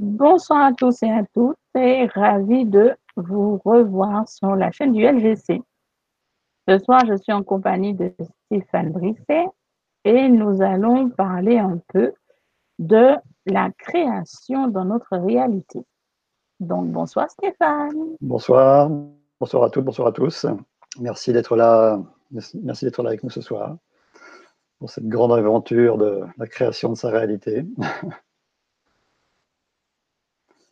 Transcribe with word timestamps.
Bonsoir 0.00 0.64
à 0.64 0.72
tous 0.72 1.04
et 1.04 1.10
à 1.10 1.22
toutes 1.32 1.56
et 1.76 2.06
ravi 2.06 2.64
de 2.64 2.96
vous 3.16 3.60
revoir 3.64 4.28
sur 4.28 4.56
la 4.56 4.72
chaîne 4.72 4.92
du 4.92 5.06
LGC. 5.06 5.62
Ce 6.66 6.78
soir, 6.78 7.02
je 7.06 7.16
suis 7.16 7.32
en 7.32 7.44
compagnie 7.44 7.94
de 7.94 8.12
Stéphane 8.46 8.90
Brisset 8.90 9.46
et 10.04 10.28
nous 10.28 10.62
allons 10.62 11.10
parler 11.10 11.58
un 11.58 11.78
peu 11.92 12.12
de 12.80 13.14
la 13.46 13.70
création 13.70 14.66
dans 14.66 14.84
notre 14.84 15.16
réalité. 15.16 15.84
Donc, 16.58 16.88
bonsoir 16.90 17.30
Stéphane. 17.30 18.16
Bonsoir, 18.20 18.90
bonsoir 19.38 19.62
à 19.62 19.70
toutes, 19.70 19.84
bonsoir 19.84 20.08
à 20.08 20.12
tous. 20.12 20.44
Merci 20.98 21.32
d'être 21.32 21.54
là, 21.54 22.00
merci 22.30 22.84
d'être 22.84 23.00
là 23.04 23.10
avec 23.10 23.22
nous 23.22 23.30
ce 23.30 23.40
soir 23.40 23.76
pour 24.80 24.90
cette 24.90 25.06
grande 25.06 25.32
aventure 25.32 25.98
de 25.98 26.22
la 26.36 26.46
création 26.48 26.90
de 26.90 26.96
sa 26.96 27.10
réalité. 27.10 27.64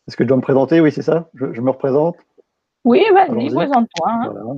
Est-ce 0.09 0.17
que 0.17 0.25
je 0.25 0.29
dois 0.29 0.37
me 0.37 0.43
présenter? 0.43 0.81
Oui, 0.81 0.91
c'est 0.93 1.03
ça 1.03 1.29
je, 1.35 1.61
me 1.61 1.71
représente 1.71 2.17
Oui, 2.85 3.05
vas-y, 3.15 3.51
présente-toi. 3.51 4.09
Hein. 4.11 4.57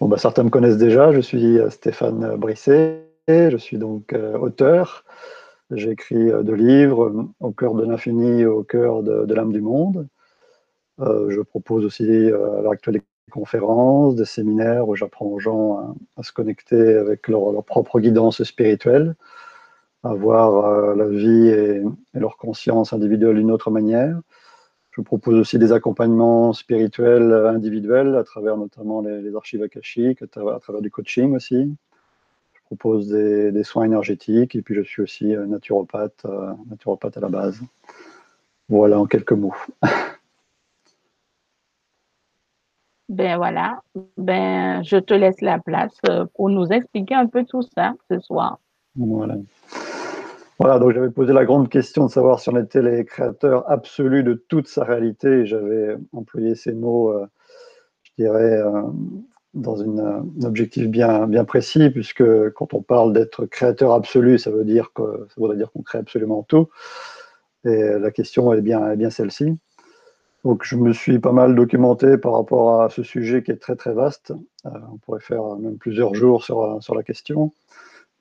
Bon, 0.00 0.08
bah, 0.08 0.18
certains 0.18 0.44
me 0.44 0.50
connaissent 0.50 0.78
déjà. 0.78 1.12
Je 1.12 1.20
suis 1.20 1.58
euh, 1.58 1.70
Stéphane 1.70 2.36
Brisset. 2.36 3.06
Je 3.28 3.56
suis 3.56 3.78
donc 3.78 4.12
euh, 4.12 4.38
auteur. 4.38 5.04
J'ai 5.70 5.90
écrit 5.90 6.30
euh, 6.30 6.42
deux 6.42 6.54
livres, 6.54 7.26
Au 7.40 7.52
cœur 7.52 7.74
de 7.74 7.84
l'infini, 7.84 8.44
au 8.44 8.62
cœur 8.62 9.02
de, 9.02 9.32
l'âme 9.32 9.52
du 9.52 9.60
monde. 9.60 10.08
je 10.98 11.40
propose 11.40 11.84
aussi 11.84 12.04
à 12.04 12.60
l'heure 12.62 12.72
actuelle 12.72 12.96
des 12.96 13.02
conférences, 13.30 14.16
des 14.16 14.24
séminaires 14.24 14.88
où 14.88 14.96
j'apprends 14.96 15.26
aux 15.26 15.38
gens 15.38 15.94
à, 16.16 16.22
se 16.22 16.32
connecter 16.32 16.94
avec 16.94 17.28
leur, 17.28 17.62
propre 17.64 18.00
guidance 18.00 18.42
spirituelle, 18.42 19.14
à 20.02 20.14
voir 20.14 20.96
la 20.96 21.06
vie 21.06 21.48
et, 21.48 21.82
et, 22.14 22.18
leur 22.18 22.36
conscience 22.36 22.92
individuelle 22.92 23.36
d'une 23.36 23.52
autre 23.52 23.70
manière. 23.70 24.20
Je 24.92 25.00
propose 25.02 25.36
aussi 25.36 25.58
des 25.58 25.72
accompagnements 25.72 26.52
spirituels 26.52 27.32
individuels 27.32 28.16
à 28.16 28.24
travers 28.24 28.56
notamment 28.56 29.00
les, 29.00 29.34
archives 29.34 29.62
akashiques, 29.62 30.22
à 30.22 30.26
travers, 30.26 30.82
du 30.82 30.90
coaching 30.90 31.34
aussi. 31.34 31.76
Je 32.54 32.60
propose 32.64 33.08
des, 33.08 33.64
soins 33.64 33.84
énergétiques 33.84 34.56
et 34.56 34.62
puis 34.62 34.74
je 34.74 34.82
suis 34.82 35.02
aussi 35.02 35.26
naturopathe, 35.26 36.24
euh, 36.24 36.52
naturopathe 36.68 37.16
à 37.16 37.20
la 37.20 37.28
base. 37.28 37.60
Voilà 38.68 38.98
en 38.98 39.06
quelques 39.06 39.32
mots. 39.32 39.54
Ben 43.10 43.38
voilà, 43.38 43.82
ben 44.16 44.84
je 44.84 44.96
te 44.96 45.12
laisse 45.12 45.40
la 45.40 45.58
place 45.58 45.98
euh, 46.08 46.26
pour 46.36 46.48
nous 46.48 46.68
expliquer 46.68 47.16
un 47.16 47.26
peu 47.26 47.44
tout 47.44 47.62
ça 47.62 47.94
ce 48.08 48.20
soir. 48.20 48.60
Voilà. 48.94 49.34
Voilà, 50.60 50.78
donc 50.78 50.92
j'avais 50.92 51.08
posé 51.08 51.32
la 51.32 51.46
grande 51.46 51.70
question 51.70 52.04
de 52.04 52.10
savoir 52.10 52.38
si 52.38 52.50
on 52.50 52.56
était 52.58 52.82
les 52.82 53.06
créateurs 53.06 53.64
absolus 53.70 54.22
de 54.22 54.34
toute 54.34 54.68
sa 54.68 54.84
réalité. 54.84 55.46
J'avais 55.46 55.96
employé 56.12 56.54
ces 56.54 56.74
mots, 56.74 57.08
euh, 57.14 57.26
je 58.02 58.10
dirais, 58.18 58.58
euh, 58.58 58.82
dans 59.54 59.82
un 59.82 60.22
objectif 60.44 60.86
bien, 60.88 61.26
bien 61.26 61.46
précis, 61.46 61.88
puisque 61.88 62.50
quand 62.50 62.74
on 62.74 62.82
parle 62.82 63.14
d'être 63.14 63.46
créateur 63.46 63.94
absolu, 63.94 64.38
ça 64.38 64.50
veut 64.50 64.66
dire 64.66 64.92
que 64.92 65.26
ça 65.30 65.34
voudrait 65.38 65.56
dire 65.56 65.72
qu'on 65.72 65.80
crée 65.80 65.96
absolument 65.96 66.42
tout. 66.42 66.68
Et 67.64 67.94
la 67.98 68.10
question 68.10 68.52
est 68.52 68.60
bien, 68.60 68.96
bien 68.96 69.08
celle-ci. 69.08 69.56
Donc 70.44 70.64
je 70.64 70.76
me 70.76 70.92
suis 70.92 71.18
pas 71.18 71.32
mal 71.32 71.54
documenté 71.54 72.18
par 72.18 72.34
rapport 72.34 72.82
à 72.82 72.90
ce 72.90 73.02
sujet 73.02 73.42
qui 73.42 73.50
est 73.50 73.56
très 73.56 73.76
très 73.76 73.94
vaste. 73.94 74.34
Euh, 74.66 74.70
on 74.92 74.98
pourrait 74.98 75.20
faire 75.20 75.42
même 75.56 75.78
plusieurs 75.78 76.14
jours 76.14 76.44
sur, 76.44 76.82
sur 76.82 76.94
la 76.94 77.02
question. 77.02 77.50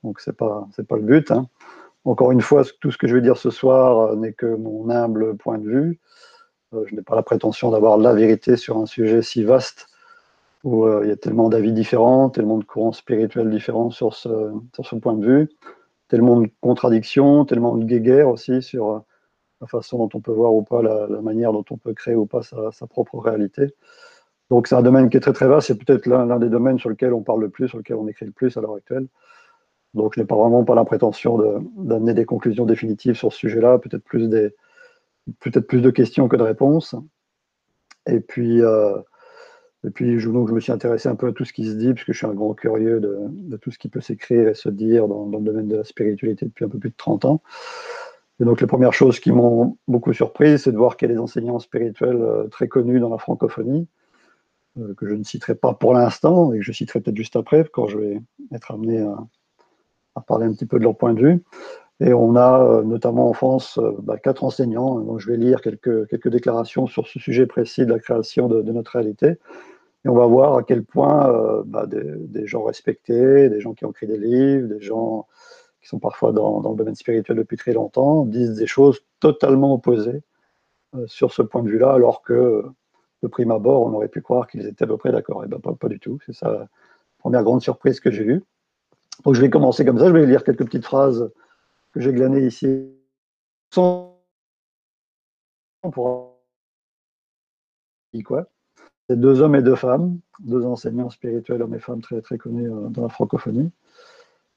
Donc 0.06 0.22
c'est 0.22 0.38
pas 0.38 0.70
pas 0.88 0.96
le 0.96 1.04
but. 1.04 1.32
Hein. 1.32 1.50
Encore 2.06 2.32
une 2.32 2.42
fois, 2.42 2.64
tout 2.80 2.92
ce 2.92 2.98
que 2.98 3.08
je 3.08 3.16
vais 3.16 3.22
dire 3.22 3.38
ce 3.38 3.50
soir 3.50 4.00
euh, 4.00 4.16
n'est 4.16 4.34
que 4.34 4.46
mon 4.46 4.90
humble 4.90 5.36
point 5.38 5.58
de 5.58 5.68
vue. 5.68 6.00
Euh, 6.74 6.86
je 6.88 6.96
n'ai 6.96 7.02
pas 7.02 7.16
la 7.16 7.24
prétention 7.24 7.72
d'avoir 7.72 7.98
la 7.98 8.14
vérité 8.14 8.58
sur 8.58 8.78
un 8.78 8.86
sujet 8.86 9.22
si 9.22 9.44
vaste 9.44 9.88
où 10.64 10.86
euh, 10.86 11.02
il 11.04 11.10
y 11.10 11.12
a 11.12 11.16
tellement 11.16 11.50
d'avis 11.50 11.74
différents, 11.74 12.30
tellement 12.30 12.58
de 12.58 12.64
courants 12.64 12.92
spirituels 12.92 13.50
différents 13.50 13.92
sur 13.92 14.14
ce, 14.14 14.52
sur 14.76 14.86
ce 14.86 14.96
point 14.96 15.14
de 15.14 15.26
vue, 15.26 15.50
tellement 16.10 16.42
de 16.42 16.50
contradictions, 16.62 17.46
tellement 17.46 17.76
de 17.76 17.86
guéguerres 17.86 18.30
aussi 18.30 18.62
sur 18.62 19.04
la 19.62 19.68
façon 19.68 19.98
dont 20.00 20.10
on 20.14 20.22
peut 20.22 20.32
voir 20.32 20.54
ou 20.54 20.64
pas 20.64 20.82
la, 20.82 21.08
manière 21.22 21.54
dont 21.54 21.66
on 21.70 21.78
peut 21.78 21.94
créer 21.94 22.16
ou 22.16 22.26
pas 22.26 22.44
sa, 22.44 22.72
sa 22.72 22.88
propre 22.88 23.20
réalité. 23.20 23.74
Donc 24.50 24.68
c'est 24.68 24.76
un 24.76 24.82
domaine 24.82 25.10
qui 25.10 25.18
est 25.18 25.22
très 25.22 25.34
très 25.34 25.48
vaste, 25.48 25.68
c'est 25.68 25.78
peut-être 25.78 26.08
l'un 26.08 26.40
des 26.40 26.50
domaines 26.50 26.80
sur 26.80 26.90
lequel 26.90 27.14
on 27.14 27.22
parle 27.22 27.42
le 27.42 27.50
plus, 27.50 27.70
sur 27.70 27.78
lequel 27.78 27.98
on 27.98 28.08
écrit 28.08 28.26
le 28.26 28.32
plus 28.32 28.58
à 28.58 28.62
l'heure 28.62 28.76
actuelle. 28.76 29.08
Donc, 29.94 30.14
je 30.16 30.20
n'ai 30.20 30.26
pas 30.26 30.36
vraiment 30.36 30.64
pas 30.64 30.76
l'impression 30.76 31.38
d'amener 31.78 32.14
des 32.14 32.26
conclusions 32.26 32.66
définitives 32.66 33.16
sur 33.16 33.34
ce 33.34 33.40
sujet-là, 33.40 33.80
peut-être 33.80 34.04
plus, 34.04 34.30
peut 35.40 35.62
plus 35.62 35.82
de 35.82 35.90
questions 35.90 36.28
que 36.28 36.36
de 36.36 36.44
réponses. 36.44 36.96
Et 38.08 38.20
puis, 38.20 38.62
euh, 38.62 38.98
et 39.86 39.92
puis 39.92 40.20
je, 40.20 40.30
me 40.30 40.60
suis 40.60 40.72
intéressé 40.72 41.08
un 41.08 41.16
peu 41.16 41.28
à 41.28 41.32
tout 41.32 41.46
ce 41.46 41.54
qui 41.54 41.66
se 41.66 41.74
dit, 41.74 41.94
puisque 41.94 42.12
je 42.12 42.18
suis 42.18 42.28
un 42.28 42.34
grand 42.34 42.54
curieux 42.54 43.00
de, 43.00 43.58
tout 43.58 43.72
ce 43.72 43.80
qui 43.80 43.88
peut 43.88 44.02
s'écrire 44.02 44.48
et 44.50 44.54
se 44.54 44.70
dire 44.70 45.08
dans, 45.08 45.26
le 45.26 45.40
domaine 45.40 45.68
de 45.68 45.78
la 45.78 45.84
spiritualité 45.84 46.46
depuis 46.46 46.66
un 46.66 46.70
peu 46.70 46.80
plus 46.80 46.90
de 46.90 46.98
30 46.98 47.26
ans. 47.26 47.42
Et 48.42 48.46
donc, 48.46 48.62
les 48.62 48.68
premières 48.68 48.94
choses 48.94 49.20
qui 49.20 49.32
m'ont 49.32 49.78
beaucoup 49.88 50.14
surpris, 50.14 50.60
c'est 50.60 50.72
de 50.72 50.78
voir 50.78 50.98
qu'il 50.98 51.08
y 51.10 51.12
a 51.12 51.14
des 51.14 51.20
enseignants 51.20 51.60
spirituels 51.60 52.22
euh, 52.22 52.48
très 52.48 52.68
connus 52.68 53.00
dans 53.00 53.10
la 53.10 53.18
francophonie, 53.18 53.88
euh, 54.80 54.94
que 54.96 55.08
je 55.08 55.14
ne 55.14 55.24
citerai 55.24 55.56
pas 55.56 55.74
pour 55.74 55.94
l'instant, 55.94 56.54
et 56.54 56.60
que 56.60 56.64
je 56.64 56.72
citerai 56.72 57.02
peut-être 57.02 57.18
juste 57.18 57.36
après, 57.36 57.66
quand 57.72 57.88
je 57.88 57.98
vais 57.98 58.22
être 58.54 58.72
amené 58.72 59.00
à 59.00 59.18
parler 60.26 60.46
un 60.46 60.54
petit 60.54 60.66
peu 60.66 60.80
de 60.80 60.84
leur 60.84 60.98
point 60.98 61.14
de 61.14 61.20
vue. 61.20 61.44
Et 62.02 62.14
on 62.14 62.36
a 62.36 62.64
euh, 62.64 62.84
notamment 62.84 63.30
en 63.30 63.34
France 63.34 63.78
euh, 63.78 63.92
bah, 64.02 64.18
quatre 64.18 64.44
enseignants. 64.44 65.00
Donc 65.00 65.20
je 65.20 65.30
vais 65.30 65.38
lire 65.38 65.62
quelques, 65.62 66.08
quelques 66.08 66.30
déclarations 66.30 66.88
sur 66.88 67.08
ce 67.08 67.20
sujet 67.20 67.46
précis 67.46 67.86
de 67.86 67.92
la 67.92 68.00
création 68.00 68.48
de, 68.48 68.62
notre 68.72 68.92
réalité. 68.92 69.38
Et 70.06 70.10
on 70.10 70.16
va 70.16 70.26
voir 70.26 70.56
à 70.56 70.64
quel 70.64 70.86
point 70.86 71.30
euh, 71.30 71.64
bah, 71.66 71.86
des, 71.88 72.48
gens 72.48 72.64
respectés, 72.64 73.50
des 73.50 73.60
gens 73.60 73.74
qui 73.74 73.86
ont 73.86 73.92
écrit 73.92 74.08
des 74.08 74.18
livres, 74.18 74.68
des 74.70 74.80
gens 74.80 75.28
qui 75.82 75.90
sont 75.90 76.00
parfois 76.00 76.32
dans, 76.32 76.62
dans, 76.62 76.72
le 76.72 76.78
domaine 76.78 76.96
spirituel 76.96 77.38
depuis 77.38 77.58
très 77.58 77.74
longtemps, 77.74 78.26
disent 78.26 78.56
des 78.56 78.68
choses 78.68 79.02
totalement 79.20 79.74
opposées 79.74 80.22
sur 81.06 81.32
ce 81.32 81.42
point 81.42 81.62
de 81.62 81.70
vue-là, 81.70 81.92
alors 81.92 82.24
que 82.24 82.64
de 83.22 83.28
prime 83.28 83.52
abord, 83.52 83.86
on 83.86 83.94
aurait 83.94 84.08
pu 84.08 84.22
croire 84.22 84.48
qu'ils 84.48 84.66
étaient 84.66 84.86
à 84.86 84.88
peu 84.88 84.98
près 84.98 85.12
d'accord. 85.12 85.44
Et 85.44 85.48
bien 85.48 85.60
pas, 85.60 85.74
pas 85.74 85.90
du 85.90 86.00
tout. 86.00 86.20
C'est 86.26 86.34
ça 86.34 86.52
la 86.52 86.68
première 87.20 87.44
grande 87.44 87.62
surprise 87.62 88.00
que 88.00 88.12
j'ai 88.12 88.24
eue. 88.24 88.44
Donc 89.24 89.36
je 89.36 89.42
vais 89.42 89.50
commencer 89.50 89.86
comme 89.86 90.00
ça, 90.00 90.08
je 90.08 90.14
vais 90.14 90.26
lire 90.26 90.44
quelques 90.44 90.66
petites 90.66 90.86
phrases 90.86 91.30
que 91.94 92.00
j'ai 92.00 92.14
glanées 92.14 92.46
ici. 92.46 92.90
Pour 93.72 94.20
quoi 98.24 98.48
C'est 99.10 99.20
deux 99.20 99.42
hommes 99.42 99.56
et 99.56 99.62
deux 99.62 99.76
femmes, 99.76 100.20
deux 100.40 100.66
enseignants 100.66 101.10
spirituels, 101.10 101.62
hommes 101.62 101.76
et 101.76 101.80
femmes 101.80 102.02
très, 102.02 102.22
très 102.22 102.38
connus 102.38 102.72
euh, 102.72 102.90
dans 102.90 103.04
la 103.04 103.10
francophonie. 103.10 103.72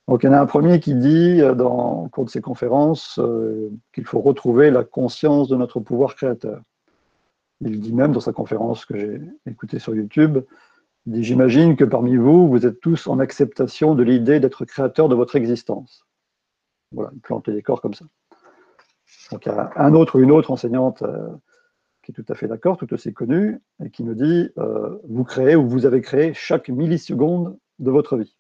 Donc 0.08 0.22
il 0.22 0.26
y 0.26 0.28
en 0.28 0.32
a 0.32 0.40
un 0.40 0.46
premier 0.46 0.80
qui 0.80 0.94
dit, 0.94 1.40
euh, 1.40 1.54
dans, 1.54 2.04
au 2.04 2.08
cours 2.08 2.24
de 2.24 2.30
ses 2.30 2.40
conférences, 2.40 3.18
euh, 3.18 3.70
qu'il 3.92 4.04
faut 4.04 4.20
retrouver 4.20 4.70
la 4.70 4.84
conscience 4.84 5.48
de 5.48 5.56
notre 5.56 5.80
pouvoir 5.80 6.16
créateur. 6.16 6.60
Il 7.60 7.80
dit 7.80 7.92
même 7.92 8.12
dans 8.12 8.20
sa 8.20 8.32
conférence 8.32 8.84
que 8.84 8.98
j'ai 8.98 9.20
écoutée 9.46 9.78
sur 9.78 9.94
YouTube, 9.94 10.38
J'imagine 11.10 11.76
que 11.76 11.84
parmi 11.84 12.16
vous, 12.16 12.48
vous 12.48 12.64
êtes 12.64 12.80
tous 12.80 13.08
en 13.08 13.18
acceptation 13.18 13.94
de 13.94 14.04
l'idée 14.04 14.38
d'être 14.38 14.64
créateur 14.64 15.08
de 15.08 15.16
votre 15.16 15.34
existence. 15.34 16.06
Voilà, 16.92 17.10
il 17.12 17.20
plante 17.20 17.48
les 17.48 17.54
décors 17.54 17.80
comme 17.80 17.94
ça. 17.94 18.04
Donc 19.32 19.44
il 19.46 19.48
y 19.48 19.52
a 19.52 19.72
un 19.76 19.94
autre 19.94 20.18
ou 20.18 20.22
une 20.22 20.30
autre 20.30 20.50
enseignante 20.50 21.02
euh, 21.02 21.28
qui 22.02 22.12
est 22.12 22.14
tout 22.14 22.24
à 22.28 22.34
fait 22.34 22.46
d'accord, 22.46 22.76
tout 22.76 22.92
aussi 22.94 23.12
connue, 23.12 23.60
et 23.84 23.90
qui 23.90 24.04
me 24.04 24.14
dit 24.14 24.50
euh, 24.58 24.98
Vous 25.08 25.24
créez 25.24 25.56
ou 25.56 25.68
vous 25.68 25.86
avez 25.86 26.02
créé 26.02 26.34
chaque 26.34 26.68
milliseconde 26.68 27.58
de 27.78 27.90
votre 27.90 28.16
vie. 28.16 28.36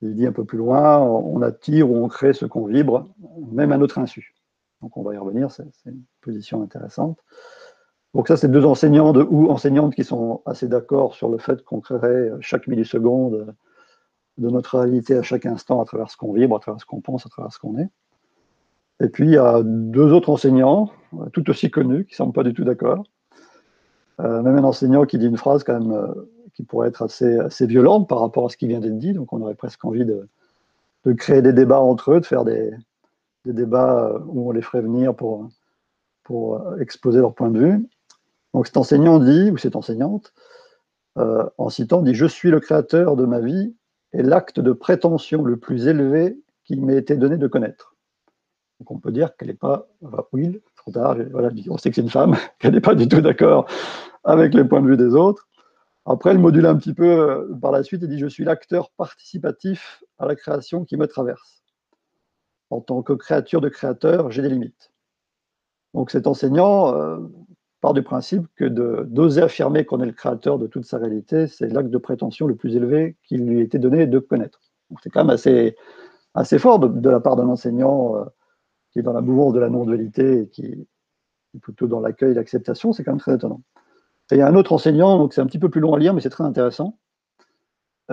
Il 0.00 0.16
dit 0.16 0.26
un 0.26 0.32
peu 0.32 0.44
plus 0.44 0.58
loin 0.58 0.98
On 0.98 1.40
attire 1.42 1.88
ou 1.88 1.96
on 1.96 2.08
crée 2.08 2.32
ce 2.32 2.46
qu'on 2.46 2.66
vibre, 2.66 3.08
même 3.52 3.70
à 3.70 3.78
notre 3.78 3.98
insu. 3.98 4.34
Donc 4.80 4.96
on 4.96 5.02
va 5.02 5.14
y 5.14 5.18
revenir, 5.18 5.52
c'est 5.52 5.64
une 5.86 6.02
position 6.20 6.62
intéressante. 6.62 7.18
Donc 8.14 8.28
ça, 8.28 8.36
c'est 8.36 8.48
deux 8.48 8.64
enseignants 8.64 9.14
ou 9.14 9.50
enseignantes 9.50 9.94
qui 9.94 10.04
sont 10.04 10.42
assez 10.44 10.68
d'accord 10.68 11.14
sur 11.14 11.30
le 11.30 11.38
fait 11.38 11.64
qu'on 11.64 11.80
créerait 11.80 12.30
chaque 12.40 12.66
milliseconde 12.66 13.54
de 14.38 14.50
notre 14.50 14.78
réalité 14.78 15.16
à 15.16 15.22
chaque 15.22 15.46
instant 15.46 15.80
à 15.80 15.84
travers 15.84 16.10
ce 16.10 16.16
qu'on 16.16 16.32
vibre, 16.32 16.56
à 16.56 16.60
travers 16.60 16.80
ce 16.80 16.86
qu'on 16.86 17.00
pense, 17.00 17.26
à 17.26 17.28
travers 17.28 17.52
ce 17.52 17.58
qu'on 17.58 17.78
est. 17.78 17.88
Et 19.00 19.08
puis, 19.08 19.24
il 19.24 19.32
y 19.32 19.38
a 19.38 19.62
deux 19.64 20.12
autres 20.12 20.30
enseignants, 20.30 20.90
tout 21.32 21.48
aussi 21.50 21.70
connus, 21.70 22.04
qui 22.04 22.12
ne 22.12 22.16
sont 22.16 22.32
pas 22.32 22.44
du 22.44 22.54
tout 22.54 22.64
d'accord. 22.64 23.04
Euh, 24.20 24.42
même 24.42 24.56
un 24.56 24.64
enseignant 24.64 25.04
qui 25.04 25.18
dit 25.18 25.26
une 25.26 25.38
phrase 25.38 25.64
quand 25.64 25.78
même 25.78 25.92
euh, 25.92 26.30
qui 26.54 26.62
pourrait 26.62 26.88
être 26.88 27.02
assez, 27.02 27.66
violente 27.66 28.08
par 28.08 28.20
rapport 28.20 28.46
à 28.46 28.48
ce 28.48 28.56
qui 28.56 28.68
vient 28.68 28.80
d'être 28.80 28.98
dit. 28.98 29.12
Donc, 29.12 29.32
on 29.32 29.40
aurait 29.40 29.54
presque 29.54 29.84
envie 29.84 30.04
de, 30.04 30.28
créer 31.14 31.42
des 31.42 31.52
débats 31.52 31.80
entre 31.80 32.12
eux, 32.12 32.20
de 32.20 32.26
faire 32.26 32.44
des, 32.44 32.70
des, 33.44 33.52
débats 33.52 34.20
où 34.26 34.48
on 34.48 34.52
les 34.52 34.62
ferait 34.62 34.82
venir 34.82 35.14
pour, 35.14 35.48
pour 36.22 36.62
exposer 36.78 37.18
leur 37.18 37.34
point 37.34 37.50
de 37.50 37.58
vue. 37.58 37.88
Donc 38.54 38.66
cet 38.66 38.76
enseignant 38.76 39.18
dit, 39.18 39.50
ou 39.50 39.56
cette 39.56 39.76
enseignante, 39.76 40.32
euh, 41.18 41.48
en 41.58 41.68
citant, 41.68 42.02
dit 42.02 42.14
Je 42.14 42.26
suis 42.26 42.50
le 42.50 42.60
créateur 42.60 43.16
de 43.16 43.24
ma 43.24 43.40
vie 43.40 43.74
et 44.12 44.22
l'acte 44.22 44.60
de 44.60 44.72
prétention 44.72 45.42
le 45.42 45.56
plus 45.56 45.86
élevé 45.86 46.38
qui 46.64 46.76
m'ait 46.76 46.96
été 46.96 47.16
donné 47.16 47.36
de 47.36 47.46
connaître. 47.46 47.96
Donc 48.80 48.90
on 48.90 48.98
peut 48.98 49.12
dire 49.12 49.36
qu'elle 49.36 49.48
n'est 49.48 49.54
pas, 49.54 49.88
oui, 50.32 50.60
trop 50.76 50.90
tard. 50.90 51.16
Voilà, 51.30 51.50
on 51.68 51.78
sait 51.78 51.90
que 51.90 51.96
c'est 51.96 52.02
une 52.02 52.10
femme, 52.10 52.36
qu'elle 52.58 52.74
n'est 52.74 52.80
pas 52.80 52.94
du 52.94 53.08
tout 53.08 53.20
d'accord 53.20 53.66
avec 54.24 54.54
les 54.54 54.64
points 54.64 54.82
de 54.82 54.88
vue 54.88 54.96
des 54.96 55.14
autres. 55.14 55.48
Après, 56.04 56.30
elle 56.30 56.38
module 56.38 56.66
un 56.66 56.76
petit 56.76 56.94
peu 56.94 57.06
euh, 57.06 57.54
par 57.60 57.70
la 57.70 57.84
suite 57.84 58.02
et 58.02 58.08
dit 58.08 58.18
Je 58.18 58.26
suis 58.26 58.44
l'acteur 58.44 58.90
participatif 58.90 60.02
à 60.18 60.26
la 60.26 60.34
création 60.34 60.84
qui 60.84 60.96
me 60.96 61.06
traverse. 61.06 61.62
En 62.70 62.80
tant 62.80 63.02
que 63.02 63.12
créature 63.12 63.60
de 63.60 63.68
créateur, 63.68 64.30
j'ai 64.30 64.42
des 64.42 64.48
limites. 64.48 64.92
Donc 65.94 66.10
cet 66.10 66.26
enseignant 66.26 66.96
euh, 66.96 67.18
part 67.82 67.92
du 67.94 68.02
principe 68.02 68.46
que 68.54 68.64
d'oser 68.64 69.42
affirmer 69.42 69.84
qu'on 69.84 70.00
est 70.00 70.06
le 70.06 70.12
créateur 70.12 70.56
de 70.56 70.68
toute 70.68 70.86
sa 70.86 70.98
réalité, 70.98 71.48
c'est 71.48 71.66
l'acte 71.66 71.90
de 71.90 71.98
prétention 71.98 72.46
le 72.46 72.54
plus 72.54 72.76
élevé 72.76 73.16
qui 73.24 73.36
lui 73.36 73.60
été 73.60 73.78
donné 73.78 74.06
de 74.06 74.18
connaître. 74.20 74.60
C'est 75.02 75.10
quand 75.10 75.24
même 75.24 75.34
assez, 75.34 76.58
fort 76.58 76.78
de, 76.78 77.10
la 77.10 77.18
part 77.18 77.34
d'un 77.34 77.48
enseignant 77.48 78.16
euh, 78.16 78.24
qui 78.92 79.00
est 79.00 79.02
dans 79.02 79.12
la 79.12 79.20
mouvance 79.20 79.52
de 79.52 79.58
la 79.58 79.68
non-dualité 79.68 80.42
et 80.42 80.48
qui 80.48 80.64
est 80.64 81.58
plutôt 81.60 81.88
dans 81.88 81.98
l'accueil 81.98 82.30
et 82.30 82.34
l'acceptation, 82.34 82.92
c'est 82.92 83.02
quand 83.02 83.10
même 83.10 83.20
très 83.20 83.34
étonnant. 83.34 83.62
Et 84.30 84.36
il 84.36 84.38
y 84.38 84.42
a 84.42 84.46
un 84.46 84.54
autre 84.54 84.72
enseignant, 84.72 85.18
donc 85.18 85.34
c'est 85.34 85.40
un 85.40 85.46
petit 85.46 85.58
peu 85.58 85.68
plus 85.68 85.80
long 85.80 85.92
à 85.92 85.98
lire, 85.98 86.14
mais 86.14 86.20
c'est 86.20 86.30
très 86.30 86.44
intéressant, 86.44 86.98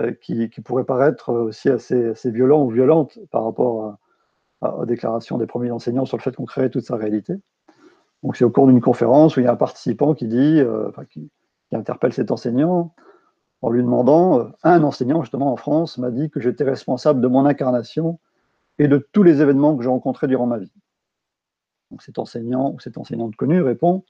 euh, 0.00 0.12
qui, 0.20 0.48
pourrait 0.64 0.84
paraître 0.84 1.32
aussi 1.32 1.68
assez, 1.68 2.08
assez, 2.08 2.32
violent 2.32 2.64
ou 2.64 2.70
violente 2.70 3.20
par 3.30 3.44
rapport 3.44 3.96
aux 4.62 4.84
déclarations 4.84 5.38
des 5.38 5.46
premiers 5.46 5.70
enseignants 5.70 6.06
sur 6.06 6.16
le 6.16 6.22
fait 6.22 6.34
qu'on 6.34 6.44
crée 6.44 6.70
toute 6.70 6.84
sa 6.84 6.96
réalité. 6.96 7.34
Donc 8.22 8.36
c'est 8.36 8.44
au 8.44 8.50
cours 8.50 8.66
d'une 8.66 8.80
conférence 8.80 9.36
où 9.36 9.40
il 9.40 9.44
y 9.44 9.46
a 9.46 9.52
un 9.52 9.56
participant 9.56 10.14
qui 10.14 10.26
dit, 10.26 10.60
euh, 10.60 10.90
qui, 11.10 11.30
interpelle 11.72 12.12
cet 12.12 12.32
enseignant 12.32 12.92
en 13.62 13.70
lui 13.70 13.82
demandant, 13.82 14.40
euh, 14.40 14.44
un 14.62 14.82
enseignant 14.82 15.22
justement 15.22 15.52
en 15.52 15.56
France 15.56 15.98
m'a 15.98 16.10
dit 16.10 16.30
que 16.30 16.40
j'étais 16.40 16.64
responsable 16.64 17.20
de 17.20 17.28
mon 17.28 17.46
incarnation 17.46 18.18
et 18.78 18.88
de 18.88 18.98
tous 19.12 19.22
les 19.22 19.40
événements 19.42 19.76
que 19.76 19.82
j'ai 19.82 19.88
rencontrés 19.88 20.26
durant 20.26 20.46
ma 20.46 20.58
vie. 20.58 20.72
Donc 21.90 22.02
cet 22.02 22.18
enseignant 22.18 22.72
ou 22.72 22.80
cette 22.80 22.98
enseignante 22.98 23.36
connue 23.36 23.62
répond, 23.62 24.04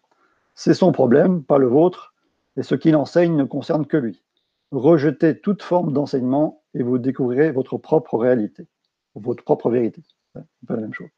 c'est 0.54 0.74
son 0.74 0.92
problème, 0.92 1.42
pas 1.42 1.58
le 1.58 1.66
vôtre, 1.66 2.14
et 2.56 2.62
ce 2.62 2.74
qu'il 2.74 2.96
enseigne 2.96 3.36
ne 3.36 3.44
concerne 3.44 3.86
que 3.86 3.96
lui. 3.96 4.22
Rejetez 4.70 5.40
toute 5.40 5.62
forme 5.62 5.92
d'enseignement 5.92 6.62
et 6.74 6.82
vous 6.82 6.98
découvrirez 6.98 7.50
votre 7.50 7.78
propre 7.78 8.16
réalité, 8.16 8.68
votre 9.14 9.42
propre 9.42 9.70
vérité. 9.70 10.02
C'est 10.34 10.66
pas 10.66 10.74
la 10.74 10.82
même 10.82 10.94
chose. 10.94 11.08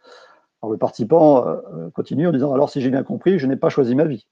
Le 0.70 0.76
participant 0.78 1.46
euh, 1.46 1.90
continue 1.90 2.28
en 2.28 2.32
disant 2.32 2.52
Alors, 2.52 2.70
si 2.70 2.80
j'ai 2.80 2.90
bien 2.90 3.02
compris, 3.02 3.38
je 3.38 3.46
n'ai 3.46 3.56
pas 3.56 3.68
choisi 3.68 3.94
ma 3.94 4.04
vie. 4.04 4.26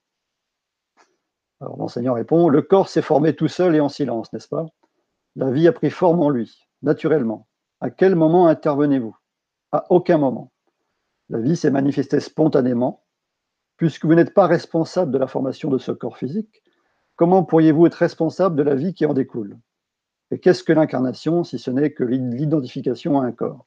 Alors 1.60 1.76
l'enseignant 1.76 2.14
répond 2.14 2.48
Le 2.48 2.62
corps 2.62 2.88
s'est 2.88 3.02
formé 3.02 3.34
tout 3.34 3.48
seul 3.48 3.74
et 3.74 3.80
en 3.80 3.88
silence, 3.88 4.32
n'est-ce 4.32 4.48
pas? 4.48 4.66
La 5.36 5.50
vie 5.50 5.68
a 5.68 5.72
pris 5.72 5.90
forme 5.90 6.20
en 6.20 6.30
lui, 6.30 6.66
naturellement. 6.82 7.46
À 7.80 7.90
quel 7.90 8.14
moment 8.14 8.46
intervenez-vous? 8.46 9.16
À 9.72 9.86
aucun 9.90 10.18
moment. 10.18 10.52
La 11.28 11.38
vie 11.38 11.56
s'est 11.56 11.70
manifestée 11.70 12.20
spontanément. 12.20 13.04
Puisque 13.76 14.04
vous 14.04 14.14
n'êtes 14.14 14.34
pas 14.34 14.46
responsable 14.46 15.10
de 15.10 15.18
la 15.18 15.26
formation 15.26 15.70
de 15.70 15.78
ce 15.78 15.92
corps 15.92 16.18
physique, 16.18 16.62
comment 17.16 17.44
pourriez-vous 17.44 17.86
être 17.86 17.94
responsable 17.94 18.56
de 18.56 18.62
la 18.62 18.74
vie 18.74 18.92
qui 18.92 19.06
en 19.06 19.14
découle? 19.14 19.56
Et 20.30 20.38
qu'est-ce 20.38 20.62
que 20.62 20.72
l'incarnation 20.72 21.44
si 21.44 21.58
ce 21.58 21.70
n'est 21.70 21.92
que 21.92 22.04
l'identification 22.04 23.20
à 23.20 23.24
un 23.24 23.32
corps? 23.32 23.66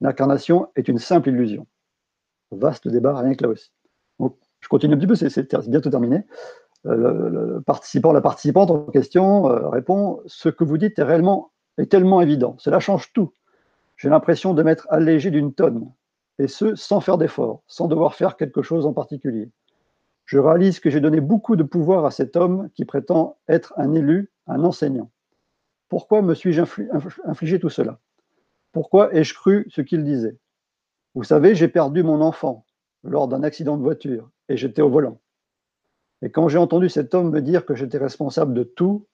L'incarnation 0.00 0.68
est 0.76 0.88
une 0.88 0.98
simple 0.98 1.30
illusion. 1.30 1.66
Vaste 2.50 2.88
débat, 2.88 3.18
rien 3.18 3.34
que 3.34 3.44
là 3.44 3.50
aussi. 3.50 3.70
Donc, 4.18 4.36
je 4.60 4.68
continue 4.68 4.94
un 4.94 4.98
petit 4.98 5.06
peu, 5.06 5.14
c'est 5.14 5.68
bientôt 5.68 5.90
terminé. 5.90 6.24
Euh, 6.86 7.28
le, 7.28 7.60
participant, 7.60 8.12
la 8.12 8.20
participante 8.20 8.70
en 8.70 8.84
question 8.86 9.50
euh, 9.50 9.68
répond 9.68 10.20
Ce 10.26 10.48
que 10.48 10.64
vous 10.64 10.78
dites 10.78 10.98
est 10.98 11.02
réellement 11.02 11.52
est 11.78 11.90
tellement 11.90 12.20
évident. 12.20 12.56
Cela 12.58 12.80
change 12.80 13.12
tout. 13.12 13.32
J'ai 13.96 14.08
l'impression 14.08 14.54
de 14.54 14.62
m'être 14.62 14.86
allégé 14.90 15.30
d'une 15.30 15.52
tonne, 15.52 15.90
et 16.38 16.48
ce, 16.48 16.74
sans 16.74 17.00
faire 17.00 17.18
d'effort, 17.18 17.62
sans 17.66 17.88
devoir 17.88 18.14
faire 18.14 18.36
quelque 18.36 18.62
chose 18.62 18.86
en 18.86 18.92
particulier. 18.92 19.50
Je 20.26 20.38
réalise 20.38 20.80
que 20.80 20.90
j'ai 20.90 21.00
donné 21.00 21.20
beaucoup 21.20 21.56
de 21.56 21.62
pouvoir 21.62 22.04
à 22.04 22.10
cet 22.10 22.36
homme 22.36 22.68
qui 22.74 22.84
prétend 22.84 23.38
être 23.48 23.72
un 23.76 23.92
élu, 23.94 24.30
un 24.46 24.64
enseignant. 24.64 25.10
Pourquoi 25.88 26.20
me 26.20 26.34
suis-je 26.34 26.62
infligé 27.24 27.60
tout 27.60 27.68
cela? 27.70 28.00
Pourquoi 28.72 29.14
ai-je 29.14 29.34
cru 29.34 29.66
ce 29.70 29.80
qu'il 29.80 30.04
disait? 30.04 30.36
Vous 31.16 31.24
savez, 31.24 31.54
j'ai 31.54 31.68
perdu 31.68 32.02
mon 32.02 32.20
enfant 32.20 32.66
lors 33.02 33.26
d'un 33.26 33.42
accident 33.42 33.78
de 33.78 33.82
voiture 33.82 34.30
et 34.50 34.58
j'étais 34.58 34.82
au 34.82 34.90
volant. 34.90 35.18
Et 36.20 36.30
quand 36.30 36.48
j'ai 36.48 36.58
entendu 36.58 36.90
cet 36.90 37.14
homme 37.14 37.30
me 37.30 37.40
dire 37.40 37.64
que 37.64 37.74
j'étais 37.74 37.96
responsable 37.96 38.52
de 38.52 38.64
tout, 38.64 39.06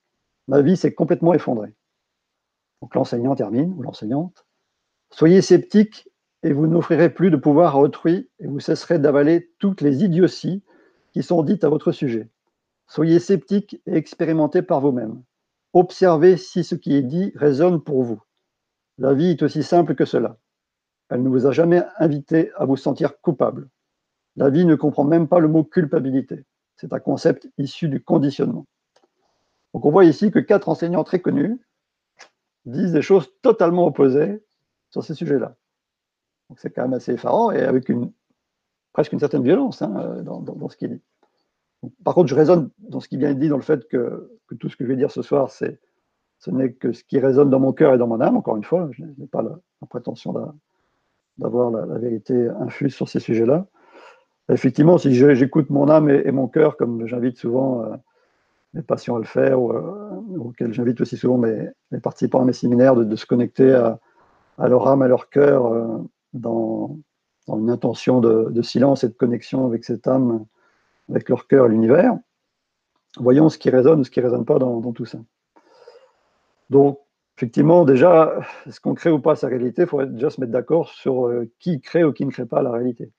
ma 0.48 0.62
vie 0.62 0.76
s'est 0.76 0.94
complètement 0.94 1.32
effondrée. 1.32 1.72
Donc 2.80 2.96
l'enseignant 2.96 3.36
termine, 3.36 3.72
ou 3.74 3.82
l'enseignante. 3.82 4.44
Soyez 5.10 5.42
sceptique 5.42 6.08
et 6.42 6.52
vous 6.52 6.66
n'offrirez 6.66 7.08
plus 7.08 7.30
de 7.30 7.36
pouvoir 7.36 7.76
à 7.76 7.78
autrui 7.78 8.28
et 8.40 8.48
vous 8.48 8.58
cesserez 8.58 8.98
d'avaler 8.98 9.52
toutes 9.60 9.80
les 9.80 10.02
idioties 10.02 10.64
qui 11.12 11.22
sont 11.22 11.44
dites 11.44 11.62
à 11.62 11.68
votre 11.68 11.92
sujet. 11.92 12.28
Soyez 12.88 13.20
sceptique 13.20 13.80
et 13.86 13.94
expérimentez 13.94 14.62
par 14.62 14.80
vous-même. 14.80 15.22
Observez 15.72 16.36
si 16.36 16.64
ce 16.64 16.74
qui 16.74 16.96
est 16.96 17.02
dit 17.02 17.30
résonne 17.36 17.80
pour 17.80 18.02
vous. 18.02 18.20
La 18.98 19.14
vie 19.14 19.30
est 19.30 19.42
aussi 19.44 19.62
simple 19.62 19.94
que 19.94 20.04
cela. 20.04 20.36
Elle 21.12 21.22
ne 21.22 21.28
vous 21.28 21.46
a 21.46 21.52
jamais 21.52 21.82
invité 21.98 22.52
à 22.56 22.64
vous 22.64 22.78
sentir 22.78 23.20
coupable. 23.20 23.68
La 24.36 24.48
vie 24.48 24.64
ne 24.64 24.74
comprend 24.74 25.04
même 25.04 25.28
pas 25.28 25.40
le 25.40 25.48
mot 25.48 25.62
culpabilité. 25.62 26.46
C'est 26.76 26.94
un 26.94 27.00
concept 27.00 27.50
issu 27.58 27.88
du 27.88 28.02
conditionnement. 28.02 28.66
Donc 29.74 29.84
on 29.84 29.90
voit 29.90 30.06
ici 30.06 30.30
que 30.30 30.38
quatre 30.38 30.70
enseignants 30.70 31.04
très 31.04 31.20
connus 31.20 31.60
disent 32.64 32.92
des 32.92 33.02
choses 33.02 33.30
totalement 33.42 33.86
opposées 33.86 34.42
sur 34.88 35.04
ces 35.04 35.12
sujets-là. 35.12 35.54
Donc 36.48 36.60
c'est 36.60 36.70
quand 36.70 36.82
même 36.82 36.94
assez 36.94 37.12
effarant 37.12 37.50
et 37.50 37.60
avec 37.60 37.90
une, 37.90 38.10
presque 38.94 39.12
une 39.12 39.20
certaine 39.20 39.42
violence 39.42 39.82
hein, 39.82 40.22
dans, 40.22 40.68
ce 40.70 40.78
qu'il 40.78 40.96
dit. 40.96 41.02
par 42.04 42.14
contre, 42.14 42.28
je 42.28 42.34
raisonne 42.34 42.70
dans 42.78 43.00
ce 43.00 43.08
qui 43.08 43.18
vient 43.18 43.34
de 43.34 43.38
dit, 43.38 43.48
dans 43.50 43.56
le 43.56 43.62
fait 43.62 43.86
que, 43.86 44.38
tout 44.58 44.70
ce 44.70 44.76
que 44.76 44.84
je 44.84 44.88
vais 44.88 44.96
dire 44.96 45.10
ce 45.10 45.20
soir, 45.20 45.50
ce 45.50 46.50
n'est 46.50 46.72
que 46.72 46.92
ce 46.92 47.04
qui 47.04 47.18
résonne 47.18 47.50
dans 47.50 47.60
mon 47.60 47.74
cœur 47.74 47.92
et 47.92 47.98
dans 47.98 48.06
mon 48.06 48.20
âme, 48.22 48.38
encore 48.38 48.56
une 48.56 48.64
fois, 48.64 48.88
je 48.92 49.04
n'ai 49.04 49.26
pas 49.26 49.42
la, 49.42 49.58
la 49.82 49.86
prétention 49.86 50.32
d'avoir 51.38 51.70
la, 51.70 51.98
vérité 51.98 52.48
infuse 52.60 52.94
sur 52.94 53.08
ces 53.08 53.20
sujets-là. 53.20 53.66
Effectivement, 54.50 54.98
si 54.98 55.14
j'écoute 55.14 55.70
mon 55.70 55.88
âme 55.88 56.10
et, 56.10 56.30
mon 56.32 56.48
cœur, 56.48 56.76
comme 56.76 57.06
j'invite 57.06 57.38
souvent 57.38 57.82
euh, 57.82 57.96
mes 58.74 58.82
patients 58.82 59.16
à 59.16 59.18
le 59.18 59.24
faire, 59.24 59.60
ou, 59.60 59.72
euh, 59.72 60.20
auxquels 60.38 60.72
j'invite 60.72 61.00
aussi 61.00 61.16
souvent 61.16 61.38
mes, 61.38 61.70
participants 62.02 62.42
à 62.42 62.44
mes 62.44 62.52
séminaires, 62.52 62.96
de, 62.96 63.16
se 63.16 63.26
connecter 63.26 63.72
à, 63.72 63.98
leur 64.68 64.88
âme, 64.88 65.02
à 65.02 65.08
leur 65.08 65.30
cœur, 65.30 65.66
euh, 65.66 65.98
dans, 66.32 66.98
une 67.48 67.70
intention 67.70 68.20
de, 68.20 68.62
silence 68.62 69.04
et 69.04 69.08
de 69.08 69.14
connexion 69.14 69.66
avec 69.66 69.84
cette 69.84 70.06
âme, 70.06 70.44
avec 71.10 71.28
leur 71.28 71.46
cœur 71.46 71.66
et 71.66 71.68
l'univers, 71.68 72.16
voyons 73.18 73.48
ce 73.48 73.58
qui 73.58 73.68
résonne 73.68 74.00
ou 74.00 74.04
ce 74.04 74.10
qui 74.10 74.20
ne 74.20 74.24
résonne 74.24 74.44
pas 74.44 74.58
dans, 74.58 74.80
dans 74.80 74.92
tout 74.92 75.04
ça. 75.04 75.18
Donc, 76.70 77.01
effectivement, 77.36 77.84
déjà, 77.84 78.40
est-ce 78.66 78.80
qu'on 78.80 78.94
crée 78.94 79.10
ou 79.10 79.18
pas 79.18 79.36
sa 79.36 79.48
réalité 79.48 79.82
Il 79.82 79.88
faudrait 79.88 80.06
déjà 80.06 80.30
se 80.30 80.40
mettre 80.40 80.52
d'accord 80.52 80.88
sur 80.90 81.26
euh, 81.26 81.50
qui 81.58 81.80
crée 81.80 82.04
ou 82.04 82.12
qui 82.12 82.26
ne 82.26 82.30
crée 82.30 82.46
pas 82.46 82.62
la 82.62 82.70
réalité. 82.70 83.10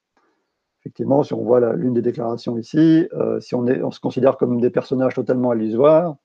Effectivement, 0.81 1.23
si 1.23 1.33
on 1.33 1.43
voit 1.43 1.75
l'une 1.75 1.93
des 1.93 2.01
déclarations 2.01 2.57
ici, 2.57 3.07
euh, 3.13 3.39
si 3.39 3.55
on, 3.55 3.91
se 3.91 3.99
considère 4.01 4.37
comme 4.37 4.59
des 4.59 4.69
personnages 4.69 5.13
totalement 5.13 5.53
illusoires, 5.53 6.17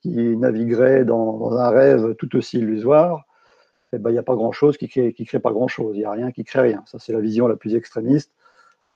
qui 0.00 0.36
navigueraient 0.36 1.04
dans, 1.04 1.52
un 1.52 1.68
rêve 1.70 2.14
tout 2.14 2.34
aussi 2.36 2.58
illusoire, 2.58 3.24
eh 3.92 3.98
ben, 3.98 4.10
il 4.10 4.14
n'y 4.14 4.18
a 4.18 4.22
pas 4.22 4.36
grand-chose 4.36 4.76
qui 4.78 4.88
crée, 4.88 5.12
crée 5.12 5.40
pas 5.40 5.52
grand-chose. 5.52 5.96
Il 5.96 6.00
n'y 6.00 6.04
a 6.04 6.12
rien 6.12 6.30
qui 6.30 6.44
crée 6.44 6.60
rien. 6.60 6.82
Ça, 6.86 6.98
c'est 6.98 7.12
la 7.12 7.20
vision 7.20 7.46
la 7.46 7.56
plus 7.56 7.74
extrémiste 7.74 8.32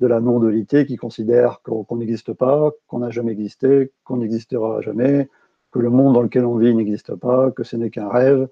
de 0.00 0.06
la 0.06 0.21
non-dualité 0.21 0.87
qui 0.87 0.97
considère 0.97 1.61
qu'on 1.62 1.97
n'existe 1.97 2.32
pas, 2.32 2.71
qu'on 2.87 3.00
n'a 3.00 3.11
jamais 3.11 3.32
existé, 3.32 3.92
qu'on 4.04 4.16
n'existera 4.18 4.80
jamais, 4.80 5.28
que 5.73 5.79
le 5.79 5.91
monde 5.91 6.14
dans 6.14 6.23
lequel 6.23 6.45
on 6.45 6.57
vit 6.57 6.75
n'existe 6.75 7.14
pas, 7.17 7.50
que 7.50 7.64
ce 7.64 7.76
n'est 7.76 7.91
qu'un 7.91 8.09
rêve. 8.09 8.49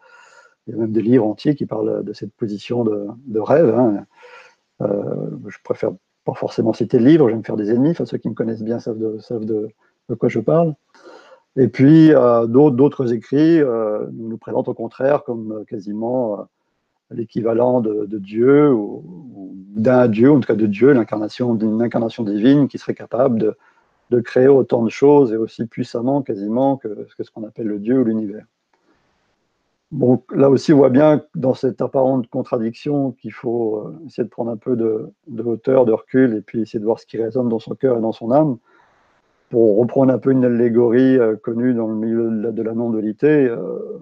Il 0.66 0.74
y 0.74 0.76
a 0.76 0.80
même 0.80 0.92
des 0.92 1.02
livres 1.02 1.26
entiers 1.26 1.54
qui 1.54 1.66
parlent 1.66 2.02
de 2.02 2.12
cette 2.12 2.32
position 2.32 2.84
de, 2.84 3.40
rêve. 3.40 3.74
Hein. 3.74 4.06
Euh, 4.80 5.30
je 5.48 5.58
préfère 5.62 5.90
pas 6.24 6.34
forcément 6.34 6.72
citer 6.72 6.98
le 6.98 7.06
livre, 7.06 7.28
j'aime 7.28 7.44
faire 7.44 7.56
des 7.56 7.70
ennemis, 7.70 7.90
enfin, 7.90 8.06
ceux 8.06 8.18
qui 8.18 8.28
me 8.28 8.34
connaissent 8.34 8.62
bien 8.62 8.78
savent 8.78 8.98
de, 8.98 9.68
quoi 10.18 10.28
je 10.28 10.40
parle. 10.40 10.74
Et 11.56 11.68
puis, 11.68 12.12
euh, 12.14 12.46
d'autres 12.46 13.12
écrits 13.12 13.60
euh, 13.60 14.06
nous, 14.12 14.38
présentent 14.38 14.68
au 14.68 14.74
contraire 14.74 15.24
comme 15.24 15.64
quasiment 15.66 16.46
l'équivalent 17.10 17.80
de, 17.80 18.06
Dieu 18.18 18.72
ou, 18.72 19.54
d'un 19.74 20.08
Dieu, 20.08 20.30
en 20.30 20.40
tout 20.40 20.46
cas 20.46 20.54
de 20.54 20.66
Dieu, 20.66 20.92
l'incarnation 20.92 21.54
d'une 21.54 21.82
incarnation 21.82 22.22
divine 22.22 22.68
qui 22.68 22.78
serait 22.78 22.94
capable 22.94 23.38
de, 23.38 23.56
de 24.10 24.20
créer 24.20 24.48
autant 24.48 24.82
de 24.82 24.90
choses 24.90 25.32
et 25.32 25.36
aussi 25.36 25.66
puissamment 25.66 26.22
quasiment 26.22 26.76
que, 26.76 27.06
ce 27.18 27.30
qu'on 27.30 27.44
appelle 27.44 27.68
le 27.68 27.78
Dieu 27.78 28.00
ou 28.00 28.04
l'univers. 28.04 28.44
Bon, 29.92 30.22
là 30.30 30.48
aussi, 30.50 30.72
on 30.72 30.76
voit 30.76 30.90
bien 30.90 31.24
dans 31.34 31.54
cette 31.54 31.80
apparente 31.80 32.28
contradiction 32.28 33.12
qu'il 33.12 33.32
faut 33.32 33.78
euh, 33.78 34.06
essayer 34.06 34.22
de 34.22 34.28
prendre 34.28 34.50
un 34.50 34.56
peu 34.56 34.76
de, 34.76 35.12
hauteur, 35.42 35.84
de 35.84 35.92
recul, 35.92 36.36
et 36.36 36.42
puis 36.42 36.60
essayer 36.60 36.78
de 36.78 36.84
voir 36.84 37.00
ce 37.00 37.06
qui 37.06 37.18
résonne 37.18 37.48
dans 37.48 37.58
son 37.58 37.74
cœur 37.74 37.98
et 37.98 38.00
dans 38.00 38.12
son 38.12 38.30
âme. 38.30 38.58
Pour 39.48 39.78
reprendre 39.78 40.12
un 40.12 40.18
peu 40.18 40.30
une 40.30 40.44
allégorie 40.44 41.18
euh, 41.18 41.34
connue 41.34 41.74
dans 41.74 41.88
le 41.88 41.96
milieu 41.96 42.30
de 42.30 42.62
la, 42.62 42.70
euh, 42.70 43.98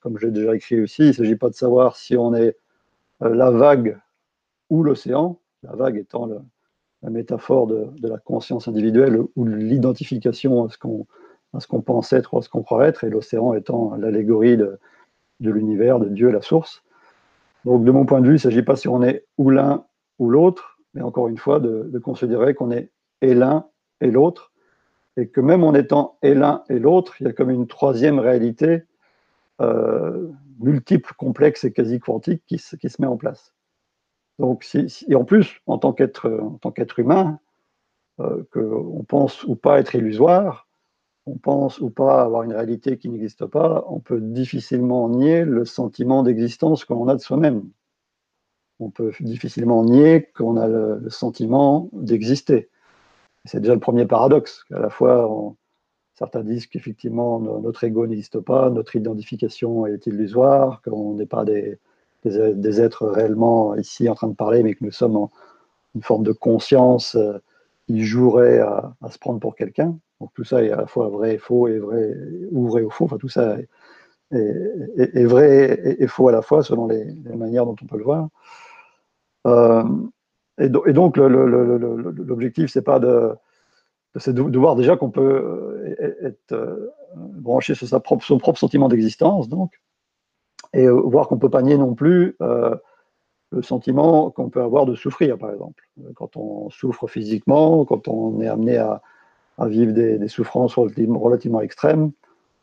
comme 0.00 0.18
j'ai 0.18 0.32
déjà 0.32 0.56
écrit 0.56 0.80
aussi, 0.80 1.02
il 1.02 1.08
ne 1.08 1.12
s'agit 1.12 1.36
pas 1.36 1.50
de 1.50 1.54
savoir 1.54 1.94
si 1.94 2.16
on 2.16 2.34
est 2.34 2.56
la 3.20 3.50
vague 3.50 3.98
ou 4.70 4.82
l'océan, 4.82 5.38
la 5.62 5.74
vague 5.76 5.98
étant 5.98 6.26
le, 6.26 6.38
la 7.02 7.10
métaphore 7.10 7.66
de, 7.66 7.90
la 8.02 8.18
conscience 8.18 8.68
individuelle 8.68 9.20
ou 9.36 9.44
l'identification 9.44 10.64
à 10.64 10.68
ce 10.70 10.78
qu'on 11.66 11.80
pense 11.80 12.12
être 12.12 12.34
ou 12.34 12.38
à 12.38 12.42
ce 12.42 12.48
qu'on 12.48 12.62
croit 12.62 12.86
être, 12.86 13.04
et 13.04 13.10
l'océan 13.10 13.54
étant 13.54 13.94
l'allégorie 13.96 14.56
de, 14.56 14.78
l'univers, 15.40 16.00
de 16.00 16.08
Dieu, 16.08 16.30
la 16.30 16.42
source. 16.42 16.82
Donc, 17.64 17.84
de 17.84 17.90
mon 17.90 18.06
point 18.06 18.20
de 18.20 18.26
vue, 18.26 18.32
il 18.32 18.34
ne 18.34 18.38
s'agit 18.38 18.62
pas 18.62 18.76
si 18.76 18.88
on 18.88 19.02
est 19.02 19.24
ou 19.36 19.50
l'un 19.50 19.84
ou 20.18 20.30
l'autre, 20.30 20.78
mais 20.94 21.02
encore 21.02 21.28
une 21.28 21.38
fois, 21.38 21.60
de, 21.60 21.98
considérer 21.98 22.54
qu'on 22.54 22.70
est 22.70 22.90
et 23.20 23.34
l'un 23.34 23.66
et 24.00 24.10
l'autre, 24.10 24.52
et 25.16 25.28
que 25.28 25.40
même 25.40 25.64
en 25.64 25.74
étant 25.74 26.16
et 26.22 26.34
l'un 26.34 26.62
et 26.68 26.78
l'autre, 26.78 27.16
il 27.20 27.26
y 27.26 27.30
a 27.30 27.32
comme 27.32 27.50
une 27.50 27.66
troisième 27.66 28.18
réalité 28.18 28.84
euh, 29.60 30.28
multiple, 30.60 31.12
complexe 31.16 31.64
et 31.64 31.72
quasi 31.72 31.98
quantique 31.98 32.42
qui 32.46 32.60
qui 32.80 32.88
se 32.88 33.02
met 33.02 33.08
en 33.08 33.16
place. 33.16 33.52
Donc, 34.38 34.66
et 34.74 35.14
en 35.14 35.24
plus, 35.24 35.60
en 35.66 35.78
tant 35.78 35.92
qu'être 35.92 36.98
humain, 36.98 37.40
euh, 38.20 38.44
qu'on 38.52 39.04
pense 39.06 39.44
ou 39.44 39.56
pas 39.56 39.78
être 39.78 39.94
illusoire, 39.94 40.66
on 41.26 41.36
pense 41.36 41.80
ou 41.80 41.90
pas 41.90 42.22
avoir 42.22 42.42
une 42.42 42.52
réalité 42.52 42.98
qui 42.98 43.08
n'existe 43.08 43.46
pas, 43.46 43.84
on 43.88 44.00
peut 44.00 44.20
difficilement 44.20 45.08
nier 45.08 45.44
le 45.44 45.64
sentiment 45.64 46.22
d'existence 46.22 46.84
qu'on 46.84 47.08
a 47.08 47.14
de 47.14 47.20
soi-même. 47.20 47.68
On 48.80 48.90
peut 48.90 49.12
difficilement 49.20 49.84
nier 49.84 50.30
qu'on 50.36 50.56
a 50.56 50.68
le, 50.68 51.10
sentiment 51.10 51.90
d'exister. 51.92 52.70
C'est 53.44 53.60
déjà 53.60 53.74
le 53.74 53.80
premier 53.80 54.06
paradoxe, 54.06 54.64
qu'à 54.64 54.78
la 54.78 54.90
fois 54.90 55.28
Certains 56.14 56.42
disent 56.42 56.66
qu'effectivement, 56.66 57.38
notre 57.38 57.84
ego 57.84 58.04
n'existe 58.04 58.40
pas, 58.40 58.70
notre 58.70 58.96
identification 58.96 59.86
est 59.86 60.04
illusoire, 60.08 60.82
qu'on 60.82 61.14
n'est 61.14 61.26
pas 61.26 61.44
des, 61.44 61.78
des, 62.24 62.80
êtres 62.80 63.06
réellement 63.06 63.74
ici 63.76 64.08
en 64.08 64.14
train 64.14 64.28
de 64.28 64.34
parler, 64.34 64.62
mais 64.62 64.74
que 64.74 64.84
nous 64.84 64.92
sommes 64.92 65.16
en 65.16 65.30
une 65.94 66.02
forme 66.02 66.22
de 66.22 66.32
conscience 66.32 67.14
euh, 67.14 67.38
qui 67.86 68.04
jouerait 68.04 68.60
à, 68.60 68.94
se 69.10 69.18
prendre 69.18 69.40
pour 69.40 69.56
quelqu'un. 69.56 69.96
Donc 70.20 70.30
tout 70.34 70.44
ça 70.44 70.62
est 70.62 70.70
à 70.70 70.76
la 70.76 70.86
fois 70.86 71.08
vrai 71.08 71.34
et 71.34 71.38
faux, 71.38 71.68
et 71.68 71.78
vrai 71.78 72.14
ou 72.50 72.68
vrai 72.68 72.82
ou 72.82 72.90
faux. 72.90 73.04
Enfin, 73.04 73.18
tout 73.18 73.28
ça 73.28 73.56
est, 74.32 75.24
vrai 75.24 75.96
et, 75.98 76.06
faux 76.06 76.28
à 76.28 76.32
la 76.32 76.42
fois, 76.42 76.62
selon 76.62 76.86
les, 76.86 77.04
manières 77.34 77.64
dont 77.64 77.76
on 77.80 77.86
peut 77.86 77.98
le 77.98 78.04
voir. 78.04 78.28
Euh, 79.46 79.84
et, 80.58 80.68
donc, 80.68 81.16
l'objectif, 81.16 82.70
c'est 82.70 82.82
pas 82.82 82.98
de 82.98 83.32
de, 84.26 84.58
voir 84.58 84.76
déjà 84.76 84.96
qu'on 84.96 85.10
peut 85.10 85.20
euh, 86.00 86.16
être 86.22 86.52
euh, 86.52 86.90
branché 87.16 87.74
sur 87.74 87.86
sa 87.86 88.00
propre, 88.00 88.24
son 88.24 88.38
propre 88.38 88.58
sentiment 88.58 88.88
d'existence, 88.88 89.48
donc, 89.48 89.80
et 90.74 90.86
euh, 90.86 90.92
voir 90.92 91.28
qu'on 91.28 91.36
ne 91.36 91.40
peut 91.40 91.50
pas 91.50 91.62
nier 91.62 91.78
non 91.78 91.94
plus 91.94 92.36
le 93.50 93.62
sentiment 93.62 94.30
qu'on 94.30 94.50
peut 94.50 94.60
avoir 94.60 94.84
de 94.84 94.94
souffrir, 94.94 95.38
par 95.38 95.50
exemple. 95.50 95.82
Quand 96.14 96.36
on 96.36 96.68
souffre 96.68 97.06
physiquement, 97.06 97.86
quand 97.86 98.06
on 98.06 98.42
est 98.42 98.48
amené 98.48 98.76
à, 98.76 99.00
vivre 99.66 99.92
des, 99.92 100.28
souffrances 100.28 100.74
relativement, 100.76 101.60
extrêmes, 101.62 102.12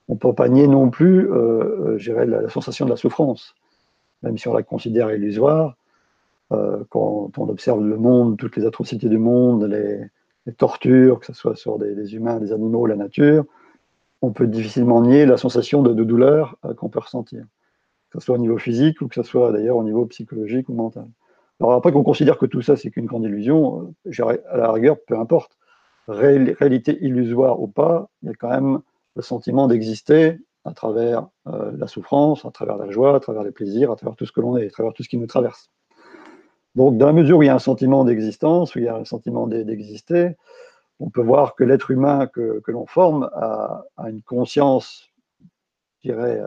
on 0.08 0.14
ne 0.14 0.20
peut 0.20 0.34
pas 0.34 0.48
nier 0.48 0.68
non 0.68 0.92
plus 0.92 1.28
euh, 1.32 1.98
la, 2.08 2.26
la, 2.26 2.50
sensation 2.50 2.86
de 2.86 2.92
la 2.92 2.98
souffrance, 2.98 3.56
même 4.22 4.38
si 4.38 4.48
on 4.48 4.54
la 4.54 4.62
considère 4.62 5.12
illusoire. 5.12 5.76
quand 6.50 7.32
on 7.38 7.50
observe 7.50 7.84
le 7.84 7.98
monde, 7.98 8.38
toutes 8.38 8.56
les 8.56 8.66
atrocités 8.68 9.10
du 9.10 9.18
monde, 9.18 9.64
les, 9.64 10.08
tortures, 10.54 11.20
que 11.20 11.26
ce 11.26 11.34
soit 11.34 11.56
sur 11.56 11.80
des, 11.80 12.16
humains, 12.16 12.40
des 12.40 12.52
animaux, 12.52 12.86
la 12.86 12.96
nature, 12.96 13.46
on 14.22 14.32
peut 14.32 14.48
difficilement 14.48 15.02
nier 15.02 15.26
la 15.26 15.38
sensation 15.38 15.82
de, 15.82 15.94
douleur 16.04 16.58
euh, 16.66 16.74
qu'on 16.74 16.90
peut 16.90 17.00
ressentir, 17.00 17.46
que 18.16 18.22
ce 18.22 18.26
soit 18.26 18.36
au 18.36 18.40
niveau 18.40 18.58
physique 18.58 19.02
ou 19.02 19.08
que 19.08 19.16
ce 19.16 19.24
soit 19.24 19.52
d'ailleurs 19.52 19.78
au 19.78 19.84
niveau 19.84 20.06
psychologique 20.06 20.70
ou 20.70 20.74
mental. 20.74 21.08
Alors 21.60 21.74
après 21.74 21.92
qu'on 21.92 22.04
considère 22.04 22.38
que 22.38 22.46
tout 22.46 22.62
ça 22.62 22.76
c'est 22.76 22.90
qu'une 22.90 23.06
grande 23.06 23.24
illusion, 23.24 23.94
euh, 24.08 24.38
à 24.50 24.58
la 24.58 24.72
rigueur, 24.72 24.98
peu 25.08 25.18
importe, 25.18 25.58
réalité 26.08 26.98
illusoire 27.02 27.62
ou 27.62 27.68
pas, 27.68 28.10
il 28.22 28.30
y 28.30 28.32
a 28.32 28.36
quand 28.36 28.50
même 28.50 28.80
le 29.16 29.22
sentiment 29.22 29.68
d'exister 29.68 30.38
à 30.66 30.74
travers 30.74 31.28
euh, 31.48 31.72
la 31.78 31.88
souffrance, 31.88 32.46
à 32.46 32.52
travers 32.52 32.78
la 32.78 32.90
joie, 32.90 33.16
à 33.16 33.20
travers 33.20 33.44
les 33.44 33.52
plaisirs, 33.52 33.92
à 33.92 33.96
travers 33.96 34.16
tout 34.16 34.26
ce 34.26 34.32
que 34.32 34.42
l'on 34.42 34.58
est, 34.58 34.68
à 34.68 34.70
travers 34.70 34.94
tout 34.94 35.04
ce 35.04 35.10
qui 35.10 35.18
nous 35.18 35.28
traverse. 35.28 35.70
Donc, 36.74 36.98
dans 36.98 37.06
la 37.06 37.14
mesure 37.14 37.38
où 37.38 37.44
il 37.44 37.46
y 37.46 37.50
a 37.50 37.56
un 37.56 37.60
sentiment 37.60 38.04
d'existence, 38.04 38.76
où 38.76 38.80
il 38.80 38.86
y 38.86 38.88
a 38.88 38.96
un 38.96 39.06
sentiment 39.06 39.48
d'exister, 39.48 40.36
on 41.00 41.10
peut 41.10 41.22
voir 41.22 41.56
que 41.56 41.64
l'être 41.64 41.92
humain 41.92 42.28
que, 42.28 42.62
l'on 42.68 42.86
forme 42.86 43.30
a, 43.34 43.86
une 44.08 44.22
conscience, 44.22 45.10
je 46.04 46.12
dirais, 46.12 46.42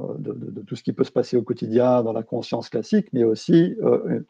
euh, 0.00 0.14
de, 0.18 0.60
tout 0.62 0.76
ce 0.76 0.82
qui 0.82 0.92
peut 0.92 1.04
se 1.04 1.12
passer 1.12 1.36
au 1.36 1.42
quotidien 1.42 2.02
dans 2.02 2.12
la 2.12 2.22
conscience 2.22 2.68
classique, 2.68 3.08
mais 3.12 3.24
aussi 3.24 3.76
euh, 3.82 4.20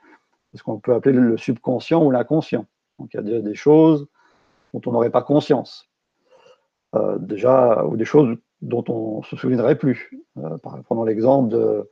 ce 0.54 0.62
qu'on 0.62 0.78
peut 0.78 0.94
appeler 0.94 1.16
le 1.18 1.36
subconscient 1.36 2.04
ou 2.04 2.10
l'inconscient. 2.10 2.66
Donc, 2.98 3.12
il 3.12 3.16
y 3.16 3.20
a 3.20 3.22
déjà 3.22 3.40
des 3.40 3.54
choses 3.54 4.06
dont 4.72 4.80
on 4.86 4.92
n'aurait 4.92 5.10
pas 5.10 5.22
conscience. 5.22 5.88
Euh, 6.94 7.18
déjà, 7.18 7.84
ou 7.84 7.96
des 7.96 8.04
choses 8.04 8.36
dont 8.62 8.84
on 8.88 9.18
ne 9.18 9.24
se 9.24 9.36
souviendrait 9.36 9.76
plus. 9.76 10.10
prenons 10.62 11.04
l'exemple 11.04 11.48
de, 11.50 11.88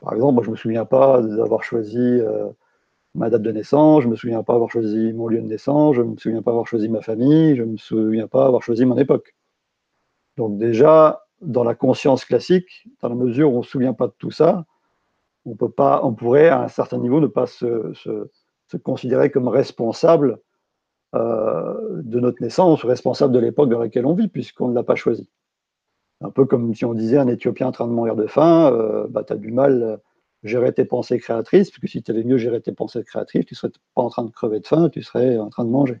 par 0.00 0.14
exemple, 0.14 0.34
moi, 0.34 0.42
je 0.42 0.48
ne 0.48 0.52
me 0.52 0.56
souviens 0.56 0.84
pas 0.86 1.20
d'avoir 1.20 1.62
choisi 1.62 2.20
ma 3.14 3.28
date 3.28 3.42
de 3.42 3.52
naissance, 3.52 4.02
je 4.02 4.06
ne 4.06 4.12
me 4.12 4.16
souviens 4.16 4.42
pas 4.42 4.54
avoir 4.54 4.70
choisi 4.70 5.12
mon 5.12 5.28
lieu 5.28 5.40
de 5.40 5.46
naissance, 5.46 5.96
je 5.96 6.02
ne 6.02 6.12
me 6.12 6.16
souviens 6.16 6.42
pas 6.42 6.52
avoir 6.52 6.66
choisi 6.66 6.88
ma 6.88 7.02
famille, 7.02 7.54
je 7.56 7.62
ne 7.62 7.72
me 7.72 7.76
souviens 7.76 8.28
pas 8.28 8.46
avoir 8.46 8.62
choisi 8.62 8.84
mon 8.86 8.96
époque. 8.96 9.34
Donc 10.36 10.58
déjà, 10.58 11.22
dans 11.40 11.64
la 11.64 11.74
conscience 11.74 12.24
classique, 12.24 12.86
dans 13.00 13.08
la 13.08 13.14
mesure 13.14 13.52
où 13.52 13.56
on 13.56 13.58
ne 13.58 13.64
se 13.64 13.70
souvient 13.70 13.94
pas 13.94 14.06
de 14.06 14.14
tout 14.18 14.30
ça, 14.30 14.66
on, 15.44 15.54
peut 15.54 15.70
pas, 15.70 16.00
on 16.04 16.12
pourrait 16.12 16.48
à 16.48 16.62
un 16.62 16.68
certain 16.68 16.98
niveau 16.98 17.20
ne 17.20 17.26
pas 17.26 17.46
se, 17.46 17.92
considérer 18.82 19.30
comme 19.30 19.48
responsable 19.48 20.38
euh, 21.14 22.02
de 22.02 22.20
notre 22.20 22.42
naissance, 22.42 22.84
responsable 22.84 23.32
de 23.32 23.40
l'époque 23.40 23.68
dans 23.68 23.80
laquelle 23.80 24.06
on 24.06 24.14
vit, 24.14 24.28
puisqu'on 24.28 24.68
ne 24.68 24.74
l'a 24.74 24.82
pas 24.82 24.94
choisi. 24.94 25.28
Un 26.20 26.30
peu 26.30 26.44
comme 26.44 26.74
si 26.74 26.84
on 26.84 26.94
disait 26.94 27.16
un 27.16 27.28
Éthiopien 27.28 27.68
en 27.68 27.72
train 27.72 27.86
de 27.86 27.92
mourir 27.92 28.14
de 28.14 28.26
faim, 28.26 28.70
euh, 28.72 29.06
bah, 29.08 29.24
tu 29.24 29.32
as 29.32 29.36
du 29.36 29.50
mal 29.50 29.98
gérer 30.42 30.72
tes 30.72 30.84
pensées 30.84 31.18
créatrices, 31.18 31.70
parce 31.70 31.80
que 31.80 31.86
si 31.86 32.02
tu 32.02 32.10
avais 32.10 32.24
mieux 32.24 32.38
géré 32.38 32.60
tes 32.60 32.72
pensées 32.72 33.02
créatrices, 33.04 33.46
tu 33.46 33.54
ne 33.54 33.56
serais 33.56 33.72
pas 33.94 34.02
en 34.02 34.08
train 34.08 34.24
de 34.24 34.30
crever 34.30 34.60
de 34.60 34.66
faim, 34.66 34.88
tu 34.88 35.02
serais 35.02 35.38
en 35.38 35.50
train 35.50 35.64
de 35.64 35.70
manger. 35.70 36.00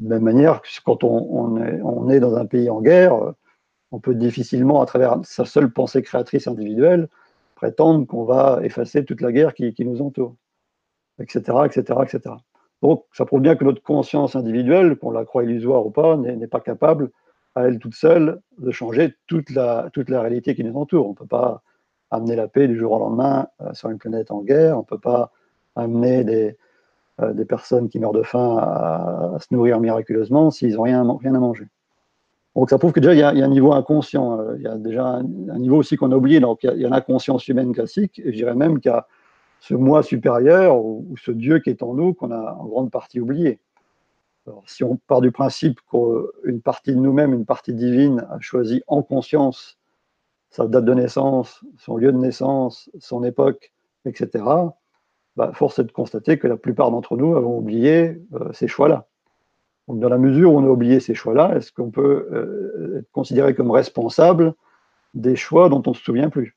De 0.00 0.08
la 0.08 0.16
même 0.16 0.24
manière, 0.24 0.62
quand 0.84 1.04
on, 1.04 1.62
est, 1.62 1.80
on, 1.82 2.10
est, 2.10 2.20
dans 2.20 2.34
un 2.34 2.46
pays 2.46 2.68
en 2.68 2.80
guerre, 2.80 3.34
on 3.92 4.00
peut 4.00 4.14
difficilement, 4.14 4.80
à 4.80 4.86
travers 4.86 5.18
sa 5.22 5.44
seule 5.44 5.70
pensée 5.70 6.02
créatrice 6.02 6.48
individuelle, 6.48 7.08
prétendre 7.54 8.06
qu'on 8.06 8.24
va 8.24 8.60
effacer 8.64 9.04
toute 9.04 9.20
la 9.20 9.30
guerre 9.32 9.54
qui, 9.54 9.74
nous 9.84 10.02
entoure, 10.02 10.34
etc., 11.20 11.40
etc., 11.66 12.00
etc. 12.02 12.34
Donc, 12.80 13.04
ça 13.12 13.24
prouve 13.24 13.42
bien 13.42 13.54
que 13.54 13.64
notre 13.64 13.82
conscience 13.82 14.34
individuelle, 14.34 14.96
qu'on 14.96 15.12
la 15.12 15.24
croit 15.24 15.44
illusoire 15.44 15.86
ou 15.86 15.90
pas, 15.90 16.16
n'est 16.16 16.46
pas 16.48 16.60
capable, 16.60 17.10
à 17.54 17.64
elle 17.64 17.78
toute 17.78 17.94
seule, 17.94 18.40
de 18.58 18.70
changer 18.70 19.14
toute 19.26 19.50
la, 19.50 19.90
réalité 20.08 20.54
qui 20.54 20.64
nous 20.64 20.76
entoure. 20.76 21.06
On 21.06 21.10
ne 21.10 21.14
peut 21.14 21.26
pas 21.26 21.62
amener 22.10 22.34
la 22.34 22.48
paix 22.48 22.66
du 22.66 22.78
jour 22.78 22.92
au 22.92 22.98
lendemain 22.98 23.46
euh, 23.60 23.72
sur 23.74 23.90
une 23.90 23.98
planète 23.98 24.30
en 24.30 24.42
guerre. 24.42 24.76
On 24.76 24.80
ne 24.80 24.86
peut 24.86 24.98
pas 24.98 25.32
amener 25.76 26.24
des, 26.24 26.56
euh, 27.20 27.32
des 27.34 27.44
personnes 27.44 27.88
qui 27.88 27.98
meurent 27.98 28.12
de 28.12 28.22
faim 28.22 28.58
à, 28.58 29.36
se 29.38 29.54
nourrir 29.54 29.80
miraculeusement 29.80 30.50
s'ils 30.50 30.76
n'ont 30.76 30.82
rien 30.82 31.34
à 31.34 31.38
manger. 31.38 31.66
Donc 32.54 32.68
ça 32.68 32.78
prouve 32.78 32.92
que 32.92 33.00
déjà, 33.00 33.14
il 33.14 33.18
y, 33.18 33.42
a, 33.42 33.44
un 33.44 33.48
niveau 33.48 33.72
inconscient. 33.72 34.38
Euh, 34.40 34.56
il 34.56 34.62
y 34.62 34.66
a 34.66 34.76
déjà 34.76 35.06
un, 35.06 35.22
niveau 35.22 35.76
aussi 35.76 35.96
qu'on 35.96 36.12
a 36.12 36.16
oublié. 36.16 36.40
Donc 36.40 36.64
il 36.64 36.80
y 36.80 36.84
a, 36.84 36.88
l'inconscience 36.88 37.48
humaine 37.48 37.72
classique. 37.72 38.20
Et 38.24 38.32
je 38.32 38.36
dirais 38.36 38.54
même 38.54 38.80
qu'il 38.80 38.90
y 38.90 38.94
a 38.94 39.06
ce 39.60 39.74
moi 39.74 40.02
supérieur 40.02 40.84
ou, 40.84 41.14
ce 41.16 41.30
Dieu 41.30 41.60
qui 41.60 41.70
est 41.70 41.82
en 41.82 41.94
nous 41.94 42.14
qu'on 42.14 42.30
a 42.30 42.56
en 42.58 42.66
grande 42.66 42.90
partie 42.90 43.20
oublié. 43.20 43.60
Alors, 44.46 44.64
si 44.66 44.82
on 44.82 44.96
part 44.96 45.20
du 45.20 45.30
principe 45.30 45.78
qu'une 45.88 46.60
partie 46.60 46.92
de 46.92 46.98
nous-mêmes, 46.98 47.32
une 47.32 47.46
partie 47.46 47.74
divine, 47.74 48.26
a 48.28 48.40
choisi 48.40 48.82
en 48.88 49.02
conscience 49.02 49.78
sa 50.50 50.66
date 50.66 50.84
de 50.84 50.94
naissance, 50.94 51.64
son 51.78 51.96
lieu 51.96 52.12
de 52.12 52.18
naissance, 52.18 52.90
son 52.98 53.22
époque, 53.24 53.72
etc., 54.04 54.44
bah, 55.36 55.52
force 55.54 55.78
est 55.78 55.84
de 55.84 55.92
constater 55.92 56.38
que 56.38 56.46
la 56.46 56.56
plupart 56.56 56.90
d'entre 56.90 57.16
nous 57.16 57.36
avons 57.36 57.56
oublié 57.56 58.20
euh, 58.34 58.52
ces 58.52 58.68
choix-là. 58.68 59.06
Donc, 59.88 59.98
dans 59.98 60.08
la 60.08 60.18
mesure 60.18 60.52
où 60.52 60.58
on 60.58 60.64
a 60.64 60.68
oublié 60.68 61.00
ces 61.00 61.14
choix-là, 61.14 61.56
est-ce 61.56 61.72
qu'on 61.72 61.90
peut 61.90 62.28
euh, 62.32 62.98
être 63.00 63.10
considéré 63.10 63.54
comme 63.54 63.70
responsable 63.70 64.54
des 65.14 65.36
choix 65.36 65.68
dont 65.68 65.82
on 65.86 65.90
ne 65.90 65.96
se 65.96 66.02
souvient 66.02 66.30
plus? 66.30 66.56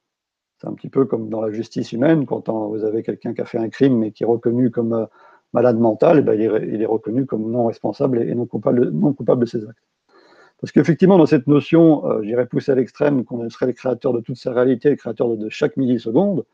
C'est 0.57 0.67
un 0.67 0.73
petit 0.73 0.89
peu 0.89 1.05
comme 1.05 1.29
dans 1.29 1.41
la 1.41 1.51
justice 1.51 1.91
humaine, 1.91 2.25
quand 2.25 2.49
vous 2.49 2.83
avez 2.83 3.03
quelqu'un 3.03 3.33
qui 3.33 3.41
a 3.41 3.45
fait 3.45 3.57
un 3.57 3.69
crime 3.69 3.97
mais 3.97 4.11
qui 4.11 4.23
est 4.23 4.27
reconnu 4.27 4.71
comme 4.71 4.93
euh, 4.93 5.05
malade 5.53 5.79
mental, 5.79 6.19
eh 6.19 6.21
ben, 6.21 6.33
il, 6.33 6.81
est, 6.81 6.85
reconnu 6.85 7.25
comme 7.25 7.51
non 7.51 7.65
responsable 7.65 8.21
et 8.21 8.35
non 8.35 8.45
coupable, 8.45 9.39
de 9.39 9.45
ses 9.45 9.63
actes. 9.63 9.79
Parce 10.61 10.71
qu'effectivement, 10.71 11.17
dans 11.17 11.25
cette 11.25 11.47
notion, 11.47 12.05
euh, 12.09 12.21
j'irais 12.23 12.45
pousser 12.45 12.71
à 12.71 12.75
l'extrême, 12.75 13.25
qu'on 13.25 13.49
serait 13.49 13.67
le 13.67 13.73
créateur 13.73 14.13
de 14.13 14.21
toute 14.21 14.37
sa 14.37 14.53
réalité, 14.53 14.89
le 14.89 14.95
créateur 14.95 15.35
de, 15.35 15.49
chaque 15.49 15.77
milliseconde, 15.77 16.45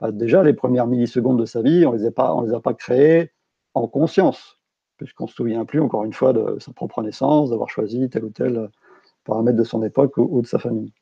bah, 0.00 0.12
déjà, 0.12 0.42
les 0.42 0.52
premières 0.52 0.86
millisecondes 0.86 1.38
de 1.38 1.46
sa 1.46 1.62
vie, 1.62 1.86
on 1.86 1.92
ne 1.92 1.98
les 1.98 2.54
a 2.54 2.60
pas 2.60 2.74
créées 2.74 3.30
en 3.74 3.86
conscience, 3.86 4.57
puisqu'on 4.98 5.24
ne 5.24 5.28
se 5.28 5.34
souvient 5.34 5.64
plus, 5.64 5.80
encore 5.80 6.04
une 6.04 6.12
fois, 6.12 6.32
de 6.32 6.58
sa 6.58 6.72
propre 6.72 7.02
naissance, 7.02 7.50
d'avoir 7.50 7.70
choisi 7.70 8.08
tel 8.10 8.24
ou 8.24 8.30
tel 8.30 8.68
paramètre 9.24 9.56
de 9.56 9.64
son 9.64 9.82
époque 9.82 10.16
ou, 10.16 10.42
de 10.42 10.46
sa 10.46 10.58
famille. 10.58 10.92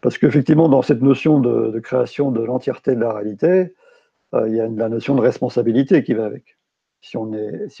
Parce 0.00 0.18
qu'effectivement, 0.18 0.68
dans 0.68 0.82
cette 0.82 1.02
notion 1.02 1.40
de, 1.40 1.78
création 1.80 2.30
de 2.30 2.42
l'entièreté 2.42 2.94
de 2.94 3.00
la 3.00 3.12
réalité, 3.12 3.74
euh, 4.34 4.48
il 4.48 4.54
y 4.54 4.60
a 4.60 4.68
la 4.68 4.88
notion 4.88 5.14
de 5.14 5.20
responsabilité 5.20 6.04
qui 6.04 6.14
va 6.14 6.26
avec. 6.26 6.56
si 7.00 7.16
on, 7.16 7.30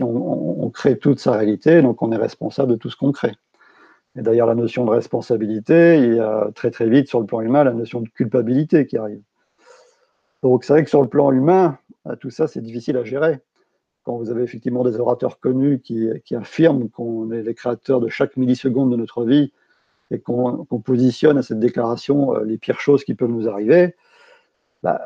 on, 0.02 0.70
crée 0.70 0.98
toute 0.98 1.20
sa 1.20 1.32
réalité, 1.32 1.82
donc 1.82 2.02
on 2.02 2.10
est 2.12 2.16
responsable 2.16 2.72
de 2.72 2.76
tout 2.76 2.90
ce 2.90 2.96
qu'on 2.96 3.12
crée. 3.12 3.34
Et 4.16 4.22
d'ailleurs, 4.22 4.46
la 4.46 4.54
notion 4.54 4.84
de 4.84 4.90
responsabilité, 4.90 5.98
il 5.98 6.14
y 6.14 6.20
a 6.20 6.50
très 6.54 6.70
très 6.70 6.88
vite 6.88 7.08
sur 7.08 7.20
le 7.20 7.26
plan 7.26 7.40
humain 7.40 7.64
la 7.64 7.72
notion 7.72 8.00
de 8.00 8.08
culpabilité 8.08 8.86
qui 8.86 8.96
arrive. 8.96 9.22
Donc 10.42 10.64
c'est 10.64 10.72
vrai 10.72 10.84
que 10.84 10.90
sur 10.90 11.02
le 11.02 11.08
plan 11.08 11.32
humain, 11.32 11.78
tout 12.20 12.30
ça 12.30 12.46
c'est 12.46 12.60
difficile 12.60 12.96
à 12.96 13.04
gérer. 13.04 13.40
Quand 14.04 14.16
vous 14.16 14.30
avez 14.30 14.42
effectivement 14.42 14.84
des 14.84 15.00
orateurs 15.00 15.40
connus 15.40 15.80
qui, 15.80 16.10
affirment 16.34 16.88
qu'on 16.88 17.30
est 17.32 17.42
les 17.42 17.54
créateurs 17.54 18.00
de 18.00 18.08
chaque 18.08 18.36
milliseconde 18.36 18.90
de 18.90 18.96
notre 18.96 19.24
vie 19.24 19.52
et 20.10 20.18
qu'on 20.18 20.64
positionne 20.84 21.38
à 21.38 21.42
cette 21.42 21.58
déclaration 21.58 22.36
euh, 22.36 22.44
les 22.44 22.58
pires 22.58 22.80
choses 22.80 23.04
qui 23.04 23.14
peuvent 23.14 23.30
nous 23.30 23.48
arriver, 23.48 23.94
bah, 24.82 25.00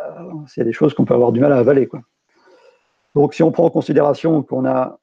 c'est 0.48 0.64
des 0.64 0.72
choses 0.72 0.92
qu'on 0.94 1.04
peut 1.04 1.14
avoir 1.14 1.30
du 1.30 1.40
mal 1.40 1.52
à 1.52 1.58
avaler. 1.58 1.86
Quoi. 1.86 2.02
Donc, 3.14 3.34
si 3.34 3.42
on 3.42 3.52
prend 3.52 3.64
en 3.64 3.70
considération 3.70 4.42
qu'on 4.42 4.66
a 4.66 4.98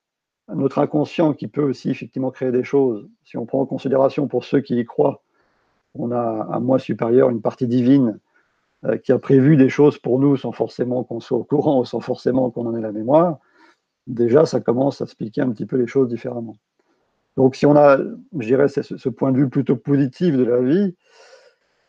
notre 0.53 0.79
inconscient 0.79 1.33
qui 1.33 1.47
peut 1.47 1.63
aussi 1.63 1.89
effectivement 1.89 2.31
créer 2.31 2.51
des 2.51 2.63
choses, 2.63 3.07
si 3.23 3.37
on 3.37 3.45
prend 3.45 3.61
en 3.61 3.65
considération 3.65 4.27
pour 4.27 4.43
ceux 4.43 4.59
qui 4.59 4.77
y 4.77 4.85
croient, 4.85 5.23
on 5.97 6.11
a 6.11 6.47
un 6.51 6.59
moi 6.59 6.77
supérieur, 6.77 7.29
une 7.29 7.41
partie 7.41 7.67
divine 7.67 8.19
euh, 8.85 8.97
qui 8.97 9.11
a 9.11 9.19
prévu 9.19 9.57
des 9.57 9.69
choses 9.69 9.97
pour 9.97 10.19
nous 10.19 10.37
sans 10.37 10.51
forcément 10.51 11.03
qu'on 11.03 11.19
soit 11.19 11.37
au 11.37 11.43
courant 11.43 11.79
ou 11.79 11.85
sans 11.85 12.01
forcément 12.01 12.51
qu'on 12.51 12.67
en 12.67 12.75
ait 12.75 12.81
la 12.81 12.91
mémoire, 12.91 13.39
déjà 14.07 14.45
ça 14.45 14.59
commence 14.59 15.01
à 15.01 15.05
expliquer 15.05 15.41
un 15.41 15.51
petit 15.51 15.65
peu 15.65 15.77
les 15.77 15.87
choses 15.87 16.09
différemment. 16.09 16.57
Donc 17.37 17.55
si 17.55 17.65
on 17.65 17.75
a, 17.75 17.97
je 17.97 18.47
dirais, 18.47 18.67
ce 18.67 19.09
point 19.09 19.31
de 19.31 19.37
vue 19.37 19.49
plutôt 19.49 19.75
positif 19.75 20.37
de 20.37 20.43
la 20.43 20.61
vie, 20.61 20.95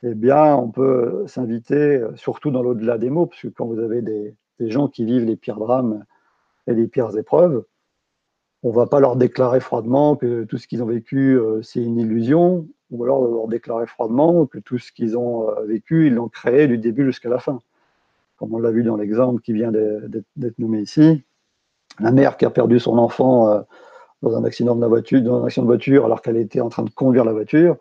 eh 0.03 0.15
bien, 0.15 0.55
on 0.55 0.71
peut 0.71 1.25
s'inviter, 1.27 1.97
euh, 1.97 2.15
surtout 2.17 2.51
dans 2.51 2.63
l'au-delà 2.63 2.99
des 2.99 3.11
mots, 3.11 3.27
parce 3.27 3.43
que 3.43 3.49
quand 3.49 3.67
vous 3.67 3.79
avez 3.79 4.03
des, 4.03 4.35
des 4.61 4.71
gens 4.71 4.89
qui 4.89 5.05
vivent 5.05 5.25
les 5.25 5.37
pires 5.37 5.59
drames 5.59 6.05
et 6.67 6.75
les 6.75 6.87
pires 6.87 7.17
épreuves, 7.17 7.65
on 8.63 8.71
ne 8.71 8.75
va 8.75 8.87
pas 8.87 9.01
leur 9.01 9.17
déclarer 9.17 9.61
froidement 9.61 10.17
que 10.17 10.45
tout 10.45 10.59
ce 10.59 10.67
qu'ils 10.67 10.83
ont 10.83 10.87
vécu, 10.87 11.39
euh, 11.39 11.63
c'est 11.63 11.83
une 11.83 11.99
illusion, 11.99 12.69
ou 12.91 13.05
alors 13.05 13.27
leur 13.27 13.49
déclarer 13.49 13.87
froidement 13.87 14.47
que 14.47 14.59
tout 14.59 14.79
ce 14.79 14.93
qu'ils 14.93 15.17
ont 15.17 15.49
euh, 15.49 15.65
vécu, 15.65 16.07
ils 16.09 16.15
l'ont 16.15 16.29
créé 16.29 16.69
du 16.69 16.79
début 16.79 17.05
jusqu'à 17.05 17.29
la 17.29 17.39
fin. 17.39 17.61
Comme 18.37 18.55
on 18.55 18.59
l'a 18.59 18.71
vu 18.71 18.83
dans 18.83 18.97
l'exemple 18.97 19.41
qui 19.41 19.55
vient 19.55 19.73
d'être 19.73 20.59
nommé 20.59 20.81
ici, 20.81 21.23
la 22.01 22.13
mère 22.13 22.37
qui 22.37 22.45
a 22.45 22.51
perdu 22.51 22.79
son 22.79 22.99
enfant 22.99 23.49
euh, 23.49 23.61
dans 24.23 24.37
un 24.37 24.45
accident 24.45 24.77
de 24.77 24.87
voiture, 24.87 26.05
alors 26.05 26.23
qu'elle 26.23 26.37
était 26.37 26.61
en 26.61 26.69
train 26.69 26.83
de 26.83 26.91
conduire 26.91 27.25
la 27.25 27.33
voiture, 27.33 27.77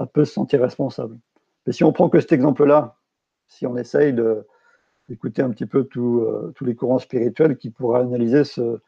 elle 0.00 0.06
peut 0.06 0.24
se 0.24 0.32
sentir 0.32 0.60
responsable. 0.60 1.18
Mais 1.66 1.72
si 1.72 1.84
on 1.84 1.92
prend 1.92 2.08
que 2.08 2.20
cet 2.20 2.32
exemple-là, 2.32 2.96
si 3.46 3.66
on 3.66 3.76
essaye 3.76 4.12
de, 4.12 4.46
écouter 5.10 5.42
un 5.42 5.50
petit 5.50 5.66
peu 5.66 5.88
euh, 5.96 6.52
tous 6.54 6.64
les 6.64 6.74
courants 6.74 6.98
spirituels 6.98 7.56
qui 7.56 7.70
pourraient 7.70 8.00
analyser 8.00 8.44
ce, 8.44 8.78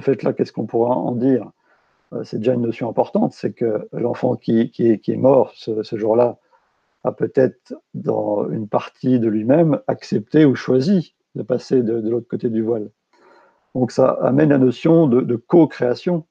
fait-là. 0.00 0.32
Qu'est-ce 0.32 0.52
qu'on 0.52 0.66
pourra 0.66 0.96
en 0.96 1.12
dire? 1.12 1.50
Euh, 2.12 2.24
C'est 2.24 2.38
déjà 2.38 2.54
une 2.54 2.62
notion 2.62 2.88
importante, 2.88 3.32
c'est 3.32 3.52
que 3.52 3.88
l'enfant 3.92 4.36
qui, 4.36 4.72
est, 4.78 5.16
mort 5.16 5.52
ce, 5.54 5.96
jour-là 5.96 6.38
a 7.04 7.12
peut-être, 7.12 7.74
dans 7.94 8.48
une 8.50 8.68
partie 8.68 9.18
de 9.20 9.28
lui-même, 9.28 9.80
accepté 9.86 10.44
ou 10.44 10.54
choisi 10.54 11.14
de 11.34 11.42
passer 11.42 11.82
de, 11.82 12.08
l'autre 12.08 12.28
côté 12.28 12.48
du 12.48 12.62
voile. 12.62 12.90
Donc 13.74 13.92
ça 13.92 14.10
amène 14.22 14.50
la 14.50 14.58
notion 14.58 15.06
de, 15.06 15.36
co-création. 15.36 16.26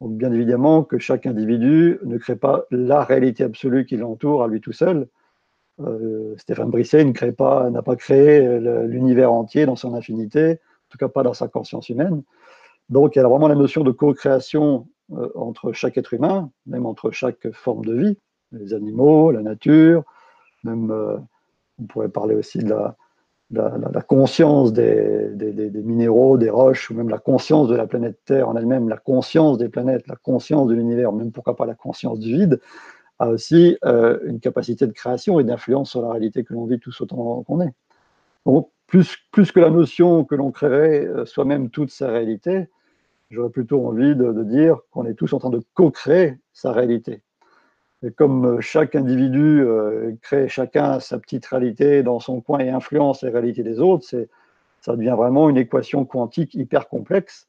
Bien 0.00 0.32
évidemment 0.32 0.82
que 0.82 0.98
chaque 0.98 1.26
individu 1.26 1.98
ne 2.04 2.16
crée 2.16 2.36
pas 2.36 2.64
la 2.70 3.04
réalité 3.04 3.44
absolue 3.44 3.84
qui 3.84 3.96
l'entoure 3.96 4.42
à 4.42 4.48
lui 4.48 4.60
tout 4.60 4.72
seul, 4.72 5.08
euh, 5.80 6.34
Stéphane 6.38 6.70
Brisset 6.70 7.04
n'a 7.04 7.32
pas, 7.32 7.70
pas 7.84 7.96
créé 7.96 8.40
l'univers 8.86 9.32
entier 9.32 9.66
dans 9.66 9.76
son 9.76 9.94
infinité, 9.94 10.52
en 10.52 10.88
tout 10.90 10.98
cas 10.98 11.08
pas 11.08 11.22
dans 11.22 11.34
sa 11.34 11.48
conscience 11.48 11.88
humaine. 11.88 12.22
Donc 12.88 13.14
il 13.14 13.18
y 13.18 13.22
a 13.22 13.28
vraiment 13.28 13.48
la 13.48 13.54
notion 13.54 13.82
de 13.82 13.90
co-création 13.90 14.88
euh, 15.12 15.28
entre 15.34 15.72
chaque 15.72 15.98
être 15.98 16.14
humain, 16.14 16.50
même 16.66 16.86
entre 16.86 17.10
chaque 17.10 17.50
forme 17.52 17.84
de 17.84 17.94
vie, 17.94 18.18
les 18.52 18.74
animaux, 18.74 19.30
la 19.30 19.42
nature, 19.42 20.04
même 20.64 20.90
euh, 20.90 21.16
on 21.80 21.84
pourrait 21.84 22.08
parler 22.08 22.34
aussi 22.34 22.58
de 22.58 22.68
la, 22.68 22.96
la, 23.50 24.02
conscience 24.02 24.72
des, 24.72 25.30
minéraux, 25.84 26.38
des 26.38 26.50
roches, 26.50 26.90
ou 26.90 26.94
même 26.94 27.08
la 27.08 27.18
conscience 27.18 27.68
de 27.68 27.76
la 27.76 27.86
planète 27.86 28.18
Terre 28.24 28.48
en 28.48 28.56
elle-même, 28.56 28.88
la 28.88 28.96
conscience 28.96 29.58
des 29.58 29.68
planètes, 29.68 30.06
la 30.06 30.16
conscience 30.16 30.68
de 30.68 30.74
l'univers, 30.74 31.12
même 31.12 31.32
pourquoi 31.32 31.56
pas 31.56 31.66
la 31.66 31.74
conscience 31.74 32.18
du 32.20 32.32
vide 32.32 32.60
a 33.18 33.28
aussi 33.28 33.76
euh, 33.84 34.18
une 34.24 34.40
capacité 34.40 34.86
de 34.86 34.92
création 34.92 35.38
et 35.40 35.44
d'influence 35.44 35.90
sur 35.90 36.02
la 36.02 36.10
réalité 36.10 36.42
que 36.42 36.54
l'on 36.54 36.64
vit 36.64 36.80
tous 36.80 37.00
autant 37.02 37.42
qu'on 37.42 37.60
est. 37.60 37.74
Donc, 38.46 38.70
plus, 38.86 39.18
plus 39.30 39.52
que 39.52 39.60
la 39.60 39.70
notion 39.70 40.24
que 40.24 40.34
l'on 40.34 40.50
créerait 40.50 41.06
euh, 41.06 41.26
soi-même 41.26 41.70
toute 41.70 41.90
sa 41.90 42.08
réalité, 42.08 42.68
j'aurais 43.30 43.50
plutôt 43.50 43.86
envie 43.86 44.16
de, 44.16 44.42
dire 44.42 44.78
qu'on 44.90 45.06
est 45.06 45.14
tous 45.14 45.32
en 45.32 45.38
train 45.38 45.50
de 45.50 45.62
co-créer 45.74 46.38
sa 46.52 46.72
réalité. 46.72 47.22
Et 48.02 48.10
comme 48.10 48.46
euh, 48.46 48.60
chaque 48.60 48.94
individu 48.94 49.64
crée 50.22 50.48
chacun 50.48 51.00
sa 51.00 51.18
petite 51.18 51.46
réalité 51.46 52.02
dans 52.02 52.20
son 52.20 52.40
coin 52.40 52.60
et 52.60 52.70
influence 52.70 53.22
les 53.22 53.30
réalités 53.30 53.62
des 53.62 53.80
autres, 53.80 54.06
ça 54.80 54.96
devient 54.96 55.14
vraiment 55.16 55.50
une 55.50 55.58
équation 55.58 56.04
quantique 56.04 56.54
hyper 56.54 56.88
complexe 56.88 57.48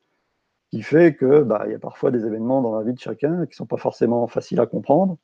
qui 0.71 0.81
fait 0.81 1.15
que 1.15 1.43
bah, 1.43 1.65
y 1.69 1.73
a 1.73 1.79
parfois 1.79 2.11
des 2.11 2.25
événements 2.25 2.61
dans 2.61 2.77
la 2.77 2.83
vie 2.83 2.93
de 2.93 2.99
chacun 2.99 3.45
qui 3.45 3.51
ne 3.51 3.55
sont 3.55 3.65
pas 3.65 3.77
forcément 3.77 4.27
faciles 4.27 4.59
à 4.59 4.65
comprendre 4.65 5.17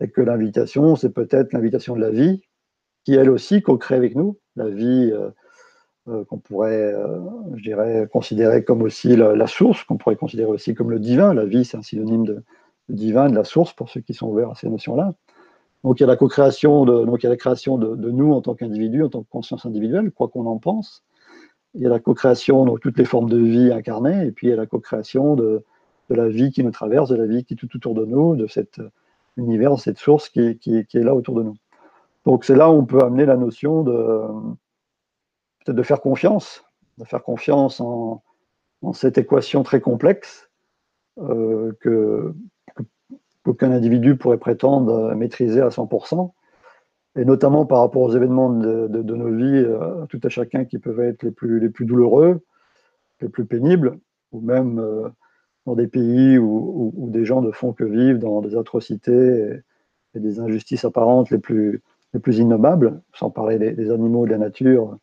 et 0.00 0.08
que 0.08 0.20
l'invitation, 0.20 0.96
c'est 0.96 1.10
peut-être 1.10 1.52
l'invitation 1.52 1.96
de 1.96 2.00
la 2.00 2.10
vie, 2.10 2.42
qui 3.04 3.14
elle 3.14 3.30
aussi 3.30 3.62
co-crée 3.62 3.96
avec 3.96 4.14
nous, 4.14 4.38
la 4.56 4.68
vie 4.68 5.10
euh, 5.12 5.30
euh, 6.08 6.24
qu'on 6.24 6.38
pourrait, 6.38 6.92
euh, 6.92 7.18
je 7.56 7.62
dirais, 7.62 8.08
considérer 8.10 8.64
comme 8.64 8.82
aussi 8.82 9.16
la, 9.16 9.46
source, 9.46 9.84
qu'on 9.84 9.96
pourrait 9.96 10.16
considérer 10.16 10.50
aussi 10.50 10.74
comme 10.74 10.90
le 10.90 10.98
divin. 10.98 11.34
La 11.34 11.44
vie, 11.44 11.64
c'est 11.64 11.76
un 11.76 11.82
synonyme 11.82 12.24
de, 12.24 12.42
divin, 12.88 13.28
de 13.28 13.34
la 13.34 13.44
source, 13.44 13.72
pour 13.72 13.88
ceux 13.88 14.00
qui 14.00 14.14
sont 14.14 14.28
ouverts 14.28 14.50
à 14.50 14.54
ces 14.54 14.68
notions-là. 14.68 15.14
Donc 15.84 16.00
il 16.00 16.02
y 16.02 16.04
a 16.04 16.06
la 16.06 16.16
co-création, 16.16 16.84
de, 16.84 17.04
donc 17.04 17.22
il 17.22 17.24
y 17.24 17.26
a 17.26 17.30
la 17.30 17.36
création 17.36 17.78
de, 17.78 18.10
nous 18.10 18.32
en 18.32 18.40
tant 18.40 18.54
qu'individu, 18.54 19.04
en 19.04 19.08
tant 19.08 19.22
que 19.22 19.30
conscience 19.30 19.64
individuelle, 19.66 20.10
quoi 20.10 20.28
qu'on 20.28 20.46
en 20.46 20.58
pense. 20.58 21.04
Il 21.74 21.82
y 21.82 21.86
a 21.86 21.88
la 21.88 22.00
co-création, 22.00 22.64
donc 22.64 22.80
toutes 22.80 22.98
les 22.98 23.04
formes 23.04 23.28
de 23.28 23.38
vie 23.38 23.72
incarnées, 23.72 24.26
et 24.26 24.32
puis 24.32 24.48
il 24.48 24.50
y 24.50 24.52
a 24.52 24.56
la 24.56 24.66
co-création 24.66 25.36
de, 25.36 25.64
de 26.10 26.14
la 26.14 26.28
vie 26.28 26.50
qui 26.50 26.64
nous 26.64 26.70
traverse, 26.70 27.10
de 27.10 27.16
la 27.16 27.26
vie 27.26 27.44
qui 27.44 27.54
est 27.54 27.56
tout 27.56 27.68
autour 27.76 27.94
de 27.94 28.04
nous, 28.04 28.34
de 28.34 28.46
cette 28.46 28.80
univers, 29.38 29.78
cette 29.78 29.98
source 29.98 30.28
qui, 30.28 30.40
est 30.40 30.94
là 30.94 31.14
autour 31.14 31.36
de 31.36 31.42
nous. 31.44 31.56
Donc 32.26 32.44
c'est 32.44 32.56
là 32.56 32.70
où 32.70 32.74
on 32.74 32.84
peut 32.84 33.02
amener 33.02 33.24
la 33.24 33.36
notion 33.36 33.82
de 33.82 33.92
peut-être 35.64 35.76
de 35.76 35.82
faire 35.82 36.00
confiance, 36.00 36.64
de 36.98 37.04
faire 37.04 37.22
confiance 37.22 37.80
en, 37.80 38.22
cette 38.92 39.18
équation 39.18 39.62
très 39.62 39.80
complexe 39.80 40.48
euh, 41.18 41.72
que 41.80 42.34
qu'aucun 43.48 43.72
individu 43.72 44.14
pourrait 44.14 44.36
prétendre 44.36 45.14
maîtriser 45.14 45.62
à 45.62 45.68
100%, 45.68 46.32
et 47.16 47.24
notamment 47.24 47.64
par 47.64 47.80
rapport 47.80 48.02
aux 48.02 48.14
événements 48.14 48.50
de, 48.50 49.02
nos 49.02 49.34
vies, 49.34 49.64
euh, 49.64 50.04
tout 50.10 50.20
à 50.22 50.28
chacun 50.28 50.66
qui 50.66 50.78
peuvent 50.78 51.00
être 51.00 51.22
les 51.22 51.30
plus, 51.30 51.86
douloureux, 51.86 52.44
les 53.22 53.30
plus 53.30 53.46
pénibles, 53.46 53.98
ou 54.32 54.42
même 54.42 54.78
euh, 54.78 55.08
dans 55.64 55.74
des 55.74 55.86
pays 55.86 56.36
où, 56.36 57.08
des 57.10 57.24
gens 57.24 57.40
ne 57.40 57.50
font 57.50 57.72
que 57.72 57.84
vivre 57.84 58.18
dans 58.18 58.42
des 58.42 58.54
atrocités 58.54 59.62
et, 60.14 60.20
des 60.20 60.40
injustices 60.40 60.84
apparentes 60.84 61.30
les 61.30 61.38
plus, 61.38 61.80
les 62.12 62.20
plus 62.20 62.38
innommables, 62.38 63.00
sans 63.14 63.30
parler 63.30 63.58
des, 63.58 63.90
animaux 63.90 64.26
et 64.26 64.28
de 64.28 64.32
la 64.32 64.38
nature, 64.38 64.98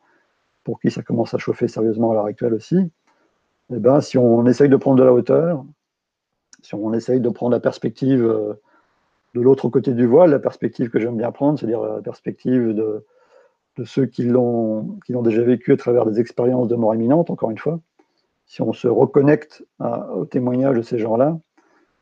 pour 0.63 0.79
qui 0.79 0.91
ça 0.91 1.01
commence 1.01 1.34
à 1.34 1.39
chauffer 1.39 1.67
sérieusement 1.67 2.12
à 2.12 2.13
l'heure 2.13 2.25
actuelle 2.25 2.53
aussi, 2.53 2.77
eh 3.73 3.79
ben, 3.79 4.01
si 4.01 4.19
on 4.19 4.45
essaye 4.45 4.69
de 4.69 4.75
prendre 4.75 4.97
de 4.97 5.03
la 5.03 5.13
hauteur, 5.13 5.65
si 6.65 6.73
on 6.73 6.93
essaye 6.93 7.21
de 7.21 7.30
prendre 7.30 7.51
la 7.51 7.60
perspective 7.60 8.25
euh, 8.25 8.54
de 9.36 9.41
l'autre 9.41 9.69
côté 9.69 9.93
du 9.93 10.08
voile, 10.08 10.32
la 10.32 10.39
perspective 10.39 10.89
que 10.89 10.99
j'aime 10.99 11.17
bien 11.17 11.32
prendre, 11.32 11.60
c'est-à-dire 11.60 11.82
la 11.82 12.01
perspective 12.01 12.73
de, 12.73 13.06
ceux 13.84 14.06
qui 14.06 14.23
l'ont 14.23 14.97
déjà 15.08 15.43
vécu 15.43 15.73
à 15.73 15.78
travers 15.78 16.06
des 16.06 16.19
expériences 16.19 16.67
de 16.67 16.75
mort 16.75 16.95
imminente, 16.95 17.30
encore 17.30 17.51
une 17.51 17.58
fois, 17.58 17.80
si 18.47 18.62
on 18.62 18.73
se 18.73 18.88
reconnecte 18.88 19.63
au 19.80 20.25
témoignage 20.25 20.78
de 20.78 20.82
ces 20.82 20.97
gens-là, 20.97 21.38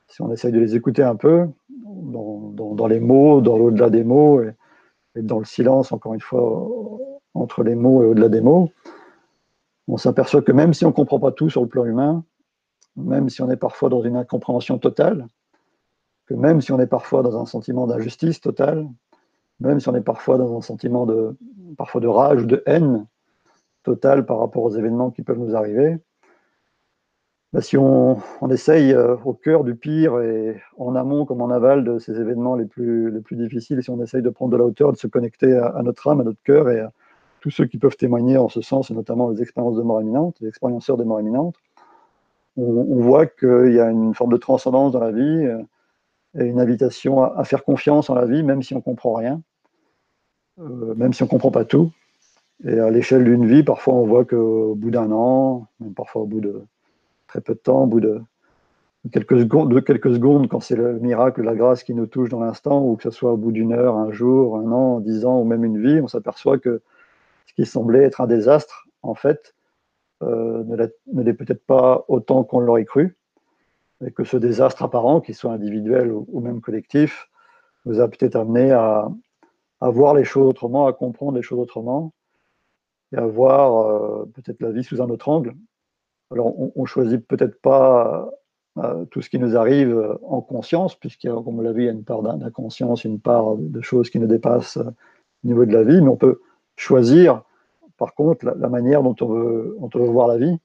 si 0.08 0.21
on 0.21 0.32
essaye 0.32 0.52
de 0.52 0.60
les 0.60 0.76
écouter 0.76 1.02
un 1.02 1.15
peu, 1.15 1.47
dans, 1.69 2.88
les 2.88 2.99
mots, 2.99 3.41
dans 3.41 3.58
l'au-delà 3.58 3.89
des 3.89 4.04
mots, 4.04 4.41
et, 4.43 5.21
dans 5.21 5.39
le 5.39 5.45
silence, 5.45 5.91
encore 5.91 6.13
une 6.13 6.21
fois, 6.21 6.69
entre 7.34 7.63
les 7.63 7.76
mots 7.76 8.04
et 8.04 8.06
au-delà 8.06 8.30
des 8.30 8.41
mots, 8.41 8.69
on 9.88 9.97
s'aperçoit 9.97 10.43
que 10.43 10.52
même 10.52 10.73
si 10.73 10.86
on 10.86 10.89
ne 10.89 10.93
comprend 10.93 11.19
pas 11.19 11.32
tout 11.32 11.49
sur 11.49 11.62
le 11.62 11.67
plan 11.67 11.86
humain, 11.86 12.23
même 12.95 13.29
si 13.29 13.41
on 13.41 13.49
est 13.49 13.58
parfois 13.58 13.89
dans 13.89 14.01
une 14.03 14.15
incompréhension 14.15 14.77
totale, 14.77 15.27
que 16.25 16.34
même 16.34 16.62
si 16.62 16.71
on 16.71 16.79
est 16.79 16.88
parfois 16.88 17.23
dans 17.23 17.39
un 17.39 17.45
sentiment 17.45 17.88
d'injustice 17.88 18.39
totale, 18.39 18.88
même 19.60 19.79
si 19.79 19.89
on 19.89 19.95
est 19.95 20.01
parfois 20.01 20.38
dans 20.38 20.58
un 20.58 20.62
sentiment 20.62 21.06
de, 21.06 21.36
rage 22.08 22.43
ou 22.43 22.45
de 22.45 22.63
haine 22.65 23.06
totale 23.84 24.25
par 24.25 24.39
rapport 24.39 24.63
aux 24.63 24.75
événements 24.75 25.12
qui 25.12 25.21
peuvent 25.21 25.39
nous 25.39 25.56
arriver, 25.56 25.97
bah, 27.51 27.62
si 27.62 27.77
on, 27.77 28.17
essaye 28.49 28.93
euh, 28.93 29.15
au 29.25 29.34
cœur 29.34 29.63
du 29.63 29.75
pire 29.75 30.19
et 30.21 30.60
en 30.77 30.95
amont 30.95 31.25
comme 31.25 31.41
en 31.41 31.51
aval 31.51 31.84
de 31.84 31.99
ces 31.99 32.19
événements 32.19 32.56
les 32.56 32.65
plus, 32.65 33.12
les 33.12 33.21
plus 33.21 33.36
difficiles, 33.36 33.84
si 33.84 33.91
on 33.91 34.01
essaye 34.01 34.23
de 34.23 34.29
prendre 34.29 34.51
de 34.51 34.58
la 34.58 34.63
hauteur, 34.63 34.91
de 34.91 34.97
se 34.97 35.06
connecter 35.06 35.53
à, 35.53 35.82
notre 35.84 36.08
âme, 36.08 36.21
à 36.21 36.23
notre 36.23 36.41
cœur 36.41 36.69
et 36.71 36.79
à 36.79 36.91
tous 37.41 37.51
ceux 37.51 37.65
qui 37.65 37.77
peuvent 37.77 37.95
témoigner 37.95 38.38
en 38.38 38.49
ce 38.49 38.62
sens, 38.62 38.89
et 38.89 38.95
notamment 38.95 39.29
les 39.29 39.41
expériences 39.41 39.75
de 39.75 39.84
mort 39.84 40.01
imminente, 40.01 40.38
les 40.41 40.47
expérienceurs 40.47 40.97
de 40.97 41.03
mort 41.03 41.19
imminente, 41.19 41.56
on, 42.58 43.02
voit 43.02 43.26
qu'il 43.26 43.74
y 43.74 43.80
a 43.80 43.89
une 43.89 44.13
forme 44.13 44.32
de 44.32 44.38
transcendance 44.38 44.92
dans 44.92 45.00
la 45.00 45.12
vie 45.12 45.48
et 46.38 46.46
une 46.46 46.60
invitation 46.60 47.24
à, 47.24 47.44
faire 47.44 47.63
confiance 47.63 48.10
en 48.10 48.16
la 48.16 48.26
vie, 48.26 48.44
même 48.44 48.62
si 48.62 48.74
on 48.74 48.78
ne 48.78 48.84
comprend 48.84 49.13
rien, 49.13 49.42
même 50.58 51.13
si 51.13 51.24
on 51.24 51.26
ne 51.26 51.32
comprend 51.32 51.52
pas 51.52 51.66
tout. 51.66 51.92
Et 52.66 52.80
à 52.80 52.89
l'échelle 52.89 53.24
d'une 53.24 53.48
vie, 53.48 53.63
parfois 53.63 53.96
on 53.96 54.06
voit 54.06 54.26
qu'au 54.26 54.76
bout 54.76 54.92
d'un 54.92 55.12
an, 55.12 55.68
même 55.80 55.94
parfois 55.94 56.22
au 56.22 56.26
bout 56.26 56.42
de 56.42 56.63
très 57.28 57.42
peu 57.42 57.54
de 57.54 57.60
temps, 57.60 57.84
au 57.84 57.88
bout 57.88 58.00
de 58.00 58.22
quelques 59.12 59.39
secondes, 59.39 59.74
de 59.74 59.80
quelques 59.80 60.13
secondes 60.13 60.48
quand 60.48 60.62
c'est 60.62 60.76
le 60.76 61.00
miracle, 61.00 61.42
la 61.42 61.56
grâce 61.56 61.84
qui 61.84 61.94
nous 61.94 62.06
touche 62.06 62.30
dans 62.30 62.39
l'instant, 62.39 62.86
ou 62.86 62.96
que 62.96 63.04
ce 63.04 63.12
soit 63.12 63.34
au 63.34 63.38
bout 63.38 63.52
d'une 63.52 63.74
heure, 63.74 63.98
un 63.98 64.12
jour, 64.12 64.58
un 64.58 64.72
an, 64.72 65.00
dix 65.00 65.26
ans, 65.26 65.39
ou 65.42 65.44
même 65.44 65.66
une 65.66 65.82
vie, 65.82 66.00
on 66.02 66.08
s'aperçoit 66.08 66.58
que 66.58 66.82
ce 67.48 67.54
qui 67.54 67.66
semblait 67.66 68.04
être 68.04 68.22
un 68.22 68.28
désastre, 68.28 68.88
en 69.02 69.16
fait, 69.16 69.56
euh, 69.58 69.62
ne 70.24 71.24
l'est 71.24 71.34
peut-être 71.34 71.66
pas 71.66 72.06
autant 72.08 72.44
qu'on 72.44 72.60
l'aurait 72.60 72.86
cru, 72.86 73.18
et 74.06 74.12
que 74.12 74.24
ce 74.24 74.38
désastre 74.38 74.84
apparent, 74.84 75.22
qu'il 75.22 75.36
soit 75.36 75.52
individuel 75.52 76.12
ou, 76.12 76.40
même 76.40 76.62
collectif, 76.62 77.30
nous 77.86 78.00
a 78.00 78.08
peut-être 78.08 78.36
amené 78.36 78.72
à, 78.72 79.10
voir 79.82 80.14
les 80.14 80.24
choses 80.24 80.48
autrement, 80.48 80.88
à 80.88 80.94
comprendre 80.94 81.36
les 81.36 81.42
choses 81.42 81.60
autrement, 81.60 82.14
et 83.12 83.18
à 83.18 83.26
voir 83.28 83.88
euh, 83.88 84.26
peut-être 84.34 84.62
la 84.62 84.72
vie 84.72 84.84
sous 84.84 85.02
un 85.02 85.10
autre 85.10 85.30
angle. 85.30 85.54
Alors, 86.32 86.60
on, 86.60 86.72
on 86.76 86.86
choisit 86.86 87.28
peut-être 87.28 87.62
pas 87.62 88.32
euh, 88.80 89.06
tout 89.06 89.22
ce 89.22 89.30
qui 89.30 89.38
nous 89.38 89.56
arrive 89.56 90.18
en 90.24 90.42
conscience, 90.42 90.96
puisqu'il 90.96 91.30
comme 91.30 91.60
on 91.60 91.62
l'a 91.62 91.74
vu, 91.74 91.84
il 91.84 91.86
y 91.86 91.90
a 91.90 91.92
une 91.92 92.04
part 92.04 92.24
d'inconscience, 92.24 93.04
une 93.04 93.20
part 93.20 93.56
de 93.56 93.82
choses 93.82 94.10
qui 94.10 94.20
nous 94.20 94.26
dépassent 94.26 94.78
au 94.78 95.48
niveau 95.48 95.66
de 95.66 95.74
la 95.74 95.84
vie, 95.84 96.02
mais 96.02 96.10
on 96.10 96.18
peut 96.18 96.42
choisir, 96.76 97.44
par 97.97 98.13
contre, 98.13 98.45
la, 98.45 98.69
manière 98.69 99.03
dont 99.03 99.15
on, 99.21 99.27
veut, 99.27 99.77
on 99.79 99.88
voir 100.12 100.27
la 100.27 100.38
vie, 100.38 100.58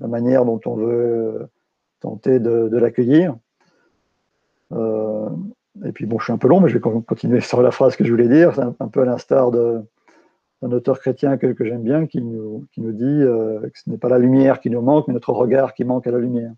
la 0.00 0.08
manière 0.08 0.44
dont 0.44 0.60
on 0.66 0.74
veut 0.74 1.48
tenter 2.00 2.38
de, 2.38 2.76
l'accueillir. 2.76 3.36
Euh, 4.72 5.28
et 5.84 5.92
puis, 5.92 6.06
bon, 6.06 6.18
je 6.18 6.24
suis 6.24 6.32
un 6.32 6.38
peu 6.38 6.48
long, 6.48 6.60
mais 6.60 6.68
je 6.68 6.78
vais 6.78 6.80
continuer 6.80 7.40
sur 7.40 7.62
la 7.62 7.70
phrase 7.70 7.96
que 7.96 8.04
je 8.04 8.10
voulais 8.10 8.28
dire. 8.28 8.54
C'est 8.54 8.62
un, 8.62 8.88
peu 8.88 9.02
à 9.02 9.04
l'instar 9.04 9.50
d'un 9.50 9.82
auteur 10.62 11.00
chrétien 11.00 11.36
que, 11.36 11.54
j'aime 11.60 11.82
bien 11.82 12.06
qui 12.06 12.22
nous, 12.22 12.66
qui 12.72 12.80
nous 12.80 12.92
dit 12.92 13.04
euh, 13.04 13.60
que 13.60 13.78
ce 13.78 13.90
n'est 13.90 13.98
pas 13.98 14.08
la 14.08 14.18
lumière 14.18 14.60
qui 14.60 14.70
nous 14.70 14.82
manque, 14.82 15.08
mais 15.08 15.14
notre 15.14 15.32
regard 15.32 15.74
qui 15.74 15.84
manque 15.84 16.06
à 16.06 16.10
la 16.10 16.18
lumière. 16.18 16.52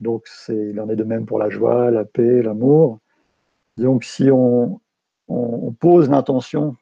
Donc, 0.00 0.26
il 0.48 0.78
en 0.80 0.88
est 0.88 0.96
de 0.96 1.04
même 1.04 1.26
pour 1.26 1.38
la 1.38 1.48
joie, 1.48 1.90
la 1.90 2.04
paix, 2.04 2.42
l'amour. 2.42 2.98
Donc, 3.76 4.04
si 4.04 4.30
on, 4.30 4.80
pose 5.80 6.10
l'intention, 6.10 6.76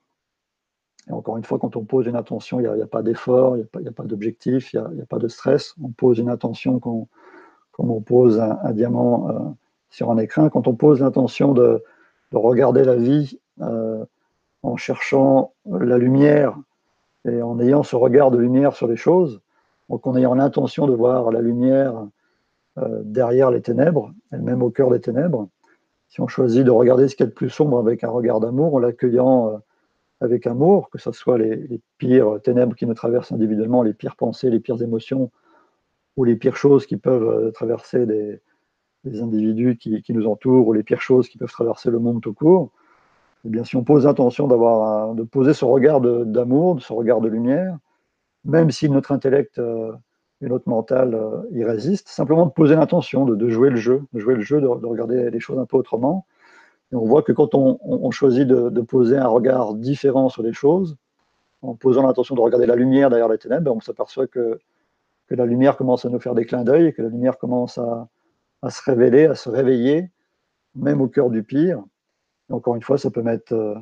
et 1.08 1.12
encore 1.12 1.36
une 1.36 1.44
fois, 1.44 1.58
quand 1.58 1.76
on 1.76 1.84
pose 1.84 2.06
une 2.06 2.16
intention, 2.16 2.60
il 2.60 2.70
n'y 2.70 2.82
a, 2.82 2.86
pas 2.86 3.02
d'effort, 3.02 3.56
il 3.56 3.66
n'y 3.80 3.88
a 3.88 3.92
pas, 3.92 4.04
d'objectif, 4.04 4.72
il 4.72 4.80
n'y 4.94 5.00
a, 5.00 5.06
pas 5.06 5.18
de 5.18 5.28
stress. 5.28 5.74
On 5.82 5.88
pose 5.88 6.18
une 6.18 6.28
intention 6.28 6.78
comme 6.78 7.06
on 7.78 8.00
pose 8.00 8.38
un, 8.38 8.72
diamant 8.72 9.28
euh, 9.28 9.38
sur 9.90 10.10
un 10.10 10.18
écrin. 10.18 10.48
Quand 10.48 10.68
on 10.68 10.74
pose 10.74 11.00
l'intention 11.00 11.52
de, 11.52 11.82
regarder 12.32 12.84
la 12.84 12.96
vie 12.96 13.38
euh, 13.60 14.02
en 14.62 14.76
cherchant 14.76 15.52
la 15.66 15.98
lumière 15.98 16.56
et 17.28 17.42
en 17.42 17.60
ayant 17.60 17.82
ce 17.82 17.94
regard 17.94 18.30
de 18.30 18.38
lumière 18.38 18.74
sur 18.74 18.86
les 18.86 18.96
choses, 18.96 19.42
donc 19.90 20.06
en 20.06 20.16
ayant 20.16 20.34
l'intention 20.34 20.86
de 20.86 20.94
voir 20.94 21.30
la 21.30 21.42
lumière 21.42 22.06
euh, 22.78 23.02
derrière 23.04 23.50
les 23.50 23.60
ténèbres, 23.60 24.14
et 24.32 24.38
même 24.38 24.62
au 24.62 24.70
cœur 24.70 24.88
des 24.88 25.00
ténèbres. 25.00 25.48
Si 26.08 26.22
on 26.22 26.26
choisit 26.26 26.64
de 26.64 26.70
regarder 26.70 27.08
ce 27.08 27.16
qu'il 27.16 27.24
y 27.24 27.26
a 27.26 27.30
de 27.30 27.34
plus 27.34 27.50
sombre 27.50 27.78
avec 27.78 28.02
un 28.02 28.08
regard 28.08 28.40
d'amour, 28.40 28.76
en 28.76 28.78
l'accueillant 28.78 29.60
avec 30.22 30.46
amour, 30.46 30.90
que 30.90 30.98
ce 30.98 31.12
soit 31.12 31.38
les, 31.38 31.80
pires 31.98 32.40
ténèbres 32.42 32.74
qui 32.76 32.86
nous 32.86 32.94
traversent 32.94 33.32
individuellement, 33.32 33.82
les 33.82 33.92
pires 33.92 34.16
pensées, 34.16 34.50
les 34.50 34.60
pires 34.60 34.80
émotions, 34.82 35.30
ou 36.16 36.24
les 36.24 36.36
pires 36.36 36.56
choses 36.56 36.86
qui 36.86 36.96
peuvent 36.96 37.28
euh, 37.28 37.50
traverser 37.50 38.06
des, 38.06 38.40
individus 39.04 39.76
qui, 39.76 40.04
nous 40.10 40.26
entourent, 40.28 40.68
ou 40.68 40.72
les 40.72 40.84
pires 40.84 41.00
choses 41.00 41.28
qui 41.28 41.36
peuvent 41.36 41.50
traverser 41.50 41.90
le 41.90 41.98
monde 41.98 42.20
tout 42.22 42.34
court, 42.34 42.70
eh 43.44 43.48
bien, 43.48 43.64
si 43.64 43.74
on 43.74 43.82
pose 43.82 44.04
l'intention 44.04 44.46
d'avoir, 44.46 45.14
de 45.14 45.24
poser 45.24 45.54
ce 45.54 45.64
regard 45.64 46.00
d'amour, 46.00 46.80
ce 46.80 46.92
regard 46.92 47.20
de 47.20 47.28
lumière, 47.28 47.76
même 48.44 48.70
si 48.70 48.88
notre 48.88 49.10
intellect 49.10 49.60
et 50.42 50.48
notre 50.48 50.68
mental 50.68 51.14
euh, 51.14 51.42
y 51.52 51.64
résiste. 51.64 52.08
Simplement 52.08 52.46
de 52.46 52.50
poser 52.50 52.74
l'intention, 52.74 53.24
de, 53.24 53.48
jouer 53.48 53.70
le 53.70 53.76
jeu, 53.76 54.02
de 54.12 54.20
jouer 54.20 54.34
le 54.34 54.42
jeu, 54.42 54.60
de, 54.60 54.66
regarder 54.66 55.30
les 55.30 55.40
choses 55.40 55.58
un 55.58 55.66
peu 55.66 55.76
autrement. 55.76 56.26
On 56.92 57.06
voit 57.06 57.22
que 57.22 57.32
quand 57.32 57.54
on, 57.54 58.10
choisit 58.10 58.46
de, 58.46 58.80
poser 58.82 59.16
un 59.16 59.26
regard 59.26 59.74
différent 59.74 60.28
sur 60.28 60.42
les 60.42 60.52
choses, 60.52 60.96
en 61.62 61.74
posant 61.74 62.02
l'intention 62.02 62.34
de 62.34 62.40
regarder 62.40 62.66
la 62.66 62.76
lumière 62.76 63.08
derrière 63.08 63.28
les 63.28 63.38
ténèbres, 63.38 63.74
on 63.74 63.80
s'aperçoit 63.80 64.26
que, 64.26 64.58
la 65.30 65.46
lumière 65.46 65.78
commence 65.78 66.04
à 66.04 66.10
nous 66.10 66.20
faire 66.20 66.34
des 66.34 66.44
clins 66.44 66.62
d'œil, 66.62 66.92
que 66.92 67.00
la 67.00 67.08
lumière 67.08 67.38
commence 67.38 67.78
à, 67.78 68.06
se 68.68 68.82
révéler, 68.84 69.24
à 69.24 69.34
se 69.34 69.48
réveiller, 69.48 70.10
même 70.74 71.00
au 71.00 71.08
cœur 71.08 71.30
du 71.30 71.42
pire. 71.42 71.82
Encore 72.50 72.76
une 72.76 72.82
fois, 72.82 72.98
ça 72.98 73.10
peut 73.10 73.22
mettre 73.22 73.54
euh, 73.54 73.74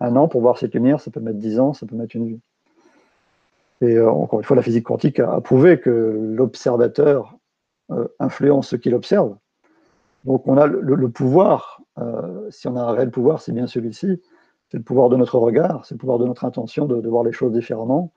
un 0.00 0.14
an 0.16 0.28
pour 0.28 0.42
voir 0.42 0.58
cette 0.58 0.74
lumière, 0.74 1.00
ça 1.00 1.10
peut 1.10 1.20
mettre 1.20 1.38
dix 1.38 1.58
ans, 1.58 1.72
ça 1.72 1.86
peut 1.86 1.96
mettre 1.96 2.16
une 2.16 2.26
vie. 2.26 2.40
Et 3.80 3.94
euh, 3.94 4.10
encore 4.10 4.40
une 4.40 4.44
fois, 4.44 4.56
la 4.56 4.62
physique 4.62 4.84
quantique 4.84 5.20
a, 5.20 5.40
prouvé 5.40 5.80
que 5.80 5.90
l'observateur 6.36 7.34
euh, 7.90 8.06
influence 8.18 8.68
ce 8.68 8.76
qu'il 8.76 8.94
observe. 8.94 9.34
Donc 10.24 10.46
on 10.46 10.56
a 10.56 10.66
le, 10.66 11.08
pouvoir, 11.08 11.80
euh, 11.98 12.50
si 12.50 12.68
on 12.68 12.76
a 12.76 12.80
un 12.80 12.92
réel 12.92 13.10
pouvoir, 13.10 13.40
c'est 13.40 13.52
bien 13.52 13.66
celui-ci, 13.66 14.20
c'est 14.68 14.76
le 14.76 14.82
pouvoir 14.82 15.08
de 15.08 15.16
notre 15.16 15.38
regard, 15.38 15.84
c'est 15.84 15.94
le 15.94 15.98
pouvoir 15.98 16.18
de 16.18 16.26
notre 16.26 16.44
intention 16.44 16.86
de, 16.86 17.08
voir 17.08 17.24
les 17.24 17.32
choses 17.32 17.52
différemment. 17.52 18.12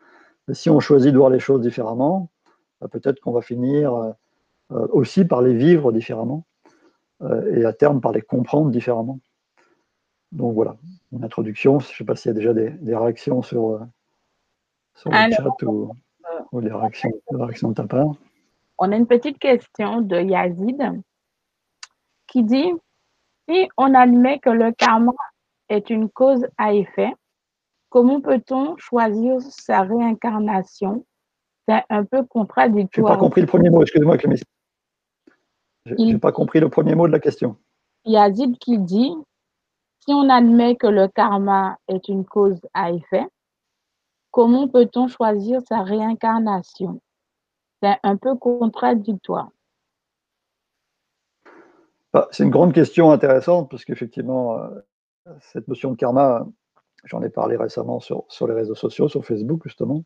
Mais 0.47 0.53
si 0.53 0.69
on 0.69 0.79
choisit 0.79 1.13
de 1.13 1.17
voir 1.17 1.29
les 1.29 1.39
choses 1.39 1.61
différemment, 1.61 2.29
bah, 2.81 2.87
peut-être 2.89 3.19
qu'on 3.21 3.31
va 3.31 3.41
finir 3.41 4.15
aussi 4.69 5.23
par 5.23 5.41
les 5.41 5.53
vivre 5.53 5.91
différemment 5.91 6.45
et 7.51 7.63
à 7.63 7.73
terme 7.73 8.01
par 8.01 8.11
les 8.11 8.21
comprendre 8.21 8.69
différemment. 8.69 9.19
Donc 10.31 10.53
voilà, 10.55 10.75
une 11.11 11.23
introduction. 11.23 11.79
Je 11.79 11.91
ne 11.91 11.95
sais 11.95 12.03
pas 12.03 12.15
s'il 12.15 12.29
y 12.29 12.31
a 12.31 12.33
déjà 12.33 12.53
des 12.53 12.95
réactions 12.95 13.41
sur, 13.41 13.79
sur 14.95 15.11
le 15.11 15.31
chat 15.31 15.63
ou, 15.63 16.59
les, 16.59 16.71
réactions, 16.71 17.69
de 17.69 17.73
ta 17.73 17.87
part. 17.87 18.15
On 18.77 18.91
a 18.91 18.95
une 18.95 19.07
petite 19.07 19.39
question 19.39 20.01
de 20.01 20.21
Yazid 20.21 21.01
qui 22.33 22.43
dit 22.43 22.71
Si 23.47 23.69
on 23.77 23.93
admet 23.93 24.39
que 24.39 24.49
le 24.49 24.71
karma 24.71 25.13
est 25.69 25.89
une 25.89 26.09
cause 26.09 26.45
à 26.57 26.73
effet, 26.73 27.13
comment 27.89 28.19
peut-on 28.19 28.75
choisir 28.77 29.39
sa 29.41 29.83
réincarnation? 29.83 31.05
C'est 31.67 31.83
un 31.89 32.03
peu 32.03 32.25
contradictoire. 32.25 33.07
Je 33.07 33.13
n'ai 33.13 33.17
pas 33.17 33.19
compris 33.19 33.41
le 33.41 33.47
premier 33.47 33.69
mot, 33.69 33.81
excusez-moi, 33.83 34.17
Clémy. 34.17 34.41
Je 35.85 35.93
n'ai 35.95 36.17
pas 36.17 36.31
compris 36.31 36.59
le 36.59 36.69
premier 36.69 36.95
mot 36.95 37.07
de 37.07 37.13
la 37.13 37.19
question. 37.19 37.55
Yazid 38.03 38.57
qui 38.57 38.79
dit 38.79 39.13
Si 39.99 40.13
on 40.13 40.27
admet 40.29 40.75
que 40.75 40.87
le 40.87 41.07
karma 41.07 41.77
est 41.87 42.09
une 42.09 42.25
cause 42.25 42.59
à 42.73 42.91
effet, 42.91 43.27
Comment 44.33 44.67
peut-on 44.67 45.07
choisir 45.07 45.61
sa 45.61 45.83
réincarnation? 45.83 46.99
C'est 47.83 47.99
un 48.01 48.17
peu 48.17 48.35
contradictoire. 48.35 49.49
Bah, 52.13 52.27
c'est 52.31 52.43
une 52.43 52.51
grande 52.51 52.73
question 52.73 53.11
intéressante 53.11 53.69
parce 53.69 53.85
qu'effectivement, 53.85 54.59
euh, 54.59 54.69
cette 55.39 55.67
notion 55.67 55.91
de 55.91 55.95
karma, 55.95 56.47
j'en 57.05 57.21
ai 57.23 57.29
parlé 57.29 57.57
récemment 57.57 57.99
sur, 57.99 58.25
les 58.47 58.53
réseaux 58.53 58.75
sociaux, 58.75 59.07
sur 59.09 59.25
Facebook 59.25 59.61
justement. 59.63 60.03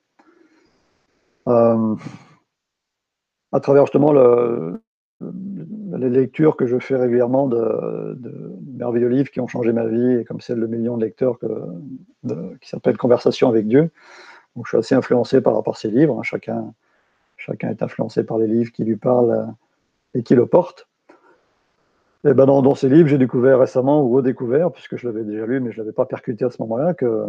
Euh, 1.47 1.95
à 3.51 3.59
travers 3.59 3.85
justement 3.85 4.11
les 5.21 6.09
lectures 6.09 6.57
que 6.57 6.65
je 6.67 6.79
fais 6.79 6.95
régulièrement 6.95 7.47
de, 7.47 8.17
merveilleux 8.77 9.07
livres 9.07 9.31
qui 9.31 9.39
ont 9.39 9.47
changé 9.47 9.73
ma 9.73 9.85
vie, 9.85 10.19
et 10.19 10.25
comme 10.25 10.41
celle 10.41 10.59
de 10.59 10.67
millions 10.67 10.97
de 10.97 11.05
lecteurs 11.05 11.39
qui 11.39 12.69
s'appelle 12.69 12.97
Conversation 12.97 13.49
avec 13.49 13.67
Dieu. 13.67 13.89
Donc, 14.55 14.65
je 14.65 14.69
suis 14.69 14.77
assez 14.77 14.95
influencé 14.95 15.39
par, 15.39 15.61
par 15.63 15.77
ces 15.77 15.89
livres. 15.89 16.17
Hein. 16.19 16.23
Chacun, 16.23 16.73
chacun 17.37 17.69
est 17.69 17.83
influencé 17.83 18.23
par 18.23 18.39
les 18.39 18.47
livres 18.47 18.71
qui 18.71 18.83
lui 18.83 18.97
parlent 18.97 19.31
euh, 19.31 19.45
et 20.15 20.23
qui 20.23 20.35
le 20.35 20.47
portent. 20.47 20.87
Et 22.25 22.33
ben 22.33 22.45
dans, 22.45 22.75
ces 22.75 22.89
livres, 22.89 23.07
j'ai 23.07 23.17
découvert 23.17 23.59
récemment, 23.59 24.01
ou 24.01 24.09
redécouvert, 24.09 24.71
puisque 24.71 24.97
je 24.97 25.07
l'avais 25.07 25.23
déjà 25.23 25.45
lu, 25.45 25.59
mais 25.59 25.71
je 25.71 25.77
ne 25.77 25.83
l'avais 25.83 25.93
pas 25.93 26.05
percuté 26.05 26.45
à 26.45 26.49
ce 26.49 26.61
moment-là, 26.63 26.93
que, 26.93 27.25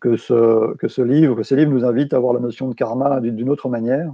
que, 0.00 0.16
ce, 0.16 0.74
que 0.76 0.88
ce 0.88 1.02
livre, 1.02 1.34
que 1.34 1.42
ces 1.42 1.56
livres 1.56 1.72
nous 1.72 1.84
invitent 1.84 2.12
à 2.12 2.18
voir 2.18 2.34
la 2.34 2.40
notion 2.40 2.68
de 2.68 2.74
karma 2.74 3.20
d'une 3.20 3.48
autre 3.48 3.68
manière, 3.68 4.12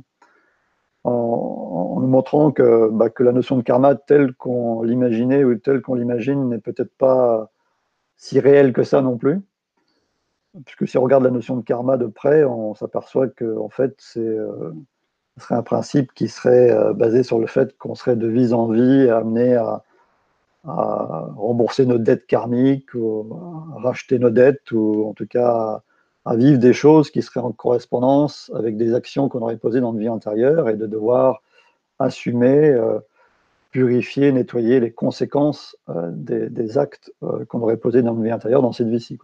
en, 1.04 1.98
nous 2.00 2.06
montrant 2.06 2.52
que, 2.52 2.88
bah, 2.90 3.10
que 3.10 3.22
la 3.22 3.32
notion 3.32 3.56
de 3.56 3.62
karma 3.62 3.94
telle 3.96 4.34
qu'on 4.34 4.82
l'imaginait 4.82 5.44
ou 5.44 5.56
telle 5.56 5.82
qu'on 5.82 5.94
l'imagine 5.94 6.48
n'est 6.48 6.58
peut-être 6.58 6.94
pas 6.96 7.50
si 8.16 8.38
réelle 8.38 8.72
que 8.72 8.84
ça 8.84 9.02
non 9.02 9.16
plus. 9.16 9.40
Puisque 10.64 10.86
si 10.86 10.98
on 10.98 11.02
regarde 11.02 11.24
la 11.24 11.30
notion 11.30 11.56
de 11.56 11.62
karma 11.62 11.96
de 11.96 12.06
près, 12.06 12.44
on 12.44 12.74
s'aperçoit 12.74 13.28
que 13.28 13.58
en 13.58 13.68
fait, 13.68 13.94
c'est 13.98 14.20
euh, 14.20 14.72
ce 15.38 15.44
serait 15.44 15.54
un 15.54 15.62
principe 15.62 16.12
qui 16.14 16.28
serait 16.28 16.70
euh, 16.70 16.92
basé 16.92 17.22
sur 17.22 17.38
le 17.38 17.46
fait 17.46 17.76
qu'on 17.78 17.94
serait 17.94 18.16
de 18.16 18.26
vie 18.26 18.52
en 18.52 18.68
vie 18.68 19.08
amené 19.08 19.56
à, 19.56 19.82
rembourser 20.64 21.86
nos 21.86 21.98
dettes 21.98 22.24
karmiques, 22.26 22.94
ou 22.94 23.26
à 23.76 23.80
racheter 23.80 24.20
nos 24.20 24.30
dettes, 24.30 24.70
ou 24.70 25.08
en 25.08 25.12
tout 25.12 25.26
cas 25.26 25.82
à, 26.24 26.36
vivre 26.36 26.58
des 26.60 26.72
choses 26.72 27.10
qui 27.10 27.20
seraient 27.20 27.40
en 27.40 27.50
correspondance 27.50 28.48
avec 28.54 28.76
des 28.76 28.94
actions 28.94 29.28
qu'on 29.28 29.42
aurait 29.42 29.56
posées 29.56 29.80
dans 29.80 29.92
une 29.92 29.98
vie 29.98 30.08
antérieure 30.08 30.68
et 30.68 30.76
de 30.76 30.86
devoir 30.86 31.42
assumer, 31.98 32.78
purifier, 33.72 34.30
nettoyer 34.30 34.78
les 34.78 34.92
conséquences 34.92 35.76
des, 35.88 36.78
actes 36.78 37.12
qu'on 37.48 37.60
aurait 37.60 37.76
posés 37.76 38.02
dans 38.02 38.12
notre 38.12 38.22
vie 38.22 38.30
intérieure 38.30 38.62
dans 38.62 38.72
cette 38.72 38.88
vie-ci. 38.88 39.18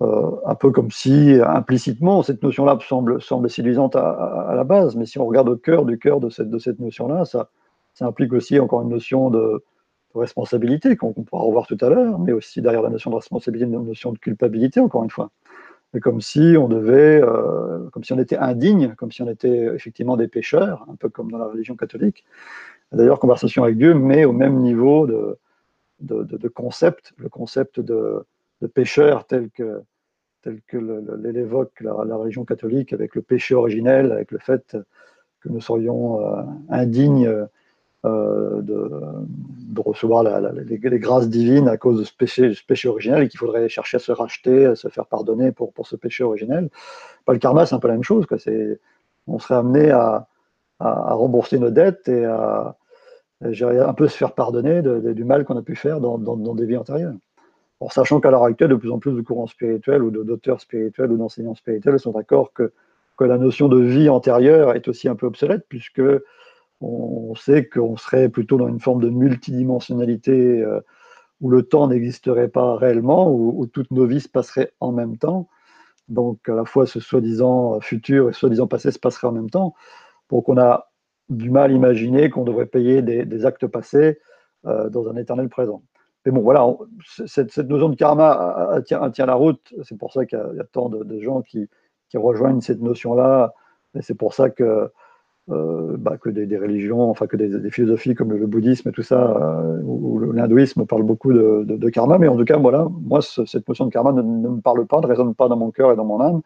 Un 0.00 0.54
peu 0.54 0.70
comme 0.70 0.90
si, 0.90 1.38
implicitement, 1.44 2.22
cette 2.22 2.42
notion-là 2.42 2.78
semble, 2.88 3.20
semble 3.20 3.50
séduisante 3.50 3.96
à, 3.96 4.52
la 4.54 4.64
base, 4.64 4.96
mais 4.96 5.06
si 5.06 5.18
on 5.18 5.26
regarde 5.26 5.48
au 5.48 5.56
cœur 5.56 5.84
du 5.84 5.98
cœur 5.98 6.20
de 6.20 6.30
cette, 6.30 6.48
de 6.48 6.58
cette 6.58 6.80
notion-là, 6.80 7.24
ça, 7.24 7.48
implique 8.00 8.32
aussi 8.32 8.58
encore 8.58 8.82
une 8.82 8.88
notion 8.88 9.30
de, 9.30 9.62
responsabilité 10.14 10.96
qu'on 10.96 11.12
pourra 11.12 11.44
revoir 11.44 11.66
tout 11.68 11.76
à 11.80 11.88
l'heure, 11.88 12.18
mais 12.18 12.32
aussi 12.32 12.60
derrière 12.60 12.82
la 12.82 12.90
notion 12.90 13.10
de 13.10 13.16
responsabilité, 13.16 13.70
une 13.70 13.86
notion 13.86 14.12
de 14.12 14.18
culpabilité, 14.18 14.80
encore 14.80 15.04
une 15.04 15.10
fois. 15.10 15.30
Et 15.94 16.00
comme 16.00 16.20
si 16.20 16.56
on 16.58 16.68
devait, 16.68 17.20
euh, 17.22 17.88
comme 17.90 18.02
si 18.02 18.12
on 18.12 18.18
était 18.18 18.36
indigne, 18.36 18.94
comme 18.96 19.12
si 19.12 19.22
on 19.22 19.28
était 19.28 19.72
effectivement 19.74 20.16
des 20.16 20.28
pécheurs, 20.28 20.84
un 20.90 20.96
peu 20.96 21.08
comme 21.08 21.30
dans 21.30 21.38
la 21.38 21.46
religion 21.46 21.76
catholique. 21.76 22.24
D'ailleurs, 22.92 23.20
conversation 23.20 23.62
avec 23.62 23.76
Dieu 23.76 23.94
met 23.94 24.24
au 24.24 24.32
même 24.32 24.56
niveau 24.58 25.06
de, 25.06 25.38
de, 26.00 26.48
concept, 26.48 27.12
le 27.16 27.28
concept 27.28 27.78
de, 27.78 28.24
pécheur 28.68 29.26
tel 29.26 29.50
que, 29.50 29.82
tel 30.42 30.60
que 30.66 30.76
l'évoque 30.76 31.80
la, 31.80 32.04
la, 32.06 32.16
religion 32.16 32.44
catholique 32.44 32.92
avec 32.92 33.14
le 33.14 33.22
péché 33.22 33.54
originel, 33.54 34.12
avec 34.12 34.30
le 34.30 34.38
fait 34.38 34.76
que 35.40 35.48
nous 35.48 35.60
serions 35.60 36.20
euh, 36.20 36.42
indignes 36.68 37.48
euh, 38.06 38.62
de, 38.62 39.80
recevoir 39.80 40.22
les, 40.22 40.98
grâces 40.98 41.28
divines 41.28 41.68
à 41.68 41.76
cause 41.76 41.98
de 42.00 42.04
ce 42.04 42.12
péché, 42.12 42.52
péché 42.66 42.88
originel 42.88 43.22
et 43.22 43.28
qu'il 43.28 43.38
faudrait 43.38 43.68
chercher 43.68 43.96
à 43.96 44.00
se 44.00 44.12
racheter, 44.12 44.66
à 44.66 44.74
se 44.74 44.88
faire 44.88 45.06
pardonner 45.06 45.52
pour, 45.52 45.72
pour 45.72 45.86
ce 45.86 45.96
péché 45.96 46.22
originel. 46.22 46.68
Pas 47.24 47.32
le 47.32 47.38
karma, 47.38 47.66
c'est 47.66 47.74
un 47.74 47.78
peu 47.78 47.88
la 47.88 47.94
même 47.94 48.04
chose. 48.04 48.26
Quoi. 48.26 48.36
On 49.26 49.38
serait 49.38 49.54
amené 49.54 49.90
à, 49.90 50.28
à, 50.80 51.14
rembourser 51.14 51.58
nos 51.58 51.70
dettes 51.70 52.08
et 52.08 52.24
à, 52.24 52.76
un 53.42 53.94
peu 53.94 54.06
se 54.06 54.16
faire 54.16 54.34
pardonner 54.34 54.82
du 54.82 55.24
mal 55.24 55.44
qu'on 55.44 55.56
a 55.56 55.62
pu 55.62 55.76
faire 55.76 56.00
dans, 56.00 56.18
dans, 56.18 56.54
des 56.54 56.66
vies 56.66 56.76
antérieures. 56.76 57.14
En 57.80 57.88
sachant 57.88 58.20
qu'à 58.20 58.30
l'heure 58.30 58.44
actuelle, 58.44 58.70
de 58.70 58.76
plus 58.76 58.90
en 58.90 58.98
plus 58.98 59.12
de 59.12 59.22
courants 59.22 59.46
spirituels 59.46 60.02
ou 60.02 60.10
d'auteurs 60.10 60.60
spirituels 60.60 61.10
ou 61.12 61.16
d'enseignants 61.16 61.54
spirituels 61.54 61.98
sont 61.98 62.12
d'accord 62.12 62.52
que, 62.52 62.72
que 63.16 63.24
la 63.24 63.38
notion 63.38 63.68
de 63.68 63.80
vie 63.80 64.08
antérieure 64.08 64.74
est 64.74 64.86
aussi 64.86 65.08
un 65.08 65.14
peu 65.14 65.26
obsolète, 65.26 65.64
puisque 65.68 66.02
on 66.80 67.34
sait 67.34 67.66
qu'on 67.66 67.96
serait 67.96 68.28
plutôt 68.28 68.56
dans 68.56 68.68
une 68.68 68.80
forme 68.80 69.02
de 69.02 69.10
multidimensionnalité 69.10 70.62
euh, 70.62 70.80
où 71.40 71.50
le 71.50 71.62
temps 71.62 71.88
n'existerait 71.88 72.48
pas 72.48 72.76
réellement, 72.76 73.32
où, 73.32 73.66
toutes 73.66 73.90
nos 73.90 74.06
vies 74.06 74.20
se 74.20 74.28
passeraient 74.28 74.72
en 74.80 74.92
même 74.92 75.16
temps. 75.16 75.48
Donc 76.08 76.48
à 76.48 76.54
la 76.54 76.64
fois 76.64 76.86
ce 76.86 77.00
soi-disant 77.00 77.80
futur 77.80 78.28
et 78.28 78.32
ce 78.32 78.40
soi-disant 78.40 78.66
passé 78.66 78.90
se 78.90 78.98
passeraient 78.98 79.28
en 79.28 79.32
même 79.32 79.50
temps. 79.50 79.74
Donc 80.30 80.48
on 80.48 80.58
a 80.58 80.90
du 81.28 81.50
mal 81.50 81.70
à 81.70 81.74
imaginer 81.74 82.30
qu'on 82.30 82.44
devrait 82.44 82.66
payer 82.66 83.02
des, 83.02 83.46
actes 83.46 83.66
passés 83.66 84.18
euh, 84.66 84.90
dans 84.90 85.08
un 85.08 85.16
éternel 85.16 85.48
présent. 85.48 85.82
Mais 86.26 86.32
bon, 86.32 86.42
voilà, 86.42 86.66
cette, 87.26 87.56
notion 87.58 87.88
de 87.88 87.96
karma 87.96 88.80
tient, 88.84 89.26
la 89.26 89.34
route. 89.34 89.74
C'est 89.84 89.96
pour 89.96 90.12
ça 90.12 90.26
qu'il 90.26 90.38
y, 90.38 90.60
a 90.60 90.64
tant 90.64 90.88
de, 90.88 91.20
gens 91.20 91.42
qui, 91.42 91.68
rejoignent 92.14 92.60
cette 92.60 92.80
notion-là. 92.80 93.54
Et 93.94 94.02
c'est 94.02 94.14
pour 94.14 94.34
ça 94.34 94.50
que 94.50 94.90
euh, 95.50 95.96
bah, 95.98 96.16
que 96.16 96.28
des, 96.30 96.56
religions, 96.58 97.10
enfin 97.10 97.26
que 97.26 97.36
des, 97.36 97.70
philosophies 97.70 98.14
comme 98.14 98.32
le, 98.32 98.46
bouddhisme 98.46 98.90
et 98.90 98.92
tout 98.92 99.02
ça, 99.02 99.36
euh, 99.36 99.80
ou, 99.82 100.20
l'hindouisme 100.32 100.86
parlent 100.86 101.02
beaucoup 101.02 101.32
de, 101.32 101.90
karma, 101.90 102.18
mais 102.18 102.28
en 102.28 102.36
tout 102.36 102.44
cas, 102.44 102.58
voilà, 102.58 102.86
moi, 102.90 103.20
cette 103.22 103.66
notion 103.68 103.86
de 103.86 103.90
karma 103.90 104.12
ne, 104.12 104.22
me 104.22 104.60
parle 104.60 104.86
pas, 104.86 105.00
ne 105.00 105.06
résonne 105.06 105.34
pas 105.34 105.48
dans 105.48 105.56
mon 105.56 105.70
cœur 105.70 105.92
et 105.92 105.96
dans 105.96 106.04
mon 106.04 106.20
âme. 106.20 106.42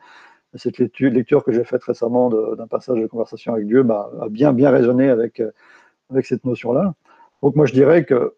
Cette 0.54 0.78
lecture, 0.78 1.44
que 1.44 1.52
j'ai 1.52 1.64
faite 1.64 1.82
récemment 1.82 2.30
d'un 2.30 2.68
passage 2.68 3.00
de 3.00 3.06
conversation 3.08 3.54
avec 3.54 3.66
Dieu 3.66 3.82
bah, 3.82 4.10
a 4.22 4.28
bien, 4.28 4.52
bien 4.52 4.70
résonné 4.70 5.10
avec 5.10 5.42
cette 6.22 6.44
notion-là. 6.44 6.94
Donc 7.42 7.56
moi, 7.56 7.66
je 7.66 7.74
dirais 7.74 8.04
que 8.04 8.34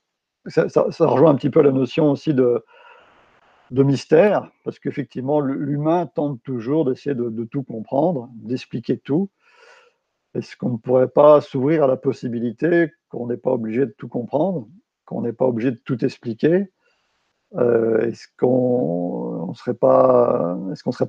ça, 0.48 1.06
rejoint 1.06 1.30
un 1.30 1.34
petit 1.34 1.50
peu 1.50 1.62
la 1.62 1.72
notion 1.72 2.10
aussi 2.10 2.34
de, 2.34 2.62
mystère, 3.70 4.50
parce 4.64 4.78
qu'effectivement, 4.78 5.40
l'humain 5.40 6.06
tente 6.06 6.42
toujours 6.42 6.84
d'essayer 6.84 7.14
de, 7.14 7.44
tout 7.44 7.62
comprendre, 7.62 8.28
d'expliquer 8.34 8.98
tout. 8.98 9.30
Est-ce 10.34 10.56
qu'on 10.56 10.70
ne 10.70 10.76
pourrait 10.76 11.08
pas 11.08 11.40
s'ouvrir 11.40 11.84
à 11.84 11.86
la 11.86 11.96
possibilité 11.96 12.92
qu'on 13.08 13.26
n'est 13.26 13.38
pas 13.38 13.52
obligé 13.52 13.86
de 13.86 13.94
tout 13.96 14.08
comprendre, 14.08 14.68
qu'on 15.06 15.22
n'est 15.22 15.32
pas 15.32 15.46
obligé 15.46 15.70
de 15.70 15.80
tout 15.84 16.04
expliquer? 16.04 16.70
Euh, 17.54 18.00
Est-ce 18.00 18.26
qu'on 18.38 19.48
ne 19.48 19.54
serait 19.54 19.74
pas, 19.74 20.56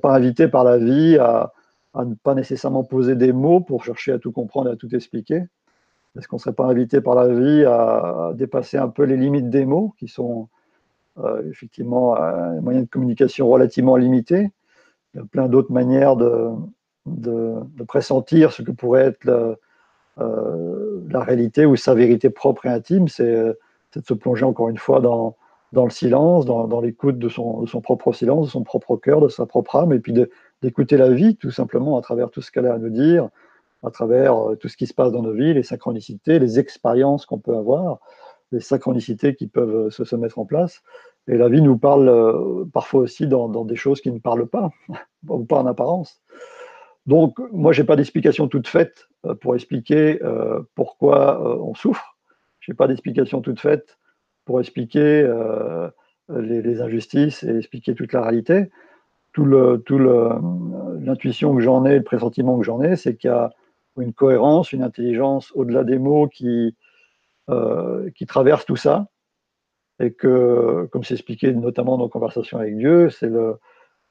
invité 0.04 0.48
par 0.48 0.64
la 0.64 0.78
vie 0.78 1.18
à, 1.18 1.52
ne 1.94 2.14
pas 2.14 2.34
nécessairement 2.34 2.84
poser 2.84 3.16
des 3.16 3.32
mots 3.32 3.60
pour 3.60 3.84
chercher 3.84 4.12
à 4.12 4.18
tout 4.18 4.32
comprendre 4.32 4.70
et 4.70 4.72
à 4.72 4.76
tout 4.76 4.94
expliquer? 4.94 5.42
Est-ce 6.18 6.26
qu'on 6.26 6.36
ne 6.36 6.40
serait 6.40 6.54
pas 6.54 6.66
invité 6.66 7.00
par 7.00 7.14
la 7.14 7.28
vie 7.28 7.64
à, 7.64 8.32
dépasser 8.34 8.76
un 8.76 8.88
peu 8.88 9.04
les 9.04 9.16
limites 9.16 9.50
des 9.50 9.64
mots, 9.64 9.94
qui 9.98 10.08
sont 10.08 10.48
euh, 11.18 11.48
effectivement 11.48 12.16
un 12.16 12.60
moyen 12.60 12.82
de 12.82 12.88
communication 12.88 13.48
relativement 13.48 13.96
limité 13.96 14.50
Il 15.14 15.18
y 15.18 15.20
a 15.20 15.26
plein 15.26 15.48
d'autres 15.48 15.72
manières 15.72 16.16
de, 16.16 16.50
de, 17.06 17.84
pressentir 17.86 18.52
ce 18.52 18.62
que 18.62 18.72
pourrait 18.72 19.04
être 19.04 19.58
euh, 20.18 21.00
la, 21.08 21.20
réalité 21.20 21.66
ou 21.66 21.76
sa 21.76 21.94
vérité 21.94 22.30
propre 22.30 22.66
et 22.66 22.68
intime, 22.68 23.08
c'est 23.08 23.32
de 23.32 24.04
se 24.04 24.14
plonger 24.14 24.44
encore 24.44 24.68
une 24.68 24.78
fois 24.78 25.00
dans, 25.00 25.36
le 25.72 25.90
silence, 25.90 26.44
dans, 26.46 26.80
l'écoute 26.80 27.18
de 27.18 27.28
son, 27.28 27.64
son, 27.66 27.80
propre 27.80 28.12
silence, 28.12 28.46
de 28.46 28.50
son 28.50 28.64
propre 28.64 28.96
cœur, 28.96 29.20
de 29.20 29.28
sa 29.28 29.46
propre 29.46 29.76
âme, 29.76 29.92
et 29.92 30.00
puis 30.00 30.12
d'écouter 30.62 30.96
la 30.96 31.10
vie 31.10 31.36
tout 31.36 31.52
simplement 31.52 31.96
à 31.96 32.02
travers 32.02 32.30
tout 32.30 32.42
ce 32.42 32.50
qu'elle 32.50 32.66
a 32.66 32.74
à 32.74 32.78
nous 32.78 32.90
dire, 32.90 33.28
à 33.82 33.90
travers 33.90 34.36
euh, 34.36 34.56
tout 34.56 34.68
ce 34.68 34.76
qui 34.76 34.86
se 34.86 34.94
passe 34.94 35.12
dans 35.12 35.22
nos 35.22 35.32
vies, 35.32 35.54
les 35.54 35.62
synchronicités, 35.62 36.38
les 36.38 36.58
expériences 36.58 37.26
qu'on 37.26 37.38
peut 37.38 37.56
avoir, 37.56 38.00
les 38.52 38.60
synchronicités 38.60 39.34
qui 39.34 39.46
peuvent 39.46 39.86
euh, 39.86 39.90
se, 39.90 40.16
mettre 40.16 40.38
en 40.38 40.44
place. 40.44 40.82
Et 41.28 41.36
la 41.36 41.48
vie 41.48 41.60
nous 41.60 41.76
parle 41.76 42.66
parfois 42.72 43.02
aussi 43.02 43.26
dans, 43.26 43.48
des 43.64 43.76
choses 43.76 44.00
qui 44.00 44.10
ne 44.10 44.18
parlent 44.18 44.48
pas, 44.48 44.70
ou 45.28 45.44
pas 45.44 45.58
en 45.58 45.66
apparence. 45.66 46.22
Donc, 47.08 47.38
moi, 47.52 47.72
je 47.72 47.80
n'ai 47.80 47.86
pas 47.86 47.96
d'explication 47.96 48.48
toute 48.48 48.68
faite 48.68 49.08
euh, 49.24 49.34
pour 49.34 49.54
expliquer 49.54 50.22
euh, 50.22 50.60
pourquoi 50.74 51.40
euh, 51.40 51.56
on 51.58 51.74
souffre. 51.74 52.18
Je 52.60 52.70
n'ai 52.70 52.76
pas 52.76 52.86
d'explication 52.86 53.40
toute 53.40 53.60
faite 53.60 53.96
pour 54.44 54.60
expliquer 54.60 55.26
les, 56.28 56.80
injustices 56.82 57.42
et 57.42 57.56
expliquer 57.56 57.94
toute 57.94 58.12
la 58.12 58.22
réalité. 58.22 58.70
Tout 59.32 59.46
l'intuition 59.46 61.54
que 61.54 61.60
j'en 61.60 61.86
ai, 61.86 61.96
le 61.96 62.02
pressentiment 62.02 62.58
que 62.58 62.64
j'en 62.64 62.82
ai, 62.82 62.96
c'est 62.96 63.16
qu'il 63.16 63.28
y 63.28 63.32
a 63.32 63.50
une 64.00 64.12
cohérence, 64.12 64.72
une 64.72 64.82
intelligence 64.82 65.52
au-delà 65.54 65.84
des 65.84 65.98
mots 65.98 66.28
qui, 66.28 66.74
qui 68.14 68.26
traverse 68.26 68.64
tout 68.66 68.76
ça. 68.76 69.08
Et 70.00 70.12
que, 70.12 70.88
comme 70.92 71.02
c'est 71.02 71.14
expliqué 71.14 71.52
notamment 71.52 71.96
dans 71.96 72.04
nos 72.04 72.08
conversations 72.08 72.58
avec 72.58 72.76
Dieu, 72.76 73.10
c'est 73.10 73.28
le, 73.28 73.58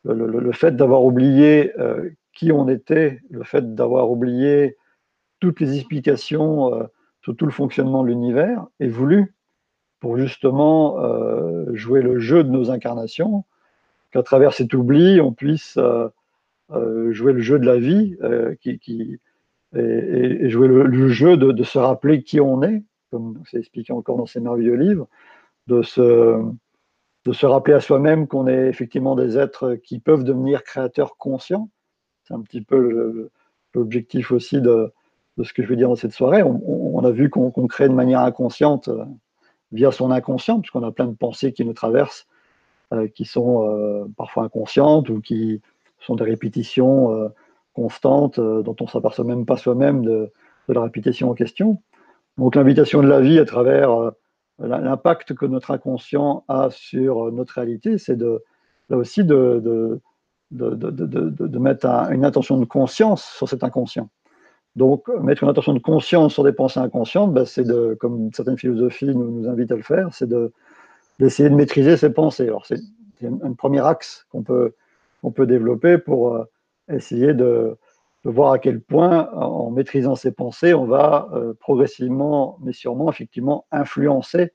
le, 0.03 0.51
fait 0.51 0.75
d'avoir 0.75 1.03
oublié 1.03 1.71
qui 2.37 2.51
on 2.51 2.67
était, 2.67 3.19
le 3.31 3.43
fait 3.43 3.73
d'avoir 3.73 4.11
oublié 4.11 4.77
toutes 5.39 5.59
les 5.59 5.75
explications 5.75 6.73
euh, 6.73 6.83
sur 7.21 7.35
tout 7.35 7.45
le 7.45 7.51
fonctionnement 7.51 8.03
de 8.03 8.09
l'univers 8.09 8.67
est 8.79 8.87
voulu 8.87 9.33
pour 9.99 10.17
justement 10.17 10.99
euh, 10.99 11.65
jouer 11.73 12.01
le 12.01 12.19
jeu 12.19 12.43
de 12.43 12.49
nos 12.49 12.69
incarnations, 12.69 13.43
qu'à 14.11 14.21
travers 14.21 14.53
cet 14.53 14.73
oubli, 14.75 15.19
on 15.19 15.33
puisse 15.33 15.77
euh, 15.77 17.11
jouer 17.11 17.33
le 17.33 17.41
jeu 17.41 17.57
de 17.57 17.65
la 17.65 17.79
vie 17.79 18.15
qui, 18.61 19.19
et, 19.75 20.49
jouer 20.49 20.67
le, 20.67 21.09
jeu 21.09 21.37
de, 21.37 21.63
se 21.63 21.77
rappeler 21.77 22.23
qui 22.23 22.39
on 22.39 22.63
est, 22.63 22.83
comme 23.11 23.41
c'est 23.49 23.57
expliqué 23.57 23.93
encore 23.93 24.17
dans 24.17 24.25
ces 24.25 24.39
merveilleux 24.39 24.75
livres, 24.75 25.07
de 25.67 25.81
se, 25.81 26.41
de 27.25 27.33
se 27.33 27.45
rappeler 27.45 27.73
à 27.73 27.79
soi-même 27.79 28.27
qu'on 28.27 28.47
est 28.47 28.67
effectivement 28.67 29.15
des 29.15 29.37
êtres 29.37 29.75
qui 29.75 29.99
peuvent 29.99 30.23
devenir 30.23 30.63
créateurs 30.63 31.17
conscients, 31.17 31.69
c'est 32.23 32.33
un 32.33 32.41
petit 32.41 32.61
peu 32.61 33.29
l'objectif 33.73 34.31
aussi 34.31 34.61
de, 34.61 34.91
ce 35.41 35.53
que 35.53 35.63
je 35.63 35.67
veux 35.67 35.75
dire 35.75 35.89
dans 35.89 35.95
cette 35.95 36.13
soirée. 36.13 36.43
On, 36.43 37.03
a 37.03 37.11
vu 37.11 37.29
qu'on 37.29 37.51
crée 37.67 37.87
de 37.87 37.93
manière 37.93 38.21
inconsciente 38.21 38.87
euh, 38.87 39.05
via 39.71 39.91
son 39.91 40.11
inconscient, 40.11 40.59
puisqu'on 40.59 40.83
a 40.83 40.91
plein 40.91 41.05
de 41.05 41.15
pensées 41.15 41.53
qui 41.53 41.63
nous 41.63 41.73
traversent, 41.73 42.27
euh, 42.93 43.07
qui 43.07 43.25
sont 43.25 43.67
euh, 43.67 44.05
parfois 44.17 44.43
inconscientes 44.43 45.09
ou 45.09 45.21
qui 45.21 45.61
sont 45.99 46.15
des 46.15 46.23
répétitions 46.23 47.31
constantes 47.77 48.39
dont 48.39 48.75
on 48.81 48.85
ne 48.85 48.89
s'aperçoit 48.89 49.23
même 49.23 49.45
pas 49.45 49.55
soi-même 49.55 50.03
de, 50.03 50.31
la 50.67 50.81
répétition 50.81 51.29
en 51.29 51.35
question. 51.35 51.77
Donc 52.37 52.55
l'invitation 52.55 53.01
de 53.03 53.07
la 53.07 53.21
vie 53.21 53.39
à 53.39 53.45
travers 53.45 54.11
l'impact 54.59 55.35
que 55.35 55.45
notre 55.45 55.71
inconscient 55.71 56.43
a 56.47 56.69
sur 56.71 57.31
notre 57.31 57.53
réalité, 57.53 57.99
c'est 57.99 58.19
là 58.19 58.97
aussi 58.97 59.23
de, 59.23 59.61
de, 60.51 61.59
mettre 61.59 61.85
une 62.11 62.25
intention 62.25 62.57
de 62.57 62.65
conscience 62.65 63.23
sur 63.23 63.47
cet 63.47 63.63
inconscient. 63.63 64.09
Donc, 64.75 65.07
mettre 65.21 65.43
une 65.43 65.49
intention 65.49 65.73
de 65.73 65.79
conscience 65.79 66.33
sur 66.33 66.43
des 66.43 66.53
pensées 66.53 66.79
inconscientes, 66.79 67.33
ben, 67.33 67.45
c'est 67.45 67.63
de, 67.63 67.97
comme 67.99 68.31
certaines 68.33 68.57
philosophies 68.57 69.07
nous, 69.07 69.47
invitent 69.47 69.71
à 69.71 69.75
le 69.75 69.81
faire, 69.83 70.09
c'est 70.11 70.29
d'essayer 71.19 71.49
de, 71.49 71.55
maîtriser 71.55 71.97
ses 71.97 72.11
pensées. 72.11 72.47
Alors, 72.47 72.65
c'est 72.65 72.79
un, 73.23 73.53
premier 73.53 73.83
axe 73.85 74.27
qu'on 74.31 74.43
peut, 74.43 74.73
on 75.23 75.31
peut 75.31 75.47
développer 75.47 75.97
pour 75.97 76.35
euh, 76.35 76.43
essayer 76.89 77.33
de, 77.33 77.77
voir 78.23 78.51
à 78.51 78.59
quel 78.59 78.81
point, 78.81 79.29
en 79.33 79.71
maîtrisant 79.71 80.15
ses 80.15 80.31
pensées, 80.31 80.73
on 80.73 80.85
va 80.85 81.29
progressivement, 81.61 82.57
mais 82.61 82.73
sûrement, 82.73 83.09
effectivement, 83.09 83.65
influencer 83.71 84.51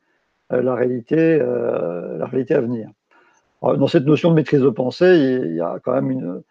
la, 0.50 0.74
réalité, 0.74 1.38
la 1.38 2.26
réalité 2.26 2.54
à 2.54 2.60
venir. 2.60 2.90
dans 3.62 3.86
cette 3.86 4.04
notion 4.04 4.28
de 4.28 4.34
maîtrise 4.34 4.60
de 4.60 4.68
pensée, 4.68 5.40
il 5.46 5.54
y 5.54 5.60
a 5.62 5.78
quand 5.82 5.92
même 5.92 6.10
une, 6.10 6.42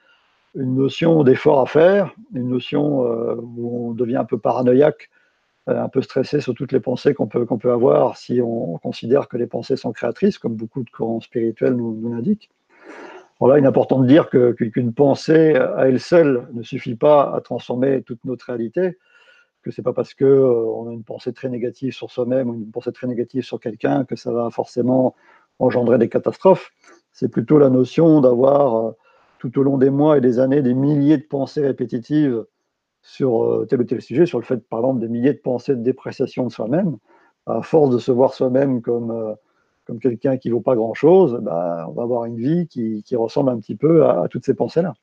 notion 0.56 1.24
d'effort 1.24 1.62
à 1.62 1.68
faire, 1.68 2.16
une 2.34 2.50
notion 2.50 3.02
où 3.38 3.90
on 3.90 3.92
devient 3.92 4.18
un 4.18 4.26
peu 4.26 4.40
paranoïaque 4.40 5.12
euh, 5.70 5.80
un 5.80 5.90
peu 5.90 6.02
stressé 6.02 6.42
sur 6.42 6.56
toutes 6.56 6.72
les 6.72 6.80
pensées 6.80 7.14
qu'on 7.14 7.28
peut, 7.28 7.46
peut 7.46 7.72
avoir 7.72 8.18
si 8.18 8.42
on 8.42 8.80
considère 8.80 9.28
que 9.28 9.38
les 9.38 9.46
pensées 9.46 9.76
sont 9.76 9.92
créatrices, 9.92 10.40
comme 10.40 10.56
beaucoup 10.56 10.82
de 10.82 10.90
courants 10.90 11.22
spirituels 11.22 11.76
nous 11.76 12.10
l'indiquent. 12.10 12.50
Il 13.44 13.64
est 13.64 13.68
important 13.68 14.00
de 14.00 14.08
dire 14.08 14.30
qu'une 14.30 14.94
pensée 14.94 15.56
à 15.56 15.88
elle 15.88 16.00
seule 16.00 16.48
ne 16.54 16.62
suffit 16.62 16.96
pas 16.96 17.34
à 17.34 17.42
transformer 17.42 18.04
toute 18.04 18.24
notre 18.24 18.46
réalité, 18.46 19.00
que 19.64 19.72
c'est 19.72 19.82
pas 19.82 19.94
parce 19.94 20.14
que 20.14 20.26
euh, 20.26 20.90
a 20.90 20.92
une 20.92 21.04
pensée 21.04 21.34
très 21.34 21.50
négative 21.50 21.94
sur 21.94 22.12
soi-même 22.12 22.50
ou 22.50 22.54
une 22.54 22.70
pensée 22.72 22.92
très 22.92 23.08
négative 23.08 23.44
sur 23.44 23.60
quelqu'un 23.60 24.06
que 24.06 24.16
ça 24.16 24.32
va 24.32 24.50
forcément 24.52 25.16
engendrer 25.58 25.98
des 25.98 26.10
catastrophes. 26.10 26.72
C'est 27.14 27.30
plutôt 27.30 27.58
la 27.58 27.70
notion 27.70 28.22
d'avoir 28.22 28.76
euh, 28.76 28.92
tout 29.40 29.58
au 29.60 29.64
long 29.64 29.78
des 29.78 29.90
mois 29.90 30.18
et 30.18 30.22
des 30.22 30.40
années 30.40 30.62
des 30.62 30.76
milliers 30.76 31.18
de 31.18 31.24
pensées 31.24 31.66
répétitives 31.66 32.46
sur 33.02 33.44
euh, 33.44 33.66
tel 33.68 33.82
ou 33.82 33.84
tel 33.86 34.02
sujet, 34.02 34.28
sur 34.28 34.40
le 34.40 34.46
fait, 34.46 34.68
par 34.68 34.80
exemple, 34.80 35.00
des 35.00 35.10
milliers 35.10 35.34
de 35.34 35.40
pensées 35.40 35.76
de 35.76 35.82
dépréciation 35.82 36.46
de 36.46 36.52
soi-même, 36.52 36.98
à 37.48 37.64
force 37.64 37.90
de 37.90 37.98
se 37.98 38.12
voir 38.12 38.36
soi-même 38.36 38.82
comme, 38.82 39.36
comme 39.86 40.00
quelqu'un 40.00 40.38
qui 40.38 40.50
ne 40.50 40.54
vaut 40.54 40.62
pas 40.62 40.76
grand-chose, 40.76 41.40
bah, 41.42 41.86
on 41.90 41.94
va 41.94 42.04
avoir 42.04 42.26
une 42.26 42.38
vie 42.38 42.68
qui, 42.68 43.16
ressemble 43.16 43.50
un 43.50 43.60
petit 43.60 43.76
peu 43.76 44.06
à, 44.06 44.28
toutes 44.30 44.46
ces 44.46 44.54
pensées-là. 44.54 44.94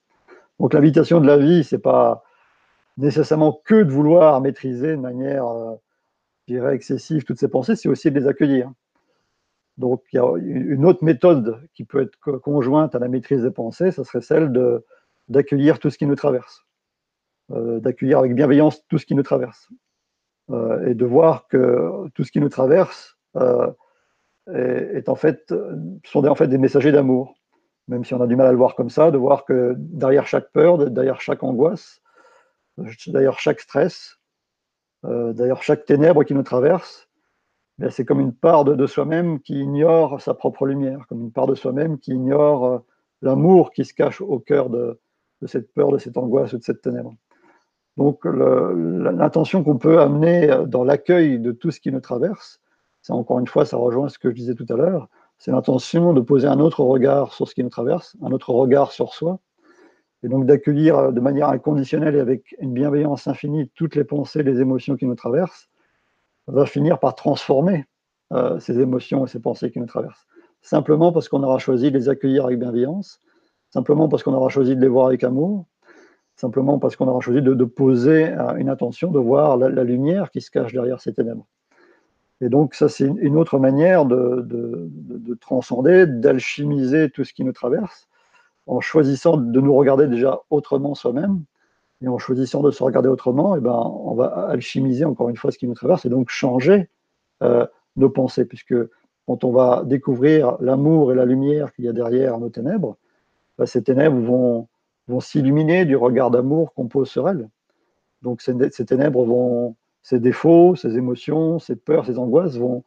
Donc 0.61 0.75
l'invitation 0.75 1.21
de 1.21 1.27
la 1.27 1.37
vie, 1.37 1.65
c'est 1.65 1.79
pas 1.79 2.25
nécessairement 2.97 3.61
que 3.65 3.83
de 3.83 3.91
vouloir 3.91 4.41
maîtriser 4.41 4.93
de 4.93 5.01
manière, 5.01 5.47
euh, 5.47 5.75
je 6.47 6.55
dirais, 6.55 6.75
excessive 6.75 7.25
toutes 7.25 7.39
ces 7.39 7.49
pensées, 7.49 7.77
c'est 7.77 7.89
aussi 7.89 8.11
de 8.11 8.19
les 8.19 8.27
accueillir. 8.27 8.71
Donc 9.77 10.03
il 10.13 10.17
y 10.17 10.19
a 10.19 10.27
une 10.39 10.85
autre 10.85 11.05
méthode 11.05 11.61
qui 11.75 11.85
peut 11.85 12.03
être 12.03 12.39
conjointe 12.39 12.95
à 12.95 12.99
la 12.99 13.09
maîtrise 13.09 13.43
des 13.43 13.51
pensées, 13.51 13.93
ce 13.93 14.03
serait 14.03 14.21
celle 14.21 14.53
d'accueillir 15.29 15.79
tout 15.79 15.91
ce 15.91 15.99
qui 15.99 16.07
nous 16.07 16.17
traverse. 16.17 16.65
Euh, 17.53 17.79
d'accueillir 17.81 18.19
avec 18.19 18.35
bienveillance 18.35 18.85
tout 18.89 18.99
ce 18.99 19.07
qui 19.07 19.15
nous 19.15 19.23
traverse. 19.23 19.69
Euh, 20.51 20.89
et 20.89 20.95
de 20.95 21.05
voir 21.05 21.47
que 21.47 22.09
tout 22.15 22.25
ce 22.25 22.33
qui 22.33 22.41
nous 22.41 22.49
traverse 22.49 23.17
est, 24.55 25.09
en 25.09 25.15
fait, 25.15 25.55
sont 26.05 26.27
en 26.27 26.35
fait 26.35 26.49
des 26.49 26.59
messagers 26.59 26.93
d'amour. 26.93 27.35
Même 27.89 28.05
si 28.05 28.15
on 28.15 28.21
a 28.21 28.27
du 28.27 28.37
mal 28.37 28.47
à 28.47 28.53
le 28.53 28.59
voir 28.59 28.75
comme 28.75 28.91
ça, 28.91 29.11
de 29.11 29.19
voir 29.19 29.45
que 29.45 29.75
derrière 29.79 30.27
chaque 30.27 30.51
peur, 30.53 30.79
derrière 30.91 31.21
chaque 31.21 31.43
angoisse, 31.43 32.01
derrière 33.07 33.39
chaque 33.39 33.61
stress, 33.61 34.19
derrière 35.05 35.63
chaque 35.63 35.87
ténèbre 35.87 36.25
qui 36.25 36.35
nous 36.35 36.43
traverse, 36.43 37.09
eh 37.83 37.91
c'est 37.91 38.05
comme 38.05 38.21
une 38.21 38.35
part 38.35 38.65
de, 38.65 38.87
soi-même 38.87 39.41
qui 39.41 39.61
ignore 39.61 40.21
sa 40.21 40.35
propre 40.35 40.67
lumière, 40.67 41.07
comme 41.09 41.21
une 41.21 41.33
part 41.33 41.47
de 41.47 41.55
soi-même 41.55 41.99
qui 41.99 42.13
ignore 42.13 42.83
l'amour 43.23 43.71
qui 43.71 43.85
se 43.85 43.95
cache 43.95 44.21
au 44.21 44.39
cœur 44.39 44.69
de, 44.69 44.99
de, 45.43 45.47
cette 45.47 45.73
peur, 45.73 45.93
de 45.93 45.99
cette 45.99 46.17
angoisse 46.17 46.53
ou 46.53 46.59
de 46.59 46.65
cette 46.65 46.83
ténèbre. 46.83 47.15
Donc 47.97 48.25
l'intention 48.25 49.65
qu'on 49.65 49.79
peut 49.79 50.01
amener 50.01 50.57
dans 50.67 50.85
l'accueil 50.85 51.39
de 51.39 51.53
tout 51.53 51.71
ce 51.71 51.81
qui 51.81 51.91
nous 51.91 52.01
traverse, 52.01 52.61
encore 53.09 53.39
une 53.39 53.47
fois, 53.47 53.65
ça 53.65 53.77
rejoint 53.77 54.09
ce 54.09 54.19
que 54.19 54.31
je 54.31 54.35
disais 54.35 54.55
tout 54.55 54.67
à 54.69 54.75
l'heure, 54.75 55.09
c'est 55.39 55.51
l'intention 55.51 56.13
de 56.13 56.21
poser 56.21 56.49
un 56.49 56.61
autre 56.61 56.81
regard 56.81 57.33
sur 57.33 57.49
ce 57.49 57.55
qui 57.55 57.63
nous 57.63 57.71
traverse, 57.71 58.17
un 58.23 58.33
autre 58.33 58.51
regard 58.51 58.93
sur 58.93 59.15
soi, 59.15 59.39
et 60.23 60.29
donc 60.29 60.47
d'accueillir 60.47 61.13
de 61.13 61.21
manière 61.21 61.49
inconditionnelle 61.49 62.17
et 62.17 62.21
avec 62.21 62.57
une 62.59 62.73
bienveillance 62.73 63.29
infinie 63.29 63.71
toutes 63.75 63.95
les 63.95 64.05
pensées, 64.05 64.43
les 64.43 64.61
émotions 64.61 64.97
qui 64.97 65.07
nous 65.07 65.15
traversent, 65.15 65.69
va 66.49 66.67
finir 66.67 66.99
par 66.99 67.15
transformer 67.15 67.87
euh, 68.33 68.59
ces 68.59 68.81
émotions 68.81 69.27
et 69.27 69.29
ces 69.29 69.41
pensées 69.41 69.71
qui 69.71 69.79
nous 69.79 69.87
traversent. 69.87 70.27
Simplement 70.61 71.13
parce 71.13 71.29
qu'on 71.29 71.43
aura 71.43 71.59
choisi 71.59 71.91
de 71.91 71.97
les 71.97 72.09
accueillir 72.09 72.47
avec 72.47 72.59
bienveillance, 72.59 73.21
simplement 73.71 74.09
parce 74.09 74.23
qu'on 74.23 74.35
aura 74.35 74.49
choisi 74.49 74.75
de 74.75 74.81
les 74.81 74.89
voir 74.89 75.07
avec 75.07 75.23
amour, 75.23 75.67
simplement 76.35 76.79
parce 76.79 76.97
qu'on 76.97 77.09
aura 77.09 77.21
choisi 77.21 77.43
de, 77.43 77.65
poser 77.65 78.35
une 78.57 78.69
attention, 78.69 79.11
de 79.11 79.19
voir 79.19 79.57
la, 79.57 79.85
lumière 79.85 80.31
qui 80.31 80.41
se 80.41 80.51
cache 80.51 80.73
derrière 80.73 81.01
ces 81.01 81.13
ténèbres. 81.13 81.47
Et 82.41 82.49
donc 82.49 82.75
ça, 82.75 82.89
c'est 82.89 83.07
une 83.07 83.37
autre 83.37 83.59
manière 83.59 84.05
de, 84.05 84.45
de 84.47 85.35
transcender, 85.35 86.07
d'alchimiser 86.07 87.11
tout 87.11 87.25
ce 87.25 87.33
qui 87.33 87.45
nous 87.45 87.53
traverse, 87.53 88.09
en 88.67 88.81
choisissant 88.81 89.37
de 89.37 89.61
nous 89.61 89.75
regarder 89.75 90.07
déjà 90.07 90.41
autrement 90.51 90.95
soi-même, 90.95 91.43
et 92.01 92.09
en 92.09 92.19
choisissant 92.19 92.63
de 92.63 92.71
se 92.71 92.83
regarder 92.83 93.09
autrement, 93.09 93.57
et 93.57 93.59
eh 93.59 93.61
ben, 93.61 93.73
on 93.73 94.15
va 94.15 94.27
alchimiser 94.49 95.05
encore 95.05 95.29
une 95.29 95.37
fois 95.37 95.51
ce 95.51 95.59
qui 95.59 95.67
nous 95.67 95.75
traverse, 95.75 96.05
et 96.05 96.09
donc 96.09 96.29
changer 96.31 96.89
euh, 97.43 97.67
nos 97.97 98.11
pensées, 98.11 98.45
puisque 98.45 98.77
quand 99.27 99.43
on 99.43 99.51
va 99.51 99.83
découvrir 99.85 100.57
l'amour 100.61 101.11
et 101.13 101.17
la 101.17 101.25
lumière 101.25 101.73
qu'il 101.73 101.87
y 101.87 101.89
a 101.89 101.93
derrière 101.93 102.39
nos 102.39 102.51
ténèbres, 102.51 102.97
ben, 103.59 103.67
ces 103.67 103.83
ténèbres 103.83 104.21
vont 104.21 104.69
vont 105.09 105.21
s'illuminer 105.21 105.85
du 105.87 105.97
regard 105.97 106.31
d'amour 106.31 106.73
qu'on 106.75 106.87
pose 106.87 107.09
sur 107.09 107.29
elles. 107.29 107.49
Donc 108.23 108.43
ces, 108.43 108.85
ténèbres 108.85 109.25
vont, 109.25 109.75
ces 110.03 110.21
défauts, 110.21 110.77
ces 110.77 110.97
émotions, 110.97 111.59
ces 111.59 111.77
peurs, 111.77 112.07
ces 112.07 112.19
angoisses 112.19 112.57
vont, 112.57 112.85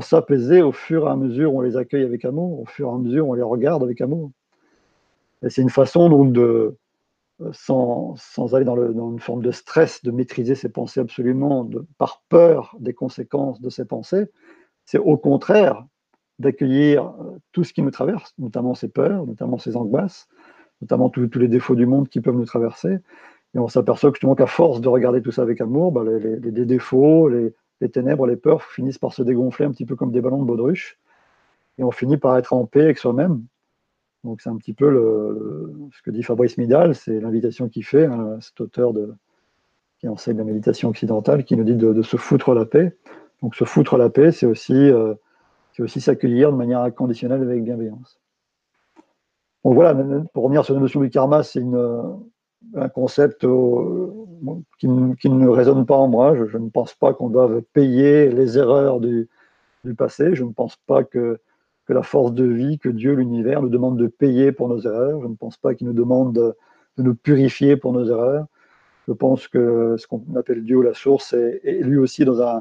s'apaiser 0.00 0.60
au 0.60 0.72
fur 0.72 1.06
et 1.06 1.10
à 1.10 1.16
mesure 1.16 1.54
où 1.54 1.58
on 1.58 1.62
les 1.62 1.76
accueille 1.76 2.04
avec 2.04 2.24
amour, 2.24 2.60
au 2.60 2.66
fur 2.66 2.88
et 2.88 2.92
à 2.92 2.98
mesure 2.98 3.26
où 3.26 3.30
on 3.30 3.34
les 3.34 3.42
regarde 3.42 3.82
avec 3.82 4.00
amour. 4.00 4.30
Et 5.42 5.50
c'est 5.50 5.62
une 5.62 5.70
façon 5.70 6.10
donc 6.10 6.32
de, 6.32 6.76
sans, 7.52 8.14
sans 8.16 8.54
aller 8.54 8.64
dans, 8.64 8.76
une 8.76 9.20
forme 9.20 9.42
de 9.42 9.50
stress, 9.50 10.02
de 10.02 10.10
maîtriser 10.10 10.54
ses 10.54 10.68
pensées 10.68 11.00
absolument 11.00 11.68
par 11.96 12.22
peur 12.28 12.76
des 12.80 12.92
conséquences 12.92 13.60
de 13.60 13.70
ces 13.70 13.84
pensées, 13.84 14.26
c'est 14.84 14.98
au 14.98 15.16
contraire 15.16 15.84
d'accueillir 16.38 17.12
tout 17.52 17.64
ce 17.64 17.72
qui 17.72 17.82
nous 17.82 17.90
traverse, 17.90 18.34
notamment 18.38 18.74
ces 18.74 18.88
peurs, 18.88 19.26
notamment 19.26 19.58
ces 19.58 19.76
angoisses, 19.76 20.28
notamment 20.80 21.10
tous, 21.10 21.30
les 21.38 21.48
défauts 21.48 21.74
du 21.74 21.86
monde 21.86 22.08
qui 22.08 22.20
peuvent 22.20 22.36
nous 22.36 22.44
traverser. 22.44 22.98
Et 23.54 23.58
on 23.58 23.68
s'aperçoit 23.68 24.10
justement 24.12 24.34
qu'à 24.34 24.46
force 24.46 24.80
de 24.80 24.88
regarder 24.88 25.22
tout 25.22 25.30
ça 25.30 25.42
avec 25.42 25.60
amour, 25.60 25.92
bah, 25.92 26.02
les, 26.04 26.66
défauts, 26.66 27.28
les, 27.28 27.88
ténèbres, 27.88 28.26
les 28.26 28.36
peurs 28.36 28.62
finissent 28.62 28.98
par 28.98 29.12
se 29.12 29.22
dégonfler 29.22 29.66
un 29.66 29.70
petit 29.70 29.86
peu 29.86 29.96
comme 29.96 30.12
des 30.12 30.20
ballons 30.20 30.40
de 30.42 30.46
baudruche. 30.46 30.98
Et 31.78 31.84
on 31.84 31.90
finit 31.90 32.18
par 32.18 32.36
être 32.36 32.52
en 32.52 32.66
paix 32.66 32.82
avec 32.82 32.98
soi-même. 32.98 33.44
Donc 34.24 34.40
c'est 34.40 34.50
un 34.50 34.56
petit 34.56 34.74
peu 34.74 34.90
ce 35.92 36.02
que 36.02 36.10
dit 36.10 36.22
Fabrice 36.22 36.58
Midal, 36.58 36.94
c'est 36.94 37.20
l'invitation 37.20 37.68
qu'il 37.68 37.84
fait, 37.84 38.04
hein, 38.04 38.38
cet 38.40 38.60
auteur 38.60 38.92
de, 38.92 39.14
qui 40.00 40.08
enseigne 40.08 40.36
la 40.38 40.44
méditation 40.44 40.88
occidentale, 40.88 41.44
qui 41.44 41.56
nous 41.56 41.64
dit 41.64 41.74
de, 41.74 42.02
se 42.02 42.16
foutre 42.16 42.54
la 42.54 42.64
paix. 42.64 42.96
Donc 43.42 43.54
se 43.54 43.64
foutre 43.64 43.96
la 43.96 44.10
paix, 44.10 44.32
c'est 44.32 44.46
aussi, 44.46 44.74
euh, 44.74 45.14
aussi 45.78 46.00
s'accueillir 46.00 46.52
de 46.52 46.56
manière 46.56 46.80
inconditionnelle 46.80 47.42
avec 47.42 47.62
bienveillance. 47.62 48.20
Donc 49.64 49.74
voilà, 49.74 49.94
pour 50.32 50.44
revenir 50.44 50.64
sur 50.64 50.74
la 50.74 50.80
notion 50.80 51.00
du 51.00 51.10
karma, 51.10 51.42
c'est 51.42 51.62
un 52.74 52.88
concept 52.88 53.44
euh, 53.44 54.10
qui, 54.78 54.88
ne 54.88 55.48
résonne 55.48 55.86
pas 55.86 55.96
en 55.96 56.08
moi. 56.08 56.34
Je, 56.34 56.58
ne 56.58 56.68
pense 56.68 56.94
pas 56.94 57.14
qu'on 57.14 57.28
doive 57.28 57.62
payer 57.72 58.30
les 58.30 58.58
erreurs 58.58 59.00
du, 59.00 59.28
passé. 59.96 60.34
Je 60.34 60.44
ne 60.44 60.52
pense 60.52 60.76
pas 60.86 61.04
que, 61.04 61.38
la 61.90 62.02
force 62.02 62.34
de 62.34 62.44
vie, 62.44 62.78
que 62.78 62.90
Dieu, 62.90 63.14
l'univers, 63.14 63.62
nous 63.62 63.70
demande 63.70 63.96
de 63.96 64.08
payer 64.08 64.52
pour 64.52 64.68
nos 64.68 64.80
erreurs. 64.80 65.22
Je 65.22 65.26
ne 65.26 65.34
pense 65.34 65.56
pas 65.56 65.74
qu'il 65.74 65.86
nous 65.86 65.94
demande 65.94 66.34
de, 66.34 66.54
nous 66.98 67.14
purifier 67.14 67.76
pour 67.76 67.94
nos 67.94 68.04
erreurs. 68.04 68.46
Je 69.06 69.14
pense 69.14 69.48
que 69.48 69.96
ce 69.96 70.06
qu'on 70.06 70.22
appelle 70.36 70.64
Dieu, 70.64 70.82
la 70.82 70.92
source, 70.92 71.32
est, 71.32 71.80
lui 71.80 71.96
aussi 71.96 72.26
dans 72.26 72.42
un, 72.42 72.60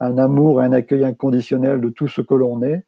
un 0.00 0.16
amour 0.16 0.62
et 0.62 0.64
un 0.64 0.72
accueil 0.72 1.04
inconditionnel 1.04 1.82
de 1.82 1.90
tout 1.90 2.08
ce 2.08 2.22
que 2.22 2.34
l'on 2.34 2.62
est 2.62 2.84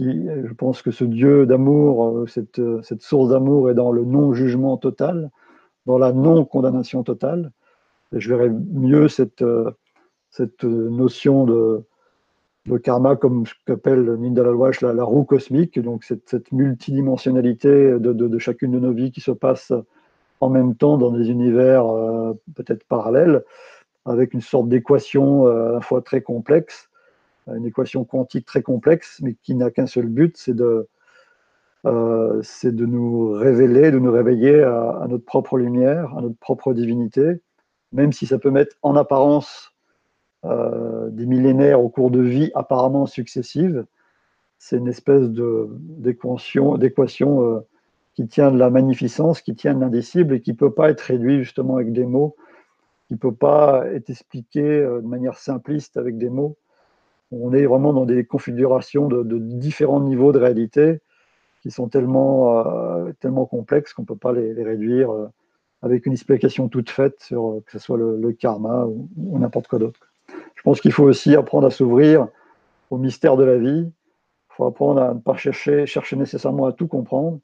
je 0.00 0.52
pense 0.54 0.82
que 0.82 0.90
ce 0.90 1.04
Dieu 1.04 1.46
d'amour, 1.46 2.08
euh, 2.08 2.26
euh, 2.58 2.82
cette, 2.82 3.02
source 3.02 3.30
d'amour 3.30 3.70
est 3.70 3.74
dans 3.74 3.92
le 3.92 4.04
non-jugement 4.04 4.76
total, 4.76 5.30
dans 5.90 5.98
la 5.98 6.12
non-condamnation 6.12 7.02
totale. 7.02 7.50
Je 8.12 8.28
verrais 8.28 8.50
mieux 8.50 9.08
cette, 9.08 9.42
euh, 9.42 9.70
cette 10.30 10.64
notion 10.64 11.44
de, 11.44 11.84
karma 12.82 13.16
comme 13.16 13.44
qu'appelle 13.66 14.14
Ninda 14.14 14.44
la, 14.44 14.92
la, 14.92 15.04
roue 15.04 15.24
cosmique, 15.24 15.80
donc 15.80 16.04
cette, 16.04 16.52
multidimensionnalité 16.52 17.98
de, 17.98 18.38
chacune 18.38 18.70
de 18.70 18.78
nos 18.78 18.92
vies 18.92 19.10
qui 19.10 19.20
se 19.20 19.32
passe 19.32 19.72
en 20.40 20.48
même 20.48 20.76
temps 20.76 20.96
dans 20.96 21.10
des 21.10 21.30
univers 21.30 21.84
peut-être 22.54 22.84
parallèles, 22.84 23.42
avec 24.04 24.34
une 24.34 24.40
sorte 24.40 24.68
d'équation 24.68 25.46
à 25.46 25.72
la 25.72 25.80
fois 25.80 26.00
très 26.00 26.22
complexe 26.22 26.90
une 27.56 27.66
équation 27.66 28.04
quantique 28.04 28.46
très 28.46 28.62
complexe, 28.62 29.20
mais 29.22 29.34
qui 29.42 29.54
n'a 29.54 29.70
qu'un 29.70 29.86
seul 29.86 30.06
but, 30.06 30.36
c'est 30.36 30.54
de, 30.54 30.88
euh, 31.86 32.42
de 32.62 32.84
nous 32.84 33.30
révéler, 33.30 33.90
de 33.90 33.98
nous 33.98 34.12
réveiller 34.12 34.62
à, 34.62 35.06
notre 35.08 35.24
propre 35.24 35.56
lumière, 35.56 36.14
à 36.14 36.20
notre 36.20 36.36
propre 36.36 36.74
divinité, 36.74 37.40
même 37.92 38.12
si 38.12 38.26
ça 38.26 38.38
peut 38.38 38.50
mettre 38.50 38.76
en 38.82 38.96
apparence 38.96 39.72
euh, 40.44 41.08
des 41.10 41.24
millénaires 41.24 41.82
au 41.82 41.88
cours 41.88 42.10
de 42.10 42.20
vie 42.20 42.50
apparemment 42.54 43.06
successives. 43.06 43.86
C'est 44.58 44.76
une 44.76 44.88
espèce 44.88 45.30
d'équation 45.30 46.76
euh, 47.44 47.60
qui 48.12 48.26
tient 48.28 48.50
de 48.50 48.58
la 48.58 48.68
magnificence, 48.68 49.40
qui 49.40 49.54
tient 49.54 49.74
de 49.74 49.80
l'indicible 49.80 50.34
et 50.34 50.40
qui 50.42 50.50
ne 50.50 50.56
peut 50.56 50.72
pas 50.74 50.90
être 50.90 51.00
réduit 51.00 51.42
justement 51.42 51.76
avec 51.76 51.94
des 51.94 52.04
mots, 52.04 52.36
qui 53.08 53.14
ne 53.14 53.18
peut 53.18 53.34
pas 53.34 53.86
être 53.86 54.10
expliqué 54.10 54.60
de 54.60 55.06
manière 55.06 55.38
simpliste 55.38 55.96
avec 55.96 56.18
des 56.18 56.28
mots. 56.28 56.58
On 57.32 57.54
est 57.54 57.64
vraiment 57.64 57.94
dans 57.94 58.04
des 58.04 58.24
configurations 58.24 59.08
de, 59.08 59.38
différents 59.38 60.00
niveaux 60.00 60.32
de 60.32 60.38
réalité 60.38 61.00
qui 61.60 61.70
sont 61.70 61.88
tellement, 61.88 62.66
euh, 62.66 63.12
tellement 63.20 63.46
complexes 63.46 63.92
qu'on 63.92 64.02
ne 64.02 64.06
peut 64.06 64.16
pas 64.16 64.32
les, 64.32 64.62
réduire 64.62 65.10
euh, 65.10 65.28
avec 65.82 66.06
une 66.06 66.12
explication 66.12 66.68
toute 66.68 66.90
faite 66.90 67.20
sur 67.20 67.60
que 67.66 67.72
ce 67.72 67.78
soit 67.78 67.98
le, 67.98 68.32
karma 68.32 68.86
ou, 68.86 69.38
n'importe 69.38 69.68
quoi 69.68 69.78
d'autre. 69.78 70.00
Je 70.54 70.62
pense 70.62 70.80
qu'il 70.80 70.92
faut 70.92 71.04
aussi 71.04 71.34
apprendre 71.36 71.66
à 71.66 71.70
s'ouvrir 71.70 72.28
au 72.90 72.98
mystère 72.98 73.36
de 73.36 73.44
la 73.44 73.56
vie. 73.56 73.86
Il 73.88 74.54
faut 74.54 74.66
apprendre 74.66 75.00
à 75.00 75.14
ne 75.14 75.20
pas 75.20 75.36
chercher, 75.36 75.86
chercher 75.86 76.16
nécessairement 76.16 76.66
à 76.66 76.72
tout 76.72 76.86
comprendre 76.86 77.38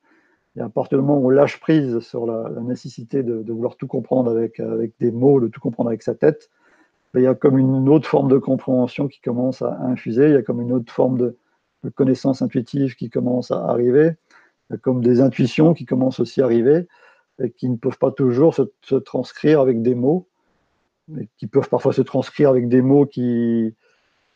et 0.56 0.60
à 0.60 0.68
partir 0.68 0.98
du 0.98 1.04
moment 1.04 1.20
où 1.20 1.26
on 1.26 1.30
lâche 1.30 1.60
prise 1.60 2.00
sur 2.00 2.26
la, 2.26 2.48
nécessité 2.62 3.22
de, 3.22 3.44
vouloir 3.52 3.76
tout 3.76 3.86
comprendre 3.86 4.30
avec, 4.30 4.60
avec 4.60 4.92
des 5.00 5.10
mots, 5.10 5.40
de 5.40 5.48
tout 5.48 5.60
comprendre 5.60 5.88
avec 5.90 6.02
sa 6.02 6.14
tête, 6.14 6.50
ben, 7.12 7.20
il 7.20 7.24
y 7.24 7.26
a 7.26 7.34
comme 7.34 7.58
une 7.58 7.88
autre 7.88 8.08
forme 8.08 8.28
de 8.28 8.38
compréhension 8.38 9.08
qui 9.08 9.20
commence 9.20 9.62
à 9.62 9.78
infuser, 9.82 10.26
il 10.26 10.32
y 10.32 10.36
a 10.36 10.42
comme 10.42 10.60
une 10.60 10.72
autre 10.72 10.92
forme 10.92 11.18
de, 11.18 11.36
connaissance 11.90 12.42
intuitive 12.42 12.94
qui 12.96 13.10
commence 13.10 13.50
à 13.50 13.64
arriver, 13.66 14.12
comme 14.82 15.02
des 15.02 15.20
intuitions 15.20 15.74
qui 15.74 15.84
commencent 15.84 16.20
aussi 16.20 16.40
à 16.40 16.44
arriver 16.44 16.86
et 17.42 17.50
qui 17.50 17.68
ne 17.68 17.76
peuvent 17.76 17.98
pas 17.98 18.10
toujours 18.10 18.54
se, 18.54 18.94
transcrire 18.96 19.60
avec 19.60 19.82
des 19.82 19.94
mots, 19.94 20.26
mais 21.08 21.28
qui 21.36 21.46
peuvent 21.46 21.68
parfois 21.68 21.92
se 21.92 22.02
transcrire 22.02 22.50
avec 22.50 22.68
des 22.68 22.82
mots 22.82 23.06
qui, 23.06 23.74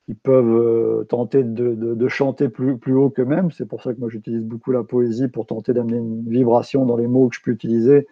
ils 0.09 0.16
peuvent 0.16 0.57
euh, 0.57 1.05
tenter 1.05 1.44
de, 1.44 2.09
chanter 2.09 2.48
plus, 2.48 2.76
plus 2.76 2.94
haut 2.94 3.11
qu'eux-mêmes. 3.11 3.51
C'est 3.53 3.66
pour 3.66 3.82
ça 3.82 3.94
que 3.94 4.01
moi 4.01 4.09
j'utilise 4.09 4.42
beaucoup 4.42 4.72
la 4.72 4.82
poésie 4.82 5.28
pour 5.28 5.46
tenter 5.46 5.72
d'amener 5.72 5.98
une 5.98 6.28
vibration 6.28 6.84
dans 6.84 6.96
les 6.96 7.07
mots 7.07 7.28
que 7.28 7.36
je 7.36 7.42
peux 7.42 7.53
utiliser, 7.53 8.07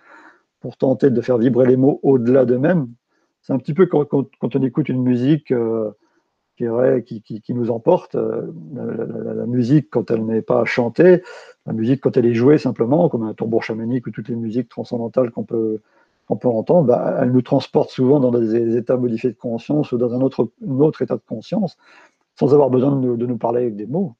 pour 0.61 0.77
tenter 0.77 1.11
de 1.11 1.21
faire 1.21 1.39
vibrer 1.39 1.67
les 1.67 1.77
mots 1.77 2.01
au-delà 2.03 2.45
d'eux-mêmes. 2.45 2.89
C'est 3.43 3.53
un 3.53 3.59
petit 3.59 3.75
peu 3.75 3.87
quand, 3.87 4.07
on 4.13 4.63
écoute 4.63 4.89
une 4.89 5.03
musique 5.03 5.51
euh, 5.53 5.91
qui, 7.05 7.23
qui, 7.23 7.55
nous 7.55 7.71
emporte. 7.71 8.15
Euh, 8.15 8.53
la, 8.75 9.47
musique, 9.47 9.89
quand 9.91 10.11
elle 10.11 10.25
n'est 10.25 10.43
pas 10.43 10.65
chantée, 10.65 11.23
la 11.67 11.73
musique, 11.73 12.01
quand 12.01 12.17
elle 12.17 12.27
est 12.27 12.35
jouée 12.35 12.59
simplement, 12.59 13.09
comme 13.09 13.23
un 13.25 13.35
tambour 13.35 13.63
chamanique 13.63 14.07
ou 14.07 14.11
toutes 14.11 14.29
les 14.29 14.37
musiques 14.37 14.69
transcendantales 14.69 15.31
qu'on 15.31 15.45
peut, 15.45 15.81
qu'on 16.27 16.37
peut 16.37 16.49
entendre, 16.49 16.85
bah, 16.89 17.19
elle 17.21 17.33
nous 17.33 17.43
transporte 17.43 17.91
souvent 17.91 18.21
dans 18.21 18.31
des, 18.31 18.77
états 18.77 18.97
modifiés 18.97 19.31
de 19.31 19.37
conscience 19.37 19.93
ou 19.93 19.99
dans 19.99 20.15
un 20.15 20.21
autre, 20.21 20.51
autre 20.67 21.03
état 21.03 21.17
de 21.17 21.23
conscience, 21.27 21.77
sans 22.39 22.53
avoir 22.55 22.71
besoin 22.71 22.97
de 22.97 23.27
nous, 23.27 23.39
parler 23.39 23.63
avec 23.63 23.77
des 23.77 23.87
mots. 23.87 24.15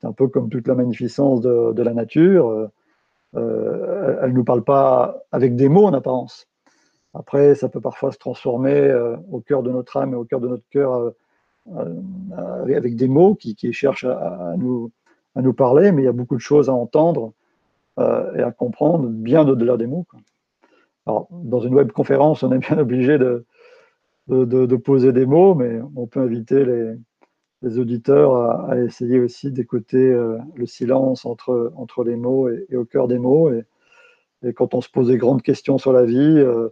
C'est 0.00 0.06
un 0.06 0.12
peu 0.12 0.28
comme 0.28 0.50
toute 0.50 0.68
la 0.68 0.74
magnificence 0.74 1.40
de, 1.40 1.82
la 1.82 1.94
nature. 1.94 2.70
Euh, 3.36 4.18
elle 4.22 4.30
ne 4.30 4.36
nous 4.36 4.44
parle 4.44 4.62
pas 4.62 5.22
avec 5.32 5.56
des 5.56 5.68
mots 5.68 5.86
en 5.86 5.94
apparence. 5.94 6.48
Après, 7.14 7.54
ça 7.54 7.68
peut 7.68 7.80
parfois 7.80 8.12
se 8.12 8.18
transformer 8.18 8.74
euh, 8.74 9.16
au 9.30 9.40
cœur 9.40 9.62
de 9.62 9.70
notre 9.70 9.96
âme 9.96 10.14
et 10.14 10.16
au 10.16 10.24
cœur 10.24 10.40
de 10.40 10.48
notre 10.48 10.66
cœur 10.70 10.94
euh, 10.94 11.10
avec 11.70 12.96
des 12.96 13.08
mots 13.08 13.34
qui, 13.34 13.72
cherchent 13.72 14.04
à, 14.04 14.54
nous, 14.56 14.90
parler, 15.56 15.92
mais 15.92 16.02
il 16.02 16.04
y 16.04 16.08
a 16.08 16.12
beaucoup 16.12 16.36
de 16.36 16.40
choses 16.40 16.68
à 16.68 16.74
entendre 16.74 17.32
et 17.98 18.42
à 18.42 18.50
comprendre 18.50 19.08
bien 19.08 19.46
au-delà 19.46 19.76
des 19.76 19.86
mots. 19.86 20.06
Alors, 21.06 21.28
dans 21.30 21.60
une 21.60 21.74
webconférence, 21.74 22.42
on 22.42 22.52
est 22.52 22.58
bien 22.58 22.78
obligé 22.78 23.18
de, 23.18 23.44
poser 24.76 25.12
des 25.12 25.26
mots, 25.26 25.54
mais 25.54 25.80
on 25.96 26.06
peut 26.06 26.20
inviter 26.20 26.64
les, 26.64 27.78
auditeurs 27.78 28.34
à, 28.70 28.78
essayer 28.80 29.20
aussi 29.20 29.52
d'écouter 29.52 29.98
euh, 29.98 30.36
le 30.56 30.66
silence 30.66 31.24
entre, 31.24 32.04
les 32.04 32.16
mots 32.16 32.48
et, 32.48 32.76
au 32.76 32.84
cœur 32.84 33.08
des 33.08 33.18
mots. 33.18 33.50
Et, 33.50 33.64
quand 34.54 34.74
on 34.74 34.80
se 34.80 34.88
pose 34.88 35.06
des 35.06 35.18
grandes 35.18 35.42
questions 35.42 35.78
sur 35.78 35.92
la 35.92 36.04
vie, 36.04 36.16
euh, 36.18 36.68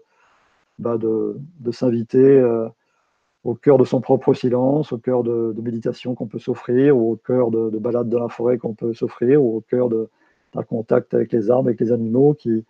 bah 0.81 0.99
de, 0.99 1.37
s'inviter 1.71 2.19
euh, 2.19 2.69
au 3.45 3.55
cœur 3.55 3.79
de 3.79 3.85
son 3.85 4.01
propre 4.01 4.35
silence, 4.35 4.93
au 4.93 4.99
cœur 4.99 5.23
de, 5.23 5.55
méditation 5.63 6.15
qu'on 6.15 6.27
peut 6.27 6.39
s'offrir, 6.39 6.97
ou 6.97 7.13
au 7.13 7.17
cœur 7.17 7.51
de, 7.51 7.71
de 7.71 7.79
balades 7.79 8.09
dans 8.09 8.21
la 8.21 8.29
forêt 8.29 8.59
qu'on 8.59 8.75
peut 8.75 8.93
s'offrir, 8.95 9.43
ou 9.43 9.57
au 9.57 9.61
cœur 9.61 9.89
d'un 9.89 10.63
contact 10.63 11.15
avec 11.15 11.33
les 11.33 11.51
arbres, 11.51 11.69
avec 11.69 11.81
les 11.81 11.93
animaux 11.93 12.35
qui, 12.35 12.65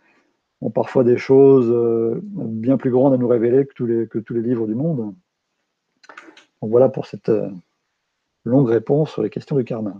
ont 0.60 0.70
parfois 0.70 1.04
des 1.04 1.16
choses 1.16 1.70
euh, 1.70 2.20
bien 2.22 2.76
plus 2.76 2.90
grandes 2.90 3.14
à 3.14 3.16
nous 3.16 3.28
révéler 3.28 3.66
que 3.66 3.72
tous 3.74 3.86
les, 3.86 4.06
que 4.06 4.18
tous 4.18 4.34
les 4.34 4.42
livres 4.42 4.66
du 4.66 4.74
monde. 4.74 5.14
Donc 6.60 6.70
voilà 6.70 6.88
pour 6.88 7.06
cette 7.06 7.30
euh, 7.30 7.50
longue 8.44 8.68
réponse 8.68 9.12
sur 9.12 9.22
les 9.22 9.30
questions 9.30 9.56
du 9.56 9.64
karma. 9.64 9.94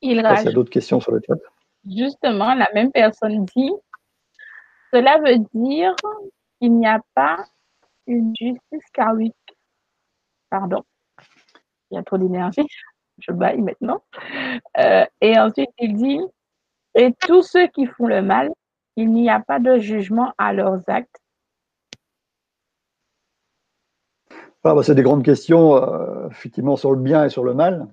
Il 0.00 0.16
y 0.16 0.20
a 0.20 0.52
d'autres 0.52 0.70
questions 0.70 1.00
sur 1.00 1.10
le 1.10 1.20
chat. 1.26 1.34
Justement, 1.84 2.54
la 2.54 2.68
même 2.72 2.92
personne 2.92 3.44
dit 3.56 3.72
Cela 4.92 5.18
veut 5.18 5.38
dire 5.54 5.94
qu'il 6.60 6.76
n'y 6.76 6.86
a 6.86 7.00
pas 7.14 7.44
une 8.08 8.34
justice 8.36 8.90
karmique. 8.92 9.34
Pardon, 10.50 10.82
il 11.90 11.94
y 11.94 11.98
a 11.98 12.02
trop 12.02 12.18
d'énergie. 12.18 12.66
Je 13.18 13.32
baille 13.32 13.60
maintenant. 13.60 14.02
Euh, 14.78 15.04
et 15.20 15.38
ensuite, 15.38 15.70
il 15.78 15.96
dit 15.96 16.20
et 16.94 17.14
tous 17.20 17.42
ceux 17.42 17.68
qui 17.68 17.86
font 17.86 18.06
le 18.06 18.22
mal, 18.22 18.50
il 18.96 19.12
n'y 19.12 19.30
a 19.30 19.40
pas 19.40 19.60
de 19.60 19.78
jugement 19.78 20.32
à 20.38 20.52
leurs 20.52 20.80
actes. 20.88 21.20
Ah, 24.64 24.74
bah, 24.74 24.82
c'est 24.82 24.94
des 24.94 25.02
grandes 25.02 25.24
questions, 25.24 25.76
euh, 25.76 26.28
effectivement, 26.28 26.76
sur 26.76 26.92
le 26.92 27.00
bien 27.00 27.24
et 27.24 27.30
sur 27.30 27.42
le 27.42 27.54
mal. 27.54 27.86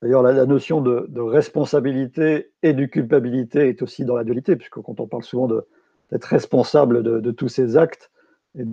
D'ailleurs, 0.00 0.22
la, 0.22 0.46
notion 0.46 0.80
de, 0.80 1.20
responsabilité 1.20 2.52
et 2.62 2.72
de 2.72 2.86
culpabilité 2.86 3.68
est 3.68 3.82
aussi 3.82 4.06
dans 4.06 4.16
la 4.16 4.24
dualité, 4.24 4.56
puisque 4.56 4.80
quand 4.80 5.00
on 5.00 5.06
parle 5.06 5.24
souvent 5.24 5.48
d'être 5.48 6.24
responsable 6.24 7.02
de, 7.02 7.30
tous 7.32 7.48
ces 7.48 7.76
actes 7.76 8.10
et 8.54 8.64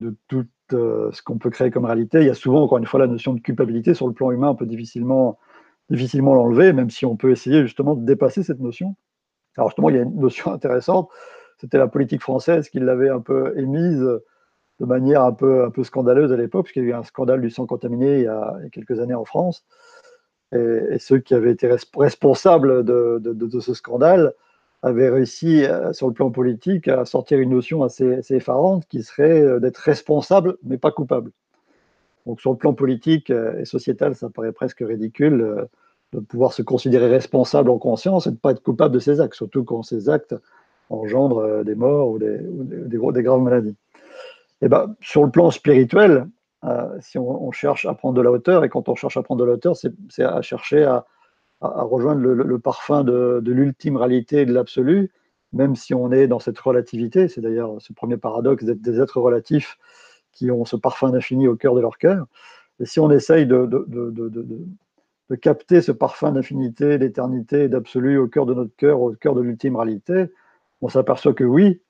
de 0.00 0.16
tout 0.28 0.46
euh, 0.72 1.10
ce 1.12 1.22
qu'on 1.22 1.38
peut 1.38 1.50
créer 1.50 1.70
comme 1.70 1.84
réalité, 1.84 2.20
il 2.20 2.26
y 2.26 2.30
a 2.30 2.34
souvent, 2.34 2.62
encore 2.62 2.78
une 2.78 2.86
fois, 2.86 3.00
la 3.00 3.06
notion 3.06 3.34
de 3.34 3.40
culpabilité 3.40 3.94
sur 3.94 4.06
le 4.06 4.14
plan 4.14 4.30
humain, 4.30 4.48
on 4.48 4.56
peut 4.56 4.66
difficilement 4.66 5.38
difficilement 5.90 6.34
l'enlever, 6.34 6.72
même 6.72 6.88
si 6.88 7.04
on 7.04 7.16
peut 7.16 7.30
essayer 7.30 7.62
justement 7.62 7.94
de 7.94 8.04
dépasser 8.06 8.42
cette 8.42 8.60
notion. 8.60 8.96
Alors 9.56 9.68
justement, 9.68 9.90
il 9.90 9.96
y 9.96 9.98
a 9.98 10.02
une 10.02 10.18
notion 10.18 10.52
intéressante, 10.52 11.10
c'était 11.58 11.78
la 11.78 11.88
politique 11.88 12.22
française 12.22 12.68
qui 12.68 12.80
l'avait 12.80 13.10
un 13.10 13.20
peu 13.20 13.58
émise 13.58 14.00
de 14.80 14.86
manière 14.86 15.22
un 15.22 15.32
peu, 15.32 15.64
un 15.64 15.70
peu 15.70 15.84
scandaleuse 15.84 16.32
à 16.32 16.36
l'époque, 16.36 16.66
puisqu'il 16.66 16.84
y 16.84 16.86
a 16.86 16.88
eu 16.90 16.94
un 16.94 17.04
scandale 17.04 17.40
du 17.40 17.50
sang 17.50 17.66
contaminé 17.66 18.18
il 18.18 18.24
y 18.24 18.26
a, 18.26 18.56
quelques 18.72 18.98
années 19.00 19.14
en 19.14 19.24
France. 19.24 19.64
Et, 20.52 20.98
ceux 20.98 21.18
qui 21.18 21.34
avaient 21.34 21.50
été 21.50 21.68
responsables 21.96 22.84
de, 22.84 23.18
de, 23.20 23.60
ce 23.60 23.74
scandale 23.74 24.34
avaient 24.84 25.08
réussi, 25.08 25.64
euh, 25.64 25.92
sur 25.94 26.06
le 26.08 26.12
plan 26.12 26.30
politique, 26.30 26.88
à 26.88 27.06
sortir 27.06 27.40
une 27.40 27.50
notion 27.50 27.82
assez, 27.82 28.20
effarante 28.30 28.86
qui 28.86 29.02
serait 29.02 29.40
euh, 29.40 29.58
d'être 29.58 29.78
responsable, 29.78 30.58
mais 30.62 30.76
pas 30.76 30.90
coupable. 30.90 31.30
Donc 32.26 32.40
sur 32.40 32.52
le 32.52 32.58
plan 32.58 32.74
politique 32.74 33.30
euh, 33.30 33.58
et 33.58 33.64
sociétal, 33.64 34.14
ça 34.14 34.28
paraît 34.28 34.52
presque 34.52 34.80
ridicule 34.80 35.66
de 36.12 36.20
pouvoir 36.20 36.52
se 36.52 36.60
considérer 36.60 37.08
responsable 37.08 37.70
en 37.70 37.78
conscience 37.78 38.26
et 38.26 38.30
de 38.30 38.34
ne 38.34 38.38
pas 38.38 38.50
être 38.52 38.62
coupable 38.62 38.94
de 38.94 38.98
ses 38.98 39.20
actes, 39.20 39.34
surtout 39.34 39.64
quand 39.64 39.82
ces 39.82 40.10
actes 40.10 40.34
engendrent 40.90 41.64
des 41.64 41.74
morts 41.74 42.10
ou 42.10 42.18
des, 42.18 43.22
graves 43.22 43.40
maladies. 43.40 43.76
Et 44.60 44.66
eh 44.66 44.68
ben, 44.68 44.94
sur 45.00 45.24
le 45.24 45.30
plan 45.30 45.50
spirituel, 45.50 46.28
si 47.00 47.18
on, 47.18 47.50
cherche 47.50 47.84
à 47.84 47.94
prendre 47.94 48.14
de 48.14 48.22
la 48.22 48.30
hauteur, 48.30 48.64
et 48.64 48.68
quand 48.68 48.88
on 48.88 48.94
cherche 48.94 49.16
à 49.16 49.22
prendre 49.22 49.40
de 49.40 49.46
la 49.46 49.54
hauteur, 49.54 49.74
c'est 49.76 50.22
à 50.22 50.40
chercher 50.40 50.84
à, 50.84 51.04
rejoindre 51.84 52.20
le, 52.20 52.58
parfum 52.58 53.04
de, 53.04 53.42
l'ultime 53.44 53.96
réalité 53.96 54.42
et 54.42 54.46
de 54.46 54.52
l'absolu, 54.52 55.10
même 55.52 55.76
si 55.76 55.94
on 55.94 56.10
est 56.12 56.26
dans 56.26 56.40
cette 56.40 56.58
relativité. 56.58 57.28
C'est 57.28 57.40
d'ailleurs 57.40 57.76
ce 57.80 57.92
premier 57.92 58.16
paradoxe 58.16 58.64
d'être 58.64 58.82
des 58.82 59.00
êtres 59.00 59.20
relatifs 59.20 59.78
qui 60.32 60.50
ont 60.50 60.64
ce 60.64 60.76
parfum 60.76 61.10
d'infini 61.10 61.48
au 61.48 61.56
cœur 61.56 61.74
de 61.74 61.80
leur 61.80 61.98
cœur. 61.98 62.26
Et 62.80 62.86
si 62.86 63.00
on 63.00 63.10
essaye 63.10 63.46
de, 63.46 63.68
capter 65.40 65.80
ce 65.80 65.92
parfum 65.92 66.32
d'infinité, 66.32 66.98
d'éternité, 66.98 67.68
d'absolu 67.68 68.18
au 68.18 68.28
cœur 68.28 68.46
de 68.46 68.54
notre 68.54 68.74
cœur, 68.76 69.00
au 69.00 69.12
cœur 69.12 69.34
de 69.34 69.40
l'ultime 69.40 69.76
réalité, 69.76 70.26
on 70.80 70.88
s'aperçoit 70.88 71.34
que 71.34 71.44
oui, 71.44 71.80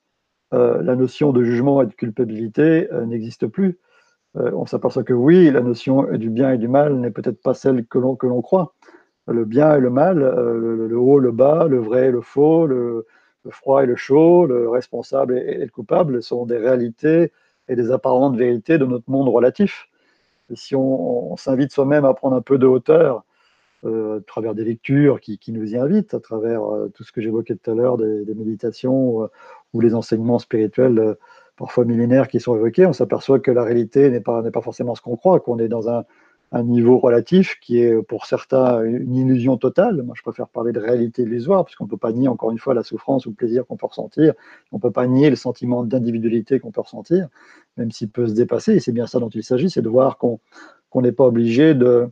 euh, 0.52 0.82
la 0.82 0.94
notion 0.94 1.32
de 1.32 1.42
jugement 1.42 1.82
et 1.82 1.86
de 1.86 1.94
culpabilité 1.94 2.92
euh, 2.92 3.06
n'existe 3.06 3.46
plus. 3.46 3.78
Euh, 4.36 4.50
on 4.54 4.66
s'aperçoit 4.66 5.04
que 5.04 5.12
oui, 5.12 5.50
la 5.50 5.60
notion 5.60 6.04
du 6.16 6.30
bien 6.30 6.52
et 6.52 6.58
du 6.58 6.68
mal 6.68 6.98
n'est 7.00 7.10
peut-être 7.10 7.40
pas 7.40 7.54
celle 7.54 7.86
que 7.86 7.98
l'on 7.98 8.42
croit. 8.42 8.74
Le 9.26 9.44
bien 9.44 9.76
et 9.76 9.80
le 9.80 9.90
mal, 9.90 10.18
le, 10.18 10.98
haut, 10.98 11.18
le 11.18 11.32
bas, 11.32 11.66
le 11.66 11.78
vrai 11.78 12.08
et 12.08 12.10
le 12.10 12.20
faux, 12.20 12.66
le, 12.66 13.06
froid 13.50 13.82
et 13.82 13.86
le 13.86 13.96
chaud, 13.96 14.46
le 14.46 14.68
responsable 14.68 15.38
et 15.38 15.64
le 15.64 15.70
coupable 15.70 16.22
sont 16.22 16.44
des 16.44 16.58
réalités 16.58 17.32
et 17.68 17.76
des 17.76 17.90
apparentes 17.90 18.36
vérités 18.36 18.76
de 18.76 18.84
notre 18.84 19.10
monde 19.10 19.28
relatif. 19.28 19.88
Si 20.54 20.74
on, 20.76 21.36
s'invite 21.36 21.72
soi-même 21.72 22.04
à 22.04 22.12
prendre 22.12 22.36
un 22.36 22.42
peu 22.42 22.58
de 22.58 22.66
hauteur 22.66 23.24
euh, 23.86 24.18
à 24.18 24.22
travers 24.22 24.54
des 24.54 24.64
lectures 24.64 25.20
qui, 25.20 25.40
nous 25.48 25.72
y 25.72 25.78
invitent, 25.78 26.12
à 26.12 26.20
travers 26.20 26.62
euh, 26.64 26.88
tout 26.94 27.02
ce 27.04 27.12
que 27.12 27.22
j'évoquais 27.22 27.56
tout 27.56 27.70
à 27.70 27.74
l'heure, 27.74 27.96
des, 27.96 28.34
méditations 28.34 29.24
euh, 29.24 29.26
ou 29.72 29.80
les 29.80 29.94
enseignements 29.94 30.38
spirituels 30.38 31.16
parfois 31.56 31.84
millénaires 31.84 32.28
qui 32.28 32.40
sont 32.40 32.56
évoqués, 32.56 32.84
on 32.84 32.92
s'aperçoit 32.92 33.40
que 33.40 33.50
la 33.50 33.62
réalité 33.62 34.10
n'est 34.10 34.20
pas, 34.20 34.42
pas 34.50 34.60
forcément 34.60 34.94
ce 34.94 35.00
qu'on 35.00 35.16
croit, 35.16 35.40
qu'on 35.40 35.58
est 35.58 35.68
dans 35.68 35.88
un, 35.88 36.04
un 36.54 36.62
niveau 36.62 36.98
relatif 36.98 37.58
qui 37.60 37.80
est 37.80 38.00
pour 38.02 38.26
certains 38.26 38.84
une 38.84 39.16
illusion 39.16 39.56
totale. 39.56 40.02
Moi, 40.02 40.14
je 40.16 40.22
préfère 40.22 40.46
parler 40.46 40.70
de 40.70 40.78
réalité 40.78 41.22
illusoire, 41.22 41.64
parce 41.64 41.74
qu'on 41.74 41.84
ne 41.84 41.90
peut 41.90 41.96
pas 41.96 42.12
nier, 42.12 42.28
encore 42.28 42.52
une 42.52 42.60
fois, 42.60 42.74
la 42.74 42.84
souffrance 42.84 43.26
ou 43.26 43.30
le 43.30 43.34
plaisir 43.34 43.66
qu'on 43.66 43.76
peut 43.76 43.86
ressentir. 43.86 44.34
On 44.70 44.76
ne 44.76 44.80
peut 44.80 44.92
pas 44.92 45.08
nier 45.08 45.30
le 45.30 45.36
sentiment 45.36 45.82
d'individualité 45.82 46.60
qu'on 46.60 46.70
peut 46.70 46.80
ressentir, 46.80 47.26
même 47.76 47.90
s'il 47.90 48.08
peut 48.08 48.28
se 48.28 48.34
dépasser. 48.34 48.74
Et 48.74 48.80
c'est 48.80 48.92
bien 48.92 49.08
ça 49.08 49.18
dont 49.18 49.30
il 49.30 49.42
s'agit, 49.42 49.68
c'est 49.68 49.82
de 49.82 49.88
voir 49.88 50.16
qu'on 50.16 50.38
n'est 50.94 51.10
pas 51.10 51.24
obligé 51.24 51.74
de, 51.74 52.08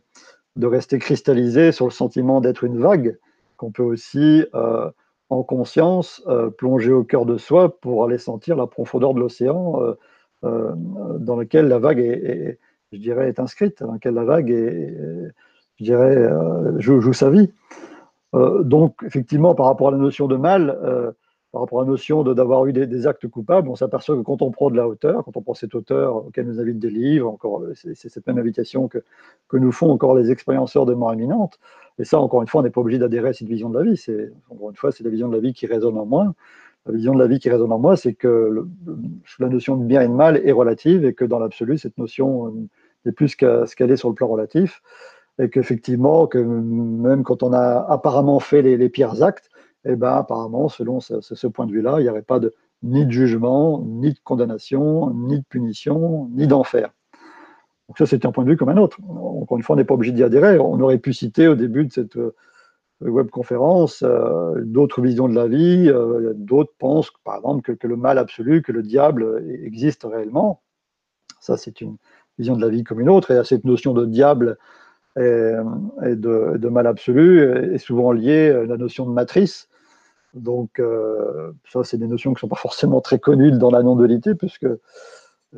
de, 0.56 0.66
rester 0.66 0.98
cristallisé 0.98 1.70
sur 1.70 1.86
le 1.86 1.92
sentiment 1.92 2.40
d'être 2.40 2.64
une 2.64 2.80
vague, 2.80 3.16
qu'on 3.56 3.70
peut 3.70 3.84
aussi, 3.84 4.44
euh, 4.56 4.90
en 5.30 5.44
conscience, 5.44 6.20
euh, 6.26 6.50
plonger 6.50 6.90
au 6.90 7.04
cœur 7.04 7.26
de 7.26 7.38
soi 7.38 7.78
pour 7.80 8.04
aller 8.04 8.18
sentir 8.18 8.56
la 8.56 8.66
profondeur 8.66 9.14
de 9.14 9.20
l'océan 9.20 9.80
euh, 10.42 10.72
dans 11.20 11.36
lequel 11.36 11.68
la 11.68 11.78
vague 11.78 12.00
est 12.00 12.58
je 12.92 12.98
dirais, 12.98 13.28
est 13.28 13.40
inscrite, 13.40 13.82
dans 13.82 13.92
laquelle 13.92 14.14
la 14.14 14.24
vague 14.24 14.50
est, 14.50 14.94
je 15.78 15.84
dirais, 15.84 16.16
euh, 16.16 16.78
joue, 16.78 17.12
sa 17.12 17.30
vie. 17.30 17.50
Euh, 18.34 18.62
donc, 18.62 19.02
effectivement, 19.04 19.54
par 19.54 19.66
rapport 19.66 19.88
à 19.88 19.90
la 19.90 19.98
notion 19.98 20.28
de 20.28 20.36
mal, 20.36 20.78
euh, 20.82 21.10
par 21.50 21.62
rapport 21.62 21.80
à 21.80 21.84
la 21.84 21.90
notion 21.90 22.22
d'avoir 22.22 22.64
eu 22.66 22.72
des, 22.72 23.06
actes 23.06 23.28
coupables, 23.28 23.68
on 23.68 23.76
s'aperçoit 23.76 24.16
que 24.16 24.22
quand 24.22 24.40
on 24.40 24.50
prend 24.50 24.70
de 24.70 24.76
la 24.76 24.88
hauteur, 24.88 25.22
quand 25.24 25.36
on 25.36 25.42
prend 25.42 25.52
cette 25.52 25.74
hauteur 25.74 26.26
auquel 26.26 26.46
nous 26.46 26.58
invitent 26.58 26.78
des 26.78 26.88
livres, 26.88 27.36
c'est 27.74 27.94
cette 27.94 28.26
même 28.26 28.38
invitation 28.38 28.88
que, 28.88 28.98
que 29.48 29.58
nous 29.58 29.70
font 29.70 29.90
encore 29.90 30.14
les 30.14 30.30
expérienceurs 30.30 30.86
de 30.86 30.94
mort 30.94 31.12
imminente. 31.12 31.58
Et 31.98 32.04
ça, 32.04 32.18
encore 32.18 32.40
une 32.40 32.48
fois, 32.48 32.62
on 32.62 32.64
n'est 32.64 32.70
pas 32.70 32.80
obligé 32.80 32.98
d'adhérer 32.98 33.30
à 33.30 33.32
cette 33.34 33.48
vision 33.48 33.68
de 33.68 33.78
la 33.78 33.84
vie. 33.84 34.02
Encore 34.48 34.70
une 34.70 34.76
fois, 34.76 34.92
c'est 34.92 35.04
la 35.04 35.10
vision 35.10 35.28
de 35.28 35.34
la 35.34 35.40
vie 35.40 35.52
qui 35.52 35.66
résonne 35.66 35.98
en 35.98 36.06
moi. 36.06 36.32
La 36.86 36.94
vision 36.94 37.12
de 37.12 37.18
la 37.18 37.26
vie 37.26 37.38
qui 37.38 37.50
résonne 37.50 37.70
en 37.70 37.78
moi, 37.78 37.96
c'est 37.96 38.14
que 38.14 38.66
la 39.38 39.48
notion 39.50 39.76
de 39.76 39.84
bien 39.84 40.00
et 40.00 40.08
de 40.08 40.12
mal 40.12 40.40
est 40.42 40.52
relative 40.52 41.04
et 41.04 41.12
que 41.12 41.26
dans 41.26 41.38
l'absolu, 41.38 41.76
cette 41.76 41.98
notion 41.98 42.54
et 43.06 43.12
plus 43.12 43.36
qu'à 43.36 43.66
ce 43.66 43.76
qu'elle 43.76 43.90
est 43.90 43.96
sur 43.96 44.08
le 44.08 44.14
plan 44.14 44.28
relatif, 44.28 44.82
et 45.38 45.48
qu'effectivement, 45.48 46.26
que 46.26 46.38
même 46.38 47.24
quand 47.24 47.42
on 47.42 47.52
a 47.52 47.86
apparemment 47.88 48.40
fait 48.40 48.62
les, 48.62 48.88
pires 48.88 49.22
actes, 49.22 49.48
eh 49.84 49.96
ben, 49.96 50.12
apparemment, 50.12 50.68
selon 50.68 51.00
ce, 51.00 51.46
point 51.46 51.66
de 51.66 51.72
vue-là, 51.72 51.96
il 51.98 52.04
n'y 52.04 52.08
aurait 52.08 52.22
pas 52.22 52.38
de, 52.38 52.54
ni 52.82 53.06
de 53.06 53.10
jugement, 53.10 53.82
ni 53.84 54.12
de 54.12 54.18
condamnation, 54.22 55.10
ni 55.10 55.38
de 55.40 55.44
punition, 55.48 56.28
ni 56.32 56.46
d'enfer. 56.46 56.90
Donc 57.88 57.98
ça, 57.98 58.06
c'est 58.06 58.24
un 58.24 58.32
point 58.32 58.44
de 58.44 58.50
vue 58.50 58.56
comme 58.56 58.68
un 58.68 58.76
autre. 58.76 58.98
Encore 59.08 59.56
une 59.56 59.64
fois, 59.64 59.74
on 59.74 59.76
n'est 59.76 59.84
pas 59.84 59.94
obligé 59.94 60.12
d'y 60.12 60.22
adhérer. 60.22 60.58
On 60.58 60.80
aurait 60.80 60.98
pu 60.98 61.12
citer 61.12 61.48
au 61.48 61.54
début 61.54 61.84
de 61.84 61.92
cette 61.92 62.16
euh, 62.16 62.34
webconférence 63.00 64.02
euh, 64.02 64.62
d'autres 64.62 65.02
visions 65.02 65.28
de 65.28 65.34
la 65.34 65.48
vie. 65.48 65.88
Euh, 65.88 66.32
d'autres 66.34 66.72
pensent, 66.78 67.10
par 67.24 67.36
exemple, 67.36 67.62
que, 67.62 67.72
que, 67.72 67.86
le 67.86 67.96
mal 67.96 68.18
absolu, 68.18 68.62
que 68.62 68.72
le 68.72 68.82
diable 68.82 69.44
existe 69.64 70.04
réellement. 70.04 70.62
Ça, 71.40 71.56
c'est 71.56 71.80
une, 71.80 71.96
vision 72.38 72.56
de 72.56 72.60
la 72.60 72.68
vie 72.68 72.84
comme 72.84 73.00
une 73.00 73.10
autre, 73.10 73.30
et 73.30 73.36
à 73.36 73.44
cette 73.44 73.64
notion 73.64 73.92
de 73.92 74.06
diable 74.06 74.58
et, 75.16 75.20
de, 75.20 76.68
mal 76.68 76.86
absolu 76.86 77.42
est 77.74 77.78
souvent 77.78 78.12
liée 78.12 78.50
à 78.50 78.64
la 78.64 78.76
notion 78.76 79.06
de 79.06 79.12
matrice. 79.12 79.68
Donc, 80.34 80.78
euh, 80.78 81.52
ça, 81.70 81.84
c'est 81.84 81.98
des 81.98 82.06
notions 82.06 82.30
qui 82.30 82.36
ne 82.36 82.40
sont 82.40 82.48
pas 82.48 82.56
forcément 82.56 83.00
très 83.00 83.18
connues 83.18 83.52
dans 83.52 83.70
la 83.70 83.82
non-dualité, 83.82 84.34
puisque 84.34 84.66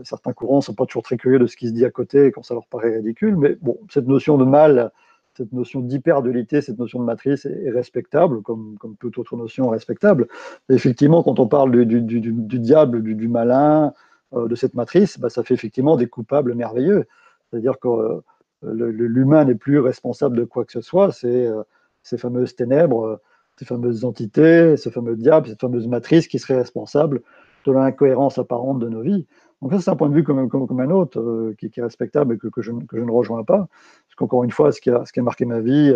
certains 0.03 0.33
courants 0.33 0.57
ne 0.57 0.63
sont 0.63 0.75
pas 0.75 0.87
toujours 0.87 1.05
très 1.05 1.17
curieux 1.17 1.39
de 1.39 1.47
ce 1.47 1.57
qui 1.57 1.69
se 1.69 1.73
dit 1.73 1.85
à 1.85 1.91
côté 1.91 2.33
quand 2.33 2.43
ça 2.43 2.55
leur 2.55 2.67
paraît 2.67 2.97
ridicule. 2.97 3.37
Mais 3.37 3.57
bon, 3.61 3.79
cette 3.91 4.09
notion 4.09 4.37
de 4.37 4.45
mal, 4.45 4.91
cette 5.37 5.53
notion 5.53 5.81
d'hyperdualité, 5.81 6.61
cette 6.61 6.79
notion 6.79 6.99
de 6.99 7.05
matrice 7.05 7.47
est, 7.47 7.71
respectable, 7.71 8.43
comme, 8.43 8.77
comme, 8.79 8.97
toute 8.97 9.19
autre 9.19 9.37
notion 9.37 9.69
respectable. 9.69 10.27
effectivement, 10.69 11.23
quand 11.23 11.39
on 11.39 11.47
parle 11.47 11.85
du, 11.85 12.01
du 12.01 12.59
diable, 12.59 13.03
du, 13.03 13.29
malin, 13.29 13.87
euh, 13.87 13.91
de 14.35 14.55
cette 14.55 14.75
matrice, 14.75 15.19
bah, 15.19 15.29
ça 15.31 15.43
fait 15.43 15.55
effectivement 15.55 15.97
des 15.97 16.07
coupables 16.07 16.55
merveilleux. 16.55 17.07
C'est-à-dire 17.55 17.79
que 17.79 17.89
euh, 17.89 18.21
l'humain 18.63 19.45
n'est 19.45 19.55
plus 19.55 19.79
responsable 19.79 20.37
de 20.37 20.45
quoi 20.45 20.65
que 20.65 20.73
ce 20.73 20.81
soit, 20.81 21.13
c'est 21.13 21.47
euh, 21.47 21.63
ces 22.03 22.19
fameuses 22.19 22.57
ténèbres, 22.57 23.21
ces 23.59 23.65
fameuses 23.65 24.05
entités, 24.05 24.77
ce 24.77 24.89
fameux 24.89 25.17
diable, 25.17 25.49
cette 25.49 25.61
fameuse 25.61 25.87
matrice 25.87 26.27
qui 26.27 26.39
serait 26.39 26.57
responsable 26.57 27.23
de 27.65 27.73
l'incohérence 27.73 28.39
apparente 28.39 28.81
de 28.81 28.89
nos 28.89 29.03
vies. 29.03 29.27
Donc 29.63 29.73
ça, 29.73 29.81
c'est 29.81 29.91
un 29.91 29.97
point 29.97 30.09
de 30.09 30.15
vue 30.15 30.25
comme, 30.25 30.49
comme, 30.49 30.81
un 30.81 30.91
autre, 30.91 31.55
qui, 31.57 31.71
est 31.75 31.83
respectable 31.83 32.35
et 32.35 32.39
que, 32.39 32.49
que, 32.49 32.61
je, 32.61 32.73
ne 32.73 33.11
rejoins 33.11 33.45
pas. 33.45 33.69
Parce 33.69 34.15
qu'encore 34.17 34.45
une 34.45 34.51
fois, 34.51 34.73
ce 34.73 34.81
qui, 34.81 34.91
a, 34.91 35.07
ce 35.07 35.13
qui 35.13 35.21
a 35.21 35.23
marqué 35.23 35.47
ma 35.47 35.61
vie, 35.61 35.95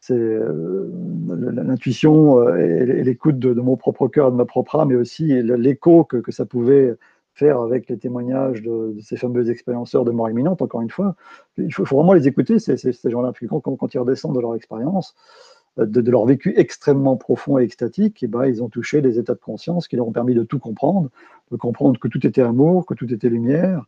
c'est 0.00 0.38
l'intuition 1.28 2.48
et, 2.56 3.02
l'écoute 3.02 3.38
de, 3.38 3.52
mon 3.60 3.76
propre 3.76 4.08
cœur, 4.08 4.30
de 4.32 4.36
ma 4.36 4.46
propre 4.46 4.76
âme, 4.76 4.88
mais 4.88 4.94
aussi 4.94 5.26
l'écho 5.42 6.04
que, 6.04 6.16
que, 6.16 6.32
ça 6.32 6.46
pouvait 6.46 6.96
faire 7.36 7.60
avec 7.60 7.88
les 7.90 7.98
témoignages 7.98 8.62
de, 8.62 8.96
ces 9.02 9.16
fameux 9.16 9.50
expérienceurs 9.50 10.04
de 10.04 10.10
mort 10.10 10.30
imminente, 10.30 10.62
encore 10.62 10.80
une 10.80 10.90
fois. 10.90 11.14
Il 11.58 11.72
faut, 11.72 11.84
vraiment 11.84 12.14
les 12.14 12.26
écouter, 12.26 12.58
ces, 12.58 12.76
gens-là, 13.04 13.32
quand, 13.48 13.60
quand, 13.60 13.94
ils 13.94 13.98
redescendent 13.98 14.34
de 14.34 14.40
leur 14.40 14.54
expérience, 14.54 15.14
euh, 15.78 15.84
de, 15.84 16.10
leur 16.10 16.24
vécu 16.24 16.54
extrêmement 16.56 17.16
profond 17.16 17.58
et 17.58 17.62
extatique, 17.62 18.22
et 18.22 18.26
eh 18.26 18.28
ben, 18.28 18.46
ils 18.46 18.62
ont 18.62 18.70
touché 18.70 19.02
des 19.02 19.18
états 19.18 19.34
de 19.34 19.40
conscience 19.40 19.86
qui 19.86 19.96
leur 19.96 20.08
ont 20.08 20.12
permis 20.12 20.34
de 20.34 20.44
tout 20.44 20.58
comprendre, 20.58 21.10
de 21.50 21.56
comprendre 21.56 22.00
que 22.00 22.08
tout 22.08 22.26
était 22.26 22.40
amour, 22.40 22.86
que 22.86 22.94
tout 22.94 23.12
était 23.12 23.28
lumière, 23.28 23.84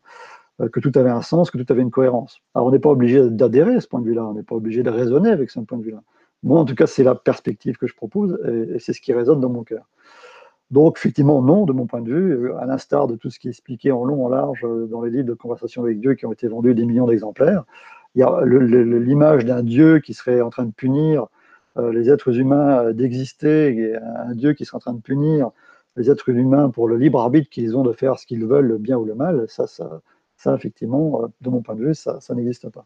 euh, 0.61 0.69
que 0.69 0.79
tout 0.79 0.91
avait 0.93 1.09
un 1.09 1.23
sens, 1.23 1.49
que 1.49 1.57
tout 1.57 1.73
avait 1.73 1.81
une 1.81 1.91
cohérence. 1.91 2.41
Alors 2.53 2.67
on 2.67 2.71
n'est 2.71 2.77
pas 2.77 2.91
obligé 2.91 3.27
d'adhérer 3.31 3.75
à 3.75 3.81
ce 3.81 3.87
point 3.87 3.99
de 3.99 4.05
vue-là, 4.05 4.25
on 4.25 4.33
n'est 4.33 4.43
pas 4.43 4.55
obligé 4.55 4.83
de 4.83 4.91
raisonner 4.91 5.31
avec 5.31 5.49
ce 5.49 5.59
point 5.61 5.79
de 5.79 5.83
vue-là. 5.83 6.03
Moi, 6.43 6.59
en 6.59 6.65
tout 6.65 6.75
cas, 6.75 6.85
c'est 6.85 7.03
la 7.03 7.15
perspective 7.15 7.77
que 7.77 7.87
je 7.87 7.95
propose 7.95 8.39
et 8.47 8.79
c'est 8.79 8.93
ce 8.93 9.01
qui 9.01 9.11
résonne 9.11 9.41
dans 9.41 9.49
mon 9.49 9.63
cœur. 9.63 9.89
Donc, 10.71 10.97
effectivement, 10.97 11.41
non, 11.41 11.65
de 11.65 11.73
mon 11.73 11.87
point 11.87 12.01
de 12.01 12.11
vue, 12.11 12.31
euh, 12.31 12.57
à 12.59 12.65
l'instar 12.65 13.07
de 13.07 13.15
tout 13.15 13.31
ce 13.31 13.39
qui 13.39 13.47
est 13.47 13.51
expliqué 13.51 13.91
en 13.91 14.03
long, 14.05 14.25
en 14.25 14.29
large 14.29 14.63
euh, 14.63 14.85
dans 14.85 15.01
les 15.01 15.09
livres 15.09 15.27
de 15.27 15.33
conversation 15.33 15.83
avec 15.83 15.99
Dieu 15.99 16.13
qui 16.13 16.25
ont 16.27 16.31
été 16.31 16.47
vendus 16.47 16.75
des 16.75 16.85
millions 16.85 17.07
d'exemplaires. 17.07 17.63
L'image 18.15 19.45
d'un 19.45 19.63
Dieu 19.63 19.99
qui 19.99 20.13
serait 20.13 20.41
en 20.41 20.49
train 20.49 20.65
de 20.65 20.71
punir 20.71 21.27
euh, 21.77 21.91
les 21.91 22.09
êtres 22.09 22.37
humains 22.37 22.91
d'exister, 22.91 23.95
un 23.95 24.33
Dieu 24.33 24.53
qui 24.53 24.65
serait 24.65 24.77
en 24.77 24.79
train 24.79 24.93
de 24.93 25.01
punir 25.01 25.51
les 25.95 26.09
êtres 26.09 26.29
humains 26.29 26.69
pour 26.69 26.87
le 26.87 26.97
libre 26.97 27.19
arbitre 27.19 27.49
qu'ils 27.49 27.75
ont 27.75 27.83
de 27.83 27.93
faire 27.93 28.19
ce 28.19 28.25
qu'ils 28.25 28.45
veulent, 28.45 28.67
le 28.67 28.77
bien 28.77 28.97
ou 28.97 29.05
le 29.05 29.15
mal. 29.15 29.45
Ça, 29.47 29.65
ça, 29.67 30.01
ça 30.37 30.55
effectivement, 30.55 31.29
de 31.41 31.49
mon 31.49 31.61
point 31.61 31.75
de 31.75 31.85
vue, 31.85 31.95
ça, 31.95 32.19
n'existe 32.35 32.69
pas. 32.69 32.85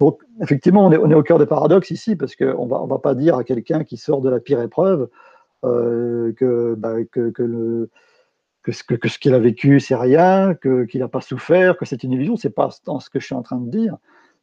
Donc, 0.00 0.22
effectivement, 0.40 0.86
on 0.86 0.92
est, 0.92 0.98
on 0.98 1.10
est, 1.10 1.14
au 1.14 1.22
cœur 1.22 1.38
des 1.38 1.46
paradoxes 1.46 1.90
ici, 1.90 2.14
parce 2.14 2.36
qu'on 2.36 2.64
ne 2.64 2.70
va, 2.70 2.80
on 2.80 2.86
va 2.86 2.98
pas 2.98 3.14
dire 3.14 3.36
à 3.36 3.44
quelqu'un 3.44 3.84
qui 3.84 3.96
sort 3.96 4.20
de 4.20 4.30
la 4.30 4.38
pire 4.40 4.60
épreuve, 4.60 5.08
euh, 5.64 6.32
que, 6.34 6.74
bah, 6.74 7.04
que, 7.10 7.30
que, 7.30 7.88
que, 8.62 8.72
ce, 8.72 8.84
que, 8.84 9.08
ce 9.08 9.18
qu'il 9.18 9.34
a 9.34 9.38
vécu, 9.38 9.80
c'est 9.80 9.96
rien, 9.96 10.54
qu'il 10.54 11.00
n'a 11.00 11.08
pas 11.08 11.20
souffert, 11.20 11.76
que 11.76 11.84
c'est 11.84 12.02
une 12.04 12.12
illusion. 12.12 12.36
C'est 12.36 12.50
pas 12.50 12.68
dans 12.84 13.00
ce 13.00 13.10
que 13.10 13.20
je 13.20 13.26
suis 13.26 13.34
en 13.34 13.42
train 13.42 13.58
de 13.58 13.70
dire. 13.70 13.96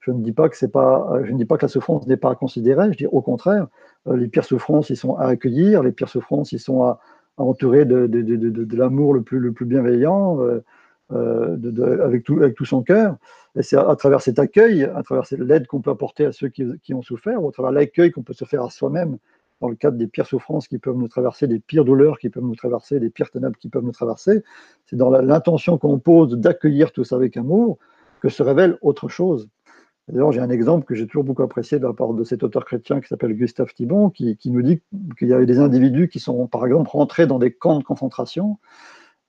Je 0.06 0.12
ne 0.12 0.22
dis 0.22 0.34
pas 0.34 0.50
que 0.50 0.58
c'est 0.58 0.72
pas, 0.72 1.20
je 1.24 1.32
ne 1.32 1.38
dis 1.38 1.46
pas 1.46 1.58
que 1.58 1.64
la 1.64 1.70
souffrance 1.70 2.06
n'est 2.06 2.18
pas 2.18 2.32
à 2.32 2.36
considérer. 2.36 2.92
Je 2.92 2.98
dis 2.98 3.08
au 3.08 3.22
contraire, 3.22 3.68
euh, 4.08 4.16
les 4.16 4.28
pires 4.28 4.46
souffrances, 4.46 4.92
ils 4.92 4.98
sont 4.98 5.16
à 5.16 5.26
accueillir. 5.26 5.82
Les 5.82 5.92
pires 5.92 6.10
souffrances, 6.10 6.52
ils 6.52 6.60
sont 6.60 6.84
à, 6.84 7.00
entourer 7.38 7.86
de, 7.86 8.08
de, 8.08 8.22
de, 8.22 8.50
de 8.50 8.78
l'amour 8.78 9.14
le 9.14 9.22
plus, 9.22 9.40
le 9.40 9.52
plus 9.52 9.66
bienveillant, 9.66 10.40
euh, 10.42 10.64
euh 11.12 11.58
avec, 12.04 12.24
tout, 12.24 12.36
avec 12.36 12.56
tout 12.56 12.66
son 12.66 12.84
cœur. 12.84 13.18
Et 13.58 13.64
c'est 13.64 13.78
à, 13.78 13.96
travers 13.96 14.22
cet 14.22 14.38
accueil, 14.40 14.84
à 14.84 15.02
travers 15.02 15.26
l'aide 15.40 15.66
qu'on 15.68 15.82
peut 15.82 15.92
apporter 15.92 16.26
à 16.26 16.32
ceux 16.32 16.50
qui, 16.50 16.66
qui 16.84 16.94
ont 16.94 17.02
souffert, 17.02 17.44
ou 17.44 17.50
à 17.50 17.52
travers 17.52 17.72
l'accueil 17.72 18.12
qu'on 18.12 18.22
peut 18.22 18.34
se 18.34 18.46
faire 18.46 18.64
à 18.64 18.70
soi-même 18.70 19.18
dans 19.62 19.70
le 19.70 19.76
cadre 19.76 19.98
des 19.98 20.08
pires 20.08 20.28
souffrances 20.28 20.68
qui 20.68 20.78
peuvent 20.78 20.98
nous 20.98 21.08
traverser, 21.08 21.48
des 21.48 21.60
pires 21.60 21.86
douleurs 21.86 22.20
qui 22.20 22.30
peuvent 22.30 22.44
nous 22.44 22.56
traverser, 22.56 23.00
des 23.00 23.10
pires 23.10 23.32
ténèbres 23.32 23.58
qui 23.58 23.70
peuvent 23.70 23.84
nous 23.84 23.92
traverser. 23.92 24.44
C'est 24.86 24.96
dans 24.96 25.10
l'intention 25.10 25.78
qu'on 25.78 26.00
pose 26.00 26.34
d'accueillir 26.34 26.92
tout 26.92 27.04
ça 27.04 27.16
avec 27.16 27.38
amour 27.38 27.78
que 28.22 28.30
se 28.30 28.44
révèle 28.44 28.78
autre 28.82 29.08
chose. 29.08 29.50
D'ailleurs, 30.08 30.32
j'ai 30.32 30.40
un 30.40 30.50
exemple 30.50 30.86
que 30.86 30.94
j'ai 30.94 31.08
toujours 31.08 31.24
beaucoup 31.24 31.42
apprécié 31.42 31.80
de 31.80 31.88
la 31.88 31.94
part 31.94 32.14
de 32.14 32.24
cet 32.24 32.44
auteur 32.44 32.64
chrétien 32.64 33.02
qui 33.02 33.08
s'appelle 33.08 33.34
Gustave 33.34 33.74
Thibon, 33.74 34.12
qui, 34.12 34.38
nous 34.46 34.62
dit 34.62 34.82
qu'il 35.18 35.28
y 35.28 35.34
avait 35.34 35.48
des 35.48 35.58
individus 35.58 36.10
qui 36.10 36.20
sont, 36.20 36.48
par 36.48 36.66
exemple, 36.66 36.92
rentrés 36.92 37.26
dans 37.26 37.40
des 37.40 37.52
camps 37.52 37.80
de 37.80 37.84
concentration, 37.84 38.60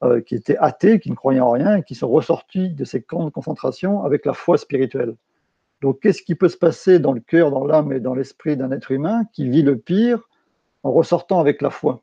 euh, 0.05 0.21
qui 0.21 0.35
étaient 0.35 0.59
athées, 0.59 1.01
qui 1.01 1.11
ne 1.11 1.15
croyaient 1.15 1.41
en 1.41 1.51
rien, 1.51 1.77
et 1.79 1.83
qui 1.83 1.95
sont 1.95 2.09
ressortis 2.09 2.69
de 2.69 2.85
ces 2.85 3.01
camps 3.01 3.25
de 3.25 3.31
concentration 3.31 4.03
avec 4.03 4.27
la 4.27 4.35
foi 4.35 4.59
spirituelle. 4.59 5.17
Donc, 5.83 6.01
qu'est-ce 6.01 6.23
qui 6.23 6.35
peut 6.35 6.49
se 6.49 6.57
passer 6.57 6.99
dans 6.99 7.13
le 7.13 7.21
cœur, 7.21 7.51
dans 7.51 7.65
l'âme 7.65 7.93
et 7.93 8.01
dans 8.01 8.15
l'esprit 8.15 8.57
d'un 8.57 8.71
être 8.71 8.93
humain 8.93 9.25
qui 9.33 9.49
vit 9.49 9.63
le 9.63 9.77
pire 9.77 10.29
en 10.83 10.93
ressortant 10.93 11.41
avec 11.41 11.61
la 11.63 11.71
foi? 11.71 12.03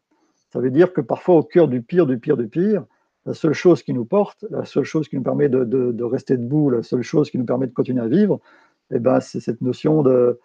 Ça 0.52 0.60
veut 0.60 0.70
dire 0.70 0.94
que 0.94 1.02
parfois, 1.02 1.36
au 1.36 1.44
cœur 1.44 1.68
du 1.68 1.82
pire, 1.82 2.06
du 2.06 2.20
pire, 2.20 2.38
du 2.38 2.48
pire, 2.48 2.86
la 3.26 3.34
seule 3.34 3.54
chose 3.54 3.82
qui 3.84 3.94
nous 3.94 4.06
porte, 4.06 4.46
la 4.50 4.66
seule 4.66 4.84
chose 4.84 5.08
qui 5.08 5.16
nous 5.16 5.24
permet 5.24 5.50
de, 5.50 6.04
rester 6.04 6.38
debout, 6.38 6.70
la 6.70 6.84
seule 6.84 7.02
chose 7.02 7.32
qui 7.32 7.38
nous 7.38 7.46
permet 7.46 7.68
de 7.68 7.74
continuer 7.74 8.02
à 8.02 8.08
vivre, 8.08 8.40
eh 8.92 9.00
ben, 9.00 9.20
c'est 9.20 9.40
cette 9.40 9.62
notion 9.62 10.04
de, 10.04 10.40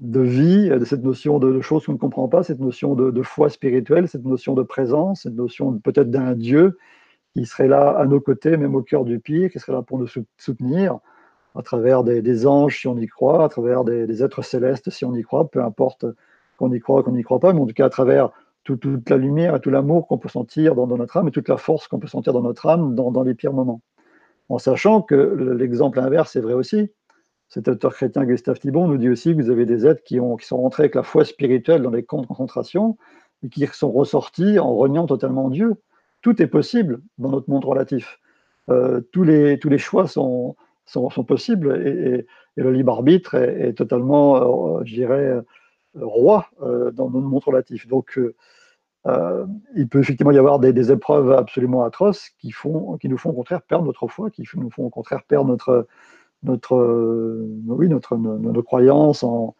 de 0.00 0.20
vie, 0.20 0.68
de 0.68 0.84
cette 0.84 1.02
notion 1.02 1.38
de, 1.38 1.60
choses 1.60 1.86
qu'on 1.86 1.92
ne 1.92 1.98
comprend 1.98 2.28
pas, 2.28 2.42
cette 2.42 2.60
notion 2.60 2.94
de, 2.94 3.22
foi 3.22 3.48
spirituelle, 3.48 4.08
cette 4.08 4.24
notion 4.24 4.54
de 4.54 4.62
présence, 4.62 5.22
cette 5.22 5.34
notion 5.34 5.78
peut-être 5.78 6.10
d'un 6.10 6.34
Dieu 6.34 6.78
qui 7.32 7.46
serait 7.46 7.68
là 7.68 7.90
à 7.90 8.04
nos 8.06 8.20
côtés, 8.20 8.56
même 8.56 8.74
au 8.74 8.82
cœur 8.82 9.04
du 9.04 9.20
pire, 9.20 9.50
qui 9.50 9.58
serait 9.58 9.72
là 9.72 9.82
pour 9.82 9.98
nous 9.98 10.08
soutenir 10.36 10.98
à 11.56 11.62
travers 11.62 12.04
des, 12.04 12.46
anges 12.46 12.80
si 12.80 12.88
on 12.88 12.96
y 12.96 13.06
croit, 13.06 13.44
à 13.44 13.48
travers 13.48 13.84
des, 13.84 14.22
êtres 14.22 14.42
célestes 14.42 14.90
si 14.90 15.04
on 15.04 15.14
y 15.14 15.22
croit, 15.22 15.48
peu 15.50 15.62
importe 15.62 16.04
qu'on 16.58 16.72
y 16.72 16.80
croit 16.80 17.00
ou 17.00 17.02
qu'on 17.02 17.12
n'y 17.12 17.22
croit 17.22 17.40
pas, 17.40 17.52
mais 17.52 17.60
en 17.60 17.66
tout 17.66 17.74
cas 17.74 17.86
à 17.86 17.90
travers 17.90 18.30
toute 18.64 19.08
la 19.08 19.16
lumière 19.16 19.54
et 19.54 19.60
tout 19.60 19.70
l'amour 19.70 20.08
qu'on 20.08 20.18
peut 20.18 20.28
sentir 20.28 20.74
dans, 20.74 20.86
notre 20.88 21.16
âme 21.16 21.28
et 21.28 21.30
toute 21.30 21.48
la 21.48 21.56
force 21.56 21.86
qu'on 21.86 22.00
peut 22.00 22.08
sentir 22.08 22.32
dans 22.32 22.42
notre 22.42 22.66
âme 22.66 22.94
dans, 22.94 23.22
les 23.22 23.34
pires 23.34 23.52
moments. 23.52 23.80
En 24.48 24.58
sachant 24.58 25.02
que 25.02 25.14
l'exemple 25.56 26.00
inverse 26.00 26.34
est 26.36 26.40
vrai 26.40 26.54
aussi, 26.54 26.90
cet 27.48 27.68
auteur 27.68 27.94
chrétien 27.94 28.24
Gustave 28.24 28.58
Thibon 28.58 28.88
nous 28.88 28.98
dit 28.98 29.08
aussi 29.08 29.36
que 29.36 29.40
vous 29.40 29.50
avez 29.50 29.66
des 29.66 29.86
êtres 29.86 30.02
qui, 30.02 30.18
ont, 30.18 30.36
qui 30.36 30.46
sont 30.46 30.60
rentrés 30.60 30.84
avec 30.84 30.96
la 30.96 31.04
foi 31.04 31.24
spirituelle 31.24 31.82
dans 31.82 31.90
les 31.90 32.02
camps 32.02 32.22
de 32.22 32.26
concentration 32.26 32.96
et 33.44 33.48
qui 33.48 33.64
sont 33.68 33.92
ressortis 33.92 34.58
en 34.58 34.74
reniant 34.74 35.06
totalement 35.06 35.48
Dieu. 35.48 35.74
Tout 36.22 36.42
est 36.42 36.48
possible 36.48 37.00
dans 37.18 37.30
notre 37.30 37.48
monde 37.48 37.64
relatif. 37.64 38.18
Euh, 38.68 39.00
tous 39.12 39.22
les 39.22 39.78
choix 39.78 40.08
sont, 40.08 40.56
sont, 40.86 41.24
possibles 41.24 41.86
et, 41.86 42.26
le 42.56 42.72
libre 42.72 42.92
arbitre 42.92 43.34
est, 43.34 43.74
totalement, 43.74 44.78
euh, 44.78 44.84
je 44.84 44.94
dirais, 44.94 45.26
euh, 45.26 45.42
roi 45.94 46.46
dans 46.60 47.10
notre 47.10 47.26
monde 47.26 47.44
relatif. 47.44 47.86
Donc, 47.86 48.18
il 49.76 49.88
peut 49.88 50.00
effectivement 50.00 50.32
y 50.32 50.38
avoir 50.38 50.58
des, 50.58 50.92
épreuves 50.92 51.32
absolument 51.32 51.84
atroces 51.84 52.30
qui, 52.38 52.52
nous 53.04 53.18
font 53.18 53.30
au 53.30 53.32
contraire 53.34 53.62
perdre 53.62 53.84
notre 53.84 54.06
foi, 54.08 54.30
qui 54.30 54.44
nous 54.56 54.70
font 54.70 54.84
au 54.84 54.90
contraire 54.90 55.22
perdre 55.24 55.48
notre, 55.48 55.86
notre, 56.42 56.76
oui, 57.66 57.88
notre, 57.88 58.16
notre, 58.16 58.62
croyance 58.62 59.22
en, 59.22 59.54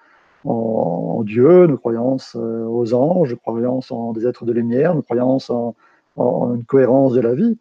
en, 0.44 1.22
Dieu, 1.24 1.66
nos 1.66 1.78
croyances 1.78 2.34
aux 2.36 2.94
anges, 2.94 3.32
nos 3.32 3.38
croyances 3.38 3.90
en 3.90 4.12
des 4.12 4.26
êtres 4.26 4.44
de 4.44 4.52
lumière, 4.52 4.94
nos 4.94 5.02
croyances 5.02 5.50
en 5.50 5.74
une 6.54 6.64
cohérence 6.64 7.12
de 7.12 7.20
la 7.20 7.34
vie. 7.34 7.58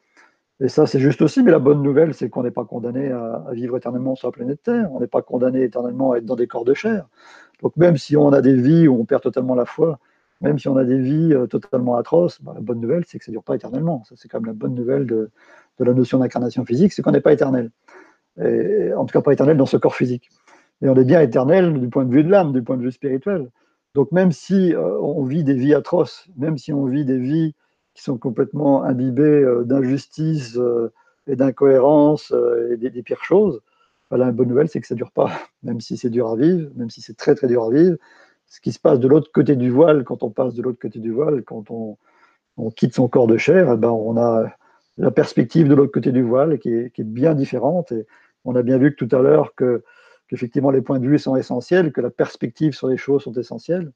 Et 0.62 0.70
ça, 0.70 0.86
c'est 0.86 1.00
juste 1.00 1.22
aussi, 1.22 1.44
mais 1.44 1.52
la 1.52 1.60
bonne 1.60 1.82
nouvelle, 1.82 2.14
c'est 2.14 2.30
qu'on 2.30 2.44
n'est 2.44 2.52
pas 2.52 2.64
condamné 2.64 3.12
à, 3.12 3.46
vivre 3.52 3.76
éternellement 3.76 4.16
sur 4.16 4.30
la 4.30 4.32
planète 4.32 4.64
Terre, 4.64 4.90
on 4.94 5.02
n'est 5.02 5.08
pas 5.08 5.22
condamné 5.22 5.64
éternellement 5.64 6.14
à 6.14 6.18
être 6.18 6.26
dans 6.26 6.38
des 6.38 6.48
corps 6.48 6.64
de 6.64 6.74
chair. 6.74 7.08
Donc 7.62 7.76
même 7.76 7.98
si 7.98 8.16
on 8.16 8.32
a 8.32 8.42
des 8.42 8.56
vies 8.56 8.88
où 8.88 9.00
on 9.00 9.06
perd 9.06 9.22
totalement 9.22 9.56
la 9.56 9.66
foi, 9.66 10.00
même 10.42 10.58
si 10.58 10.70
on 10.70 10.78
a 10.78 10.86
des 10.86 11.00
vies 11.00 11.34
euh, 11.34 11.48
totalement 11.48 11.98
atroces, 11.98 12.42
bah, 12.42 12.54
la 12.56 12.62
bonne 12.62 12.80
nouvelle, 12.80 13.04
c'est 13.06 13.20
que 13.20 13.26
ça 13.26 13.32
ne 13.32 13.36
dure 13.36 13.44
pas 13.44 13.56
éternellement. 13.56 14.04
Ça, 14.06 14.16
c'est 14.18 14.30
quand 14.30 14.40
même 14.40 14.48
la 14.48 14.54
bonne 14.54 14.76
nouvelle 14.76 15.06
de, 15.06 15.30
la 15.80 15.94
notion 15.94 16.20
d'incarnation 16.20 16.64
physique, 16.66 16.94
c'est 16.94 17.02
qu'on 17.02 17.12
n'est 17.12 17.22
pas 17.22 17.34
éternel. 17.34 17.72
Et, 18.42 18.94
en 18.94 19.06
tout 19.06 19.14
cas, 19.14 19.22
pas 19.22 19.34
éternel 19.34 19.58
dans 19.58 19.66
ce 19.66 19.78
corps 19.78 19.96
physique. 19.96 20.30
Et 20.82 20.90
on 20.90 20.96
est 20.96 21.06
bien 21.06 21.22
éternel 21.22 21.80
du 21.80 21.90
point 21.90 22.06
de 22.06 22.14
vue 22.14 22.24
de 22.24 22.30
l'âme, 22.30 22.54
du 22.54 22.64
point 22.64 22.78
de 22.78 22.82
vue 22.82 22.92
spirituel. 22.92 23.50
Donc 23.94 24.12
même 24.12 24.32
si 24.34 24.74
euh, 24.74 25.00
on 25.00 25.24
vit 25.24 25.44
des 25.44 25.54
vies 25.54 25.74
atroces, 25.74 26.28
même 26.38 26.58
si 26.58 26.74
on 26.74 26.86
vit 26.86 27.06
des 27.06 27.18
vies 27.18 27.56
qui 27.96 28.04
sont 28.04 28.18
complètement 28.18 28.84
imbibés 28.84 29.24
euh, 29.24 29.64
d'injustice 29.64 30.58
euh, 30.58 30.92
et 31.28 31.36
d'incohérence 31.36 32.32
euh, 32.34 32.74
et 32.74 32.78
des, 32.78 33.02
pires 33.02 33.24
choses. 33.24 33.62
la 34.12 34.32
bonne 34.32 34.50
nouvelle, 34.50 34.70
c'est 34.70 34.82
que 34.82 34.88
ça 34.88 34.94
ne 34.94 34.98
dure 34.98 35.12
pas, 35.12 35.32
même 35.64 35.82
si 35.82 35.98
c'est 35.98 36.12
dur 36.12 36.30
à 36.30 36.36
vivre, 36.36 36.70
même 36.76 36.90
si 36.90 37.02
c'est 37.02 37.18
très 37.18 37.34
très 37.34 37.48
dur 37.48 37.64
à 37.64 37.72
vivre. 37.72 37.98
Ce 38.48 38.62
qui 38.62 38.72
se 38.72 38.80
passe 38.80 39.00
de 39.00 39.08
l'autre 39.08 39.32
côté 39.34 39.56
du 39.56 39.72
voile, 39.72 40.04
quand 40.04 40.22
on 40.22 40.30
passe 40.30 40.54
de 40.54 40.62
l'autre 40.62 40.80
côté 40.80 41.00
du 41.00 41.12
voile, 41.12 41.44
quand 41.44 41.72
on, 41.72 41.98
quitte 42.76 42.94
son 42.94 43.08
corps 43.08 43.28
de 43.28 43.38
chair, 43.38 43.72
eh 43.74 43.78
ben 43.78 43.90
on 43.90 44.18
a 44.18 44.46
la 44.98 45.12
perspective 45.12 45.68
de 45.68 45.76
l'autre 45.76 45.92
côté 45.92 46.12
du 46.12 46.22
voile 46.22 46.60
qui 46.60 46.70
est, 46.70 47.02
bien 47.02 47.34
différente. 47.34 47.92
Et 47.92 48.06
on 48.46 48.56
a 48.56 48.62
bien 48.62 48.78
vu 48.78 48.96
que 48.96 49.04
tout 49.04 49.14
à 49.16 49.22
l'heure 49.22 49.56
que 49.56 49.84
qu'effectivement 50.30 50.72
les 50.72 50.82
points 50.82 51.00
de 51.00 51.08
vue 51.08 51.20
sont 51.20 51.36
essentiels, 51.36 51.92
que 51.92 52.02
la 52.02 52.10
perspective 52.10 52.74
sur 52.74 52.88
les 52.88 52.98
choses 52.98 53.24
sont 53.24 53.34
essentielles. 53.34 53.92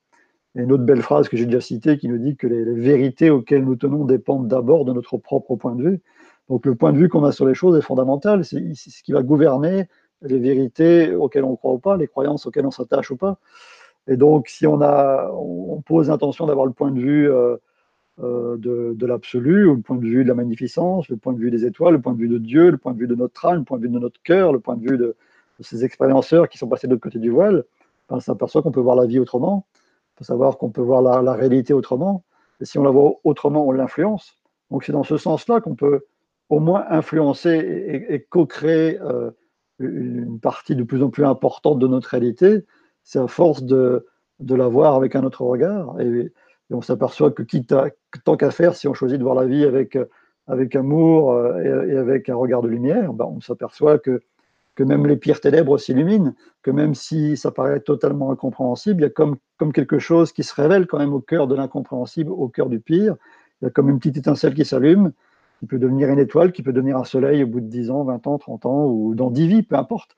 Et 0.55 0.61
une 0.61 0.71
autre 0.71 0.83
belle 0.83 1.01
phrase 1.01 1.29
que 1.29 1.37
j'ai 1.37 1.45
déjà 1.45 1.61
citée 1.61 1.97
qui 1.97 2.07
nous 2.07 2.17
dit 2.17 2.35
que 2.35 2.47
les, 2.47 2.63
vérités 2.63 3.29
auxquelles 3.29 3.63
nous 3.63 3.75
tenons 3.75 4.05
dépendent 4.05 4.47
d'abord 4.47 4.85
de 4.85 4.93
notre 4.93 5.17
propre 5.17 5.55
point 5.55 5.75
de 5.75 5.83
vue. 5.83 6.01
Donc 6.49 6.65
le 6.65 6.75
point 6.75 6.91
de 6.91 6.97
vue 6.97 7.09
qu'on 7.09 7.23
a 7.23 7.31
sur 7.31 7.45
les 7.45 7.53
choses 7.53 7.77
est 7.77 7.81
fondamental, 7.81 8.43
c'est 8.43 8.73
ce 8.73 9.03
qui 9.03 9.11
va 9.11 9.21
gouverner 9.21 9.87
les 10.21 10.39
vérités 10.39 11.13
auxquelles 11.13 11.43
on 11.43 11.55
croit 11.55 11.73
ou 11.73 11.79
pas, 11.79 11.97
les 11.97 12.07
croyances 12.07 12.45
auxquelles 12.47 12.65
on 12.65 12.71
s'attache 12.71 13.11
ou 13.11 13.17
pas. 13.17 13.37
Et 14.07 14.17
donc 14.17 14.47
si 14.47 14.65
on, 14.65 14.81
a, 14.81 15.29
on 15.31 15.81
pose 15.81 16.09
l'intention 16.09 16.47
d'avoir 16.47 16.65
le 16.65 16.73
point 16.73 16.91
de 16.91 16.99
vue 16.99 17.31
euh, 17.31 17.57
euh, 18.21 18.57
de, 18.57 19.05
l'absolu, 19.05 19.65
le 19.75 19.81
point 19.81 19.95
de 19.95 20.05
vue 20.05 20.23
de 20.23 20.27
la 20.27 20.35
magnificence, 20.35 21.07
le 21.07 21.15
point 21.15 21.31
de 21.31 21.39
vue 21.39 21.51
des 21.51 21.65
étoiles, 21.65 21.93
le 21.93 22.01
point 22.01 22.13
de 22.13 22.17
vue 22.17 22.27
de 22.27 22.37
Dieu, 22.37 22.69
le 22.69 22.77
point 22.77 22.93
de 22.93 22.99
vue 22.99 23.07
de 23.07 23.15
notre 23.15 23.45
âme, 23.45 23.59
le 23.59 23.63
point 23.63 23.77
de 23.77 23.83
vue 23.83 23.89
de 23.89 23.99
notre 23.99 24.21
cœur, 24.23 24.51
le 24.51 24.59
point 24.59 24.75
de 24.75 24.89
vue 24.89 24.97
de, 24.97 25.15
ces 25.61 25.85
expérienceurs 25.85 26.49
qui 26.49 26.57
sont 26.57 26.67
passés 26.67 26.87
de 26.87 26.93
l'autre 26.93 27.03
côté 27.03 27.19
du 27.19 27.29
voile, 27.29 27.63
ben, 28.09 28.17
on 28.17 28.19
s'aperçoit 28.19 28.61
qu'on 28.61 28.71
peut 28.71 28.81
voir 28.81 28.95
la 28.95 29.05
vie 29.05 29.19
autrement, 29.19 29.65
faut 30.19 30.25
savoir 30.25 30.57
qu'on 30.57 30.69
peut 30.69 30.81
voir 30.81 31.01
la, 31.01 31.33
réalité 31.33 31.73
autrement. 31.73 32.25
Et 32.59 32.65
si 32.65 32.77
on 32.77 32.83
la 32.83 32.91
voit 32.91 33.13
autrement, 33.23 33.65
on 33.65 33.71
l'influence. 33.71 34.33
Donc 34.69 34.83
c'est 34.83 34.91
dans 34.91 35.03
ce 35.03 35.15
sens-là 35.15 35.61
qu'on 35.61 35.75
peut 35.75 36.01
au 36.49 36.59
moins 36.59 36.85
influencer 36.89 38.05
et, 38.09 38.21
co-créer 38.29 38.99
euh, 38.99 39.31
une 39.79 40.39
partie 40.41 40.75
de 40.75 40.83
plus 40.83 41.01
en 41.01 41.09
plus 41.09 41.23
importante 41.25 41.79
de 41.79 41.87
notre 41.87 42.09
réalité. 42.09 42.65
C'est 43.03 43.19
à 43.19 43.27
force 43.27 43.63
de, 43.63 44.05
la 44.41 44.67
voir 44.67 44.95
avec 44.95 45.15
un 45.15 45.23
autre 45.23 45.43
regard. 45.43 45.99
Et, 46.01 46.31
on 46.71 46.81
s'aperçoit 46.81 47.31
que, 47.31 47.41
quitte 47.41 47.73
tant 48.25 48.37
qu'à 48.37 48.51
faire, 48.51 48.75
si 48.75 48.87
on 48.87 48.93
choisit 48.93 49.17
de 49.17 49.23
voir 49.23 49.33
la 49.33 49.45
vie 49.45 49.63
avec, 49.63 49.97
avec 50.45 50.75
amour 50.75 51.31
euh, 51.31 51.87
et, 51.87 51.95
avec 51.95 52.29
un 52.29 52.35
regard 52.35 52.61
de 52.61 52.67
lumière, 52.67 53.13
ben 53.13 53.25
on 53.25 53.39
s'aperçoit 53.39 53.97
que 53.97 54.21
que 54.79 54.83
même 54.85 55.05
les 55.07 55.17
pires 55.17 55.41
ténèbres 55.41 55.77
s'illuminent, 55.77 56.33
que 56.63 56.71
même 56.71 56.95
si 56.95 57.35
ça 57.35 57.51
paraît 57.51 57.81
totalement 57.81 58.31
incompréhensible, 58.31 59.01
il 59.01 59.03
y 59.03 59.07
a 59.07 59.09
comme, 59.09 59.37
quelque 59.73 59.99
chose 59.99 60.31
qui 60.31 60.41
se 60.41 60.55
révèle 60.55 60.87
quand 60.87 60.99
même 60.99 61.13
au 61.13 61.19
cœur 61.19 61.47
de 61.47 61.55
l'incompréhensible, 61.55 62.31
au 62.31 62.47
cœur 62.47 62.69
du 62.69 62.79
pire. 62.79 63.17
Il 63.61 63.65
y 63.65 63.67
a 63.67 63.71
comme 63.71 63.89
une 63.89 63.99
petite 63.99 64.15
étincelle 64.15 64.53
qui 64.53 64.63
s'allume, 64.63 65.11
qui 65.59 65.65
peut 65.65 65.79
devenir 65.79 66.07
une 66.07 66.19
étoile, 66.19 66.53
qui 66.53 66.63
peut 66.63 66.71
devenir 66.71 66.95
un 66.95 67.03
soleil 67.03 67.43
au 67.43 67.47
bout 67.47 67.59
de 67.59 67.65
10 67.67 67.91
ans, 67.91 68.05
20 68.05 68.25
ans, 68.27 68.37
30 68.37 68.65
ans, 68.67 68.85
ou 68.85 69.15
dans 69.15 69.29
10 69.29 69.47
vies, 69.49 69.63
peu 69.63 69.75
importe. 69.75 70.15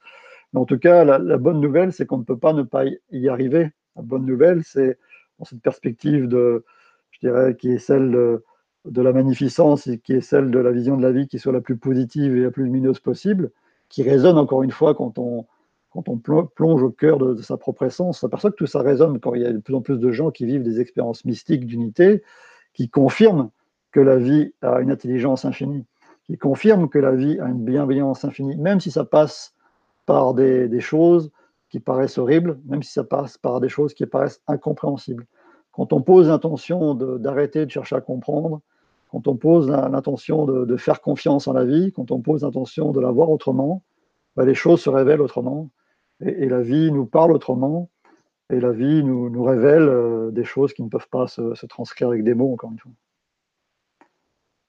Mais 0.53 0.59
en 0.59 0.65
tout 0.65 0.77
cas, 0.77 1.05
la, 1.05 1.37
bonne 1.39 1.59
nouvelle, 1.59 1.91
c'est 1.91 2.05
qu'on 2.05 2.19
ne 2.19 2.23
peut 2.23 2.37
pas 2.37 2.53
ne 2.53 2.61
pas 2.61 2.83
y 3.09 3.29
arriver. 3.29 3.71
La 3.95 4.03
bonne 4.03 4.27
nouvelle, 4.27 4.61
c'est 4.63 4.99
dans 5.39 5.45
cette 5.45 5.63
perspective 5.63 6.27
de, 6.27 6.65
je 7.09 7.19
dirais, 7.19 7.55
qui 7.55 7.71
est 7.71 7.79
celle 7.79 8.11
de 8.11 9.01
la 9.01 9.11
magnificence 9.11 9.87
et 9.87 9.97
qui 9.97 10.13
est 10.13 10.21
celle 10.21 10.51
de 10.51 10.59
la 10.59 10.69
vision 10.71 10.97
de 10.97 11.01
la 11.01 11.11
vie 11.11 11.27
qui 11.27 11.39
soit 11.39 11.51
la 11.51 11.61
plus 11.61 11.77
positive 11.77 12.37
et 12.37 12.41
la 12.41 12.51
plus 12.51 12.65
lumineuse 12.65 12.99
possible, 12.99 13.49
qui 13.91 14.03
résonne 14.03 14.37
encore 14.37 14.63
une 14.63 14.71
fois 14.71 14.95
quand 14.95 15.19
on, 15.19 15.45
plonge 16.55 16.81
au 16.81 16.89
cœur 16.89 17.19
de, 17.19 17.41
sa 17.41 17.57
propre 17.57 17.83
essence. 17.83 18.17
On 18.17 18.19
s'aperçoit 18.21 18.49
que 18.49 18.55
tout 18.55 18.65
ça 18.65 18.81
résonne 18.81 19.19
quand 19.19 19.35
il 19.35 19.41
y 19.41 19.45
a 19.45 19.51
de 19.51 19.57
plus 19.57 19.75
en 19.75 19.81
plus 19.81 19.99
de 19.99 20.11
gens 20.11 20.31
qui 20.31 20.45
vivent 20.45 20.63
des 20.63 20.79
expériences 20.79 21.25
mystiques 21.25 21.65
d'unité, 21.65 22.23
qui 22.73 22.89
confirment 22.89 23.49
que 23.91 23.99
la 23.99 24.15
vie 24.15 24.53
a 24.61 24.79
une 24.79 24.89
intelligence 24.89 25.43
infinie, 25.43 25.85
qui 26.23 26.37
confirment 26.37 26.87
que 26.87 26.99
la 26.99 27.11
vie 27.11 27.37
a 27.41 27.49
une 27.49 27.65
bienveillance 27.65 28.23
infinie, 28.23 28.55
même 28.55 28.79
si 28.79 28.89
ça 28.89 29.03
passe 29.03 29.53
par 30.05 30.33
des 30.33 30.79
choses 30.79 31.29
qui 31.69 31.81
paraissent 31.81 32.17
horribles, 32.17 32.59
même 32.65 32.83
si 32.83 32.93
ça 32.93 33.03
passe 33.03 33.37
par 33.37 33.59
des 33.59 33.69
choses 33.69 33.93
qui 33.93 34.05
paraissent 34.05 34.41
incompréhensibles. 34.47 35.27
Quand 35.73 35.91
on 35.91 36.01
pose 36.01 36.29
l'intention 36.29 36.95
d'arrêter 36.95 37.65
de 37.65 37.71
chercher 37.71 37.97
à 37.97 38.01
comprendre, 38.01 38.61
quand 39.11 39.27
on 39.27 39.35
pose 39.35 39.69
l'intention 39.69 40.45
de, 40.45 40.77
faire 40.77 41.01
confiance 41.01 41.47
en 41.47 41.53
la 41.53 41.65
vie, 41.65 41.91
quand 41.91 42.11
on 42.11 42.21
pose 42.21 42.43
l'intention 42.43 42.91
de 42.91 43.01
la 43.01 43.11
voir 43.11 43.29
autrement, 43.29 43.83
bah, 44.37 44.45
les 44.45 44.55
choses 44.55 44.81
se 44.81 44.89
révèlent 44.89 45.21
autrement. 45.21 45.69
Et, 46.25 46.47
la 46.47 46.61
vie 46.61 46.91
nous 46.93 47.05
parle 47.05 47.33
autrement. 47.33 47.89
Et 48.49 48.61
la 48.61 48.71
vie 48.71 49.03
nous, 49.03 49.43
révèle 49.43 49.83
euh, 49.83 50.31
des 50.31 50.45
choses 50.45 50.73
qui 50.73 50.81
ne 50.81 50.87
peuvent 50.87 51.09
pas 51.09 51.27
se, 51.27 51.65
transcrire 51.65 52.07
avec 52.07 52.23
des 52.23 52.33
mots, 52.33 52.53
encore 52.53 52.71
une 52.71 52.79
fois. 52.79 52.91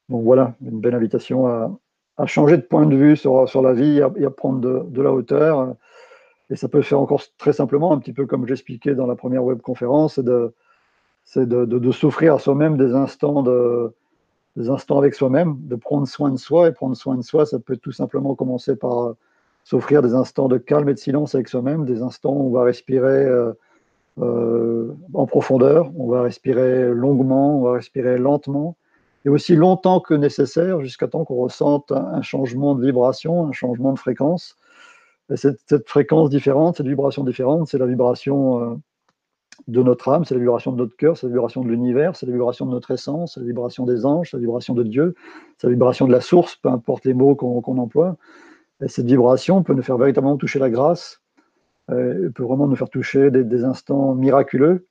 Donc 0.08 0.24
voilà, 0.24 0.56
une 0.60 0.80
belle 0.80 0.96
invitation 0.96 1.46
à, 1.46 2.26
changer 2.26 2.56
de 2.56 2.62
point 2.62 2.86
de 2.86 2.96
vue 2.96 3.16
sur, 3.16 3.62
la 3.62 3.72
vie 3.72 3.98
et 4.16 4.24
à, 4.24 4.30
prendre 4.30 4.60
de, 4.60 5.02
la 5.02 5.12
hauteur. 5.12 5.76
Et 6.50 6.56
ça 6.56 6.68
peut 6.68 6.82
se 6.82 6.88
faire 6.88 7.00
encore 7.00 7.22
très 7.38 7.52
simplement, 7.52 7.92
un 7.92 7.98
petit 7.98 8.12
peu 8.12 8.26
comme 8.26 8.46
j'expliquais 8.48 8.96
dans 8.96 9.06
la 9.06 9.14
première 9.14 9.44
webconférence, 9.44 10.20
c'est 11.24 11.46
de, 11.48 11.64
de 11.64 11.90
s'offrir 11.92 12.34
à 12.34 12.38
soi-même 12.40 12.76
des 12.76 12.92
instants 12.94 13.42
de, 13.42 13.94
des 14.56 14.68
instants 14.68 14.98
avec 14.98 15.14
soi-même, 15.14 15.56
de 15.60 15.76
prendre 15.76 16.06
soin 16.06 16.30
de 16.30 16.36
soi. 16.36 16.68
Et 16.68 16.72
prendre 16.72 16.96
soin 16.96 17.16
de 17.16 17.22
soi, 17.22 17.46
ça 17.46 17.58
peut 17.58 17.76
tout 17.76 17.92
simplement 17.92 18.34
commencer 18.34 18.76
par 18.76 19.02
euh, 19.02 19.16
s'offrir 19.64 20.02
des 20.02 20.14
instants 20.14 20.48
de 20.48 20.58
calme 20.58 20.88
et 20.88 20.94
de 20.94 20.98
silence 20.98 21.34
avec 21.34 21.48
soi-même, 21.48 21.84
des 21.84 22.02
instants 22.02 22.32
où 22.32 22.48
on 22.48 22.50
va 22.50 22.64
respirer 22.64 23.24
euh, 23.24 23.52
euh, 24.20 24.94
en 25.14 25.26
profondeur, 25.26 25.90
on 25.96 26.08
va 26.08 26.22
respirer 26.22 26.88
longuement, 26.92 27.58
on 27.58 27.62
va 27.62 27.72
respirer 27.72 28.18
lentement, 28.18 28.76
et 29.24 29.28
aussi 29.28 29.56
longtemps 29.56 30.00
que 30.00 30.14
nécessaire, 30.14 30.80
jusqu'à 30.80 31.08
temps 31.08 31.24
qu'on 31.24 31.36
ressente 31.36 31.92
un, 31.92 32.22
changement 32.22 32.74
de 32.74 32.84
vibration, 32.84 33.46
un 33.46 33.52
changement 33.52 33.92
de 33.92 33.98
fréquence. 33.98 34.56
Et 35.30 35.36
cette, 35.36 35.60
cette, 35.66 35.88
fréquence 35.88 36.28
différente, 36.28 36.76
cette 36.76 36.88
vibration 36.88 37.24
différente, 37.24 37.68
c'est 37.68 37.78
la 37.78 37.86
vibration 37.86 38.82
de 39.68 39.82
notre 39.82 40.08
âme, 40.08 40.24
c'est 40.24 40.34
la 40.34 40.40
vibration 40.40 40.72
de 40.72 40.76
notre 40.76 40.96
cœur, 40.96 41.16
c'est 41.16 41.26
la 41.26 41.32
vibration 41.32 41.62
de 41.62 41.68
l'univers, 41.68 42.16
c'est 42.16 42.26
la 42.26 42.32
vibration 42.32 42.66
de 42.66 42.70
notre 42.70 42.90
essence, 42.90 43.34
c'est 43.34 43.40
la 43.40 43.46
vibration 43.46 43.84
des 43.84 44.04
anges, 44.04 44.30
c'est 44.30 44.36
la 44.36 44.40
vibration 44.40 44.74
de 44.74 44.82
Dieu, 44.82 45.14
c'est 45.58 45.66
la 45.66 45.72
vibration 45.72 46.06
de 46.06 46.12
la 46.12 46.20
source, 46.20 46.56
peu 46.56 46.68
importe 46.68 47.04
les 47.04 47.14
mots 47.14 47.34
qu'on 47.34 47.78
emploie. 47.78 48.16
Et 48.82 48.88
cette 48.88 49.06
vibration 49.06 49.62
peut 49.62 49.74
nous 49.74 49.82
faire 49.82 49.98
véritablement 49.98 50.36
toucher 50.36 50.58
la 50.58 50.70
grâce, 50.70 51.22
euh, 51.90 52.30
peut 52.30 52.42
vraiment 52.42 52.66
nous 52.66 52.76
faire 52.76 52.90
toucher 52.90 53.30
des, 53.30 53.64
instants 53.64 54.14
miraculeux. 54.14 54.86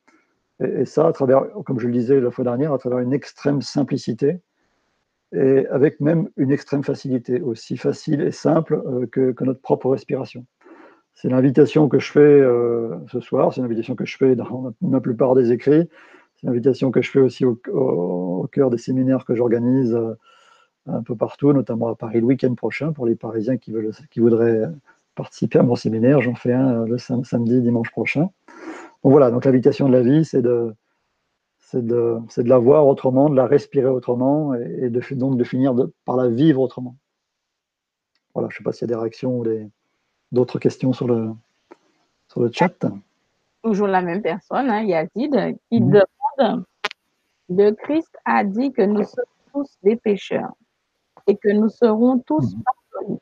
Et, 0.63 0.85
ça, 0.85 1.07
à 1.07 1.11
travers, 1.11 1.43
comme 1.65 1.79
je 1.79 1.87
le 1.87 1.93
disais 1.93 2.19
la 2.19 2.31
fois 2.31 2.45
dernière, 2.45 2.73
à 2.73 2.77
travers 2.77 2.99
une 2.99 3.13
extrême 3.13 3.61
simplicité 3.61 4.39
et 5.33 5.65
avec 5.67 5.99
même 6.01 6.29
une 6.37 6.51
extrême 6.51 6.83
facilité, 6.83 7.41
aussi 7.41 7.77
facile 7.77 8.21
et 8.21 8.31
simple 8.31 8.81
euh, 8.85 9.05
que 9.07 9.43
notre 9.43 9.61
propre 9.61 9.89
respiration. 9.89 10.45
C'est 11.21 11.29
l'invitation 11.29 11.87
que 11.87 11.99
je 11.99 12.11
fais 12.11 12.19
euh, 12.19 12.97
ce 13.11 13.19
soir, 13.19 13.53
c'est 13.53 13.61
l'invitation 13.61 13.93
que 13.93 14.05
je 14.05 14.17
fais 14.17 14.35
dans 14.35 14.73
la 14.81 14.99
plupart 14.99 15.35
des 15.35 15.51
écrits, 15.51 15.87
c'est 16.35 16.47
l'invitation 16.47 16.89
que 16.89 17.03
je 17.03 17.11
fais 17.11 17.19
aussi 17.19 17.45
au, 17.45 18.49
cœur 18.51 18.71
des 18.71 18.79
séminaires 18.79 19.23
que 19.23 19.35
j'organise 19.35 19.93
euh, 19.93 20.15
un 20.87 21.03
peu 21.03 21.15
partout, 21.15 21.53
notamment 21.53 21.89
à 21.89 21.95
Paris 21.95 22.21
le 22.21 22.25
week-end 22.25 22.55
prochain 22.55 22.91
pour 22.91 23.05
les 23.05 23.13
Parisiens 23.13 23.57
qui, 23.57 23.71
voudraient 24.17 24.63
participer 25.13 25.59
à 25.59 25.63
mon 25.63 25.75
séminaire. 25.75 26.21
J'en 26.21 26.33
fais 26.33 26.53
un 26.53 26.85
le 26.85 26.97
samedi, 26.97 27.61
dimanche 27.61 27.91
prochain. 27.91 28.21
Donc 29.03 29.11
voilà, 29.11 29.29
donc 29.29 29.45
l'invitation 29.45 29.87
de 29.87 29.93
la 29.93 30.01
vie, 30.01 30.25
c'est 30.25 30.41
de, 30.41 30.73
la 32.37 32.57
voir 32.57 32.87
autrement, 32.87 33.29
de 33.29 33.35
la 33.35 33.45
respirer 33.45 33.89
autrement 33.89 34.55
et, 34.55 34.89
de, 34.89 35.01
donc 35.13 35.37
de 35.37 35.43
finir 35.43 35.75
par 36.03 36.15
la 36.15 36.29
vivre 36.29 36.61
autrement. 36.61 36.97
Voilà, 38.33 38.49
je 38.49 38.55
ne 38.55 38.57
sais 38.57 38.63
pas 38.63 38.71
s'il 38.71 38.89
y 38.89 38.91
a 38.91 38.95
des 38.95 38.99
réactions 38.99 39.37
ou 39.37 39.43
d'autres 40.31 40.59
questions 40.59 40.93
sur 40.93 41.07
le, 41.07 41.31
sur 42.27 42.41
le 42.41 42.51
chat? 42.51 42.85
Toujours 43.63 43.87
la 43.87 44.01
même 44.01 44.21
personne, 44.21 44.69
hein, 44.69 44.81
Yazid, 44.83 45.57
qui 45.69 45.81
mhm. 45.81 46.01
demande 46.37 46.65
Le 47.49 47.71
Christ 47.71 48.15
a 48.25 48.43
dit 48.43 48.71
que 48.71 48.81
nous 48.81 49.03
sommes 49.03 49.25
tous 49.53 49.77
des 49.83 49.95
pécheurs 49.95 50.53
et 51.27 51.37
que 51.37 51.49
nous 51.49 51.69
serons 51.69 52.19
tous 52.19 52.55
mhm. 52.55 52.63
pardonnés. 52.63 53.21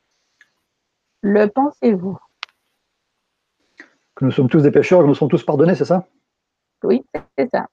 Le 1.22 1.46
pensez-vous? 1.48 2.18
Que 4.16 4.26
nous 4.26 4.32
sommes 4.32 4.50
tous 4.50 4.64
des 4.64 4.72
pécheurs, 4.72 5.02
que 5.02 5.08
nous 5.08 5.16
serons 5.16 5.28
tous 5.28 5.44
pardonnés, 5.44 5.76
c'est 5.76 5.86
ça? 5.86 6.08
Oui, 6.84 7.04
c'est 7.38 7.50
ça. 7.50 7.68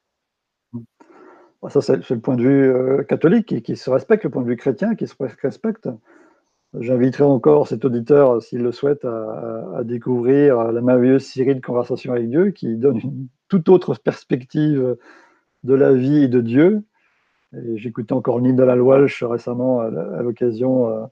Ça, 1.68 1.80
c'est 1.80 2.10
le 2.10 2.20
point 2.20 2.36
de 2.36 2.42
vue 2.42 2.68
euh, 2.68 3.02
catholique 3.02 3.62
qui, 3.62 3.76
se 3.76 3.90
respecte, 3.90 4.24
le 4.24 4.30
point 4.30 4.42
de 4.42 4.46
vue 4.46 4.56
chrétien 4.56 4.94
qui 4.94 5.06
se 5.06 5.14
respecte. 5.42 5.88
J'inviterai 6.80 7.24
encore 7.24 7.68
cet 7.68 7.84
auditeur, 7.84 8.42
s'il 8.42 8.62
le 8.62 8.72
souhaite, 8.72 9.04
à, 9.04 9.82
découvrir 9.84 10.72
la 10.72 10.80
merveilleuse 10.80 11.24
série 11.24 11.54
de 11.54 11.60
conversations 11.60 12.12
avec 12.12 12.28
Dieu 12.28 12.50
qui 12.50 12.76
donne 12.76 12.98
une 12.98 13.28
toute 13.48 13.68
autre 13.68 13.94
perspective 13.94 14.96
de 15.64 15.74
la 15.74 15.92
vie 15.92 16.24
et 16.24 16.28
de 16.28 16.40
Dieu. 16.40 16.82
J'écoutais 17.74 18.12
encore 18.12 18.40
Linda 18.40 18.76
Walsh 18.76 19.22
récemment 19.22 19.80
à 19.80 20.22
l'occasion 20.22 20.88
euh, 20.88 21.06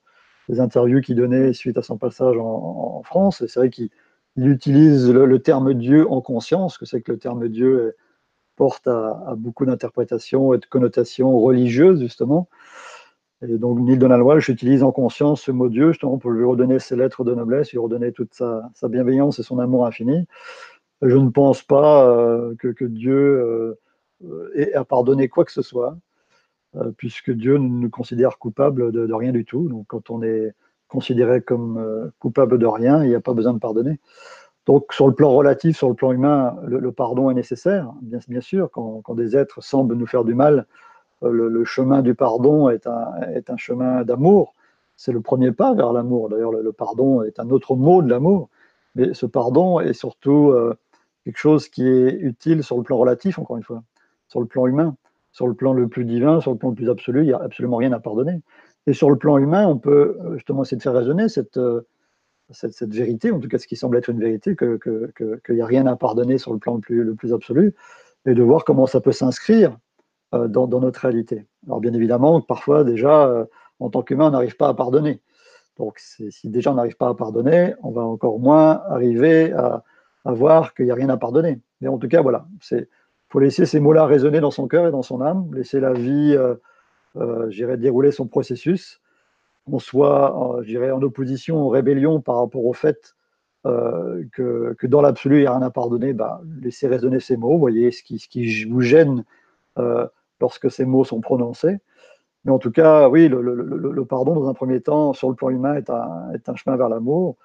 des 0.49 0.61
interviews 0.61 1.01
qu'il 1.01 1.17
donnait 1.17 1.53
suite 1.53 1.79
à 1.79 1.83
son 1.83 1.97
passage 1.97 2.37
en, 2.39 3.03
France. 3.05 3.45
C'est 3.47 3.61
vrai 3.61 3.71
qu'il 3.71 3.91
utilise 4.37 5.11
le, 5.11 5.39
terme 5.39 5.75
Dieu 5.75 6.11
en 6.11 6.21
conscience, 6.21 6.79
que 6.79 6.87
c'est 6.87 7.01
que 7.01 7.13
le 7.13 7.19
terme 7.19 7.49
Dieu 7.49 7.97
porte 8.57 8.87
à, 8.87 9.35
beaucoup 9.37 9.65
d'interprétations 9.67 10.55
et 10.55 10.59
de 10.59 10.67
connotations 10.67 11.39
religieuses, 11.39 12.01
justement. 12.01 12.49
Et 13.43 13.59
donc, 13.59 13.79
Neil 13.81 13.99
Donald 13.99 14.23
Walsh 14.23 14.49
utilise 14.49 14.83
en 14.83 14.93
conscience 14.93 15.43
ce 15.43 15.51
mot 15.51 15.69
Dieu, 15.69 15.89
justement, 15.89 16.19
pour 16.19 16.31
lui 16.31 16.45
redonner 16.45 16.79
ses 16.79 16.97
lettres 16.97 17.25
de 17.25 17.35
noblesse, 17.35 17.73
lui 17.73 17.79
redonner 17.79 18.13
toute 18.13 18.33
sa, 18.33 18.71
bienveillance 18.89 19.39
et 19.39 19.43
son 19.43 19.59
amour 19.59 19.87
infini. 19.87 20.27
Je 21.03 21.17
ne 21.17 21.29
pense 21.29 21.63
pas 21.63 22.09
euh, 22.09 22.55
que, 22.57 22.85
Dieu 22.85 23.77
euh, 24.23 24.51
ait 24.55 24.73
à 24.75 24.85
pardonner 24.85 25.29
quoi 25.29 25.45
que 25.45 25.53
ce 25.53 25.63
soit, 25.63 25.97
euh, 26.77 26.93
puisque 26.97 27.31
Dieu 27.31 27.59
ne 27.59 27.69
nous 27.69 27.91
considère 27.91 28.39
coupables 28.39 28.93
de, 28.93 29.13
rien 29.13 29.33
du 29.33 29.45
tout. 29.45 29.69
Donc, 29.69 29.87
quand 29.89 30.11
on 30.11 30.23
est 30.23 30.55
considéré 30.89 31.43
comme 31.43 32.13
coupable 32.21 32.59
de 32.59 32.67
rien, 32.67 33.03
il 33.03 33.09
n'y 33.09 33.17
a 33.17 33.21
pas 33.21 33.35
besoin 33.35 33.53
de 33.53 33.59
pardonner. 33.59 33.99
Donc, 34.67 34.93
sur 34.93 35.07
le 35.07 35.15
plan 35.15 35.31
relatif, 35.31 35.77
sur 35.77 35.89
le 35.89 35.95
plan 35.95 36.13
humain, 36.13 36.57
le, 36.67 36.91
pardon 36.93 37.31
est 37.31 37.35
nécessaire, 37.35 37.93
bien, 38.01 38.41
sûr. 38.41 38.71
Quand, 38.71 39.15
des 39.15 39.37
êtres 39.37 39.63
semblent 39.63 39.95
nous 39.95 40.07
faire 40.07 40.25
du 40.25 40.35
mal, 40.35 40.67
euh, 41.25 41.49
le, 41.49 41.65
chemin 41.65 42.03
du 42.03 42.15
pardon 42.15 42.69
est 42.69 42.87
un, 42.87 43.57
chemin 43.57 44.05
d'amour. 44.05 44.55
C'est 44.97 45.13
le 45.13 45.21
premier 45.21 45.53
pas 45.53 45.75
vers 45.75 45.93
l'amour. 45.93 46.29
D'ailleurs, 46.29 46.53
le, 46.53 46.73
pardon 46.73 47.23
est 47.23 47.39
un 47.41 47.51
autre 47.51 47.77
mot 47.77 48.03
de 48.03 48.09
l'amour. 48.09 48.49
Mais 48.95 49.15
ce 49.15 49.27
pardon 49.27 49.81
est 49.81 49.93
surtout 49.93 50.51
euh, 50.51 50.75
quelque 51.25 51.39
chose 51.39 51.69
qui 51.69 51.87
est 51.87 52.13
utile 52.13 52.63
sur 52.63 52.77
le 52.77 52.83
plan 52.83 52.97
relatif, 52.97 53.39
encore 53.39 53.57
une 53.57 53.65
fois, 53.65 53.83
sur 54.29 54.41
le 54.41 54.47
plan 54.47 54.67
humain, 54.67 54.97
sur 55.33 55.49
le 55.49 55.55
plan 55.55 55.73
le 55.73 55.89
plus 55.89 56.05
divin, 56.05 56.41
sur 56.41 56.53
le 56.53 56.59
plan 56.59 56.71
le 56.71 56.77
plus 56.77 56.91
absolu. 56.91 57.23
Il 57.23 57.27
n'y 57.27 57.33
a 57.33 57.43
absolument 57.43 57.77
rien 57.77 57.93
à 57.93 57.99
pardonner. 57.99 58.41
Et 58.87 58.93
sur 58.93 59.11
le 59.11 59.17
plan 59.17 59.39
humain, 59.39 59.67
on 59.67 59.79
peut 59.79 60.17
euh, 60.21 60.35
justement 60.35 60.63
essayer 60.63 60.77
de 60.77 60.83
faire 60.83 60.95
raisonner 60.95 61.29
cette, 61.29 61.59
cette, 62.51 62.95
vérité, 62.95 63.31
en 63.31 63.41
tout 63.41 63.49
cas 63.49 63.59
ce 63.59 63.67
qui 63.67 63.77
semble 63.77 63.97
être 63.97 64.09
une 64.09 64.21
vérité, 64.21 64.57
qu'il 64.57 64.79
que, 64.79 65.11
que, 65.15 65.53
n'y 65.53 65.63
a 65.63 65.67
rien 65.67 65.87
à 65.87 65.97
pardonner 65.97 66.39
sur 66.39 66.53
le 66.53 66.59
plan 66.59 66.79
le 66.89 67.15
plus, 67.15 67.33
absolu, 67.33 67.75
et 68.27 68.35
de 68.35 68.43
voir 68.43 68.65
comment 68.65 68.87
ça 68.87 69.01
peut 69.01 69.13
s'inscrire 69.13 69.71
euh, 69.71 69.77
dans, 70.49 70.67
dans, 70.67 70.81
notre 70.81 71.01
réalité. 71.01 71.47
Alors 71.67 71.81
bien 71.81 71.93
évidemment, 71.93 72.41
parfois 72.41 72.85
déjà, 72.85 73.27
euh, 73.27 73.45
en 73.81 73.91
tant 73.91 74.03
qu'humain, 74.03 74.29
on 74.29 74.31
n'arrive 74.31 74.57
pas 74.57 74.69
à 74.69 74.75
pardonner. 74.75 75.21
Donc 75.79 75.99
si 75.99 76.49
déjà 76.49 76.71
on 76.71 76.75
n'arrive 76.75 76.97
pas 76.97 77.09
à 77.09 77.15
pardonner, 77.15 77.75
on 77.83 77.91
va 77.91 78.03
encore 78.03 78.39
moins 78.39 78.83
arriver 78.89 79.53
à, 79.53 79.83
voir 80.25 80.75
qu'il 80.75 80.87
n'y 80.87 80.91
a 80.91 80.95
rien 80.95 81.09
à 81.09 81.17
pardonner. 81.17 81.61
Mais 81.81 81.89
en 81.89 81.99
tout 81.99 82.09
cas, 82.09 82.23
voilà, 82.23 82.47
il 82.71 82.87
faut 83.29 83.41
laisser 83.41 83.67
ces 83.67 83.81
mots-là 83.81 84.07
résonner 84.07 84.41
dans 84.41 84.51
son 84.51 84.69
cœur 84.69 84.87
et 84.87 84.91
dans 84.91 85.03
son 85.03 85.21
âme, 85.21 85.51
laisser 85.53 85.81
la 85.81 85.93
vie, 85.93 86.35
euh, 86.37 86.55
euh 87.17 87.51
j'irais, 87.51 87.77
dérouler 87.77 88.13
son 88.13 88.27
processus 88.27 89.01
qu'on 89.67 89.79
soit, 89.79 90.61
je 90.63 90.69
dirais, 90.69 90.91
en 90.91 91.03
opposition, 91.03 91.63
en 91.63 91.69
rébellion 91.69 92.21
par 92.21 92.37
rapport 92.37 92.65
au 92.65 92.73
fait 92.73 93.15
euh, 93.67 94.25
que, 94.33 94.87
dans 94.87 95.01
l'absolu, 95.01 95.39
il 95.39 95.41
n'y 95.41 95.47
a 95.47 95.57
rien 95.57 95.63
à 95.63 95.71
pardonner, 95.71 96.13
bah, 96.13 96.43
laissez 96.61 96.87
résonner 96.87 97.19
ces 97.19 97.39
mots, 97.39 97.57
voyez 97.57 97.91
ce 97.93 98.03
qui, 98.03 98.65
vous 98.67 98.83
gêne 98.83 99.25
euh, 99.79 100.07
lorsque 100.45 100.71
ces 100.71 100.85
mots 100.85 101.05
sont 101.05 101.23
prononcés. 101.23 101.79
Mais 102.45 102.53
en 102.53 102.59
tout 102.59 102.71
cas, 102.71 103.09
oui, 103.09 103.29
le, 103.29 104.05
pardon, 104.05 104.35
dans 104.35 104.49
un 104.51 104.55
premier 104.55 104.81
temps, 104.83 105.15
sur 105.15 105.31
le 105.31 105.35
plan 105.35 105.49
humain, 105.49 105.77
est 105.77 105.89
un, 105.89 106.31
est 106.35 106.47
un 106.51 106.57
chemin 106.57 106.77
vers 106.77 106.91
l'amour. 106.91 107.37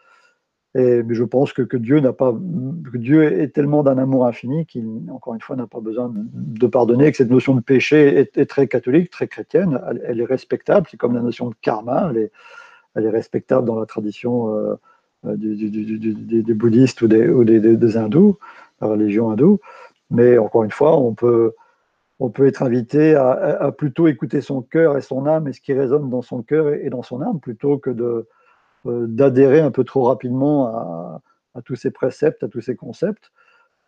Et 0.76 1.02
je 1.10 1.24
pense 1.24 1.54
que, 1.54 1.62
que 1.62 1.78
Dieu 1.78 2.02
pas, 2.12 2.34
Dieu 2.36 3.24
est 3.42 3.56
tellement 3.56 3.82
d'un 3.82 3.98
amour 3.98 4.28
infini 4.28 4.66
qu'il, 4.66 4.86
encore 5.10 5.34
une 5.34 5.42
fois, 5.42 5.56
n'a 5.56 5.68
pas 5.68 5.80
besoin 5.80 6.12
de 6.14 6.68
pardonner. 6.68 7.10
Que 7.10 7.18
cette 7.18 7.32
notion 7.32 7.56
de 7.56 7.62
péché 7.62 8.30
est, 8.36 8.46
très 8.46 8.68
catholique, 8.68 9.10
très 9.10 9.28
chrétienne. 9.28 9.82
Elle, 10.06 10.20
est 10.20 10.26
respectable. 10.26 10.88
C'est 10.92 10.98
comme 10.98 11.16
la 11.16 11.22
notion 11.22 11.50
de 11.50 11.56
karma. 11.62 12.10
Elle 12.12 12.18
est, 12.18 12.32
elle 12.96 13.06
est 13.06 13.10
respectable 13.10 13.66
dans 13.66 13.80
la 13.80 13.86
tradition 13.86 14.54
euh, 15.26 15.38
du, 15.38 15.70
des 16.44 16.54
bouddhistes 16.54 17.02
ou, 17.02 17.08
des, 17.08 17.30
ou 17.30 17.46
des, 17.46 17.98
hindous, 17.98 18.38
la 18.82 18.88
religion 18.88 19.32
hindoue. 19.32 19.60
Mais 20.12 20.38
encore 20.38 20.66
une 20.66 20.72
fois, 20.72 21.00
on 21.00 21.14
peut, 21.14 21.54
on 22.20 22.30
peut 22.30 22.48
être 22.48 22.64
invité 22.64 23.16
à, 23.16 23.72
plutôt 23.78 24.08
écouter 24.08 24.42
son 24.42 24.62
cœur 24.62 24.98
et 24.98 25.02
son 25.02 25.26
âme 25.26 25.48
et 25.48 25.54
ce 25.54 25.62
qui 25.62 25.74
résonne 25.74 26.10
dans 26.10 26.22
son 26.22 26.44
cœur 26.44 26.74
et 26.74 26.90
dans 26.90 27.02
son 27.02 27.22
âme 27.22 27.40
plutôt 27.40 27.78
que 27.78 27.92
euh, 28.86 29.08
d'adhérer 29.08 29.62
un 29.62 29.72
peu 29.72 29.86
trop 29.86 30.04
rapidement 30.04 30.68
à, 30.68 31.22
tous 31.66 31.76
ces 31.76 31.92
préceptes, 31.92 32.44
à 32.44 32.48
tous 32.48 32.62
ces 32.62 32.76
concepts. 32.76 33.32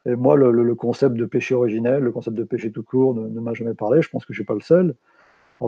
Et 0.05 0.15
moi, 0.15 0.35
le, 0.35 0.75
concept 0.75 1.15
de 1.15 1.25
péché 1.25 1.55
originel, 1.55 2.03
le 2.03 2.11
concept 2.11 2.35
de 2.35 2.43
péché 2.43 2.71
tout 2.71 2.83
court 2.83 3.13
ne, 3.13 3.39
m'a 3.39 3.53
jamais 3.53 3.73
parlé. 3.73 4.01
Je 4.01 4.09
pense 4.09 4.25
que 4.25 4.33
je 4.33 4.41
ne 4.41 4.43
suis 4.43 4.47
pas 4.47 4.55
le 4.55 4.61
seul. 4.61 4.95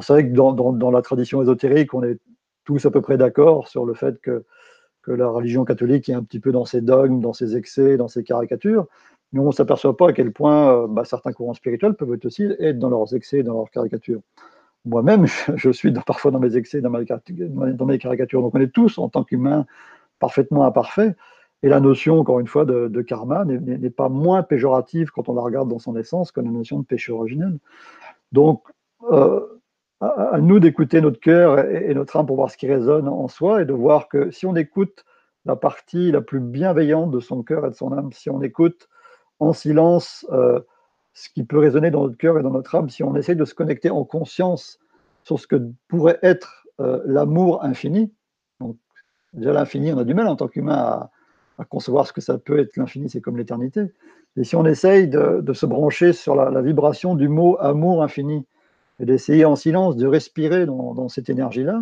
C'est 0.01 0.14
vrai 0.14 0.28
que 0.28 0.34
dans, 0.34 0.91
la 0.91 1.01
tradition 1.01 1.41
ésotérique, 1.41 1.93
on 1.93 2.03
est 2.03 2.18
tous 2.66 2.86
à 2.86 2.91
peu 2.91 3.01
près 3.01 3.18
d'accord 3.18 3.68
sur 3.68 3.86
le 3.86 3.93
fait 3.93 4.20
que, 4.22 4.43
la 5.05 5.28
religion 5.28 5.66
catholique 5.66 6.07
est 6.07 6.14
un 6.14 6.24
petit 6.24 6.39
peu 6.39 6.53
dans 6.53 6.64
ses 6.64 6.80
dogmes, 6.80 7.20
dans 7.20 7.34
ses 7.34 7.57
excès, 7.57 7.97
dans 7.97 8.07
ses 8.07 8.24
caricatures. 8.24 8.88
Mais 9.34 9.39
on 9.39 9.47
ne 9.47 9.51
s'aperçoit 9.51 9.97
pas 9.97 10.09
à 10.09 10.13
quel 10.13 10.31
point 10.31 10.84
euh, 10.84 10.88
bah, 10.88 11.05
certains 11.05 11.34
courants 11.34 11.53
spirituels 11.53 11.95
peuvent 11.95 12.17
aussi 12.23 12.43
être 12.59 12.79
dans 12.79 12.89
leurs 12.89 13.13
excès, 13.15 13.43
dans 13.43 13.53
leurs 13.53 13.71
caricatures 13.71 14.21
moi-même, 14.86 15.25
je 15.55 15.69
suis 15.71 15.91
parfois 15.91 16.31
dans 16.31 16.39
mes 16.39 16.57
excès, 16.57 16.81
dans, 16.81 16.91
dans, 16.91 17.86
mes 17.86 17.97
caricatures. 17.97 18.41
Donc 18.41 18.55
on 18.55 18.61
est 18.61 18.73
tous, 18.73 18.97
en 18.97 19.09
tant 19.09 19.23
qu'humains, 19.23 19.65
parfaitement 20.19 20.65
imparfaits. 20.65 21.15
Et 21.63 21.69
la 21.69 21.79
notion, 21.79 22.19
encore 22.19 22.41
une 22.41 22.47
fois, 22.47 22.65
de, 22.65 23.01
karma 23.01 23.45
n'est 23.45 23.89
pas 23.89 24.09
moins 24.09 24.43
péjorative 24.43 25.11
quand 25.11 25.29
on 25.29 25.36
la 25.36 25.41
regarde 25.41 25.69
dans 25.69 25.79
son 25.79 25.95
essence 25.95 26.34
que 26.34 26.41
la 26.41 26.49
notion 26.49 26.79
de 26.79 26.86
péché 26.86 27.13
originel. 27.13 27.57
Donc, 28.34 28.63
euh, 29.11 29.39
à, 30.01 30.39
nous 30.41 30.59
d'écouter 30.59 30.99
notre 30.99 31.21
cœur 31.21 31.59
et, 31.59 31.93
notre 31.93 32.17
âme 32.17 32.25
pour 32.25 32.36
voir 32.36 32.51
ce 32.51 32.57
qui 32.57 32.67
résonne 32.67 33.07
en 33.07 33.29
soi 33.29 33.61
et 33.61 33.65
de 33.65 33.71
voir 33.71 34.09
que 34.09 34.29
si 34.31 34.45
on 34.45 34.57
écoute 34.57 35.05
la 35.45 35.55
partie 35.55 36.11
la 36.11 36.19
plus 36.19 36.41
bienveillante 36.41 37.11
de 37.11 37.21
son 37.21 37.43
cœur 37.43 37.65
et 37.65 37.69
de 37.69 37.75
son 37.75 37.93
âme, 37.93 38.11
si 38.11 38.29
on 38.29 38.41
écoute 38.41 38.89
en 39.39 39.53
silence 39.53 40.25
euh, 40.31 40.59
ce 41.13 41.29
qui 41.29 41.43
peut 41.43 41.59
résonner 41.59 41.91
dans 41.91 42.03
notre 42.03 42.17
cœur 42.17 42.39
et 42.39 42.43
dans 42.43 42.51
notre 42.51 42.75
âme 42.75 42.89
si 42.89 43.03
on 43.03 43.15
essaye 43.15 43.36
de 43.36 43.45
se 43.45 43.53
connecter 43.53 43.89
en 43.89 44.03
conscience 44.03 44.79
sur 45.23 45.39
ce 45.39 45.47
que 45.47 45.69
pourrait 45.88 46.19
être 46.21 46.65
euh, 46.79 47.01
l'amour 47.05 47.63
infini. 47.63 48.11
Déjà, 49.34 49.51
l'infini, 49.51 49.91
on 49.93 49.97
a 49.97 50.03
du 50.03 50.13
mal 50.13 50.27
en 50.27 50.36
tant 50.36 50.47
qu'humain 50.47 51.09
à, 51.57 51.65
concevoir 51.69 52.05
ce 52.05 52.13
que 52.13 52.21
ça 52.21 52.38
peut 52.38 52.59
être 52.59 52.75
l'infini, 52.77 53.09
c'est 53.09 53.21
comme 53.21 53.38
l'éternité. 53.38 53.93
Et 54.36 54.43
si 54.43 54.55
on 54.55 54.65
essaye 54.65 55.07
de, 55.07 55.53
se 55.53 55.65
brancher 55.65 56.11
sur 56.11 56.36
la, 56.36 56.61
vibration 56.61 57.15
du 57.15 57.29
mot 57.29 57.57
amour 57.59 58.03
infini 58.03 58.45
et 58.99 59.05
d'essayer 59.05 59.45
en 59.45 59.55
silence 59.55 59.95
de 59.95 60.07
respirer 60.07 60.65
dans, 60.65 60.93
dans 60.93 61.09
cette 61.09 61.29
énergie-là, 61.29 61.81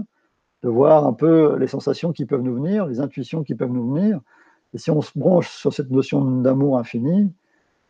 de 0.63 0.69
voir 0.69 1.07
un 1.07 1.13
peu 1.13 1.57
les 1.57 1.67
sensations 1.67 2.11
qui 2.11 2.25
peuvent 2.25 2.41
nous 2.41 2.53
venir, 2.53 2.85
les 2.85 2.99
intuitions 2.99 3.43
qui 3.43 3.55
peuvent 3.55 3.71
nous 3.71 3.93
venir, 3.93 4.19
et 4.73 4.77
si 4.77 4.91
on 4.91 5.01
se 5.01 5.17
branche 5.17 5.49
sur 5.49 5.73
cette 5.73 5.89
notion 5.89 6.23
d'amour 6.41 6.77
infini, 6.77 7.31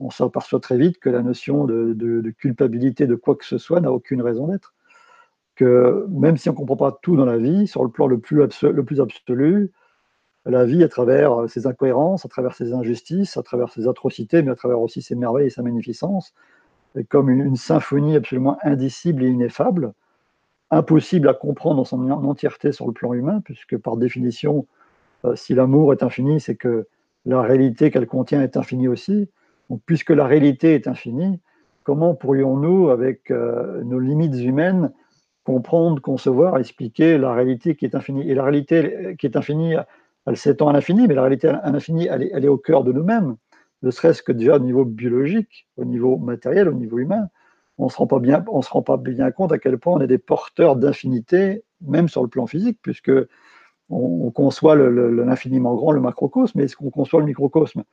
on 0.01 0.09
s'aperçoit 0.09 0.59
très 0.59 0.77
vite 0.77 0.99
que 0.99 1.09
la 1.09 1.21
notion 1.21 1.65
de, 1.65 2.29
culpabilité 2.37 3.07
de 3.07 3.15
quoi 3.15 3.35
que 3.35 3.45
ce 3.45 3.57
soit 3.57 3.81
n'a 3.81 3.91
aucune 3.91 4.21
raison 4.21 4.47
d'être. 4.47 4.73
Que 5.55 6.05
même 6.09 6.37
si 6.37 6.49
on 6.49 6.53
ne 6.53 6.57
comprend 6.57 6.77
pas 6.77 6.99
tout 7.01 7.15
dans 7.15 7.25
la 7.25 7.37
vie, 7.37 7.67
sur 7.67 7.83
le 7.83 7.89
plan 7.89 8.07
le 8.07 8.19
plus, 8.19 8.37
le 8.63 8.83
plus 8.83 9.01
absolu, 9.01 9.71
la 10.45 10.65
vie, 10.65 10.83
à 10.83 10.89
travers 10.89 11.49
ses 11.49 11.67
incohérences, 11.67 12.25
à 12.25 12.29
travers 12.29 12.55
ses 12.55 12.73
injustices, 12.73 13.37
à 13.37 13.43
travers 13.43 13.69
ses 13.69 13.87
atrocités, 13.87 14.41
mais 14.41 14.51
à 14.51 14.55
travers 14.55 14.81
aussi 14.81 15.01
ses 15.01 15.15
merveilles 15.15 15.47
et 15.47 15.51
sa 15.51 15.61
magnificence, 15.61 16.33
est 16.95 17.03
comme 17.03 17.29
une, 17.29 17.55
symphonie 17.55 18.15
absolument 18.15 18.57
indicible 18.63 19.23
et 19.23 19.29
ineffable, 19.29 19.93
impossible 20.71 21.29
à 21.29 21.33
comprendre 21.33 21.77
dans 21.77 21.85
son 21.85 22.09
entièreté 22.09 22.71
sur 22.71 22.87
le 22.87 22.93
plan 22.93 23.13
humain, 23.13 23.41
puisque 23.43 23.77
par 23.77 23.97
définition, 23.97 24.65
Euh, 25.25 25.35
si 25.35 25.53
l'amour 25.53 25.93
est 25.93 26.03
infini, 26.03 26.39
c'est 26.39 26.55
que 26.55 26.87
la 27.25 27.41
réalité 27.41 27.91
qu'elle 27.91 28.07
contient 28.07 28.41
est 28.41 28.57
infinie 28.57 28.87
aussi. 28.87 29.29
Puisque 29.85 30.09
la 30.09 30.25
réalité 30.25 30.73
est 30.73 30.87
infinie, 30.87 31.39
comment 31.83 32.15
pourrions-nous, 32.15 32.89
avec 32.89 33.31
euh, 33.31 33.83
nos 33.83 33.99
limites 33.99 34.35
humaines, 34.35 34.91
comprendre, 35.43 36.01
concevoir, 36.01 36.57
expliquer 36.57 37.17
la 37.17 37.33
réalité 37.33 37.75
qui 37.75 37.85
est 37.85 37.95
infinie? 37.95 38.29
Et 38.29 38.35
la 38.35 38.43
réalité 38.43 39.15
qui 39.17 39.25
est 39.25 39.35
infinie, 39.35 39.75
elle 40.25 40.37
s'étend 40.37 40.69
à 40.69 40.73
l'infini, 40.73 41.07
mais 41.07 41.15
la 41.15 41.21
réalité 41.21 41.47
à 41.47 41.71
l'infini, 41.71 42.07
elle, 42.07 42.23
est 42.23 42.47
au 42.47 42.57
cœur 42.57 42.83
de 42.83 42.91
nous-mêmes, 42.91 43.35
ne 43.81 43.91
serait-ce 43.91 44.21
que 44.21 44.31
déjà 44.31 44.57
au 44.57 44.59
niveau 44.59 44.85
biologique, 44.85 45.67
au 45.77 45.85
niveau 45.85 46.17
matériel, 46.17 46.69
au 46.69 46.73
niveau 46.73 46.99
humain. 46.99 47.27
On 47.77 47.85
ne 47.85 47.89
se, 47.89 47.97
rend 47.97 48.05
pas 48.05 48.19
bien, 48.19 49.31
compte 49.31 49.51
à 49.51 49.57
quel 49.57 49.79
point 49.79 49.95
on 49.95 50.01
est 50.01 50.07
des 50.07 50.19
porteurs 50.19 50.75
d'infinité, 50.75 51.63
même 51.81 52.07
sur 52.07 52.21
le 52.21 52.27
plan 52.27 52.45
physique, 52.45 52.77
puisque 52.83 53.11
on, 53.89 54.29
conçoit 54.29 54.75
l'infiniment 54.75 55.73
grand, 55.75 55.91
le 55.91 55.99
macrocosme, 55.99 56.59
mais 56.59 56.65
est-ce 56.65 56.75
qu'on 56.75 56.91
conçoit 56.91 57.19
le 57.21 57.25
microcosme? 57.25 57.83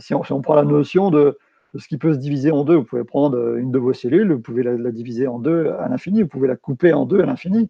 Si 0.00 0.14
on, 0.14 0.42
prend 0.42 0.54
la 0.54 0.64
notion 0.64 1.10
de, 1.10 1.38
ce 1.74 1.88
qui 1.88 1.98
peut 1.98 2.12
se 2.14 2.18
diviser 2.18 2.50
en 2.50 2.64
deux, 2.64 2.76
vous 2.76 2.84
pouvez 2.84 3.04
prendre 3.04 3.56
une 3.56 3.70
de 3.70 3.78
vos 3.78 3.92
cellules, 3.92 4.32
vous 4.32 4.40
pouvez 4.40 4.62
la, 4.62 4.90
diviser 4.90 5.26
en 5.26 5.38
deux 5.38 5.68
à 5.78 5.88
l'infini, 5.88 6.22
vous 6.22 6.28
pouvez 6.28 6.48
la 6.48 6.56
couper 6.56 6.92
en 6.92 7.06
deux 7.06 7.20
à 7.20 7.26
l'infini. 7.26 7.68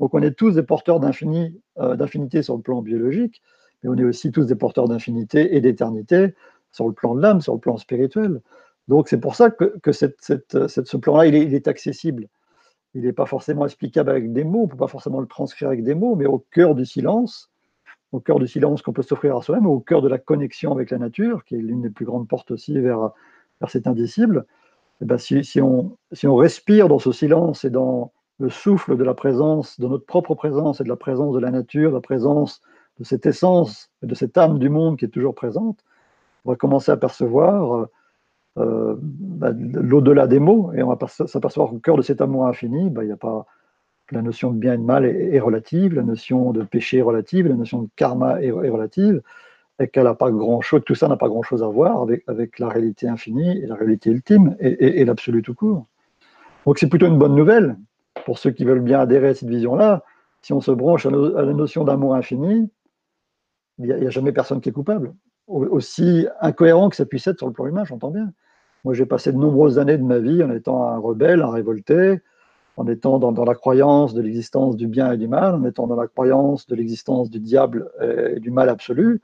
Donc 0.00 0.14
on 0.14 0.22
est 0.22 0.32
tous 0.32 0.52
des 0.52 0.62
porteurs 0.62 1.00
euh, 1.02 1.96
d'infinité 1.96 2.42
sur 2.42 2.56
le 2.56 2.62
plan 2.62 2.82
biologique, 2.82 3.42
mais 3.82 3.90
on 3.90 3.96
est 3.96 4.04
aussi 4.04 4.30
tous 4.30 4.44
des 4.44 4.54
porteurs 4.54 4.88
d'infinité 4.88 5.56
et 5.56 5.60
d'éternité 5.60 6.34
sur 6.72 6.86
le 6.86 6.92
plan 6.92 7.14
de 7.14 7.22
l'âme, 7.22 7.40
sur 7.40 7.54
le 7.54 7.60
plan 7.60 7.76
spirituel. 7.76 8.40
Donc 8.86 9.08
c'est 9.08 9.20
pour 9.20 9.34
ça 9.34 9.50
que, 9.50 9.92
ce 9.92 10.96
plan-là, 10.96 11.26
il, 11.26 11.34
il 11.34 11.54
est 11.54 11.68
accessible 11.68 12.28
il 12.94 13.02
n'est 13.02 13.12
pas 13.12 13.26
forcément 13.26 13.64
explicable 13.64 14.10
avec 14.10 14.32
des 14.32 14.44
mots, 14.44 14.60
on 14.60 14.64
ne 14.64 14.68
peut 14.68 14.76
pas 14.76 14.88
forcément 14.88 15.20
le 15.20 15.26
transcrire 15.26 15.68
avec 15.68 15.84
des 15.84 15.94
mots, 15.94 16.16
mais 16.16 16.26
au 16.26 16.38
cœur 16.50 16.74
du 16.74 16.86
silence, 16.86 17.50
au 18.12 18.20
cœur 18.20 18.38
du 18.38 18.46
silence 18.46 18.82
qu'on 18.82 18.92
peut 18.92 19.02
s'offrir 19.02 19.36
à 19.36 19.42
soi-même, 19.42 19.66
au 19.66 19.80
cœur 19.80 20.02
de 20.02 20.08
la 20.08 20.18
connexion 20.18 20.72
avec 20.72 20.90
la 20.90 20.98
nature, 20.98 21.44
qui 21.44 21.56
est 21.56 21.58
l'une 21.58 21.82
des 21.82 21.90
plus 21.90 22.04
grandes 22.04 22.26
portes 22.26 22.50
aussi 22.50 22.78
vers, 22.80 23.10
vers 23.60 23.70
cet 23.70 23.86
indicible, 23.86 24.46
eh 25.00 25.04
ben 25.04 25.18
si, 25.18 25.60
on, 25.60 25.96
si 26.12 26.26
on 26.26 26.36
respire 26.36 26.88
dans 26.88 26.98
ce 26.98 27.12
silence 27.12 27.64
et 27.64 27.70
dans 27.70 28.12
le 28.40 28.48
souffle 28.48 28.96
de 28.96 29.04
la 29.04 29.14
présence, 29.14 29.78
de 29.78 29.86
notre 29.86 30.06
propre 30.06 30.34
présence 30.34 30.80
et 30.80 30.84
de 30.84 30.88
la 30.88 30.96
présence 30.96 31.34
de 31.34 31.40
la 31.40 31.50
nature, 31.50 31.90
de 31.90 31.96
la 31.96 32.00
présence 32.00 32.60
de 32.98 33.04
cette 33.04 33.26
essence 33.26 33.90
et 34.02 34.06
de 34.06 34.14
cette 34.14 34.36
âme 34.38 34.58
du 34.58 34.68
monde 34.68 34.96
qui 34.96 35.04
est 35.04 35.08
toujours 35.08 35.34
présente, 35.34 35.84
on 36.44 36.50
va 36.50 36.56
commencer 36.56 36.90
à 36.90 36.96
percevoir 36.96 37.88
euh, 38.58 38.96
bah, 38.98 39.50
l'au-delà 39.52 40.26
des 40.26 40.40
mots, 40.40 40.72
et 40.72 40.82
on 40.82 40.92
va 40.92 41.06
s'apercevoir 41.06 41.70
qu'au 41.70 41.78
cœur 41.78 41.96
de 41.96 42.02
cet 42.02 42.20
amour 42.20 42.46
infini, 42.46 42.90
bah, 42.90 43.04
il 43.04 43.06
n'y 43.06 43.12
a 43.12 43.16
pas 43.16 43.46
la 44.12 44.22
notion 44.22 44.50
de 44.50 44.58
bien 44.58 44.74
et 44.74 44.78
de 44.78 44.82
mal 44.82 45.04
est, 45.04 45.38
relative, 45.40 45.94
la 45.94 46.02
notion 46.02 46.52
de 46.52 46.62
péché 46.62 46.98
est 46.98 47.02
relative, 47.02 47.46
la 47.46 47.54
notion 47.54 47.82
de 47.82 47.88
karma 47.96 48.40
est, 48.42 48.50
relative, 48.50 49.20
et 49.80 49.88
qu'elle 49.88 50.04
n'a 50.04 50.14
pas 50.14 50.30
grand-chose, 50.30 50.82
tout 50.84 50.94
ça 50.94 51.08
n'a 51.08 51.16
pas 51.16 51.28
grand-chose 51.28 51.62
à 51.62 51.68
voir 51.68 52.02
avec, 52.02 52.24
avec 52.26 52.58
la 52.58 52.68
réalité 52.68 53.08
infinie 53.08 53.58
et 53.58 53.66
la 53.66 53.74
réalité 53.74 54.10
ultime 54.10 54.56
et, 54.60 55.04
l'absolu 55.04 55.42
tout 55.42 55.54
court. 55.54 55.86
Donc 56.66 56.78
c'est 56.78 56.88
plutôt 56.88 57.06
une 57.06 57.18
bonne 57.18 57.34
nouvelle 57.34 57.76
pour 58.24 58.38
ceux 58.38 58.50
qui 58.50 58.64
veulent 58.64 58.80
bien 58.80 59.00
adhérer 59.00 59.28
à 59.28 59.34
cette 59.34 59.48
vision-là. 59.48 60.02
Si 60.42 60.52
on 60.52 60.60
se 60.60 60.70
branche 60.70 61.06
à, 61.06 61.10
la 61.10 61.52
notion 61.52 61.84
d'amour 61.84 62.14
infini, 62.14 62.68
il 63.78 63.84
n'y 63.84 63.92
a, 63.92 63.96
a, 63.96 64.10
jamais 64.10 64.32
personne 64.32 64.60
qui 64.60 64.68
est 64.68 64.72
coupable. 64.72 65.14
Aussi 65.46 66.26
incohérent 66.40 66.90
que 66.90 66.96
ça 66.96 67.06
puisse 67.06 67.26
être 67.26 67.38
sur 67.38 67.46
le 67.46 67.52
plan 67.52 67.66
humain, 67.66 67.84
j'entends 67.84 68.10
bien. 68.10 68.32
Moi, 68.84 68.94
j'ai 68.94 69.06
passé 69.06 69.32
de 69.32 69.38
nombreuses 69.38 69.78
années 69.78 69.98
de 69.98 70.02
ma 70.02 70.18
vie 70.18 70.42
en 70.42 70.50
étant 70.50 70.86
un 70.86 70.98
rebelle, 70.98 71.42
un 71.42 71.50
révolté, 71.50 72.20
en 72.78 72.86
étant 72.86 73.18
dans, 73.18 73.44
la 73.44 73.54
croyance 73.56 74.14
de 74.14 74.22
l'existence 74.22 74.76
du 74.76 74.86
bien 74.86 75.10
et 75.10 75.16
du 75.16 75.26
mal, 75.26 75.56
en 75.56 75.64
étant 75.64 75.88
dans 75.88 75.96
la 75.96 76.06
croyance 76.06 76.66
de 76.68 76.76
l'existence 76.76 77.28
du 77.28 77.40
diable 77.40 77.90
et 78.00 78.38
du 78.38 78.52
mal 78.52 78.68
absolu. 78.68 79.20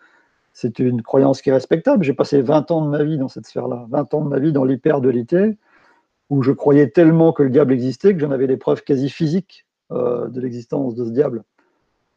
C'est 0.52 0.80
une 0.80 1.02
croyance 1.02 1.40
qui 1.40 1.50
est 1.50 1.52
respectable. 1.52 2.02
J'ai 2.02 2.14
passé 2.14 2.42
20 2.42 2.72
ans 2.72 2.84
de 2.84 2.90
ma 2.90 3.04
vie 3.04 3.16
dans 3.16 3.28
cette 3.28 3.46
sphère-là, 3.46 3.86
20 3.90 4.14
ans 4.14 4.22
de 4.22 4.28
ma 4.28 4.40
vie 4.40 4.52
dans 4.52 4.64
l'hyperdualité, 4.64 5.56
où 6.30 6.42
je 6.42 6.50
croyais 6.50 6.88
tellement 6.88 7.32
que 7.32 7.44
le 7.44 7.50
diable 7.50 7.72
existait 7.72 8.12
que 8.12 8.18
j'en 8.18 8.32
avais 8.32 8.48
des 8.48 8.56
preuves 8.56 8.82
quasi 8.82 9.08
physiques 9.08 9.66
euh, 9.92 10.26
de 10.28 10.40
l'existence 10.40 10.96
de 10.96 11.04
ce 11.04 11.10
diable. 11.10 11.44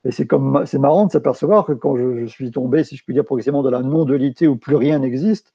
Et 0.06 0.12
c'est 0.12 0.26
comme 0.26 0.64
c'est 0.66 0.80
marrant 0.80 1.06
de 1.06 1.12
s'apercevoir 1.12 1.66
que 1.66 1.74
quand 1.74 1.98
je, 1.98 2.18
je, 2.18 2.26
suis 2.26 2.50
tombé, 2.50 2.84
si 2.84 2.96
je 2.96 3.04
puis 3.04 3.14
dire 3.14 3.26
progressivement, 3.26 3.62
de 3.62 3.70
la 3.70 3.84
non-dualité 3.84 4.48
où 4.48 4.56
plus 4.56 4.76
rien 4.76 4.98
n'existe, 4.98 5.54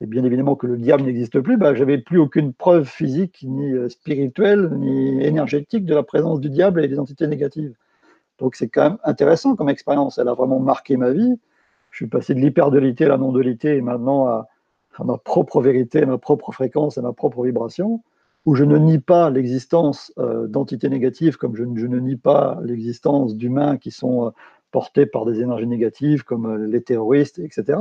et 0.00 0.06
bien 0.06 0.24
évidemment 0.24 0.56
que 0.56 0.66
le 0.66 0.76
diable 0.76 1.04
n'existe 1.04 1.40
plus, 1.40 1.56
bah, 1.56 1.74
j'avais 1.74 1.98
plus 1.98 2.18
aucune 2.18 2.52
preuve 2.52 2.84
physique, 2.84 3.44
ni 3.46 3.72
euh, 3.72 3.88
spirituelle, 3.88 4.70
ni 4.76 5.22
énergétique 5.24 5.84
de 5.84 5.94
la 5.94 6.02
présence 6.02 6.40
du 6.40 6.50
diable 6.50 6.84
et 6.84 6.88
des 6.88 6.98
entités 6.98 7.26
négatives. 7.26 7.74
Donc 8.38 8.56
c'est 8.56 8.68
quand 8.68 8.82
même 8.82 8.98
intéressant 9.04 9.54
comme 9.54 9.68
expérience. 9.68 10.18
Elle 10.18 10.28
a 10.28 10.34
vraiment 10.34 10.58
marqué 10.58 10.96
ma 10.96 11.10
vie. 11.10 11.38
Je 11.90 11.96
suis 11.96 12.06
passé 12.08 12.34
de 12.34 12.40
l'hyperdualité 12.40 13.04
à 13.04 13.08
la 13.08 13.18
non-dualité 13.18 13.76
et 13.76 13.80
maintenant 13.80 14.26
à, 14.26 14.48
ma 15.04 15.16
propre 15.16 15.60
vérité, 15.60 16.02
à 16.02 16.06
ma 16.06 16.18
propre 16.18 16.50
fréquence, 16.52 16.98
à 16.98 17.02
ma 17.02 17.12
propre 17.12 17.44
vibration, 17.44 18.02
où 18.46 18.56
je 18.56 18.64
ne 18.64 18.76
nie 18.76 18.98
pas 18.98 19.30
l'existence 19.30 20.12
euh, 20.18 20.48
d'entités 20.48 20.88
négatives 20.88 21.36
comme 21.36 21.56
je, 21.56 21.62
ne 21.64 21.98
nie 21.98 22.16
pas 22.16 22.58
l'existence 22.62 23.36
d'humains 23.36 23.76
qui 23.76 23.92
sont 23.92 24.26
euh, 24.26 24.30
portés 24.74 25.06
par 25.06 25.24
des 25.24 25.40
énergies 25.40 25.68
négatives 25.68 26.24
comme 26.24 26.46
euh, 26.46 26.66
les 26.66 26.82
terroristes, 26.82 27.38
etc. 27.38 27.78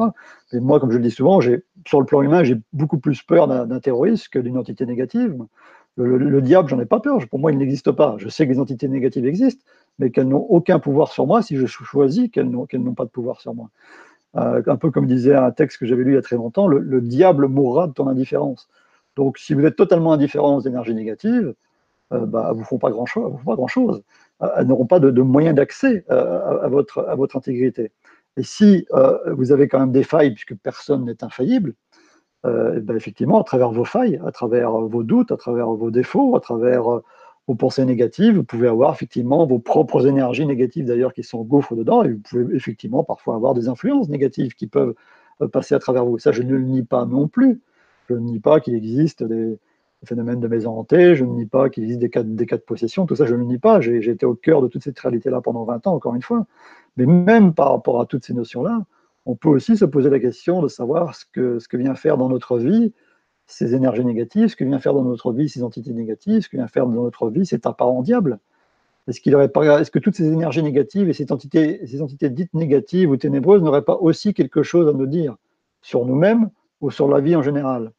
Et 0.52 0.60
moi, 0.60 0.80
comme 0.80 0.92
je 0.92 0.98
le 0.98 1.04
dis 1.04 1.10
souvent, 1.10 1.42
sur 1.42 2.00
le 2.00 2.06
plan 2.06 2.22
humain, 2.22 2.44
j'ai 2.44 2.56
beaucoup 2.72 3.00
plus 3.00 3.24
peur 3.24 3.48
d'un 3.48 3.80
terroriste 3.80 4.30
que 4.30 4.38
d'une 4.38 4.60
entité 4.60 4.86
négative. 4.86 5.36
Le, 5.98 6.40
diable, 6.42 6.70
j'en 6.70 6.80
ai 6.80 6.86
pas 6.86 7.00
peur. 7.00 7.18
Pour 7.32 7.40
moi, 7.40 7.52
il 7.52 7.58
n'existe 7.58 7.92
pas. 7.92 8.16
Je 8.20 8.30
sais 8.30 8.46
que 8.46 8.52
les 8.52 8.60
entités 8.60 8.88
négatives 8.88 9.26
existent, 9.26 9.64
mais 9.98 10.12
qu'elles 10.12 10.28
n'ont 10.28 10.46
aucun 10.50 10.78
pouvoir 10.78 11.12
sur 11.12 11.26
moi 11.26 11.42
si 11.42 11.58
je 11.58 11.66
choisis 11.66 12.30
qu'elles 12.30 12.50
n'ont 12.50 12.94
pas 12.94 13.06
de 13.06 13.10
pouvoir 13.10 13.42
sur 13.42 13.56
moi. 13.56 13.72
Euh, 14.36 14.62
un 14.68 14.78
peu 14.78 14.92
comme 14.92 15.08
disait 15.08 15.34
un 15.34 15.52
texte 15.52 15.80
que 15.80 15.88
j'avais 15.88 16.04
lu 16.04 16.12
il 16.12 16.16
y 16.16 16.18
a 16.18 16.22
très 16.22 16.36
longtemps, 16.36 16.68
le, 16.68 17.02
diable 17.02 17.48
mourra 17.48 17.88
de 17.88 17.94
ton 17.94 18.08
indifférence. 18.08 18.70
Donc, 19.16 19.40
si 19.40 19.56
vous 19.56 19.66
êtes 19.66 19.76
totalement 19.76 20.14
indifférent 20.14 20.58
aux 20.58 20.62
énergies 20.62 20.94
négatives, 20.94 21.56
euh, 22.12 22.28
bah, 22.28 22.52
vous 22.54 22.64
font 22.64 22.78
pas 22.78 22.92
grand-chose. 22.92 23.34
Grand 23.46 23.68
chose 23.68 24.04
n'auront 24.66 24.86
pas 24.86 25.00
de, 25.00 25.22
moyens 25.22 25.56
d'accès 25.56 26.06
euh, 26.10 26.62
à, 26.62 26.68
votre, 26.68 27.38
intégrité. 27.38 27.92
Et 28.38 28.44
si 28.44 28.86
euh, 28.94 29.34
vous 29.34 29.52
avez 29.52 29.68
quand 29.68 29.80
même 29.80 29.92
des 29.92 30.04
failles, 30.04 30.32
puisque 30.32 30.56
personne 30.56 31.06
n'est 31.06 31.24
infaillible, 31.24 31.74
euh, 32.46 32.80
ben 32.82 32.96
effectivement, 32.96 33.40
à 33.40 33.44
travers 33.44 33.72
vos 33.72 33.86
failles, 33.86 34.20
à 34.26 34.32
travers 34.32 34.72
vos 34.72 35.04
doutes, 35.04 35.32
à 35.32 35.38
travers 35.38 35.70
vos 35.70 35.92
défauts, 35.92 36.36
à 36.36 36.40
travers 36.40 36.84
vos 37.48 37.56
pensées 37.56 37.86
négatives, 37.86 38.36
vous 38.36 38.44
pouvez 38.44 38.68
avoir 38.68 38.94
effectivement 38.94 39.46
vos 39.46 39.60
propres 39.60 40.08
énergies 40.08 40.46
négatives 40.46 40.86
d'ailleurs 40.86 41.14
qui 41.14 41.24
sont 41.24 41.44
gouffres 41.44 41.76
dedans, 41.76 42.04
et 42.04 42.12
vous 42.12 42.20
pouvez 42.20 42.56
effectivement 42.56 43.04
parfois 43.04 43.36
avoir 43.36 43.54
des 43.54 43.70
influences 43.70 44.10
négatives 44.10 44.56
qui 44.56 44.68
peuvent 44.68 44.96
passer 45.52 45.76
à 45.76 45.80
travers 45.80 46.06
vous. 46.06 46.20
Ça, 46.20 46.32
je 46.32 46.42
ne 46.42 46.56
le 46.56 46.64
nie 46.64 46.84
pas 46.84 47.06
non 47.06 47.28
plus. 47.28 47.62
Je 48.10 48.16
ne 48.16 48.20
nie 48.20 48.40
pas 48.40 48.60
qu'il 48.60 48.76
existe 48.76 49.24
des, 49.24 49.58
phénomène 50.06 50.40
de 50.40 50.48
maison 50.48 50.78
hantée, 50.78 51.16
je 51.16 51.24
ne 51.24 51.32
nie 51.32 51.46
pas 51.46 51.70
qu'il 51.70 51.84
existe 51.84 52.00
des 52.00 52.10
cas, 52.10 52.24
de 52.24 52.62
possession, 52.62 53.06
tout 53.06 53.16
ça 53.16 53.26
je 53.26 53.36
ne 53.36 53.44
nie 53.44 53.58
pas, 53.58 53.82
j'ai 53.82 54.10
été 54.10 54.26
au 54.26 54.36
cœur 54.36 54.62
de 54.62 54.68
toute 54.68 54.84
cette 54.84 55.00
réalité-là 55.00 55.42
pendant 55.42 55.64
20 55.64 55.88
ans, 55.88 55.94
encore 55.94 56.16
une 56.16 56.22
fois. 56.22 56.46
Mais 56.98 57.06
même 57.06 57.54
par 57.54 57.72
rapport 57.72 58.02
à 58.02 58.06
toutes 58.06 58.26
ces 58.26 58.34
notions-là, 58.34 58.86
on 59.26 59.36
peut 59.36 59.50
aussi 59.50 59.78
se 59.78 59.86
poser 59.86 60.10
la 60.10 60.20
question 60.20 60.62
de 60.62 60.68
savoir 60.68 61.16
ce 61.16 61.26
que, 61.32 61.78
vient 61.78 61.96
faire 61.96 62.18
dans 62.18 62.30
notre 62.30 62.58
vie 62.58 62.94
ces 63.46 63.76
énergies 63.76 64.06
négatives, 64.06 64.50
ce 64.50 64.56
que 64.56 64.64
vient 64.64 64.80
faire 64.80 64.94
dans 64.94 65.04
notre 65.04 65.34
vie 65.34 65.50
ces 65.50 65.64
entités 65.64 65.94
négatives, 65.94 66.42
ce 66.42 66.50
que 66.50 66.58
vient 66.58 66.68
faire 66.68 66.88
dans 66.88 67.04
notre 67.04 67.30
vie 67.30 67.46
cet 67.46 67.66
apparent 67.66 68.02
diable. 68.02 68.40
Est-ce 69.08 69.20
est-ce 69.20 69.92
que 69.92 70.00
toutes 70.00 70.16
ces 70.16 70.28
énergies 70.32 70.64
négatives 70.64 71.10
et 71.10 71.14
ces 71.14 71.30
entités, 71.32 71.86
ces 71.86 72.02
entités 72.02 72.30
dites 72.30 72.54
négatives 72.54 73.10
ou 73.10 73.18
ténébreuses 73.18 73.62
n'auraient 73.62 73.84
pas 73.84 73.98
aussi 73.98 74.34
quelque 74.34 74.64
chose 74.64 74.88
à 74.88 74.94
nous 74.94 75.08
dire 75.08 75.36
sur 75.82 76.06
nous-mêmes 76.06 76.50
ou 76.80 76.90
sur 76.90 77.10
la 77.10 77.20
vie 77.20 77.36
en 77.36 77.42
général? 77.42 77.92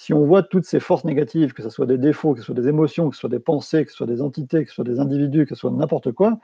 Si 0.00 0.14
on 0.14 0.24
voit 0.24 0.42
toutes 0.42 0.64
ces 0.64 0.80
forces 0.80 1.04
négatives, 1.04 1.52
que 1.52 1.62
ce 1.62 1.68
soit 1.68 1.84
des 1.84 1.98
défauts, 1.98 2.32
que 2.32 2.40
ce 2.40 2.46
soit 2.46 2.54
des 2.54 2.68
émotions, 2.68 3.10
que 3.10 3.16
ce 3.16 3.20
soit 3.20 3.28
des 3.28 3.38
pensées, 3.38 3.84
que 3.84 3.90
ce 3.90 3.98
soit 3.98 4.06
des 4.06 4.22
entités, 4.22 4.64
que 4.64 4.70
ce 4.70 4.76
soit 4.76 4.84
des 4.84 4.98
individus, 4.98 5.44
que 5.44 5.54
ce 5.54 5.60
soit 5.60 5.70
n'importe 5.70 6.12
quoi, 6.12 6.38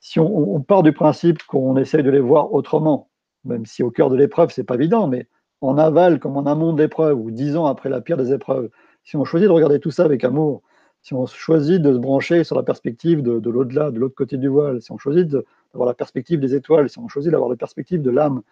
si 0.00 0.18
on, 0.18 0.60
part 0.62 0.82
du 0.82 0.92
principe 0.92 1.44
qu'on 1.44 1.76
essaye 1.76 2.02
de 2.02 2.10
les 2.10 2.18
voir 2.18 2.52
autrement, 2.52 3.08
même 3.44 3.66
si 3.66 3.84
au 3.84 3.92
cœur 3.92 4.10
de 4.10 4.16
l'épreuve, 4.16 4.50
c'est 4.50 4.64
pas 4.64 4.74
évident, 4.74 5.06
mais 5.06 5.28
en 5.60 5.78
aval 5.78 6.18
comme 6.18 6.36
en 6.36 6.44
amont 6.46 6.72
de 6.72 6.82
l'épreuve, 6.82 7.20
ou 7.20 7.30
dix 7.30 7.56
ans 7.56 7.66
après 7.66 7.88
la 7.88 8.00
pire 8.00 8.16
des 8.16 8.32
épreuves, 8.32 8.68
si 9.04 9.14
on 9.14 9.22
choisit 9.22 9.46
de 9.46 9.52
regarder 9.52 9.78
tout 9.78 9.92
ça 9.92 10.02
avec 10.04 10.24
amour, 10.24 10.62
si 11.00 11.14
on 11.14 11.24
choisit 11.26 11.80
de 11.80 11.92
se 11.92 11.98
brancher 11.98 12.42
sur 12.42 12.56
la 12.56 12.64
perspective 12.64 13.22
de, 13.22 13.48
l'au-delà, 13.48 13.92
de 13.92 14.00
l'autre 14.00 14.16
côté 14.16 14.38
du 14.38 14.48
voile, 14.48 14.82
si 14.82 14.90
on 14.90 14.98
choisit 14.98 15.28
d'avoir 15.28 15.86
la 15.86 15.94
perspective 15.94 16.40
des 16.40 16.56
étoiles, 16.56 16.88
si 16.90 16.98
on 16.98 17.06
choisit 17.06 17.30
d'avoir 17.30 17.48
la 17.48 17.56
perspective 17.56 18.02
de 18.02 18.10
l'âme, 18.10 18.42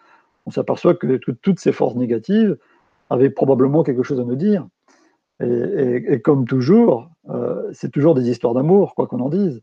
on 0.47 0.53
s'aperçoit 0.53 0.95
que 0.95 1.17
toutes 1.17 1.59
ces 1.59 1.73
forces 1.73 1.97
négatives, 1.97 2.57
avait 3.11 3.31
probablement 3.31 3.83
quelque 3.83 4.03
chose 4.03 4.21
à 4.21 4.25
nous 4.25 4.37
dire. 4.37 4.67
Et, 5.41 6.21
comme 6.23 6.47
toujours, 6.47 7.11
euh, 7.29 7.71
c'est 7.73 7.91
toujours 7.91 8.15
des 8.15 8.31
histoires 8.31 8.55
d'amour, 8.55 8.95
quoi 8.95 9.07
qu'on 9.07 9.21
en 9.21 9.29
dise. 9.29 9.61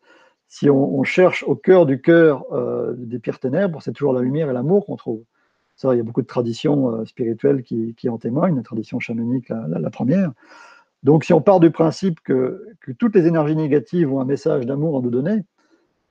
Si 0.48 0.70
on, 0.70 1.04
cherche 1.04 1.44
au 1.44 1.56
cœur 1.56 1.88
du 1.88 2.00
cœur 2.00 2.46
euh, 2.52 2.94
des 2.96 3.18
pires 3.18 3.40
ténèbres, 3.40 3.82
c'est 3.82 3.92
toujours 3.92 4.14
la 4.14 4.22
lumière 4.22 4.52
et 4.52 4.54
l'amour 4.54 4.86
qu'on 4.86 4.96
trouve. 4.96 5.24
Ça, 5.76 5.96
il 5.96 5.98
y 5.98 6.00
a 6.00 6.04
beaucoup 6.04 6.22
de 6.22 6.28
traditions 6.28 6.92
euh, 6.92 7.06
spirituelles 7.06 7.64
qui, 7.64 8.08
en 8.08 8.20
témoignent, 8.20 8.56
la 8.56 8.62
tradition 8.62 9.00
chamanique, 9.00 9.50
la, 9.50 9.90
première. 9.90 10.32
Donc, 11.02 11.24
si 11.24 11.34
on 11.34 11.42
part 11.42 11.60
du 11.60 11.72
principe 11.72 12.20
que, 12.22 12.64
que, 12.82 12.92
toutes 12.92 13.16
les 13.16 13.26
énergies 13.26 13.56
négatives 13.56 14.14
ont 14.14 14.22
un 14.22 14.26
message 14.26 14.68
d'amour 14.68 15.00
à 15.00 15.02
nous 15.02 15.10
donner, 15.10 15.44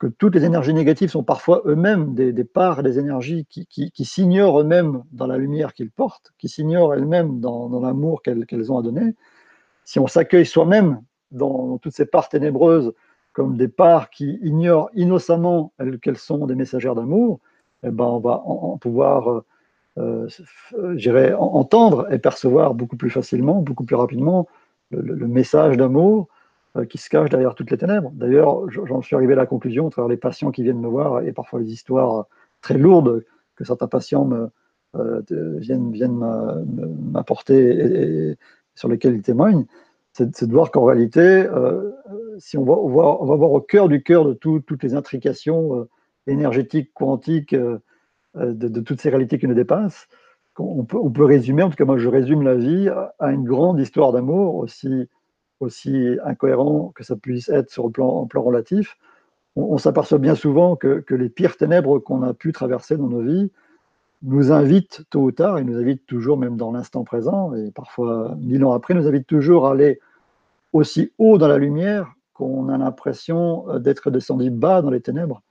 toutes 0.09 0.35
les 0.35 0.45
énergies 0.45 0.73
négatives 0.73 1.09
sont 1.09 1.23
parfois 1.23 1.61
eux-mêmes 1.65 2.13
des, 2.13 2.43
parts 2.43 2.83
des 2.83 2.99
énergies 2.99 3.45
qui, 3.45 4.05
s'ignorent 4.05 4.61
eux-mêmes 4.61 5.03
dans 5.11 5.27
la 5.27 5.37
lumière 5.37 5.73
qu'ils 5.73 5.91
portent, 5.91 6.33
qui 6.37 6.49
s'ignorent 6.49 6.93
elles-mêmes 6.93 7.39
dans, 7.39 7.79
l'amour 7.79 8.21
qu'elles 8.21 8.71
ont 8.71 8.77
à 8.77 8.81
donner, 8.81 9.15
si 9.85 9.99
on 9.99 10.07
s'accueille 10.07 10.45
soi-même 10.45 11.01
dans, 11.31 11.77
toutes 11.77 11.93
ces 11.93 12.05
parts 12.05 12.29
ténébreuses 12.29 12.93
comme 13.33 13.57
des 13.57 13.67
parts 13.67 14.09
qui 14.09 14.39
ignorent 14.43 14.89
innocemment 14.93 15.73
qu'elles 16.01 16.17
sont 16.17 16.45
des 16.45 16.55
messagères 16.55 16.95
d'amour, 16.95 17.39
eh 17.83 17.89
ben 17.89 18.05
on 18.05 18.19
va 18.19 18.41
en, 18.45 18.77
pouvoir 18.77 19.43
euh, 19.97 20.27
entendre 21.37 22.11
et 22.11 22.19
percevoir 22.19 22.73
beaucoup 22.75 22.95
plus 22.95 23.09
facilement, 23.09 23.61
beaucoup 23.61 23.83
plus 23.83 23.95
rapidement 23.95 24.47
le 24.91 25.27
message 25.27 25.75
d'amour 25.77 26.27
qui 26.89 26.97
se 26.97 27.09
cachent 27.09 27.29
derrière 27.29 27.53
toutes 27.55 27.69
les 27.69 27.77
ténèbres. 27.77 28.11
D'ailleurs, 28.13 28.69
j'en 28.69 29.01
suis 29.01 29.15
arrivé 29.15 29.33
à 29.33 29.35
la 29.35 29.45
conclusion, 29.45 29.87
à 29.87 29.89
travers 29.91 30.09
les 30.09 30.17
patients 30.17 30.51
qui 30.51 30.63
viennent 30.63 30.79
me 30.79 30.87
voir 30.87 31.21
et 31.21 31.31
parfois 31.31 31.59
les 31.59 31.71
histoires 31.71 32.25
très 32.61 32.77
lourdes 32.77 33.23
que 33.55 33.63
certains 33.63 33.87
patients 33.87 34.29
euh, 34.95 35.21
viennent, 35.59 36.25
m'apporter 37.11 38.31
et, 38.31 38.37
sur 38.73 38.89
lesquels 38.89 39.15
ils 39.15 39.21
témoignent, 39.21 39.65
c'est 40.13 40.45
de 40.45 40.51
voir 40.51 40.71
qu'en 40.71 40.85
réalité, 40.85 41.19
euh, 41.21 41.91
si 42.39 42.57
on 42.57 42.63
va, 42.63 42.75
voir 42.75 43.51
au 43.51 43.61
cœur 43.61 43.87
du 43.87 44.01
cœur 44.01 44.25
de 44.25 44.33
toutes 44.33 44.83
les 44.83 44.95
intrications 44.95 45.87
énergétiques, 46.25 46.91
quantiques, 46.93 47.55
de, 48.35 48.79
toutes 48.79 49.01
ces 49.01 49.09
réalités 49.09 49.37
qui 49.37 49.47
nous 49.47 49.53
dépassent, 49.53 50.07
on 50.57 50.83
peut 50.83 51.25
résumer, 51.25 51.63
en 51.63 51.69
tout 51.69 51.75
cas 51.75 51.85
moi 51.85 51.97
je 51.97 52.09
résume 52.09 52.43
la 52.43 52.55
vie 52.55 52.89
à 53.19 53.31
une 53.31 53.43
grande 53.43 53.79
histoire 53.79 54.11
d'amour 54.11 54.55
aussi 54.55 55.07
aussi 55.59 56.17
incohérent 56.25 56.91
que 56.95 57.03
ça 57.03 57.15
puisse 57.15 57.49
être 57.49 57.69
sur 57.69 57.85
le 57.85 57.91
plan, 57.91 58.27
relatif, 58.35 58.97
on, 59.55 59.77
s'aperçoit 59.77 60.17
bien 60.17 60.35
souvent 60.35 60.75
que, 60.75 61.03
les 61.09 61.29
pires 61.29 61.57
ténèbres 61.57 61.99
qu'on 61.99 62.23
a 62.23 62.33
pu 62.33 62.51
traverser 62.51 62.97
dans 62.97 63.07
nos 63.07 63.21
vies 63.21 63.51
nous 64.23 64.51
invitent 64.51 65.03
tôt 65.09 65.21
ou 65.21 65.31
tard, 65.31 65.57
et 65.57 65.63
nous 65.63 65.77
invitent 65.77 66.05
toujours, 66.05 66.37
même 66.37 66.55
dans 66.55 66.71
l'instant 66.71 67.03
présent, 67.03 67.53
et 67.55 67.71
parfois 67.71 68.35
mille 68.39 68.63
ans 68.63 68.71
après, 68.71 68.93
nous 68.93 69.05
invitent 69.05 69.27
toujours 69.27 69.67
à 69.67 69.71
aller 69.71 69.99
aussi 70.71 71.11
haut 71.17 71.37
dans 71.37 71.49
la 71.49 71.57
lumière 71.57 72.13
qu'on 72.33 72.69
a 72.69 72.77
l'impression 72.77 73.79
d'être 73.79 74.09
descendu 74.11 74.49
bas 74.49 74.81
dans 74.81 74.89
les 74.89 75.01
ténèbres. 75.01 75.41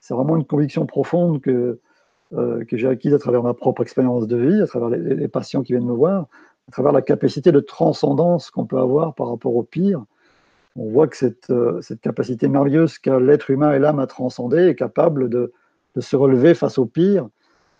C'est 0.00 0.14
vraiment 0.14 0.36
une 0.36 0.44
conviction 0.44 0.86
profonde 0.86 1.40
euh, 1.46 2.64
que 2.64 2.76
j'ai 2.76 2.88
acquise 2.88 3.14
à 3.14 3.18
travers 3.18 3.42
ma 3.42 3.54
propre 3.54 3.82
expérience 3.82 4.28
de 4.28 4.36
vie, 4.36 4.60
à 4.60 4.66
travers 4.66 4.90
les 4.90 5.28
patients 5.28 5.62
qui 5.62 5.72
viennent 5.72 5.86
me 5.86 5.92
voir, 5.92 6.28
à 6.70 6.72
travers 6.72 6.92
la 6.92 7.02
capacité 7.02 7.50
de 7.50 7.58
transcendance 7.58 8.48
qu'on 8.52 8.64
peut 8.64 8.78
avoir 8.78 9.16
par 9.16 9.28
rapport 9.28 9.56
au 9.56 9.64
pire, 9.64 10.04
on 10.76 10.88
voit 10.88 11.08
que 11.08 11.16
cette, 11.16 11.50
euh, 11.50 11.80
cette 11.82 12.00
capacité 12.00 12.46
merveilleuse 12.46 13.00
qu'a 13.00 13.18
l'être 13.18 13.50
humain 13.50 13.72
et 13.72 13.80
l'âme 13.80 13.98
à 13.98 14.06
transcender 14.06 14.68
est 14.68 14.76
capable 14.76 15.28
de, 15.28 15.52
de, 15.96 16.00
se 16.00 16.14
relever 16.14 16.54
face 16.54 16.78
au 16.78 16.86
pire. 16.86 17.28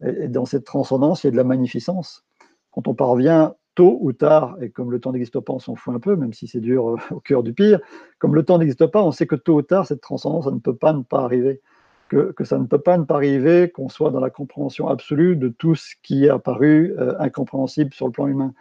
Et, 0.04 0.26
dans 0.26 0.44
cette 0.44 0.64
transcendance, 0.64 1.22
il 1.22 1.28
y 1.28 1.28
a 1.28 1.30
de 1.30 1.36
la 1.36 1.44
magnificence. 1.44 2.24
Quand 2.72 2.88
on 2.88 2.94
parvient 2.94 3.54
tôt 3.76 3.96
ou 4.00 4.12
tard, 4.12 4.56
et 4.60 4.70
comme 4.70 4.90
le 4.90 4.98
temps 4.98 5.12
n'existe 5.12 5.38
pas, 5.38 5.52
on 5.52 5.60
s'en 5.60 5.76
fout 5.76 5.94
un 5.94 6.00
peu, 6.00 6.16
même 6.16 6.32
si 6.32 6.48
c'est 6.48 6.58
dur 6.58 6.88
euh, 6.88 6.96
au 7.14 7.20
cœur 7.20 7.44
du 7.44 7.52
pire, 7.52 7.78
comme 8.18 8.34
le 8.34 8.42
temps 8.42 8.58
n'existe 8.58 8.86
pas, 8.86 9.04
on 9.04 9.12
sait 9.12 9.28
que 9.28 9.36
tôt 9.36 9.58
ou 9.58 9.62
tard, 9.62 9.86
cette 9.86 10.00
transcendance, 10.00 10.46
ça 10.46 10.50
ne 10.50 10.58
peut 10.58 10.74
pas 10.74 10.92
ne 10.92 11.04
pas 11.04 11.20
arriver. 11.20 11.60
Que, 12.10 12.34
ça 12.42 12.58
ne 12.58 12.66
peut 12.66 12.80
pas 12.80 12.98
ne 12.98 13.04
pas 13.04 13.14
arriver 13.14 13.70
qu'on 13.70 13.88
soit 13.88 14.10
dans 14.10 14.18
la 14.18 14.30
compréhension 14.30 14.88
absolue 14.88 15.36
de 15.36 15.46
tout 15.46 15.76
ce 15.76 15.94
qui 16.02 16.24
est 16.24 16.28
apparu 16.28 16.92
euh, 16.98 17.14
incompréhensible 17.20 17.94
sur 17.94 18.06
le 18.06 18.12
plan 18.12 18.26
humain 18.26 18.52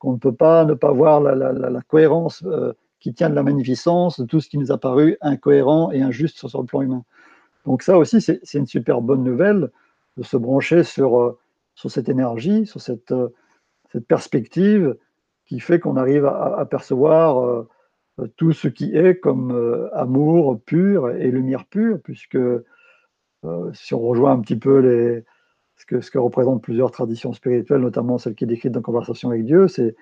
qu'on 0.00 0.14
ne 0.14 0.18
peut 0.18 0.34
pas 0.34 0.64
ne 0.64 0.74
pas 0.74 0.90
voir 0.90 1.20
la, 1.20 1.82
cohérence 1.86 2.42
euh, 2.46 2.72
qui 2.98 3.14
tient 3.14 3.30
de 3.30 3.36
la 3.36 3.44
magnificence 3.44 4.18
de 4.18 4.26
tout 4.26 4.40
ce 4.40 4.48
qui 4.48 4.58
nous 4.58 4.72
a 4.72 4.78
paru 4.78 5.18
incohérent 5.20 5.92
et 5.92 6.02
injuste 6.02 6.48
sur, 6.48 6.60
le 6.60 6.66
plan 6.66 6.82
humain. 6.82 7.04
Donc 7.64 7.82
ça 7.82 7.96
aussi, 7.96 8.20
c'est 8.20 8.40
une 8.54 8.66
super 8.66 9.00
bonne 9.00 9.22
nouvelle 9.22 9.70
de 10.16 10.24
se 10.24 10.36
brancher 10.36 10.82
sur, 10.82 11.20
euh, 11.20 11.38
sur 11.76 11.92
cette 11.92 12.08
énergie, 12.08 12.66
sur 12.66 12.80
cette, 12.80 13.14
cette 13.92 14.08
perspective 14.08 14.96
qui 15.46 15.60
fait 15.60 15.78
qu'on 15.78 15.96
arrive 15.96 16.26
à, 16.26 16.66
percevoir 16.68 17.66
tout 18.36 18.52
ce 18.52 18.66
qui 18.66 18.96
est 18.96 19.20
comme 19.20 19.88
amour 19.92 20.60
pur 20.60 21.10
et 21.10 21.30
lumière 21.30 21.66
pure, 21.66 22.00
puisque 22.02 22.36
si 23.72 23.94
on 23.94 24.00
rejoint 24.00 24.32
un 24.32 24.40
petit 24.40 24.56
peu 24.56 25.22
ce 25.76 25.86
que, 25.86 26.00
ce 26.00 26.18
représentent 26.18 26.62
plusieurs 26.62 26.90
traditions 26.90 27.32
spirituelles, 27.32 27.80
notamment 27.80 28.18
celle 28.18 28.34
qui 28.34 28.44
est 28.44 28.46
décrite 28.46 28.72
dans 28.72 28.82
Conversation 28.82 29.30
avec 29.30 29.44
Dieu, 29.44 29.68
c'est 29.68 29.94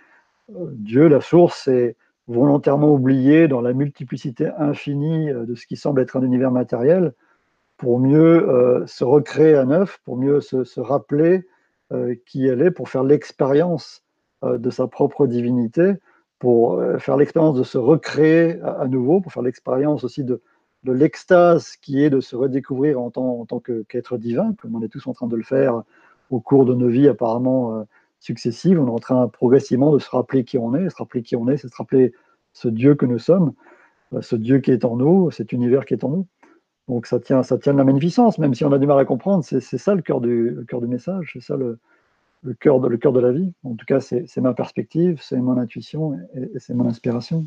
euh, 0.51 0.66
Dieu, 0.72 1.09
la 1.09 1.20
source, 1.20 1.68
est 1.68 1.97
volontairement 2.28 2.92
oublié 2.92 3.49
dans 3.49 3.61
la 3.61 3.72
multiplicité 3.72 4.51
infinie 4.59 5.30
euh, 5.30 5.45
de 5.45 5.55
ce 5.55 5.66
qui 5.66 5.76
semble 5.76 6.01
être 6.01 6.16
un 6.16 6.22
univers 6.22 6.51
matériel 6.51 7.12
pour 7.76 7.99
mieux 7.99 8.49
euh, 8.49 8.86
se 8.86 9.05
recréer 9.05 9.55
à 9.57 9.64
neuf, 9.64 10.01
pour 10.05 10.16
mieux 10.16 10.40
se, 10.40 10.80
rappeler 10.80 11.47
qui 12.26 12.45
elle 12.45 12.61
est, 12.62 12.72
pour 12.72 12.88
faire 12.88 13.05
l'expérience 13.05 14.03
de 14.42 14.70
sa 14.70 14.88
propre 14.88 15.28
divinité, 15.28 15.92
pour 16.40 16.82
faire 16.99 17.16
l'expérience 17.16 17.57
de 17.57 17.62
se 17.62 17.78
recréer 17.78 18.61
à 18.62 18.88
nouveau, 18.88 19.20
pour 19.20 19.32
faire 19.32 19.45
l'expérience 19.45 20.03
aussi 20.03 20.24
de, 20.24 20.42
de 20.85 20.93
l'extase 20.93 21.76
qui 21.76 22.03
est 22.03 22.11
de 22.11 22.20
se 22.20 22.37
redécouvrir 22.37 23.01
en 23.01 23.11
tant, 23.11 23.61
qu'être 23.89 24.18
divin, 24.18 24.55
comme 24.61 24.74
on 24.74 24.82
est 24.82 24.89
tous 24.89 25.07
en 25.07 25.14
train 25.14 25.26
de 25.26 25.37
le 25.37 25.43
faire 25.43 25.82
au 26.30 26.41
cours 26.41 26.66
de 26.66 26.74
nos 26.74 26.89
vies 26.89 27.09
apparemment 27.09 27.76
euh, 27.76 27.82
successives. 28.20 28.78
On 28.78 28.87
est 28.87 28.91
en 28.91 28.99
train 28.99 29.28
progressivement 29.28 29.93
de 29.93 29.99
se 29.99 30.11
rappeler 30.11 30.45
qui 30.45 30.59
on 30.59 30.74
est. 30.74 30.91
Se 30.91 30.97
rappeler 30.97 31.22
qui 31.22 31.37
on 31.37 31.49
est, 31.49 31.57
c'est 31.57 31.68
se 31.68 31.76
rappeler 31.76 32.12
ce 32.53 32.68
Dieu 32.68 32.95
que 32.95 33.07
nous 33.07 33.18
sommes, 33.18 33.53
euh, 34.12 34.20
ce 34.20 34.37
Dieu 34.37 34.59
qui 34.59 34.70
est 34.70 34.85
en 34.85 34.97
nous, 34.97 35.30
cet 35.30 35.53
univers 35.53 35.87
qui 35.87 35.95
est 35.95 36.05
en 36.05 36.11
nous. 36.11 36.26
Donc 36.89 37.07
ça 37.07 37.18
tient, 37.18 37.43
ça 37.43 37.57
tient 37.57 37.72
de 37.72 37.78
la 37.78 37.85
magnificence, 37.85 38.39
même 38.39 38.55
si 38.55 38.64
on 38.64 38.72
a 38.72 38.78
du 38.78 38.87
mal 38.87 38.99
à 38.99 39.07
comprendre, 39.07 39.43
c'est 39.43 39.61
ça 39.61 39.95
le 39.95 40.03
cœur 40.03 40.20
du, 40.20 40.55
cœur 40.68 40.82
du 40.82 40.87
message, 40.87 41.30
c'est 41.32 41.41
ça 41.41 41.57
le, 41.57 41.78
cœur 42.61 42.78
de, 42.78 42.89
le 42.89 42.99
cœur 42.99 43.14
de 43.14 43.20
la 43.20 43.32
vie. 43.32 43.55
En 43.64 43.74
tout 43.74 43.87
cas, 43.87 44.01
c'est 44.01 44.37
ma 44.37 44.53
perspective, 44.53 45.18
c'est 45.22 45.39
mon 45.39 45.57
intuition 45.57 46.18
et 46.35 46.59
c'est 46.59 46.74
mon 46.74 46.87
inspiration. 46.87 47.47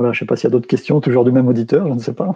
Voilà, 0.00 0.14
je 0.14 0.16
ne 0.16 0.20
sais 0.20 0.26
pas 0.26 0.36
s'il 0.36 0.44
y 0.44 0.46
a 0.46 0.50
d'autres 0.52 0.66
questions, 0.66 0.98
toujours 1.02 1.26
du 1.26 1.30
même 1.30 1.46
auditeur, 1.46 1.86
je 1.86 1.92
ne 1.92 1.98
sais 1.98 2.14
pas. 2.14 2.32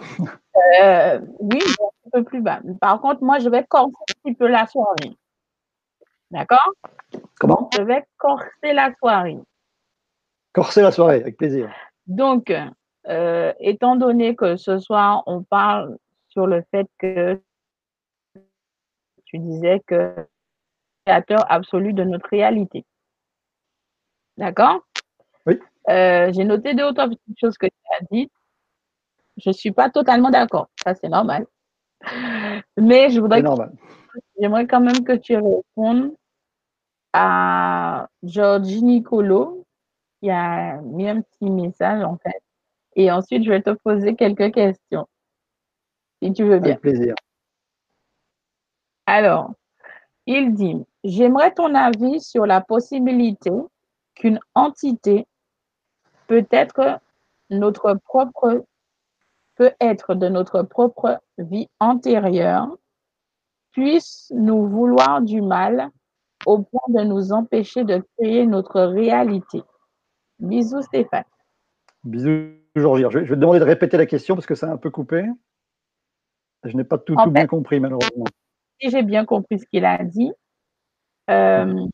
Euh, 0.83 1.19
oui, 1.39 1.59
un 2.05 2.09
peu 2.11 2.23
plus 2.23 2.41
bas. 2.41 2.59
Par 2.79 3.01
contre, 3.01 3.23
moi, 3.23 3.39
je 3.39 3.49
vais 3.49 3.63
corser 3.63 3.91
un 4.09 4.29
petit 4.29 4.35
peu 4.35 4.45
la 4.45 4.67
soirée. 4.67 5.17
D'accord? 6.29 6.73
Comment? 7.39 7.69
Je 7.75 7.81
vais 7.81 8.05
corser 8.17 8.73
la 8.73 8.93
soirée. 8.99 9.39
Corser 10.53 10.83
la 10.83 10.91
soirée, 10.91 11.21
avec 11.21 11.37
plaisir. 11.37 11.73
Donc, 12.05 12.53
euh, 13.07 13.53
étant 13.59 13.95
donné 13.95 14.35
que 14.35 14.57
ce 14.57 14.77
soir, 14.77 15.23
on 15.25 15.41
parle 15.41 15.97
sur 16.27 16.45
le 16.45 16.63
fait 16.69 16.87
que 16.99 17.41
tu 19.25 19.39
disais 19.39 19.81
que 19.87 20.13
créateur 21.03 21.51
absolu 21.51 21.93
de 21.93 22.03
notre 22.03 22.29
réalité. 22.29 22.85
D'accord? 24.37 24.81
Euh, 25.89 26.31
j'ai 26.33 26.43
noté 26.43 26.73
deux 26.73 26.83
autres 26.83 27.05
petites 27.07 27.39
choses 27.39 27.57
que 27.57 27.67
tu 27.67 27.73
as 27.99 28.03
dites. 28.11 28.31
Je 29.37 29.49
ne 29.49 29.53
suis 29.53 29.71
pas 29.71 29.89
totalement 29.89 30.29
d'accord. 30.29 30.69
Ça, 30.83 30.95
c'est 30.95 31.09
normal. 31.09 31.45
Mais 32.77 33.09
je 33.09 33.19
voudrais. 33.19 33.43
J'aimerais 34.39 34.67
quand 34.67 34.79
même 34.79 35.03
que 35.03 35.13
tu 35.13 35.35
répondes 35.35 36.15
à 37.13 38.07
Georgie 38.23 38.83
Nicolo 38.83 39.65
qui 40.21 40.29
a 40.29 40.77
mis 40.81 41.07
un 41.07 41.21
petit 41.21 41.49
message 41.49 42.03
en 42.03 42.17
fait. 42.17 42.41
Et 42.95 43.11
ensuite, 43.11 43.43
je 43.43 43.49
vais 43.49 43.61
te 43.61 43.71
poser 43.71 44.15
quelques 44.15 44.53
questions. 44.53 45.07
Si 46.21 46.31
tu 46.33 46.43
veux 46.43 46.59
bien. 46.59 46.71
Avec 46.71 46.81
plaisir. 46.81 47.15
Alors, 49.05 49.51
il 50.25 50.53
dit 50.53 50.83
J'aimerais 51.03 51.53
ton 51.53 51.75
avis 51.75 52.21
sur 52.21 52.45
la 52.45 52.61
possibilité 52.61 53.51
qu'une 54.15 54.39
entité 54.55 55.27
peut 56.27 56.45
être 56.51 56.99
notre 57.49 57.93
propre 57.93 58.65
peut 59.55 59.71
être 59.79 60.15
de 60.15 60.27
notre 60.27 60.63
propre 60.63 61.21
vie 61.37 61.69
antérieure 61.79 62.77
puisse 63.71 64.31
nous 64.33 64.67
vouloir 64.67 65.21
du 65.21 65.41
mal 65.41 65.89
au 66.45 66.59
point 66.59 66.81
de 66.89 67.03
nous 67.03 67.33
empêcher 67.33 67.83
de 67.83 68.03
créer 68.17 68.45
notre 68.45 68.81
réalité. 68.81 69.63
Bisous 70.39 70.81
Stéphane. 70.83 71.25
Bisous 72.03 72.53
Georgie. 72.75 73.03
Je 73.09 73.19
vais 73.19 73.27
te 73.27 73.33
demander 73.33 73.59
de 73.59 73.65
répéter 73.65 73.97
la 73.97 74.05
question 74.05 74.35
parce 74.35 74.45
que 74.45 74.55
c'est 74.55 74.65
un 74.65 74.77
peu 74.77 74.89
coupé. 74.89 75.25
Je 76.63 76.75
n'ai 76.75 76.83
pas 76.83 76.97
tout, 76.97 77.15
bien 77.27 77.47
compris 77.47 77.79
malheureusement. 77.79 78.25
Si 78.81 78.89
j'ai 78.89 79.03
bien 79.03 79.25
compris 79.25 79.59
ce 79.59 79.65
qu'il 79.65 79.85
a 79.85 80.03
dit, 80.03 80.31
euh, 81.29 81.85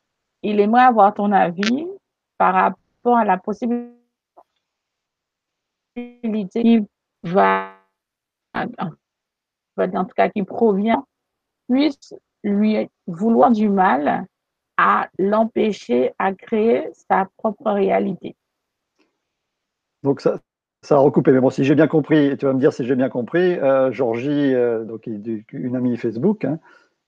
il 0.44 0.60
aimerait 0.60 0.84
avoir 0.84 1.14
ton 1.14 1.32
avis 1.32 1.88
par 2.38 2.54
rapport 2.54 3.18
à 3.18 3.26
la 3.26 3.38
possibilité 3.38 4.01
qui 5.96 6.88
va, 7.24 7.72
en 8.54 8.66
tout 10.06 10.16
cas 10.16 10.30
qui 10.30 10.44
provient, 10.44 11.06
puisse 11.70 12.14
lui 12.44 12.89
vouloir 13.08 13.52
du 13.52 13.70
mal 13.70 14.26
à 14.78 15.10
l'empêcher 15.20 16.12
à 16.18 16.34
créer 16.34 16.89
sa 17.10 17.28
propre 17.38 17.72
réalité. 17.72 18.36
Donc 20.04 20.22
ça, 20.22 20.39
ça 20.82 20.96
a 20.96 21.00
recoupé. 21.00 21.32
Mais 21.32 21.39
bon, 21.39 21.50
si 21.50 21.64
j'ai 21.64 21.76
bien 21.76 21.88
compris, 21.88 22.36
tu 22.38 22.46
vas 22.46 22.54
me 22.54 22.60
dire 22.60 22.74
si 22.74 22.86
j'ai 22.86 22.96
bien 22.96 23.10
compris, 23.10 23.60
euh, 23.60 23.92
Georgie, 23.92 24.54
euh, 24.54 24.84
donc 24.84 25.08
une 25.08 25.76
amie 25.76 25.98
Facebook 25.98 26.46
hein, 26.46 26.60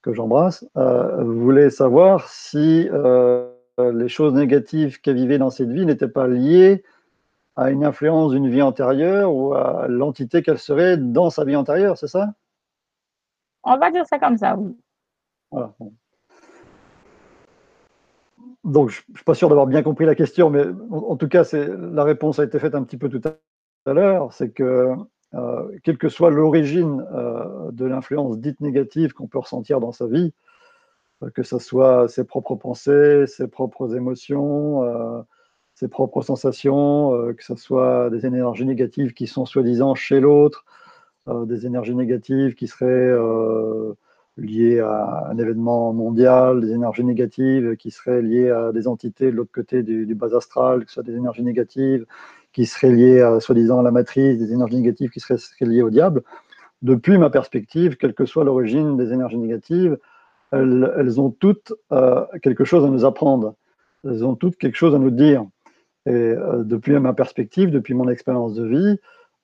que 0.02 0.14
j'embrasse, 0.14 0.66
euh, 0.78 1.24
voulait 1.24 1.70
savoir 1.70 2.30
si 2.30 2.90
les 3.80 4.08
choses 4.08 4.34
négatives 4.34 5.02
qu'elle 5.02 5.16
vivait 5.16 5.40
dans 5.40 5.50
cette 5.50 5.72
vie 5.72 5.86
n'étaient 5.86 6.08
pas 6.08 6.28
liées 6.28 6.84
à 7.56 7.70
une 7.70 7.86
influence 7.86 8.32
d'une 8.32 8.50
vie 8.50 8.62
antérieure 8.62 9.34
ou 9.34 9.54
à 9.54 9.88
l'entité 9.88 10.42
qu'elle 10.42 10.60
serait 10.60 10.98
dans 10.98 11.30
sa 11.30 11.46
vie 11.46 11.56
antérieure, 11.56 11.98
c'est 11.98 12.08
ça? 12.08 12.34
On 13.64 13.78
va 13.78 13.92
dire 13.92 14.06
ça 14.06 14.20
comme 14.20 14.38
ça, 14.38 14.56
oui. 14.58 14.76
Voilà. 15.52 15.74
Donc, 18.64 18.90
je 18.90 19.02
ne 19.10 19.16
suis 19.16 19.26
pas 19.26 19.34
sûr 19.34 19.50
d'avoir 19.50 19.68
bien 19.68 19.84
compris 19.84 20.06
la 20.06 20.16
question, 20.16 20.50
mais 20.50 20.66
en, 20.92 21.16
tout 21.18 21.28
cas, 21.28 21.44
la 21.54 22.04
réponse 22.04 22.40
a 22.40 22.46
été 22.46 22.60
faite 22.60 22.76
un 22.76 22.84
petit 22.84 22.98
peu 22.98 23.10
tout 23.10 23.22
à 23.86 23.94
l'heure. 23.94 24.32
C'est 24.32 24.52
que, 24.52 24.96
euh, 25.34 25.78
quelle 25.84 25.98
que 25.98 26.10
soit 26.10 26.32
l'origine 26.32 27.06
euh, 27.14 27.72
de 27.72 27.86
l'influence 27.86 28.38
dite 28.40 28.62
négative 28.62 29.14
qu'on 29.14 29.28
peut 29.28 29.40
ressentir 29.40 29.82
dans 29.82 29.92
sa 29.92 30.08
vie, 30.08 30.34
euh, 31.24 31.30
que 31.32 31.44
ce 31.44 31.60
soit 31.60 32.08
ses 32.08 32.24
propres 32.24 32.56
pensées, 32.56 33.28
ses 33.28 33.48
propres 33.48 33.96
émotions, 33.96 34.82
ses 35.84 35.90
propres 35.90 36.22
sensations, 36.22 37.12
que 37.34 37.44
ce 37.44 37.56
soit 37.56 38.10
des 38.10 38.26
énergies 38.26 38.66
négatives 38.66 39.14
qui 39.14 39.28
sont 39.28 39.46
soi-disant 39.46 39.96
chez 39.96 40.22
l'autre, 40.22 40.64
des 41.28 41.66
énergies 41.66 41.96
négatives 41.96 42.56
qui 42.56 42.68
seraient 42.68 43.14
liées 44.38 44.80
à 44.80 45.28
un 45.30 45.38
événement 45.38 45.92
mondial, 45.92 46.62
des 46.62 46.72
énergies 46.72 47.04
négatives 47.04 47.76
qui 47.76 47.92
seraient 47.92 48.22
liées 48.22 48.50
à 48.50 48.72
des 48.72 48.88
entités 48.88 49.30
de 49.30 49.36
l'autre 49.36 49.52
côté 49.54 49.84
du, 49.84 50.16
bas 50.16 50.34
astral, 50.38 50.86
que 50.86 50.88
ce 50.88 50.94
soit 50.96 51.04
des 51.04 51.16
énergies 51.16 51.44
négatives 51.44 52.06
qui 52.54 52.66
seraient 52.66 52.94
liées 52.94 53.20
à, 53.20 53.42
soi-disant, 53.42 53.82
la 53.82 53.92
matrice, 53.92 54.40
des 54.40 54.54
énergies 54.54 54.78
négatives 54.78 55.10
qui 55.10 55.20
seraient, 55.20 55.38
liées 55.62 55.82
au 55.82 55.90
diable. 55.90 56.24
Depuis 56.82 57.18
ma 57.18 57.30
perspective, 57.30 57.98
quelle 57.98 58.14
que 58.14 58.26
soit 58.26 58.46
l'origine 58.46 58.96
des 58.96 59.12
énergies 59.12 59.38
négatives, 59.38 59.98
elles, 60.52 61.20
ont 61.20 61.32
toutes 61.32 61.74
euh, 61.92 62.24
quelque 62.42 62.64
chose 62.64 62.86
à 62.86 62.88
nous 62.88 63.04
apprendre. 63.04 63.56
Elles 64.06 64.24
ont 64.24 64.36
toutes 64.36 64.58
quelque 64.58 64.78
chose 64.78 64.96
à 64.96 65.00
nous 65.00 65.10
dire. 65.10 65.46
Et 66.06 66.12
euh, 66.12 66.64
depuis 66.64 66.98
ma 67.00 67.14
perspective, 67.14 67.72
depuis 67.72 67.94
mon 67.94 68.10
expérience 68.10 68.54
de 68.54 68.66
vie, 68.66 69.00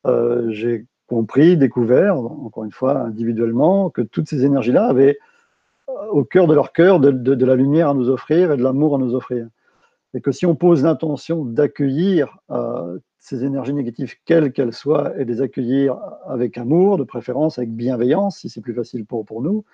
euh, 0.07 0.51
j'ai 0.51 0.86
compris, 1.07 1.57
découvert, 1.57 2.18
encore 2.18 2.64
une 2.64 2.72
fois 2.72 2.99
individuellement, 2.99 3.89
que 3.89 4.01
toutes 4.01 4.30
ces 4.30 4.45
énergies-là 4.45 4.86
avaient 4.86 5.18
euh, 5.89 6.07
au 6.12 6.24
cœur 6.24 6.47
de 6.47 6.53
leur 6.53 6.72
cœur 6.72 6.99
de, 6.99 7.45
la 7.45 7.55
lumière 7.55 7.89
à 7.89 7.93
nous 7.93 8.10
offrir 8.10 8.51
et 8.51 8.57
de 8.57 8.64
l'amour 8.64 8.95
à 8.95 8.97
nous 8.99 9.16
offrir. 9.16 9.47
Et 10.14 10.22
que 10.22 10.32
si 10.32 10.45
on 10.45 10.55
pose 10.55 10.84
l'intention 10.84 11.45
d'accueillir 11.45 12.38
euh, 12.51 12.99
ces 13.20 13.43
énergies 13.43 13.74
négatives, 13.74 14.16
quelles 14.26 14.51
qu'elles 14.51 14.74
soient, 14.74 15.14
et 15.20 15.26
les 15.26 15.41
accueillir 15.41 15.97
avec 16.28 16.57
amour, 16.57 16.97
de 16.97 17.03
préférence 17.03 17.57
avec 17.57 17.72
bienveillance, 17.76 18.39
si 18.39 18.49
c'est 18.49 18.62
plus 18.62 18.74
facile 18.74 19.05
pour, 19.05 19.26
pour 19.26 19.41
nous, 19.41 19.66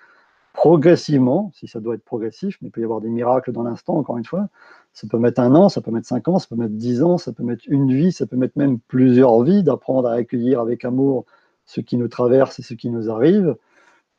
progressivement, 0.56 1.52
si 1.54 1.68
ça 1.68 1.80
doit 1.80 1.94
être 1.94 2.04
progressif, 2.04 2.56
mais 2.60 2.68
il 2.68 2.70
peut 2.72 2.80
y 2.80 2.84
avoir 2.84 3.02
des 3.02 3.10
miracles 3.10 3.52
dans 3.52 3.62
l'instant, 3.62 3.98
encore 3.98 4.16
une 4.16 4.24
fois, 4.24 4.48
ça 4.94 5.06
peut 5.06 5.18
mettre 5.18 5.40
un 5.40 5.54
an, 5.54 5.68
ça 5.68 5.82
peut 5.82 5.90
mettre 5.90 6.06
cinq 6.06 6.28
ans, 6.28 6.38
ça 6.38 6.46
peut 6.48 6.56
mettre 6.56 6.72
dix 6.72 7.02
ans, 7.02 7.18
ça 7.18 7.30
peut 7.30 7.42
mettre 7.42 7.64
une 7.68 7.92
vie, 7.92 8.10
ça 8.10 8.26
peut 8.26 8.36
mettre 8.36 8.56
même 8.56 8.78
plusieurs 8.88 9.42
vies, 9.42 9.62
d'apprendre 9.62 10.08
à 10.08 10.14
accueillir 10.14 10.60
avec 10.60 10.86
amour 10.86 11.26
ce 11.66 11.82
qui 11.82 11.98
nous 11.98 12.08
traverse 12.08 12.58
et 12.58 12.62
ce 12.62 12.72
qui 12.72 12.88
nous 12.88 13.10
arrive. 13.10 13.54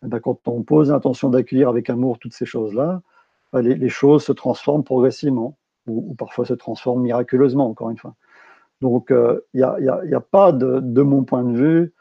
Eh 0.05 0.07
ben, 0.07 0.19
quand 0.19 0.39
on 0.47 0.61
pose 0.61 0.91
l'intention 0.91 1.31
d'accueillir 1.31 1.69
avec 1.69 1.89
amour 1.89 2.19
toutes 2.19 2.33
ces 2.33 2.45
choses-là, 2.45 3.01
ben, 3.51 3.61
les, 3.61 3.89
choses 3.89 4.23
se 4.23 4.31
transforment 4.31 4.83
progressivement, 4.83 5.57
ou, 5.87 6.13
parfois 6.13 6.45
se 6.45 6.53
transforment 6.53 7.01
miraculeusement, 7.01 7.67
encore 7.67 7.89
une 7.89 7.97
fois. 7.97 8.13
Donc, 8.81 9.09
euh, 9.09 9.41
il 9.55 9.65
n'y 10.05 10.13
a, 10.13 10.19
pas, 10.21 10.51
de, 10.51 11.01
mon 11.01 11.23
point 11.23 11.43
de 11.43 11.57
vue, 11.57 11.93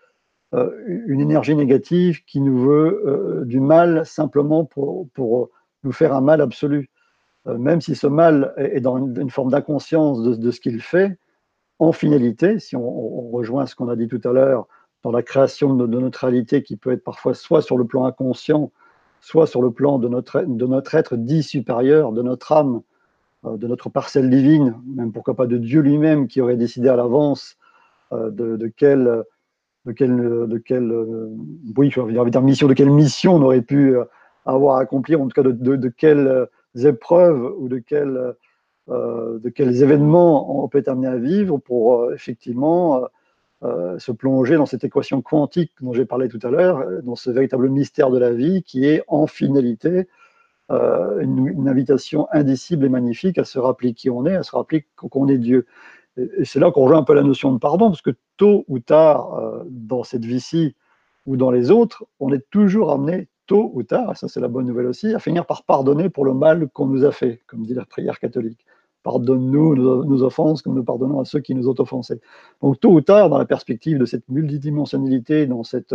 une 0.52 1.20
énergie 1.20 1.56
négative 1.56 2.24
qui 2.24 2.40
nous 2.40 2.58
veut 2.58 3.02
euh, 3.06 3.44
du 3.44 3.60
mal 3.60 4.06
simplement 4.06 4.64
pour, 4.64 5.50
nous 5.82 5.92
faire 5.92 6.14
un 6.14 6.20
mal 6.20 6.40
absolu. 6.40 6.90
Euh, 7.46 7.58
même 7.58 7.80
si 7.80 7.94
ce 7.94 8.06
mal 8.06 8.54
est 8.56 8.80
dans 8.80 8.96
une, 8.98 9.30
forme 9.30 9.50
d'inconscience 9.50 10.22
de, 10.22 10.50
ce 10.50 10.60
qu'il 10.60 10.80
fait, 10.80 11.18
en 11.78 11.92
finalité, 11.92 12.58
si 12.58 12.74
on, 12.76 13.30
rejoint 13.30 13.66
ce 13.66 13.74
qu'on 13.74 13.88
a 13.88 13.96
dit 13.96 14.08
tout 14.08 14.20
à 14.24 14.32
l'heure, 14.32 14.66
dans 15.02 15.12
la 15.12 15.22
création 15.22 15.74
de, 15.74 15.86
notre 15.86 16.20
réalité 16.20 16.62
qui 16.62 16.76
peut 16.76 16.92
être 16.92 17.04
parfois 17.04 17.34
soit 17.34 17.62
sur 17.62 17.76
le 17.76 17.84
plan 17.84 18.04
inconscient, 18.04 18.72
soit 19.20 19.46
sur 19.46 19.62
le 19.62 19.70
plan 19.70 19.98
de 19.98 20.08
notre, 20.08 20.42
de 20.42 20.66
notre 20.66 20.94
être 20.94 21.16
dit 21.16 21.42
supérieur, 21.42 22.12
de 22.12 22.22
notre 22.22 22.52
âme, 22.52 22.82
de 23.44 23.66
notre 23.68 23.90
parcelle 23.90 24.30
divine, 24.30 24.74
même 24.86 25.12
pourquoi 25.12 25.34
pas 25.36 25.46
de 25.46 25.58
Dieu 25.58 25.80
lui-même 25.80 26.26
qui 26.26 26.40
aurait 26.40 26.56
décidé 26.56 26.88
à 26.88 26.96
l'avance 26.96 27.56
de, 28.10 28.56
de, 28.56 28.66
quelle 28.68 29.24
de 29.86 29.92
quelle, 29.92 30.92
euh, 30.92 31.30
mission, 32.90 33.36
on 33.36 33.42
aurait 33.42 33.62
pu 33.62 33.96
euh, 33.96 34.04
avoir 34.44 34.76
à 34.76 34.80
accomplir, 34.80 35.20
en 35.20 35.28
tout 35.28 35.42
cas 35.42 35.48
de, 35.48 35.88
quelles 35.88 36.26
euh, 36.26 36.46
épreuves 36.74 37.54
ou 37.58 37.68
de 37.68 37.82
de 38.88 39.48
quels 39.48 39.82
événements 39.82 40.62
on 40.64 40.68
peut 40.68 40.78
être 40.78 40.88
amené 40.88 41.08
à 41.08 41.16
vivre 41.16 41.58
pour 41.58 42.12
effectivement 42.12 43.02
se 43.62 44.12
plonger 44.12 44.54
dans 44.54 44.66
cette 44.66 44.84
équation 44.84 45.22
quantique 45.22 45.72
dont 45.80 45.92
j'ai 45.92 46.04
parlé 46.04 46.28
tout 46.28 46.38
à 46.44 46.50
l'heure, 46.50 46.86
dans 47.02 47.16
ce 47.16 47.30
véritable 47.30 47.68
mystère 47.68 48.10
de 48.10 48.18
la 48.18 48.32
vie 48.32 48.62
qui 48.62 48.86
est 48.86 49.02
en 49.08 49.26
finalité 49.26 50.06
une, 50.70 51.48
une, 51.48 51.68
invitation 51.68 52.28
indicible 52.30 52.84
et 52.84 52.88
magnifique 52.88 53.38
à 53.38 53.44
se 53.44 53.58
rappeler 53.58 53.92
qui 53.92 54.08
on 54.08 54.24
est, 54.24 54.36
à 54.36 54.44
se 54.44 54.54
rappeler 54.54 54.86
qu'on 54.94 55.26
est 55.26 55.38
Dieu. 55.38 55.66
Et 56.16 56.44
c'est 56.44 56.60
là 56.60 56.70
qu'on 56.70 56.82
rejoint 56.82 56.98
un 56.98 57.04
peu 57.04 57.14
la 57.14 57.22
notion 57.22 57.52
de 57.52 57.58
pardon, 57.58 57.88
parce 57.88 58.02
que 58.02 58.10
tôt 58.36 58.64
ou 58.68 58.78
tard, 58.78 59.34
euh, 59.34 59.64
dans 59.68 60.02
cette 60.02 60.24
vie-ci 60.24 60.74
ou 61.26 61.36
dans 61.36 61.50
les 61.50 61.70
autres, 61.70 62.04
on 62.20 62.32
est 62.32 62.44
toujours 62.50 62.90
amené, 62.90 63.28
tôt 63.46 63.70
ou 63.74 63.82
tard, 63.82 64.16
ça 64.16 64.28
c'est 64.28 64.40
la 64.40 64.48
bonne 64.48 64.66
nouvelle 64.66 64.86
aussi, 64.86 65.14
à 65.14 65.18
finir 65.18 65.46
par 65.46 65.64
pardonner 65.64 66.08
pour 66.08 66.24
le 66.24 66.34
mal 66.34 66.68
qu'on 66.70 66.86
nous 66.86 67.04
a 67.04 67.12
fait, 67.12 67.42
comme 67.46 67.64
dit 67.64 67.74
la 67.74 67.84
prière 67.84 68.18
catholique. 68.18 68.64
Pardonne-nous 69.02 69.76
nos, 69.76 70.22
offenses 70.24 70.62
comme 70.62 70.74
nous 70.74 70.82
pardonnons 70.82 71.20
à 71.20 71.24
ceux 71.24 71.38
qui 71.38 71.54
nous 71.54 71.68
ont 71.68 71.74
offensés. 71.78 72.20
Donc 72.60 72.80
tôt 72.80 72.90
ou 72.90 73.00
tard, 73.00 73.28
dans 73.28 73.38
la 73.38 73.44
perspective 73.44 73.98
de 73.98 74.04
cette 74.04 74.28
multidimensionnalité, 74.28 75.46
dans 75.46 75.62
cette, 75.62 75.94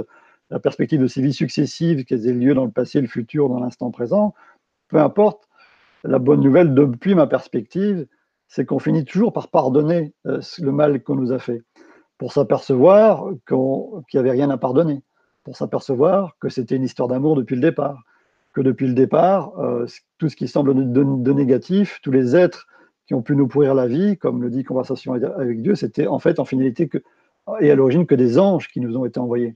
la 0.49 0.59
perspective 0.59 1.01
de 1.01 1.07
ces 1.07 1.21
vies 1.21 1.33
successives 1.33 2.05
qui 2.05 2.13
aient 2.13 2.33
lieu 2.33 2.53
dans 2.53 2.63
le 2.63 2.71
passé, 2.71 3.01
le 3.01 3.07
futur, 3.07 3.49
dans 3.49 3.59
l'instant 3.59 3.91
présent, 3.91 4.33
peu 4.87 4.97
importe, 4.97 5.49
la 6.03 6.19
bonne 6.19 6.41
nouvelle 6.41 6.73
depuis 6.73 7.15
ma 7.15 7.27
perspective, 7.27 8.07
c'est 8.51 8.65
qu'on 8.65 8.79
finit 8.79 9.05
toujours 9.05 9.31
par 9.31 9.47
pardonner 9.47 10.13
euh, 10.27 10.41
le 10.59 10.71
mal 10.73 11.01
qu'on 11.01 11.15
nous 11.15 11.31
a 11.31 11.39
fait, 11.39 11.63
pour 12.17 12.33
s'apercevoir 12.33 13.29
qu'il 13.47 13.57
n'y 14.13 14.19
avait 14.19 14.31
rien 14.31 14.49
à 14.49 14.57
pardonner, 14.57 15.01
pour 15.45 15.55
s'apercevoir 15.55 16.35
que 16.37 16.49
c'était 16.49 16.75
une 16.75 16.83
histoire 16.83 17.07
d'amour 17.07 17.37
depuis 17.37 17.55
le 17.55 17.61
départ, 17.61 18.03
que 18.53 18.59
depuis 18.59 18.87
le 18.87 18.93
départ, 18.93 19.57
euh, 19.57 19.85
tout 20.17 20.27
ce 20.27 20.35
qui 20.35 20.49
semble 20.49 20.91
de, 20.91 21.31
négatif, 21.31 21.99
tous 22.03 22.11
les 22.11 22.35
êtres 22.35 22.67
qui 23.07 23.13
ont 23.13 23.21
pu 23.21 23.37
nous 23.37 23.47
pourrir 23.47 23.73
la 23.73 23.87
vie, 23.87 24.17
comme 24.17 24.43
le 24.43 24.49
dit 24.49 24.65
Conversation 24.65 25.13
avec 25.13 25.61
Dieu, 25.61 25.75
c'était 25.75 26.07
en 26.07 26.19
fait 26.19 26.37
en 26.37 26.45
finalité 26.45 26.89
que, 26.89 26.97
et 27.61 27.71
à 27.71 27.75
l'origine 27.75 28.05
que 28.05 28.15
des 28.15 28.37
anges 28.37 28.67
qui 28.67 28.81
nous 28.81 28.97
ont 28.97 29.05
été 29.05 29.17
envoyés. 29.17 29.53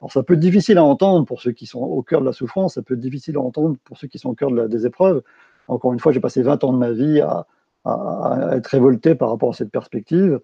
Alors 0.00 0.12
ça 0.12 0.22
peut 0.22 0.34
être 0.34 0.40
difficile 0.40 0.78
à 0.78 0.84
entendre 0.84 1.26
pour 1.26 1.42
ceux 1.42 1.50
qui 1.50 1.66
sont 1.66 1.80
au 1.80 2.02
cœur 2.02 2.20
de 2.20 2.26
la 2.26 2.32
souffrance, 2.32 2.74
ça 2.74 2.82
peut 2.82 2.94
être 2.94 3.00
difficile 3.00 3.36
à 3.36 3.40
entendre 3.40 3.76
pour 3.82 3.98
ceux 3.98 4.06
qui 4.06 4.20
sont 4.20 4.30
au 4.30 4.34
cœur 4.34 4.52
de 4.52 4.68
des 4.68 4.86
épreuves. 4.86 5.22
Encore 5.66 5.92
une 5.92 5.98
fois, 5.98 6.12
j'ai 6.12 6.20
passé 6.20 6.40
20 6.40 6.62
ans 6.62 6.72
de 6.72 6.78
ma 6.78 6.92
vie 6.92 7.20
à, 7.20 7.46
à, 7.88 8.56
être 8.56 8.68
révolté 8.68 9.14
par 9.14 9.30
rapport 9.30 9.50
à 9.50 9.52
cette 9.52 9.70
perspective. 9.70 10.40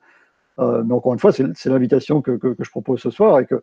Euh, 0.58 0.82
mais 0.84 0.94
encore 0.94 1.12
une 1.12 1.18
fois, 1.18 1.32
c'est 1.32 1.66
l'invitation 1.66 2.22
que, 2.22 2.38
je 2.58 2.70
propose 2.70 3.00
ce 3.00 3.10
soir 3.10 3.40
et 3.40 3.46
que 3.46 3.56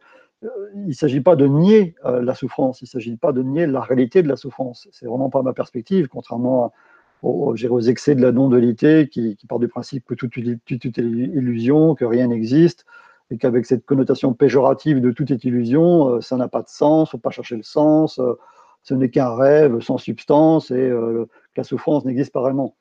euh, 0.43 0.47
il 0.75 0.87
ne 0.87 0.93
s'agit 0.93 1.21
pas 1.21 1.35
de 1.35 1.47
nier 1.47 1.95
euh, 2.05 2.21
la 2.21 2.35
souffrance, 2.35 2.81
il 2.81 2.85
ne 2.85 2.89
s'agit 2.89 3.15
pas 3.15 3.31
de 3.31 3.43
nier 3.43 3.67
la 3.67 3.81
réalité 3.81 4.23
de 4.23 4.27
la 4.27 4.35
souffrance. 4.35 4.87
C'est 4.91 5.05
vraiment 5.05 5.29
pas 5.29 5.41
ma 5.41 5.53
perspective, 5.53 6.07
contrairement 6.07 6.73
aux, 7.21 7.55
aux 7.55 7.79
excès 7.81 8.15
de 8.15 8.21
la 8.21 8.31
non-dualité 8.31 9.07
qui, 9.07 9.37
part 9.47 9.59
du 9.59 9.67
principe 9.67 10.05
que 10.05 10.15
tout, 10.15 10.27
tout, 10.27 10.39
est 10.39 11.03
illusion, 11.03 11.95
que 11.95 12.05
rien 12.05 12.27
n'existe, 12.27 12.85
et 13.29 13.37
qu'avec 13.37 13.65
cette 13.65 13.85
connotation 13.85 14.33
péjorative 14.33 14.99
de 14.99 15.11
tout 15.11 15.31
est 15.31 15.45
illusion, 15.45 16.19
ça 16.19 16.35
n'a 16.35 16.47
pas 16.47 16.63
de 16.63 16.67
sens, 16.67 17.11
faut 17.11 17.17
pas 17.17 17.29
chercher 17.29 17.55
le 17.55 17.63
sens, 17.63 18.19
ce 18.83 18.93
n'est 18.95 19.09
qu'un 19.09 19.35
rêve 19.35 19.79
sans 19.79 19.99
substance 19.99 20.71
et 20.71 20.89
que 20.89 21.27
la 21.55 21.63
souffrance 21.63 22.03
n'existe 22.03 22.33
pas 22.33 22.41
vraiment 22.41 22.75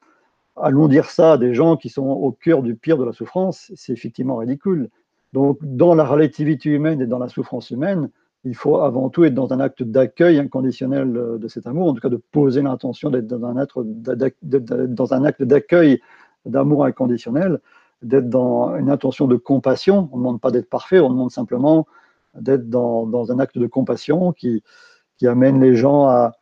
allons 0.62 0.88
dire 0.88 1.10
ça 1.10 1.32
à 1.32 1.38
des 1.38 1.54
gens 1.54 1.76
qui 1.76 1.88
sont 1.88 2.06
au 2.06 2.32
cœur 2.32 2.62
du 2.62 2.74
pire 2.74 2.98
de 2.98 3.04
la 3.04 3.12
souffrance, 3.12 3.70
c'est 3.74 3.92
effectivement 3.92 4.36
ridicule. 4.36 4.90
Donc, 5.32 5.58
dans 5.62 5.94
la 5.94 6.04
relativité 6.04 6.70
humaine 6.70 7.00
et 7.00 7.06
dans 7.06 7.18
la 7.18 7.28
souffrance 7.28 7.70
humaine, 7.70 8.10
il 8.44 8.54
faut 8.54 8.78
avant 8.78 9.10
tout 9.10 9.24
être 9.24 9.34
dans 9.34 9.52
un 9.52 9.60
acte 9.60 9.82
d'accueil 9.82 10.38
inconditionnel 10.38 11.12
de 11.12 11.48
cet 11.48 11.66
amour, 11.66 11.88
en 11.88 11.94
tout 11.94 12.00
cas 12.00 12.08
de 12.08 12.20
poser 12.32 12.62
l'intention 12.62 13.10
d'être 13.10 13.26
dans 13.26 13.44
un, 13.44 13.66
dans 14.42 15.14
un 15.14 15.24
acte 15.24 15.42
d'accueil 15.42 16.00
d'amour 16.46 16.84
inconditionnel, 16.84 17.60
d'être 18.02 18.30
dans 18.30 18.74
une 18.76 18.90
intention 18.90 19.26
de 19.26 19.36
compassion. 19.36 20.08
On 20.12 20.16
ne 20.16 20.22
demande 20.22 20.40
pas 20.40 20.50
d'être 20.50 20.70
parfait, 20.70 21.00
on 21.00 21.10
demande 21.10 21.30
simplement 21.30 21.86
d'être 22.34 22.70
dans, 22.70 23.06
dans, 23.06 23.30
un 23.30 23.38
acte 23.40 23.58
de 23.58 23.66
compassion 23.66 24.32
qui, 24.32 24.62
qui 25.18 25.26
amène 25.26 25.60
les 25.60 25.74
gens 25.74 26.06
à, 26.06 26.32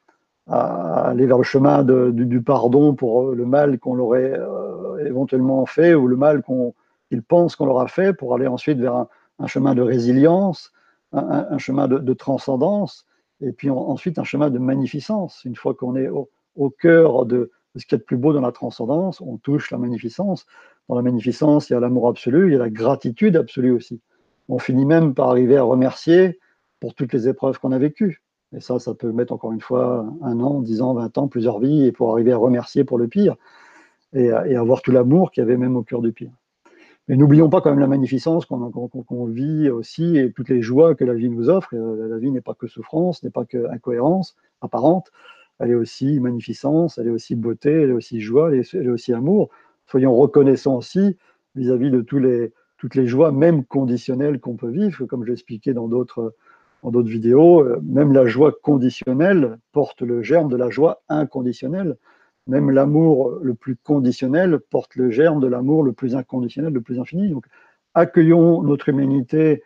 à 0.49 1.09
aller 1.09 1.27
vers 1.27 1.39
le 1.39 1.45
chemin 1.45 1.83
du, 1.83 2.43
pardon 2.43 2.95
pour 2.95 3.29
euh, 3.29 3.35
le 3.35 3.45
mal 3.45 3.79
qu'on 3.79 3.99
aurait 3.99 4.33
euh, 4.39 5.05
éventuellement 5.05 5.67
fait 5.67 5.95
ou 5.95 6.07
le 6.07 6.17
mal 6.17 6.43
qu'ils 6.43 7.23
pensent 7.23 7.55
qu'on 7.57 7.67
leur 7.67 7.81
a 7.81 7.89
fait 7.89 8.13
pour 8.13 8.35
aller 8.35 8.47
ensuite 8.47 8.79
vers 8.79 9.07
un, 9.39 9.47
chemin 9.47 9.75
de 9.75 9.83
résilience, 9.83 10.73
un, 11.13 11.59
chemin 11.59 11.87
de, 11.87 12.13
transcendance, 12.15 13.07
et 13.41 13.53
puis 13.53 13.71
ensuite 13.71 14.19
un 14.19 14.25
chemin 14.25 14.51
de 14.51 14.59
magnificence. 14.59 15.45
Une 15.45 15.55
fois 15.55 15.75
qu'on 15.75 15.97
est 15.97 16.09
au, 16.09 16.71
cœur 16.71 17.25
de, 17.25 17.51
ce 17.77 17.85
qu'il 17.85 17.93
y 17.93 17.95
a 17.97 17.99
de 17.99 18.05
plus 18.05 18.17
beau 18.17 18.33
dans 18.33 18.41
la 18.41 18.53
transcendance, 18.53 19.21
on 19.21 19.37
touche 19.37 19.71
la 19.71 19.79
magnificence. 19.79 20.47
Dans 20.89 20.97
la 20.97 21.03
magnificence, 21.03 21.71
il 21.71 21.75
y 21.75 21.77
a 21.77 21.81
l'amour 21.81 22.09
absolu, 22.09 22.49
il 22.49 22.53
y 22.53 22.57
a 22.57 22.59
la 22.59 22.71
gratitude 22.71 23.37
absolue 23.37 23.71
aussi. 23.71 24.01
On 24.49 24.59
finit 24.59 24.87
même 24.87 25.15
par 25.15 25.29
arriver 25.29 25.57
à 25.57 25.63
remercier 25.63 26.41
pour 26.81 26.95
toutes 26.95 27.13
les 27.13 27.29
épreuves 27.29 27.59
qu'on 27.59 27.73
a 27.73 27.79
vécues. 27.79 28.23
Et 28.57 28.61
ça, 28.61 28.79
ça 28.79 28.95
peut 28.95 29.13
mettre 29.13 29.33
encore 29.33 29.53
une 29.53 29.61
fois 29.61 30.07
un 30.23 30.41
an, 30.41 30.61
dix 30.61 30.81
ans, 30.81 30.95
vingt 30.95 31.17
ans, 31.19 31.29
plusieurs 31.29 31.59
vies, 31.59 31.85
et 31.85 31.93
pour 31.93 32.13
arriver 32.13 32.33
à 32.33 32.39
remercier 32.39 32.85
pour 32.85 32.99
le 32.99 33.09
pire, 33.09 33.37
et, 34.15 34.31
avoir 34.31 34.81
tout 34.83 34.91
l'amour 34.91 35.31
qu'il 35.31 35.43
y 35.43 35.45
avait 35.45 35.59
même 35.59 35.77
au 35.77 35.83
cœur 35.83 36.01
du 36.01 36.13
pire. 36.13 36.33
Mais 37.09 37.17
n'oublions 37.17 37.49
pas 37.49 37.61
quand 37.61 37.71
même 37.71 37.79
la 37.79 37.87
magnificence 37.87 38.45
qu'on 38.47 39.25
vit 39.27 39.71
aussi 39.71 40.19
et 40.19 40.31
toutes 40.33 40.51
les 40.51 40.61
joies 40.61 40.95
que 40.95 41.05
la 41.05 41.15
vie 41.15 41.31
nous 41.31 41.49
offre. 41.49 41.71
Euh, 41.75 42.07
la 42.09 42.19
vie 42.19 42.31
n'est 42.31 42.43
pas 42.43 42.53
que 42.53 42.67
souffrance, 42.67 43.23
n'est 43.23 43.31
pas 43.31 43.47
que 43.47 43.67
incohérence 43.71 44.37
apparente. 44.61 45.11
Elle 45.59 45.71
est 45.71 45.75
aussi 45.75 46.21
magnificence, 46.21 46.99
elle 46.99 47.09
est 47.09 47.11
aussi 47.11 47.35
beauté, 47.35 47.71
elle 47.71 47.91
est 47.91 47.95
aussi 47.95 48.21
joie, 48.21 48.53
elle 48.53 48.61
est, 48.61 48.89
aussi 48.89 49.13
amour. 49.13 49.49
Soyons 49.87 50.15
reconnaissants 50.15 50.77
aussi 50.77 51.17
vis-à-vis 51.55 51.91
de 51.91 52.03
toutes 52.03 52.95
les 52.95 53.07
joies, 53.07 53.33
même 53.33 53.65
conditionnelles 53.65 54.39
qu'on 54.39 54.57
peut 54.57 54.71
vivre, 54.71 55.07
comme 55.07 55.25
je 55.25 55.31
l'expliquais 55.31 55.73
dans 55.73 55.89
d'autres 55.89 56.35
dans 56.83 56.91
d'autres 56.91 57.09
vidéos, 57.09 57.61
euh, 57.61 57.81
même 57.83 58.13
la 58.13 58.27
joie 58.27 58.53
conditionnelle 58.63 59.59
porte 59.73 60.03
le 60.03 60.23
germe 60.23 60.49
de 60.49 60.57
la 60.57 60.71
joie 60.71 61.03
inconditionnelle. 61.09 61.97
Même 62.47 62.71
l'amour 62.71 63.39
le 63.43 63.55
plus 63.55 63.77
conditionnel 63.77 64.59
porte 64.71 64.97
le 64.97 65.11
germe 65.11 65.41
de 65.41 65.47
l'amour 65.47 65.83
le 65.83 65.93
plus 65.93 66.15
inconditionnel, 66.17 66.73
le 66.73 66.81
plus 66.81 66.99
infini. 66.99 67.29
Donc, 67.29 67.47
accueillons 67.95 68.63
notre 68.63 68.89
humanité 68.89 69.63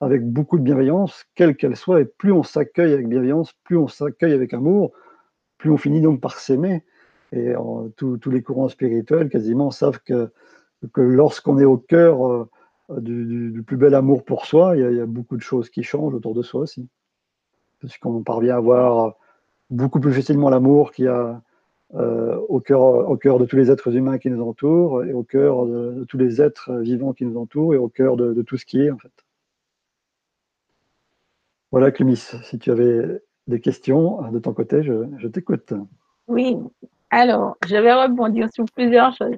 avec 0.00 0.26
beaucoup 0.26 0.58
de 0.58 0.64
bienveillance, 0.64 1.24
quelle 1.34 1.56
qu'elle 1.56 1.76
soit, 1.76 2.00
et 2.00 2.04
plus 2.04 2.32
on 2.32 2.42
s'accueille 2.42 2.92
avec 2.92 3.08
bienveillance, 3.08 3.52
plus 3.62 3.76
on 3.76 3.86
s'accueille 3.86 4.32
avec 4.32 4.52
amour, 4.52 4.92
plus 5.58 5.70
on 5.70 5.76
finit 5.76 6.00
donc 6.00 6.20
par 6.20 6.38
s'aimer. 6.38 6.84
Et 7.32 7.54
tous 7.96 8.30
les 8.30 8.42
courants 8.42 8.68
spirituels 8.68 9.28
quasiment 9.28 9.70
savent 9.70 10.00
que, 10.04 10.30
que 10.92 11.00
lorsqu'on 11.00 11.58
est 11.58 11.64
au 11.64 11.78
cœur 11.78 12.48
du, 12.90 13.62
plus 13.66 13.76
bel 13.76 13.94
amour 13.94 14.24
pour 14.24 14.46
soi, 14.46 14.76
il 14.76 14.96
y, 14.96 15.00
a, 15.00 15.06
beaucoup 15.06 15.36
de 15.36 15.42
choses 15.42 15.70
qui 15.70 15.82
changent 15.82 16.14
autour 16.14 16.34
de 16.34 16.42
soi 16.42 16.62
aussi. 16.62 16.88
Parce 17.80 17.98
qu'on 17.98 18.22
parvient 18.22 18.56
à 18.56 18.60
voir 18.60 19.16
beaucoup 19.70 20.00
plus 20.00 20.12
facilement 20.12 20.50
l'amour 20.50 20.92
qu'il 20.92 21.06
y 21.06 21.08
a 21.08 21.42
euh, 21.94 22.36
au, 22.48 22.60
cœur, 22.60 22.80
au 22.82 23.16
cœur 23.16 23.38
de 23.38 23.44
tous 23.44 23.56
les 23.56 23.70
êtres 23.70 23.94
humains 23.94 24.18
qui 24.18 24.30
nous 24.30 24.42
entourent, 24.42 25.04
et 25.04 25.12
au 25.12 25.22
cœur 25.22 25.66
de, 25.66 26.04
tous 26.08 26.18
les 26.18 26.42
êtres 26.42 26.72
vivants 26.76 27.12
qui 27.12 27.24
nous 27.24 27.38
entourent, 27.38 27.74
et 27.74 27.78
au 27.78 27.88
cœur 27.88 28.16
de, 28.16 28.42
tout 28.42 28.56
ce 28.56 28.66
qui 28.66 28.80
est, 28.80 28.90
en 28.90 28.98
fait. 28.98 29.12
Voilà, 31.70 31.90
Clémis, 31.90 32.16
si 32.16 32.58
tu 32.58 32.70
avais 32.70 33.20
des 33.46 33.60
questions 33.60 34.30
de 34.30 34.38
ton 34.38 34.52
côté, 34.52 34.82
je, 34.82 35.06
je 35.18 35.28
t'écoute. 35.28 35.72
Oui, 36.28 36.56
alors, 37.10 37.56
je 37.66 37.76
vais 37.76 37.92
rebondir 37.92 38.48
sur 38.52 38.64
plusieurs 38.74 39.14
choses. 39.16 39.36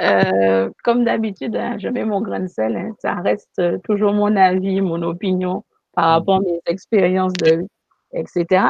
Euh, 0.00 0.70
comme 0.84 1.04
d'habitude, 1.04 1.54
hein, 1.54 1.76
je 1.78 1.88
mets 1.88 2.04
mon 2.04 2.22
grain 2.22 2.40
de 2.40 2.46
sel. 2.46 2.76
Hein. 2.76 2.94
ça 2.98 3.14
reste 3.14 3.58
euh, 3.58 3.78
toujours 3.84 4.12
mon 4.12 4.36
avis, 4.36 4.80
mon 4.80 5.02
opinion 5.02 5.64
par 5.92 6.06
mm. 6.06 6.12
rapport 6.12 6.36
à 6.36 6.40
mes 6.40 6.60
expériences 6.66 7.34
de 7.34 7.56
vie, 7.56 7.68
etc. 8.14 8.64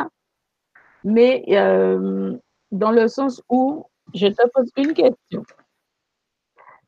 Mais 1.05 1.44
euh, 1.51 2.36
dans 2.73 2.90
le 2.90 3.07
sens 3.09 3.43
où 3.49 3.86
je 4.15 4.27
te 4.27 4.49
pose 4.53 4.70
une 4.77 4.94
question. 4.94 5.44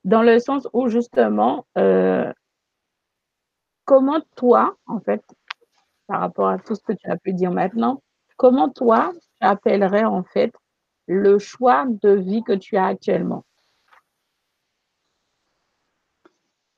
Dans 0.05 0.23
le 0.23 0.39
sens 0.39 0.69
où 0.73 0.89
justement, 0.89 1.65
comment 3.85 4.20
toi, 4.36 4.77
en 4.86 5.01
fait, 5.01 5.23
par 6.06 6.20
rapport 6.20 6.48
à 6.48 6.59
tout 6.59 6.74
ce 6.74 6.82
que 6.82 6.93
tu 6.93 7.11
as 7.11 7.16
pu 7.16 7.32
dire 7.32 7.51
maintenant, 7.51 8.02
comment 8.36 8.69
toi, 8.69 9.12
tu 9.15 9.47
appellerais 9.47 10.05
en 10.05 10.23
fait 10.23 10.52
le 11.06 11.39
choix 11.39 11.86
de 11.89 12.11
vie 12.11 12.43
que 12.43 12.52
tu 12.52 12.77
as 12.77 12.86
actuellement? 12.86 13.44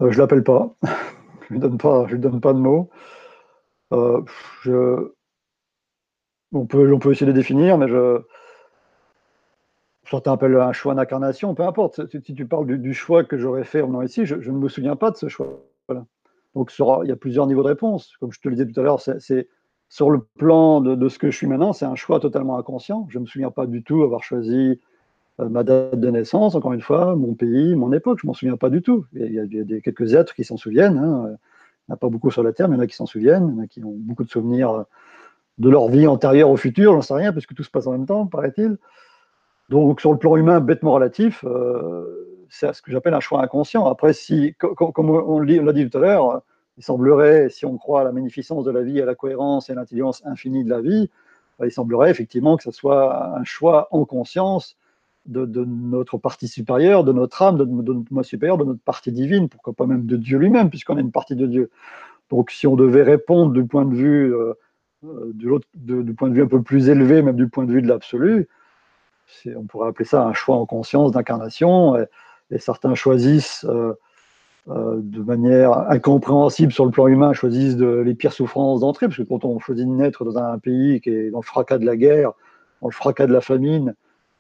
Euh, 0.03 0.11
je 0.11 0.19
l'appelle 0.19 0.45
pas. 0.45 0.75
je 0.83 1.55
ne 1.55 1.55
lui 1.55 1.59
donne 1.59 1.79
pas, 1.79 2.07
je 2.07 2.15
lui 2.15 2.21
donne 2.21 2.41
pas 2.41 2.53
de 2.53 2.59
mots. 2.59 2.91
Euh, 3.93 4.23
on, 6.53 6.67
peut, 6.67 6.93
on 6.93 6.99
peut 6.99 7.13
essayer 7.13 7.27
de 7.27 7.33
définir, 7.33 7.79
mais 7.79 7.89
je. 7.89 8.21
Certains 10.09 10.35
appellent 10.35 10.57
un 10.57 10.73
choix 10.73 10.95
d'incarnation, 10.95 11.55
peu 11.55 11.65
importe. 11.65 12.01
Si 12.09 12.35
tu 12.35 12.47
parles 12.47 12.79
du, 12.79 12.95
choix 12.95 13.25
que 13.25 13.37
j'aurais 13.37 13.65
fait 13.65 13.83
en 13.83 13.89
venant 13.89 14.03
ici, 14.03 14.25
je, 14.25 14.37
ne 14.37 14.57
me 14.57 14.69
souviens 14.69 14.95
pas 14.95 15.11
de 15.11 15.17
ce 15.17 15.29
choix. 15.29 15.49
Donc 16.55 16.73
il 16.79 17.09
y 17.09 17.13
a 17.13 17.17
plusieurs 17.17 17.49
niveaux 17.49 17.65
de 17.65 17.69
réponse. 17.69 18.17
Comme 18.21 18.31
je 18.31 18.41
te 18.41 18.49
le 18.49 18.55
disais 18.55 18.71
tout 18.71 18.79
à 18.79 18.85
l'heure, 18.85 19.01
c'est 19.01 19.49
sur 19.89 20.11
le 20.11 20.21
plan 20.39 20.81
de, 20.81 20.95
de, 20.95 21.09
ce 21.09 21.19
que 21.19 21.29
je 21.31 21.37
suis 21.37 21.49
maintenant, 21.49 21.73
c'est 21.73 21.87
un 21.87 21.97
choix 21.97 22.21
totalement 22.21 22.57
inconscient. 22.57 23.07
Je 23.09 23.19
ne 23.19 23.25
me 23.25 23.27
souviens 23.27 23.51
pas 23.51 23.67
du 23.67 23.83
tout 23.83 24.05
avoir 24.05 24.23
choisi 24.23 24.81
ma 25.39 25.65
date 25.65 26.01
de 26.01 26.11
naissance, 26.11 26.55
encore 26.55 26.73
une 26.73 26.81
fois, 26.81 27.15
mon 27.15 27.35
pays, 27.35 27.75
mon 27.75 27.93
époque, 27.93 28.19
je 28.23 28.27
m'en 28.27 28.35
souviens 28.35 28.57
pas 28.57 28.71
du 28.71 28.83
tout. 28.83 29.05
Il 29.13 29.33
y 29.33 29.39
a, 29.39 29.45
des, 29.47 29.81
quelques 29.83 30.15
êtres 30.15 30.35
qui 30.35 30.45
s'en 30.45 30.57
souviennent. 30.57 30.99
Hein. 30.99 31.37
Il 31.89 31.91
n'y 31.91 31.93
en 31.93 31.95
a 31.95 31.97
pas 31.97 32.09
beaucoup 32.09 32.31
sur 32.31 32.43
la 32.43 32.53
Terre, 32.53 32.69
mais 32.69 32.77
il 32.77 32.79
y 32.79 32.81
en 32.81 32.85
a 32.85 32.87
qui 32.87 32.97
s'en 32.97 33.07
souviennent, 33.07 33.49
il 33.51 33.57
y 33.57 33.61
en 33.61 33.63
a 33.63 33.67
qui 33.67 33.85
ont 33.85 33.95
beaucoup 33.95 34.25
de 34.25 34.31
souvenirs 34.31 34.71
euh, 34.71 34.83
de 35.59 35.69
leur 35.69 35.89
vie 35.89 36.07
antérieure 36.07 36.51
au 36.51 36.57
futur, 36.57 36.95
j'en 36.95 37.03
sais 37.03 37.15
rien, 37.15 37.33
parce 37.33 37.47
que 37.47 37.55
tout 37.55 37.63
se 37.63 37.71
passe 37.71 37.87
en 37.87 37.93
même 37.93 38.07
temps, 38.07 38.27
paraît-il. 38.27 38.77
Donc, 39.69 40.01
sur 40.01 40.13
le 40.13 40.19
plan 40.19 40.37
humain, 40.37 40.61
bêtement 40.61 40.93
relatif, 40.93 41.45
euh, 41.45 42.45
c'est 42.49 42.73
ce 42.73 42.83
que 42.83 42.93
j'appelle 42.93 43.15
un 43.15 43.21
choix 43.21 43.43
inconscient. 43.43 43.87
Après, 43.87 44.13
si, 44.13 44.55
comme 44.59 45.11
on 45.11 45.41
l'a 45.41 45.73
dit 45.73 45.89
tout 45.89 45.99
à 45.99 46.01
l'heure, 46.01 46.43
il 46.77 46.85
semblerait, 46.85 47.49
si 47.49 47.67
on 47.67 47.77
croit 47.77 48.03
à 48.03 48.05
la 48.05 48.13
magnificence 48.13 48.65
de 48.65 48.71
la 48.71 48.83
vie, 48.83 49.01
à 49.01 49.07
la 49.07 49.15
cohérence 49.15 49.69
et 49.69 49.73
à 49.73 49.75
l'intelligence 49.77 50.23
infinie 50.25 50.65
de 50.65 50.71
la 50.71 50.81
vie, 50.81 51.11
il 51.63 51.73
semblerait 51.73 52.11
effectivement 52.11 52.57
que 52.57 52.63
ce 52.63 52.71
soit 52.71 53.35
un 53.37 53.45
choix 53.45 53.89
en 53.91 54.05
conscience 54.05 54.77
de, 55.27 55.65
notre 55.65 56.19
partie 56.19 56.49
supérieure, 56.49 57.05
de 57.05 57.13
notre 57.13 57.43
âme, 57.43 57.57
de, 57.59 57.65
notre 57.65 58.13
moi 58.13 58.23
supérieur, 58.23 58.59
de 58.59 58.65
notre 58.65 58.81
partie 58.81 59.13
divine, 59.13 59.49
pourquoi 59.49 59.73
pas 59.73 59.87
même 59.87 60.07
de 60.07 60.17
Dieu 60.17 60.39
lui-même, 60.39 60.71
puisqu'on 60.71 60.99
est 60.99 61.03
une 61.03 61.13
partie 61.13 61.37
de 61.37 61.47
Dieu. 61.47 61.71
Donc 62.31 62.51
si 62.51 62.67
on 62.67 62.77
devait 62.77 63.03
répondre 63.03 63.53
du 63.53 63.65
point 63.65 63.85
de 63.85 63.95
vue, 63.95 64.35
euh, 64.35 64.55
euh, 65.05 65.33
du 65.35 66.15
point 66.15 66.29
de 66.29 66.35
vue 66.35 66.43
un 66.43 66.49
peu 66.49 66.63
plus 66.63 66.89
élevé, 66.89 67.23
même 67.23 67.37
du 67.37 67.49
point 67.49 67.65
de 67.65 67.73
vue 67.73 67.83
de 67.83 67.89
l'absolu, 67.89 68.49
on 69.57 69.65
pourrait 69.65 69.89
appeler 69.89 70.05
ça 70.05 70.23
un 70.23 70.33
choix 70.33 70.57
en 70.57 70.67
conscience 70.67 71.13
d'incarnation, 71.13 71.97
et, 71.97 72.59
certains 72.59 72.95
choisissent 72.95 73.67
euh, 74.69 75.01
de 75.01 75.23
manière 75.23 75.91
incompréhensible 75.91 76.73
sur 76.73 76.85
le 76.85 76.91
plan 76.91 77.07
humain, 77.09 77.33
choisissent 77.33 77.77
de, 77.77 77.87
les 77.87 78.15
pires 78.15 78.33
souffrances 78.33 78.81
d'entrée, 78.81 79.07
parce 79.07 79.19
que 79.19 79.23
quand 79.25 79.45
on 79.45 79.59
choisit 79.59 79.87
de 79.87 79.93
naître 79.93 80.25
dans 80.25 80.39
un 80.39 80.59
pays 80.59 81.01
qui 81.01 81.11
est 81.11 81.31
dans 81.31 81.39
le 81.39 81.45
fracas 81.45 81.79
de 81.79 81.87
la 81.87 81.97
guerre, 81.97 82.33
dans 82.83 82.89
le 82.89 82.93
fracas 82.93 83.27
de 83.27 83.33
la 83.33 83.41
famine, 83.41 83.95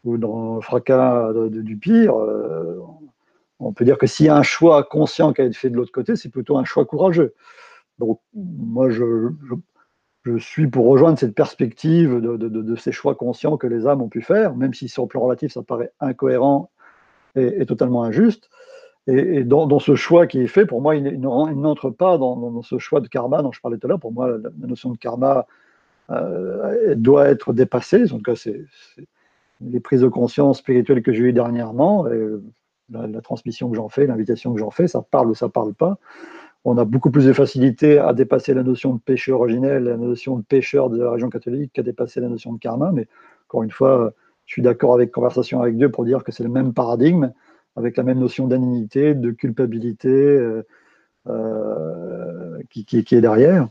ou 0.06 0.18
dans 0.18 0.56
le 0.56 0.60
fracas 0.60 1.32
du 1.50 1.76
pire, 1.76 2.16
euh, 2.16 2.80
on 3.58 3.72
peut 3.72 3.84
dire 3.84 3.98
que 3.98 4.06
s'il 4.06 4.26
y 4.26 4.28
a 4.28 4.36
un 4.36 4.42
choix 4.42 4.84
conscient 4.84 5.32
qui 5.32 5.42
a 5.42 5.44
été 5.44 5.54
fait 5.54 5.70
de 5.70 5.76
l'autre 5.76 5.92
côté, 5.92 6.16
c'est 6.16 6.28
plutôt 6.28 6.56
un 6.56 6.64
choix 6.64 6.84
courageux. 6.84 7.34
Donc, 7.98 8.20
moi, 8.34 8.88
je, 8.88 9.30
je, 10.24 10.38
suis 10.38 10.68
pour 10.68 10.86
rejoindre 10.86 11.18
cette 11.18 11.34
perspective 11.34 12.20
de, 12.20 12.36
de, 12.36 12.76
ces 12.76 12.92
choix 12.92 13.14
conscients 13.14 13.56
que 13.56 13.66
les 13.66 13.86
âmes 13.86 14.02
ont 14.02 14.08
pu 14.08 14.22
faire, 14.22 14.54
même 14.54 14.74
si 14.74 14.88
sur 14.88 15.02
le 15.02 15.08
plan 15.08 15.22
relatif, 15.22 15.52
ça 15.52 15.62
paraît 15.62 15.92
incohérent 16.00 16.70
et, 17.34 17.66
totalement 17.66 18.04
injuste. 18.04 18.48
Et, 19.08 19.44
dans, 19.44 19.78
ce 19.78 19.96
choix 19.96 20.26
qui 20.26 20.40
est 20.40 20.46
fait, 20.46 20.66
pour 20.66 20.82
moi, 20.82 20.94
il, 20.94 21.20
n'entre 21.20 21.90
pas 21.90 22.18
dans, 22.18 22.62
ce 22.62 22.78
choix 22.78 23.00
de 23.00 23.08
karma 23.08 23.42
dont 23.42 23.52
je 23.52 23.60
parlais 23.60 23.78
tout 23.78 23.86
à 23.86 23.88
l'heure. 23.88 24.00
Pour 24.00 24.12
moi, 24.12 24.28
la, 24.28 24.50
notion 24.66 24.90
de 24.90 24.98
karma 24.98 25.46
euh, 26.10 26.94
doit 26.94 27.28
être 27.28 27.52
dépassée. 27.52 28.12
En 28.12 28.18
tout 28.18 28.22
cas, 28.22 28.36
c'est 28.36 28.66
les 29.60 29.80
prises 29.80 30.00
de 30.00 30.08
conscience 30.08 30.58
spirituelles 30.58 31.02
que 31.02 31.12
j'ai 31.12 31.24
eues 31.24 31.32
dernièrement, 31.32 32.06
la, 32.90 33.20
transmission 33.20 33.70
que 33.70 33.76
j'en 33.76 33.88
fais, 33.88 34.06
l'invitation 34.06 34.52
que 34.52 34.60
j'en 34.60 34.70
fais, 34.70 34.88
ça 34.88 35.02
parle 35.02 35.30
ou 35.30 35.34
ça 35.34 35.48
parle 35.48 35.74
pas. 35.74 35.98
On 36.64 36.78
a 36.78 36.84
beaucoup 36.84 37.10
plus 37.10 37.24
de 37.24 37.32
facilité 37.32 37.98
à 37.98 38.12
dépasser 38.12 38.52
la 38.52 38.62
notion 38.62 38.94
de 38.94 39.00
péché 39.00 39.32
originel, 39.32 39.84
la 39.84 39.96
notion 39.96 40.36
de 40.36 40.42
pécheur 40.42 40.90
de 40.90 41.00
la 41.00 41.12
région 41.12 41.30
catholique 41.30 41.72
qu'à 41.72 41.82
dépasser 41.82 42.20
la 42.20 42.28
notion 42.28 42.52
de 42.52 42.58
karma. 42.58 42.90
Mais 42.92 43.06
encore 43.48 43.62
une 43.62 43.70
fois, 43.70 44.12
je 44.46 44.52
suis 44.52 44.62
d'accord 44.62 44.94
avec 44.94 45.12
Conversation 45.12 45.60
avec 45.60 45.76
Dieu 45.76 45.90
pour 45.90 46.04
dire 46.04 46.24
que 46.24 46.32
c'est 46.32 46.42
le 46.42 46.48
même 46.48 46.72
paradigme, 46.72 47.32
avec 47.76 47.96
la 47.96 48.02
même 48.02 48.18
notion 48.18 48.48
d'inanité, 48.48 49.14
de 49.14 49.30
culpabilité 49.30 50.08
euh, 50.08 50.62
euh, 51.28 52.58
qui, 52.70 52.84
qui, 52.84 53.14
est 53.14 53.20
derrière. 53.20 53.68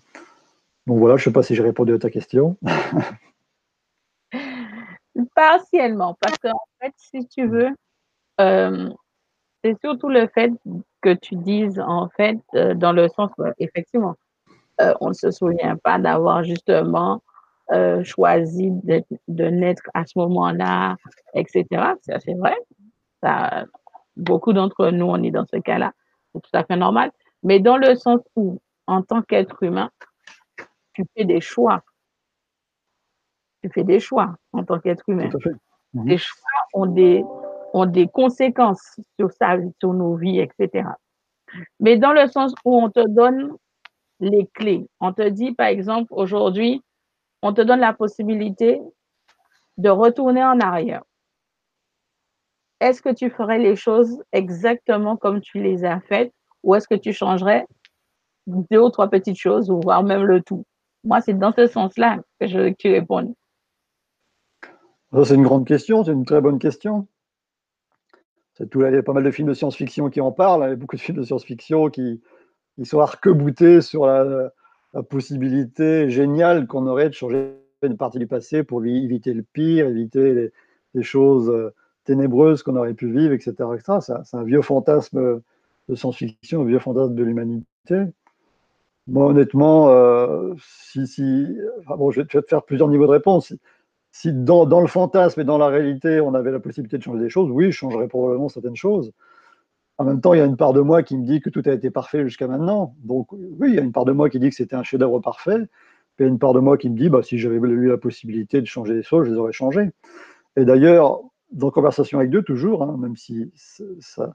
Donc 0.88 1.00
voilà, 1.00 1.18
je 1.18 1.22
ne 1.22 1.26
sais 1.26 1.34
pas 1.34 1.44
si 1.44 1.56
j'ai 1.56 1.64
répondu 1.64 1.94
à 1.94 2.00
ta 2.00 2.10
question. 2.10 2.58
Partiellement, 5.34 6.18
parce 6.20 6.38
qu'en 6.38 6.60
fait, 6.82 6.94
si 6.98 7.28
tu 7.28 7.48
veux, 7.48 7.70
euh, 8.42 8.90
c'est 9.64 9.80
surtout 9.82 10.10
le 10.10 10.28
fait 10.28 10.52
que 11.02 11.14
tu 11.14 11.36
dises, 11.36 11.80
en 11.80 12.10
fait, 12.10 12.38
euh, 12.56 12.74
dans 12.74 12.92
le 12.92 13.08
sens, 13.08 13.32
effectivement, 13.60 14.16
euh, 14.82 14.94
on 15.00 15.10
ne 15.10 15.14
se 15.14 15.32
souvient 15.32 15.78
pas 15.78 16.00
d'avoir 16.00 16.44
justement 16.44 17.22
choisi 18.04 18.70
de, 18.70 19.46
naître 19.50 19.82
à 19.96 20.06
ce 20.06 20.20
moment-là, 20.20 20.98
etc. 21.34 21.66
C'est 22.04 22.36
vrai. 22.36 22.56
Ça, 23.24 23.66
beaucoup 24.16 24.54
d'entre 24.54 24.92
nous, 24.92 25.08
on 25.08 25.24
est 25.24 25.32
dans 25.32 25.48
ce 25.48 25.58
cas-là. 25.58 25.92
C'est 26.32 26.42
tout 26.42 26.50
à 26.54 26.64
fait 26.64 26.76
normal. 26.76 27.12
Mais 27.42 27.60
dans 27.60 27.78
le 27.78 27.96
sens 27.96 28.20
où, 28.36 28.60
en 28.86 29.02
tant 29.02 29.24
qu'être 29.24 29.64
humain, 29.64 29.90
tu 30.94 31.06
fais 31.16 31.26
des 31.26 31.42
choix. 31.42 31.82
Tu 33.66 33.72
fais 33.74 33.84
des 33.84 34.00
choix 34.00 34.36
en 34.54 34.64
tant 34.64 34.80
qu'être 34.80 35.04
humain. 35.08 35.28
Tout 35.28 35.38
à 35.38 35.40
fait. 35.40 35.56
Mhm. 35.96 36.08
Les 36.08 36.18
choix 36.20 36.38
ont 36.76 36.86
des, 36.86 37.26
ont 37.74 37.88
des 37.88 38.08
conséquences 38.08 39.00
sur, 39.20 39.32
sur 39.32 39.94
nos 39.94 40.16
vies, 40.16 40.40
etc. 40.40 40.88
Mais 41.80 41.98
dans 41.98 42.14
le 42.14 42.28
sens 42.28 42.54
où 42.64 42.78
on 42.78 42.92
te 42.92 43.08
donne 43.08 43.56
les 44.20 44.46
clés, 44.54 44.88
on 45.00 45.14
te 45.14 45.28
dit, 45.28 45.54
par 45.54 45.66
exemple, 45.66 46.14
aujourd'hui, 46.14 46.84
on 47.42 47.54
te 47.54 47.62
donne 47.62 47.80
la 47.80 47.94
possibilité 47.94 48.80
de 49.78 49.90
retourner 49.90 50.44
en 50.44 50.60
arrière. 50.60 51.02
Est-ce 52.80 53.02
que 53.02 53.14
tu 53.14 53.32
ferais 53.32 53.58
les 53.58 53.76
choses 53.76 54.22
exactement 54.32 55.18
comme 55.18 55.42
tu 55.42 55.60
les 55.60 55.86
as 55.86 56.02
faites 56.02 56.32
ou 56.62 56.76
est-ce 56.76 56.88
que 56.88 56.94
tu 56.94 57.14
changerais 57.14 57.66
deux 58.46 58.80
ou 58.80 58.92
trois 58.92 59.10
petites 59.10 59.40
choses 59.40 59.72
ou 59.72 59.80
voire 59.82 60.04
même 60.04 60.24
le 60.24 60.44
tout? 60.44 60.66
Moi, 61.04 61.22
c'est 61.22 61.34
dans 61.38 61.52
ce 61.52 61.66
sens-là 61.66 62.20
que 62.40 62.48
je 62.48 62.60
veux 62.60 62.72
C'est 65.14 65.36
une 65.36 65.44
grande 65.44 65.66
question, 65.66 66.04
c'est 66.04 66.12
une 66.12 66.26
très 66.26 66.42
bonne 66.42 66.60
question. 66.60 67.08
Tout, 68.70 68.86
il 68.86 68.94
y 68.94 68.98
a 68.98 69.04
pas 69.04 69.14
mal 69.14 69.24
de 69.24 69.32
films 69.32 69.50
de 69.50 69.54
science-fiction 69.54 70.10
qui 70.10 70.22
en 70.22 70.32
parlent, 70.32 70.64
il 70.66 70.70
y 70.70 70.74
a 70.74 70.76
beaucoup 70.76 70.96
de 70.96 71.02
films 71.02 71.18
de 71.18 71.24
science-fiction 71.24 71.90
qui, 71.90 72.22
sont 72.84 73.00
arc-boutés 73.00 73.82
sur 73.82 74.06
la, 74.06 74.52
possibilité 75.10 76.10
géniale 76.10 76.68
qu'on 76.68 76.88
aurait 76.88 77.10
de 77.10 77.14
changer 77.14 77.54
une 77.82 77.98
partie 77.98 78.18
du 78.18 78.28
passé 78.28 78.64
pour 78.64 78.84
éviter 78.86 79.34
le 79.34 79.44
pire, 79.44 79.88
éviter 79.88 80.52
les, 80.94 81.04
choses 81.04 81.50
euh, 81.50 81.74
ténébreuses 82.06 82.64
qu'on 82.64 82.78
aurait 82.78 82.94
pu 82.94 83.12
vivre, 83.12 83.34
etc. 83.34 83.54
C'est 84.00 84.38
un 84.38 84.44
vieux 84.44 84.62
fantasme 84.62 85.42
de 85.90 85.96
science-fiction, 85.96 86.62
un 86.62 86.66
vieux 86.66 86.80
fantasme 86.80 87.14
de 87.14 87.24
l'humanité. 87.24 88.06
Moi, 89.08 89.28
honnêtement, 89.28 89.90
euh, 89.90 90.54
si, 90.58 91.58
bon, 91.88 92.12
je, 92.12 92.22
vais, 92.22 92.26
te 92.26 92.42
faire 92.48 92.64
plusieurs 92.64 92.88
niveaux 92.88 93.06
de 93.06 93.12
réponse 93.12 93.54
dans, 94.26 94.82
le 94.82 94.88
fantasme 94.88 95.42
et 95.42 95.44
dans 95.44 95.58
la 95.58 95.68
réalité, 95.68 96.20
on 96.20 96.34
avait 96.34 96.52
la 96.52 96.60
possibilité 96.60 96.98
de 96.98 97.04
changer 97.04 97.20
des 97.20 97.30
choses, 97.30 97.50
oui, 97.52 97.72
je 97.72 97.78
changerais 97.78 98.08
probablement 98.08 98.50
certaines 98.50 98.76
choses. 98.76 99.12
En 99.98 100.04
même 100.04 100.20
temps, 100.20 100.34
il 100.34 100.40
y 100.40 100.42
a 100.42 100.46
une 100.46 100.58
part 100.58 100.74
de 100.74 100.82
moi 100.82 101.04
qui 101.04 101.18
me 101.18 101.26
dit 101.26 101.40
que 101.42 101.50
tout 101.50 101.62
a 101.66 101.72
été 101.72 101.90
parfait 101.90 102.24
jusqu'à 102.24 102.48
maintenant. 102.48 102.96
Donc 103.04 103.32
oui, 103.32 103.70
il 103.70 103.76
y 103.76 103.80
a 103.80 103.82
une 103.82 103.94
part 103.94 104.06
de 104.06 104.12
moi 104.12 104.30
qui 104.30 104.40
dit 104.40 104.50
que 104.50 104.56
c'était 104.56 104.76
un 104.76 104.84
chef-d'œuvre 104.84 105.20
parfait. 105.20 105.60
Puis 106.16 106.24
il 106.24 106.28
y 106.28 106.30
a 106.30 106.32
une 106.32 106.40
part 106.40 106.54
de 106.54 106.60
moi 106.60 106.78
qui 106.78 106.90
me 106.90 106.98
dit, 106.98 107.10
bah, 107.10 107.22
si 107.24 107.38
j'avais 107.38 107.56
eu 107.56 107.88
la 107.88 107.98
possibilité 107.98 108.62
de 108.62 108.66
changer 108.66 108.94
des 108.94 109.04
choses, 109.04 109.26
je 109.26 109.32
les 109.32 109.38
aurais 109.38 109.54
changées. 109.54 109.90
Et 110.58 110.66
d'ailleurs, 110.66 111.22
dans 111.52 111.72
Conversation 111.72 112.20
avec 112.20 112.32
Dieu, 112.32 112.42
toujours, 112.44 112.84
hein, 112.84 112.98
même 113.00 113.16
si 113.16 113.52
ça, 114.00 114.34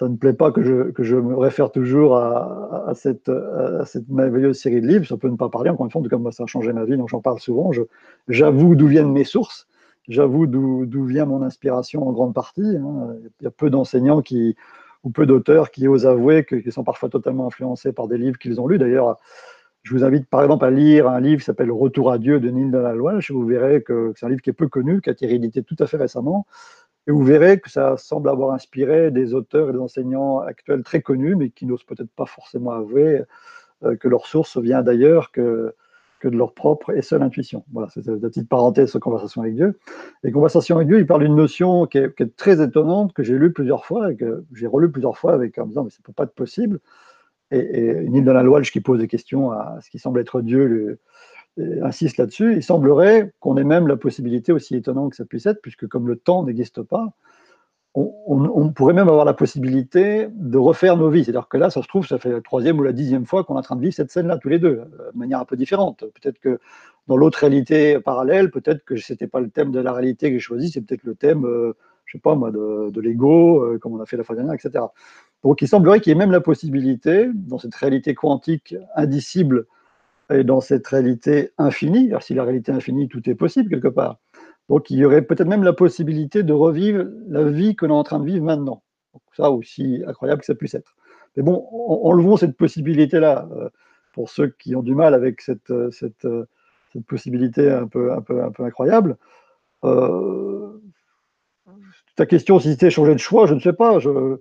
ça 0.00 0.08
ne 0.08 0.16
plaît 0.16 0.32
pas 0.32 0.50
que 0.50 0.62
je, 0.62 0.92
que 0.92 1.02
je 1.02 1.14
me 1.14 1.36
réfère 1.36 1.70
toujours 1.70 2.16
à, 2.16 2.86
à, 2.88 2.94
cette, 2.94 3.30
cette, 3.84 4.08
merveilleuse 4.08 4.58
série 4.58 4.80
de 4.80 4.86
livres. 4.86 5.06
Ça 5.06 5.18
peut 5.18 5.28
ne 5.28 5.36
pas 5.36 5.50
parler, 5.50 5.68
encore 5.68 5.84
une 5.84 5.92
fois, 5.92 6.00
en 6.00 6.04
tout 6.04 6.08
cas, 6.08 6.30
ça 6.30 6.44
a 6.44 6.46
changé 6.46 6.72
ma 6.72 6.86
vie, 6.86 6.96
donc 6.96 7.10
j'en 7.10 7.20
parle 7.20 7.38
souvent. 7.38 7.70
J'avoue 8.26 8.76
d'où 8.76 8.86
viennent 8.86 9.12
mes 9.12 9.24
sources, 9.24 9.68
j'avoue 10.08 10.46
d'où 10.46 11.04
vient 11.04 11.26
mon 11.26 11.42
inspiration 11.42 12.08
en 12.08 12.12
grande 12.12 12.32
partie. 12.32 12.78
Hein. 12.78 13.14
Il 13.40 13.44
y 13.44 13.46
a 13.46 13.50
peu 13.50 13.68
d'enseignants 13.68 14.22
qui 14.22 14.56
ou 15.04 15.10
peu 15.10 15.26
d'auteurs 15.26 15.70
qui 15.70 15.86
osent 15.86 16.06
avouer 16.06 16.46
qu'ils 16.46 16.72
sont 16.72 16.84
parfois 16.84 17.10
totalement 17.10 17.48
influencés 17.48 17.92
par 17.92 18.08
des 18.08 18.16
livres 18.16 18.38
qu'ils 18.38 18.58
ont 18.58 18.66
lus. 18.66 18.78
D'ailleurs, 18.78 19.18
je 19.82 19.94
vous 19.94 20.02
invite 20.02 20.28
par 20.28 20.42
exemple 20.42 20.64
à 20.64 20.70
lire 20.70 21.08
un 21.08 21.20
livre 21.20 21.40
qui 21.40 21.44
s'appelle 21.44 21.70
Retour 21.70 22.10
à 22.10 22.18
Dieu 22.18 22.40
de 22.40 22.48
Neil 22.50 22.70
Delalloy. 22.70 23.20
Vous 23.28 23.46
verrez 23.46 23.82
que 23.82 24.12
c'est 24.16 24.24
un 24.24 24.30
livre 24.30 24.40
qui 24.40 24.48
est 24.48 24.54
peu 24.54 24.68
connu, 24.68 25.02
qui 25.02 25.10
a 25.10 25.12
été 25.12 25.26
réédité 25.26 25.62
tout 25.62 25.76
à 25.78 25.86
fait 25.86 25.96
récemment, 25.96 26.46
et 27.06 27.12
vous 27.12 27.24
verrez 27.24 27.60
que 27.60 27.70
ça 27.70 27.96
semble 27.96 28.28
avoir 28.28 28.52
inspiré 28.52 29.10
des 29.10 29.34
auteurs 29.34 29.70
et 29.70 29.72
des 29.72 29.78
enseignants 29.78 30.40
actuels 30.40 30.82
très 30.82 31.00
connus, 31.00 31.34
mais 31.34 31.50
qui 31.50 31.66
n'osent 31.66 31.84
peut-être 31.84 32.10
pas 32.10 32.26
forcément 32.26 32.72
avouer 32.72 33.22
euh, 33.84 33.96
que 33.96 34.08
leur 34.08 34.26
source 34.26 34.58
vient 34.58 34.82
d'ailleurs 34.82 35.32
que, 35.32 35.74
que 36.20 36.28
de 36.28 36.36
leur 36.36 36.52
propre 36.52 36.90
et 36.90 37.02
seule 37.02 37.22
intuition. 37.22 37.64
Voilà, 37.72 37.88
c'est 37.88 38.06
la 38.06 38.16
petite 38.16 38.48
parenthèse 38.48 38.90
sur 38.90 39.00
Conversation 39.00 39.40
avec 39.40 39.54
Dieu. 39.54 39.78
Et 40.22 40.30
Conversation 40.30 40.76
avec 40.76 40.88
Dieu, 40.88 40.98
il 40.98 41.06
parle 41.06 41.22
d'une 41.22 41.34
notion 41.34 41.86
qui 41.86 41.98
est, 41.98 42.36
très 42.36 42.62
étonnante, 42.62 43.14
que 43.14 43.22
j'ai 43.22 43.38
lue 43.38 43.52
plusieurs 43.52 43.86
fois 43.86 44.12
et 44.12 44.16
que 44.16 44.44
j'ai 44.54 44.66
relu 44.66 44.90
plusieurs 44.90 45.16
fois 45.16 45.32
avec, 45.32 45.58
en 45.58 45.64
me 45.64 45.68
disant, 45.70 45.84
mais 45.84 45.90
ça 45.90 45.98
ne 46.00 46.04
peut 46.04 46.12
pas 46.12 46.24
être 46.24 46.34
possible. 46.34 46.80
Et, 47.50 47.58
et 47.58 48.08
Neil 48.08 48.22
Donald 48.22 48.46
Walsh 48.46 48.70
qui 48.70 48.80
pose 48.80 49.00
des 49.00 49.08
questions 49.08 49.50
à 49.50 49.78
ce 49.80 49.90
qui 49.90 49.98
semble 49.98 50.20
être 50.20 50.42
Dieu, 50.42 50.98
insiste 51.82 52.18
là-dessus, 52.18 52.56
il 52.56 52.62
semblerait 52.62 53.32
qu'on 53.40 53.56
ait 53.56 53.64
même 53.64 53.86
la 53.86 53.96
possibilité, 53.96 54.52
aussi 54.52 54.76
étonnant 54.76 55.08
que 55.08 55.16
ça 55.16 55.24
puisse 55.24 55.46
être, 55.46 55.60
puisque 55.62 55.86
comme 55.86 56.08
le 56.08 56.16
temps 56.16 56.44
n'existe 56.44 56.82
pas, 56.82 57.14
on, 57.94 58.70
pourrait 58.70 58.94
même 58.94 59.08
avoir 59.08 59.24
la 59.24 59.34
possibilité 59.34 60.28
de 60.32 60.58
refaire 60.58 60.96
nos 60.96 61.10
vies. 61.10 61.24
C'est-à-dire 61.24 61.48
que 61.48 61.56
là, 61.56 61.70
ça 61.70 61.82
se 61.82 61.88
trouve, 61.88 62.06
ça 62.06 62.18
fait 62.18 62.30
la 62.30 62.40
troisième 62.40 62.78
ou 62.78 62.82
la 62.82 62.92
dixième 62.92 63.26
fois 63.26 63.42
qu'on 63.42 63.56
est 63.56 63.58
en 63.58 63.62
train 63.62 63.76
de 63.76 63.80
vivre 63.80 63.94
cette 63.94 64.10
scène-là, 64.10 64.38
tous 64.38 64.48
les 64.48 64.58
deux, 64.58 64.82
euh, 65.00 65.10
de 65.12 65.18
manière 65.18 65.40
un 65.40 65.44
peu 65.44 65.56
différente. 65.56 66.04
Peut-être 66.20 66.38
que 66.38 66.60
dans 67.08 67.16
l'autre 67.16 67.40
réalité 67.40 67.98
parallèle, 67.98 68.50
peut-être 68.50 68.84
que 68.84 68.96
ce 68.96 69.12
n'était 69.12 69.26
pas 69.26 69.40
le 69.40 69.50
thème 69.50 69.72
de 69.72 69.80
la 69.80 69.92
réalité 69.92 70.28
que 70.28 70.34
j'ai 70.34 70.40
choisi, 70.40 70.70
c'est 70.70 70.80
peut-être 70.82 71.02
le 71.02 71.16
thème, 71.16 71.44
euh, 71.44 71.72
je 72.04 72.12
sais 72.12 72.20
pas 72.20 72.36
moi, 72.36 72.52
de, 72.52 73.00
l'ego, 73.00 73.64
euh, 73.64 73.78
comme 73.78 73.94
on 73.94 74.00
a 74.00 74.06
fait 74.06 74.16
la 74.16 74.22
fois 74.22 74.36
dernière, 74.36 74.54
etc. 74.54 74.84
Donc 75.42 75.60
il 75.60 75.66
semblerait 75.68 76.00
qu'il 76.00 76.12
y 76.12 76.16
ait 76.16 76.18
même 76.18 76.30
la 76.30 76.40
possibilité, 76.40 77.28
dans 77.34 77.58
cette 77.58 77.74
réalité 77.74 78.14
quantique 78.14 78.76
indicible 78.94 79.66
et 80.30 80.44
dans 80.44 80.60
cette 80.60 80.86
réalité 80.86 81.50
infinie. 81.58 82.08
Alors, 82.08 82.22
si 82.22 82.34
la 82.34 82.44
réalité 82.44 82.72
infinie, 82.72 83.08
tout 83.08 83.28
est 83.28 83.34
possible 83.34 83.70
quelque 83.70 83.88
part. 83.88 84.18
Donc, 84.68 84.90
il 84.90 84.98
y 84.98 85.04
aurait 85.04 85.22
peut-être 85.22 85.48
même 85.48 85.64
la 85.64 85.72
possibilité 85.72 86.42
de 86.42 86.52
revivre 86.52 87.04
la 87.28 87.44
vie 87.44 87.74
que 87.74 87.86
l'on 87.86 87.96
est 87.96 87.98
en 87.98 88.04
train 88.04 88.20
de 88.20 88.26
vivre 88.26 88.44
maintenant. 88.44 88.82
Ça 89.36 89.50
aussi 89.50 90.02
incroyable 90.06 90.40
que 90.40 90.46
ça 90.46 90.54
puisse 90.54 90.74
être. 90.74 90.94
Mais 91.36 91.42
bon, 91.42 91.66
enlevons 91.72 92.36
cette 92.36 92.56
possibilité-là 92.56 93.48
euh, 93.52 93.68
pour 94.12 94.30
ceux 94.30 94.48
qui 94.48 94.76
ont 94.76 94.82
du 94.82 94.94
mal 94.94 95.14
avec 95.14 95.40
cette, 95.40 95.70
euh, 95.70 95.90
euh, 96.24 96.44
cette 96.92 97.06
possibilité 97.06 97.70
un 97.70 97.86
peu, 97.88 98.12
un 98.12 98.20
peu, 98.20 98.42
un 98.42 98.50
peu 98.50 98.64
incroyable. 98.64 99.16
ta 102.16 102.26
question, 102.26 102.58
si 102.60 102.70
c'était 102.70 102.90
changer 102.90 103.14
de 103.14 103.18
choix, 103.18 103.46
je 103.46 103.54
ne 103.54 103.60
sais 103.60 103.72
pas. 103.72 103.98
Je, 103.98 104.38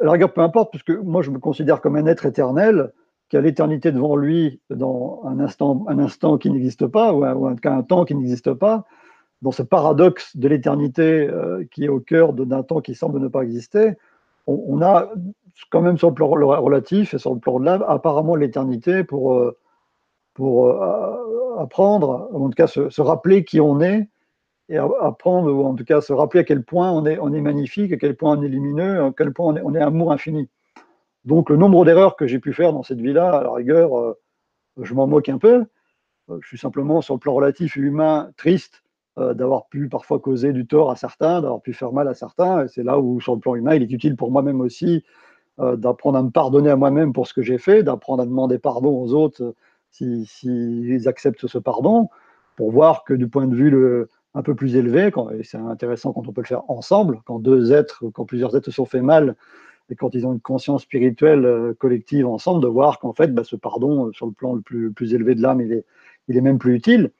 à 0.00 0.04
la 0.04 0.12
rigueur, 0.12 0.32
peu 0.32 0.40
importe, 0.40 0.72
parce 0.72 0.84
que 0.84 0.92
moi, 0.92 1.22
je 1.22 1.30
me 1.30 1.38
considère 1.38 1.80
comme 1.80 1.96
un 1.96 2.06
être 2.06 2.26
éternel 2.26 2.92
qui 3.28 3.36
a 3.36 3.40
l'éternité 3.40 3.92
devant 3.92 4.16
lui 4.16 4.60
dans 4.70 5.22
un 5.24 5.40
instant, 5.40 5.84
un 5.88 5.98
instant 5.98 6.38
qui 6.38 6.50
n'existe 6.50 6.86
pas, 6.86 7.12
ou, 7.12 7.24
un, 7.24 7.56
un, 7.64 7.82
temps 7.82 8.04
qui 8.04 8.14
n'existe 8.14 8.52
pas, 8.54 8.84
dans 9.42 9.52
ce 9.52 9.62
paradoxe 9.62 10.36
de 10.36 10.48
l'éternité 10.48 11.28
euh, 11.28 11.64
qui 11.70 11.84
est 11.84 11.88
au 11.88 12.00
cœur 12.00 12.32
d'un 12.32 12.62
temps 12.62 12.80
qui 12.80 12.94
semble 12.94 13.20
ne 13.20 13.28
pas 13.28 13.42
exister, 13.42 13.94
on, 14.46 14.80
a 14.80 15.10
quand 15.70 15.80
même 15.80 15.98
sur 15.98 16.08
le 16.08 16.14
plan 16.14 16.28
relatif 16.28 17.14
et 17.14 17.18
sur 17.18 17.34
le 17.34 17.40
plan 17.40 17.58
de 17.58 17.64
l'âme, 17.64 17.84
apparemment 17.88 18.36
l'éternité 18.36 19.02
pour, 19.02 19.34
euh, 19.34 19.58
pour 20.34 20.68
euh, 20.68 21.58
apprendre, 21.58 22.28
en 22.32 22.48
tout 22.48 22.54
cas 22.54 22.68
se, 22.68 23.00
rappeler 23.00 23.44
qui 23.44 23.60
on 23.60 23.80
est, 23.80 24.08
et 24.68 24.78
apprendre, 24.78 25.52
ou 25.52 25.64
en 25.64 25.74
tout 25.74 25.84
cas 25.84 26.00
se 26.00 26.12
rappeler 26.12 26.40
à 26.40 26.44
quel 26.44 26.62
point 26.64 26.92
on 26.92 27.04
est, 27.06 27.40
magnifique, 27.40 27.92
à 27.92 27.96
quel 27.96 28.16
point 28.16 28.38
on 28.38 28.42
est 28.42 28.48
lumineux, 28.48 29.02
à 29.02 29.12
quel 29.16 29.32
point 29.32 29.54
on 29.54 29.60
on 29.64 29.74
est 29.74 29.80
amour 29.80 30.12
infini. 30.12 30.48
Donc 31.26 31.50
le 31.50 31.56
nombre 31.56 31.84
d'erreurs 31.84 32.14
que 32.14 32.26
j'ai 32.26 32.38
pu 32.38 32.52
faire 32.52 32.72
dans 32.72 32.84
cette 32.84 33.00
vie-là, 33.00 33.30
à 33.30 33.42
la 33.42 33.52
rigueur, 33.52 33.98
euh, 33.98 34.16
je 34.80 34.94
m'en 34.94 35.08
moque 35.08 35.28
un 35.28 35.38
peu. 35.38 35.66
Euh, 36.30 36.38
je 36.40 36.46
suis 36.46 36.58
simplement 36.58 37.02
sur 37.02 37.14
le 37.14 37.20
plan 37.20 37.34
relatif 37.34 37.76
et 37.76 37.80
humain 37.80 38.30
triste 38.36 38.84
euh, 39.18 39.34
d'avoir 39.34 39.66
pu 39.66 39.88
parfois 39.88 40.20
causer 40.20 40.52
du 40.52 40.66
tort 40.66 40.90
à 40.90 40.96
certains, 40.96 41.42
d'avoir 41.42 41.60
pu 41.60 41.72
faire 41.72 41.92
mal 41.92 42.06
à 42.06 42.14
certains. 42.14 42.64
Et 42.64 42.68
c'est 42.68 42.84
là 42.84 43.00
où, 43.00 43.20
sur 43.20 43.34
le 43.34 43.40
plan 43.40 43.56
humain, 43.56 43.74
il 43.74 43.82
est 43.82 43.90
utile 43.90 44.16
pour 44.16 44.30
moi-même 44.30 44.60
aussi 44.60 45.04
d'apprendre 45.58 46.18
à 46.18 46.22
me 46.22 46.28
pardonner 46.28 46.68
à 46.68 46.76
moi-même 46.76 47.14
pour 47.14 47.26
ce 47.26 47.32
que 47.32 47.40
j'ai 47.40 47.56
fait, 47.56 47.82
d'apprendre 47.82 48.22
à 48.22 48.26
demander 48.26 48.58
pardon 48.58 48.90
aux 48.90 49.14
autres 49.14 49.54
s'ils 49.90 50.26
si, 50.26 51.08
acceptent 51.08 51.46
ce 51.46 51.56
pardon, 51.56 52.10
pour 52.56 52.70
voir 52.70 53.04
que 53.04 53.14
du 53.14 53.26
point 53.26 53.46
de 53.46 53.56
vue 53.56 54.06
un 54.34 54.42
peu 54.42 54.54
plus 54.54 54.76
élevé, 54.76 55.10
et 55.32 55.44
c'est 55.44 55.56
intéressant 55.56 56.12
quand 56.12 56.28
on 56.28 56.32
peut 56.32 56.42
le 56.42 56.46
faire 56.46 56.68
ensemble, 56.68 57.22
quand 57.24 57.38
deux 57.38 57.72
êtres, 57.72 58.04
quand 58.12 58.26
plusieurs 58.26 58.54
êtres 58.54 58.66
se 58.66 58.70
sont 58.70 58.84
fait 58.84 59.00
mal, 59.00 59.34
et 59.88 59.94
quand 59.94 60.14
ils 60.14 60.26
ont 60.26 60.32
une 60.32 60.40
conscience 60.40 60.82
spirituelle 60.82 61.44
euh, 61.44 61.74
collective 61.74 62.26
ensemble, 62.26 62.62
de 62.62 62.68
voir 62.68 62.98
qu'en 62.98 63.12
fait, 63.12 63.32
bah, 63.32 63.44
ce 63.44 63.56
pardon, 63.56 64.06
euh, 64.06 64.12
sur 64.12 64.26
le 64.26 64.32
plan 64.32 64.54
le 64.54 64.60
plus, 64.60 65.14
élevé 65.14 65.34
de 65.34 65.42
l'âme, 65.42 65.60
il 65.60 65.72
est, 65.72 65.84
il 66.28 66.36
est 66.36 66.40
même 66.40 66.58
plus 66.58 66.74
utile. 66.74 67.10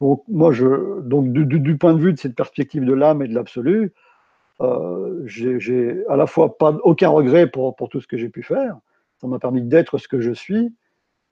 Donc, 0.00 0.22
moi, 0.28 0.52
je, 0.52 1.00
donc 1.00 1.32
du, 1.32 1.76
point 1.76 1.94
de 1.94 2.00
vue 2.00 2.12
de 2.12 2.18
cette 2.18 2.34
perspective 2.34 2.84
de 2.84 2.92
l'âme 2.92 3.22
et 3.22 3.28
de 3.28 3.34
l'absolu, 3.34 3.92
euh, 4.60 5.22
j'ai 5.26 6.04
à 6.08 6.16
la 6.16 6.26
fois 6.26 6.56
pas, 6.56 6.78
aucun 6.84 7.08
regret 7.08 7.48
pour, 7.48 7.74
pour 7.74 7.88
tout 7.88 8.00
ce 8.00 8.06
que 8.06 8.16
j'ai 8.16 8.28
pu 8.28 8.42
faire. 8.42 8.76
Ça 9.20 9.26
m'a 9.26 9.38
permis 9.38 9.62
d'être 9.62 9.98
ce 9.98 10.06
que 10.06 10.20
je 10.20 10.32
suis, 10.32 10.72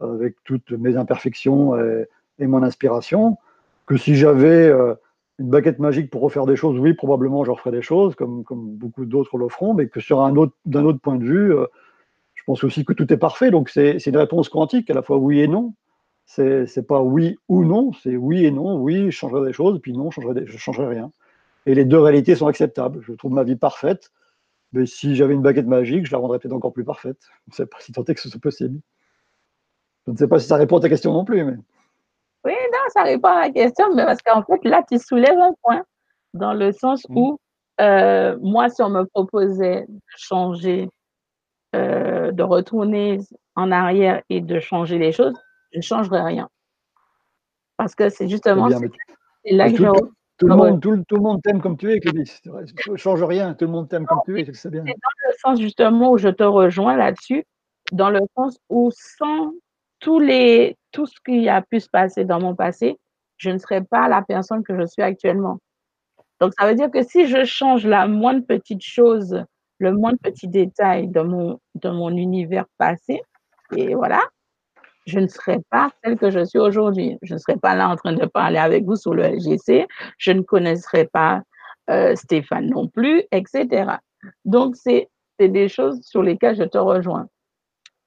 avec 0.01 0.37
toutes 0.45 0.73
mes 0.73 0.97
imperfections 0.97 1.77
et, 1.77 2.07
et 2.39 2.47
mon 2.47 2.63
inspiration. 2.63 3.37
Que 3.87 3.97
si 3.97 4.17
j'avais 4.17 4.73
une 5.39 5.51
baguette 5.51 5.79
magique 5.79 6.11
pour 6.11 6.23
refaire 6.23 6.47
des 6.47 6.57
choses, 6.57 6.79
oui, 6.79 6.95
probablement 6.95 7.45
je 7.45 7.51
referai 7.51 7.71
des 7.71 7.83
choses, 7.83 8.15
comme, 8.15 8.45
beaucoup 8.51 9.05
d'autres 9.05 9.39
le 9.39 9.49
feront, 9.49 9.75
mais 9.75 9.89
que 9.89 10.01
sur 10.01 10.21
un 10.21 10.37
autre, 10.37 10.55
d'un 10.67 10.85
autre 10.85 11.01
point 11.01 11.17
de 11.17 11.25
vue, 11.25 11.55
euh, 11.55 11.67
je 12.35 12.43
pense 12.45 12.65
aussi 12.65 12.85
que 12.85 12.93
tout 12.93 13.11
est 13.13 13.17
parfait. 13.17 13.51
Donc 13.51 13.69
c'est, 13.69 13.99
une 14.07 14.17
réponse 14.17 14.49
quantique, 14.49 14.91
à 14.91 14.95
la 14.95 15.03
fois 15.03 15.19
oui 15.19 15.41
et 15.41 15.49
non. 15.49 15.75
C'est, 16.27 16.67
c'est 16.67 16.87
pas 16.87 17.03
oui 17.03 17.39
ou 17.49 17.65
non, 17.65 17.93
c'est 17.93 18.17
oui 18.17 18.45
et 18.45 18.51
non. 18.51 18.77
Oui, 18.81 19.07
je 19.07 19.11
changerai 19.11 19.47
des 19.47 19.53
choses, 19.53 19.81
puis 19.81 19.93
non, 19.93 20.11
je 20.11 20.21
changerai, 20.21 20.47
je 20.47 20.59
changerai 20.59 20.89
rien. 20.89 21.13
Et 21.67 21.75
les 21.75 21.85
deux 21.85 21.99
réalités 21.99 22.35
sont 22.35 22.47
acceptables. 22.47 23.01
Je 23.03 23.13
trouve 23.13 23.33
ma 23.33 23.45
vie 23.45 23.57
parfaite. 23.57 24.11
Mais 24.73 24.87
si 24.87 25.15
j'avais 25.15 25.35
une 25.35 25.43
baguette 25.43 25.67
magique, 25.67 26.07
je 26.07 26.13
la 26.13 26.19
rendrais 26.19 26.39
peut-être 26.39 26.55
encore 26.55 26.73
plus 26.73 26.85
parfaite. 26.85 27.19
Je 27.47 27.53
ne 27.53 27.55
sais 27.55 27.67
pas 27.67 27.77
si 27.81 27.93
tant 27.93 28.05
est 28.05 28.15
que 28.15 28.21
ce 28.21 28.29
soit 28.29 28.41
possible. 28.41 28.81
Je 30.07 30.13
ne 30.13 30.17
sais 30.17 30.27
pas 30.27 30.39
si 30.39 30.47
ça 30.49 30.57
répond 30.57 30.79
à 30.79 30.81
ta 30.81 30.89
question 30.89 31.13
non 31.13 31.25
plus. 31.25 31.45
Mais... 31.45 31.57
Oui, 32.45 32.53
non, 32.73 32.79
ça 32.89 33.03
répond 33.03 33.29
à 33.29 33.43
la 33.43 33.51
question, 33.51 33.95
mais 33.95 34.05
parce 34.05 34.21
qu'en 34.23 34.43
fait, 34.43 34.61
là, 34.65 34.83
tu 34.89 34.99
soulèves 34.99 35.39
un 35.39 35.53
point, 35.63 35.85
dans 36.35 36.55
le 36.55 36.73
sens 36.73 37.09
mmh. 37.09 37.17
où, 37.17 37.39
euh, 37.81 38.37
moi, 38.41 38.69
si 38.69 38.83
on 38.83 38.91
me 38.91 39.05
proposait 39.05 39.87
de 39.89 40.01
changer, 40.09 40.89
euh, 41.75 42.33
de 42.33 42.43
retourner 42.43 43.19
en 43.55 43.71
arrière 43.71 44.23
et 44.29 44.41
de 44.41 44.61
changer 44.61 44.99
les 44.99 45.13
choses, 45.13 45.35
je 45.73 45.79
ne 45.79 45.83
changerais 45.83 46.23
rien. 46.23 46.49
Parce 47.77 47.95
que 47.95 48.09
c'est 48.09 48.29
justement 48.29 48.69
c'est 48.69 49.53
là 49.53 49.71
que 49.71 49.77
je 49.77 49.87
tout 50.39 50.49
le, 50.49 50.57
monde, 50.57 50.81
tout, 50.81 51.17
le 51.17 51.23
monde 51.23 51.41
t'aime 51.43 51.61
comme 51.61 51.77
tu 51.77 51.93
es, 51.93 52.01
Clévis. 52.01 52.41
Ne 52.89 52.97
change 52.97 53.23
rien, 53.23 53.55
tout 53.55 53.67
le 53.67 53.71
monde 53.71 53.89
t'aime 53.89 54.07
comme 54.07 54.21
tu 54.25 54.41
es, 54.41 54.53
c'est 54.55 54.71
bien. 54.71 54.83
C'est 54.85 54.93
dans 54.93 55.29
le 55.29 55.35
sens 55.39 55.61
justement 55.61 56.11
où 56.11 56.19
je 56.19 56.29
te 56.29 56.43
rejoins 56.43 56.97
là-dessus, 56.97 57.45
dans 57.93 58.11
le 58.11 58.21
sens 58.37 58.59
où 58.69 58.91
sans 58.93 59.53
tout 60.03 61.07
ce 61.07 61.15
qui 61.25 61.49
a 61.49 61.63
pu 61.63 61.81
se 61.81 61.89
passer 61.89 62.25
dans 62.25 62.41
mon 62.41 62.55
passé, 62.55 62.99
je 63.37 63.51
ne 63.51 63.59
serais 63.59 63.83
pas 63.83 64.09
la 64.09 64.23
personne 64.23 64.63
que 64.63 64.79
je 64.79 64.87
suis 64.87 65.03
actuellement. 65.03 65.59
Donc, 66.41 66.53
ça 66.59 66.67
veut 66.67 66.75
dire 66.75 66.91
que 66.91 67.03
si 67.03 67.27
je 67.27 67.45
change 67.45 67.87
la 67.87 68.07
moindre 68.07 68.45
petite 68.47 68.83
chose, 68.83 69.45
le 69.79 69.93
moindre 69.93 70.19
petit 70.23 70.49
détail 70.49 71.09
de 71.09 71.21
mon, 71.21 71.59
de 71.77 71.91
mon 71.91 72.11
univers 72.17 72.67
passé, 72.79 73.23
et 73.77 73.95
voilà, 73.95 74.21
je 75.07 75.19
ne 75.19 75.27
serais 75.27 75.61
pas 75.71 75.91
celle 76.03 76.17
que 76.17 76.31
je 76.31 76.45
suis 76.45 76.59
aujourd'hui. 76.59 77.19
Je 77.23 77.35
ne 77.35 77.39
serais 77.39 77.57
pas 77.57 77.75
là 77.75 77.89
en 77.89 77.97
train 77.97 78.13
de 78.13 78.27
parler 78.27 78.59
avec 78.59 78.85
vous 78.85 78.97
sur 78.97 79.15
le 79.15 79.25
LGC. 79.25 79.87
Je 80.19 80.33
ne 80.33 80.43
connaisserais 80.43 81.09
pas 81.13 81.43
euh, 81.91 82.15
Stéphane 82.15 82.71
non 82.71 82.89
plus, 82.89 83.23
etc. 83.33 83.97
Donc, 84.45 84.77
c'est 84.77 85.09
des 85.41 85.69
choses 85.69 86.01
sur 86.03 86.23
lesquelles 86.23 86.57
je 86.57 86.63
te 86.63 86.79
rejoins. 86.79 87.27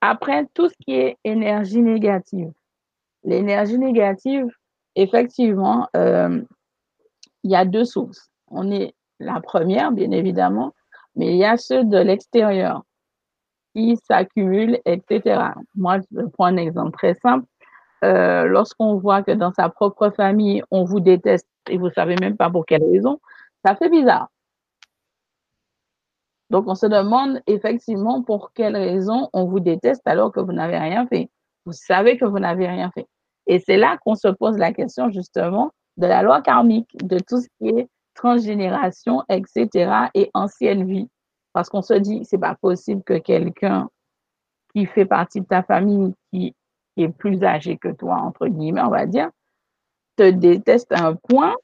Après, 0.07 0.45
tout 0.53 0.69
ce 0.69 0.75
qui 0.81 0.93
est 0.93 1.17
énergie 1.23 1.81
négative. 1.81 2.51
L'énergie 3.23 3.79
négative, 3.79 4.45
effectivement, 4.95 5.87
euh, 5.97 6.43
il 7.43 7.49
y 7.49 7.55
a 7.55 7.65
deux 7.65 7.85
sources. 7.85 8.29
On 8.47 8.69
est 8.69 8.93
la 9.19 9.41
première, 9.41 9.91
bien 9.91 10.11
évidemment, 10.11 10.75
mais 11.15 11.31
il 11.31 11.37
y 11.37 11.43
a 11.43 11.57
ceux 11.57 11.83
de 11.83 11.97
l'extérieur 11.97 12.83
qui 13.73 13.97
s'accumulent, 13.97 14.79
etc. 14.85 15.41
Moi, 15.73 15.97
je 16.11 16.21
prends 16.33 16.45
un 16.45 16.57
exemple 16.57 16.91
très 16.91 17.15
simple. 17.15 17.47
Euh, 18.03 18.45
lorsqu'on 18.45 18.97
voit 18.97 19.23
que 19.23 19.31
dans 19.31 19.53
sa 19.53 19.69
propre 19.69 20.11
famille, 20.11 20.61
on 20.69 20.83
vous 20.83 20.99
déteste 20.99 21.47
et 21.67 21.79
vous 21.79 21.87
ne 21.87 21.93
savez 21.93 22.15
même 22.21 22.37
pas 22.37 22.51
pour 22.51 22.67
quelle 22.67 22.83
raison, 22.83 23.19
ça 23.65 23.75
fait 23.75 23.89
bizarre. 23.89 24.29
Donc, 26.49 26.67
on 26.67 26.75
se 26.75 26.85
demande 26.85 27.41
effectivement 27.47 28.21
pour 28.21 28.51
quelle 28.53 28.75
raison 28.75 29.29
on 29.33 29.45
vous 29.45 29.59
déteste 29.59 30.03
alors 30.05 30.31
que 30.31 30.39
vous 30.39 30.53
n'avez 30.53 30.77
rien 30.77 31.07
fait. 31.07 31.29
Vous 31.65 31.73
savez 31.73 32.17
que 32.17 32.25
vous 32.25 32.39
n'avez 32.39 32.67
rien 32.67 32.91
fait. 32.91 33.07
Et 33.47 33.59
c'est 33.59 33.77
là 33.77 33.97
qu'on 34.03 34.15
se 34.15 34.27
pose 34.27 34.57
la 34.57 34.73
question 34.73 35.09
justement 35.11 35.71
de 35.97 36.07
la 36.07 36.21
loi 36.21 36.41
karmique, 36.41 36.89
de 36.97 37.19
tout 37.19 37.41
ce 37.41 37.47
qui 37.57 37.69
est 37.69 37.87
transgénération, 38.13 39.23
etc. 39.29 40.09
et 40.13 40.29
ancienne 40.33 40.85
vie. 40.85 41.09
Parce 41.53 41.69
qu'on 41.69 41.81
se 41.81 41.93
dit, 41.93 42.25
c'est 42.25 42.37
pas 42.37 42.55
possible 42.55 43.03
que 43.03 43.17
quelqu'un 43.17 43.89
qui 44.73 44.85
fait 44.85 45.05
partie 45.05 45.41
de 45.41 45.45
ta 45.45 45.63
famille, 45.63 46.13
qui 46.31 46.53
est 46.97 47.09
plus 47.09 47.43
âgé 47.43 47.77
que 47.77 47.89
toi, 47.89 48.15
entre 48.15 48.47
guillemets, 48.47 48.81
on 48.81 48.89
va 48.89 49.05
dire, 49.05 49.29
te 50.17 50.29
déteste 50.29 50.91
à 50.91 51.07
un 51.07 51.15
point 51.15 51.55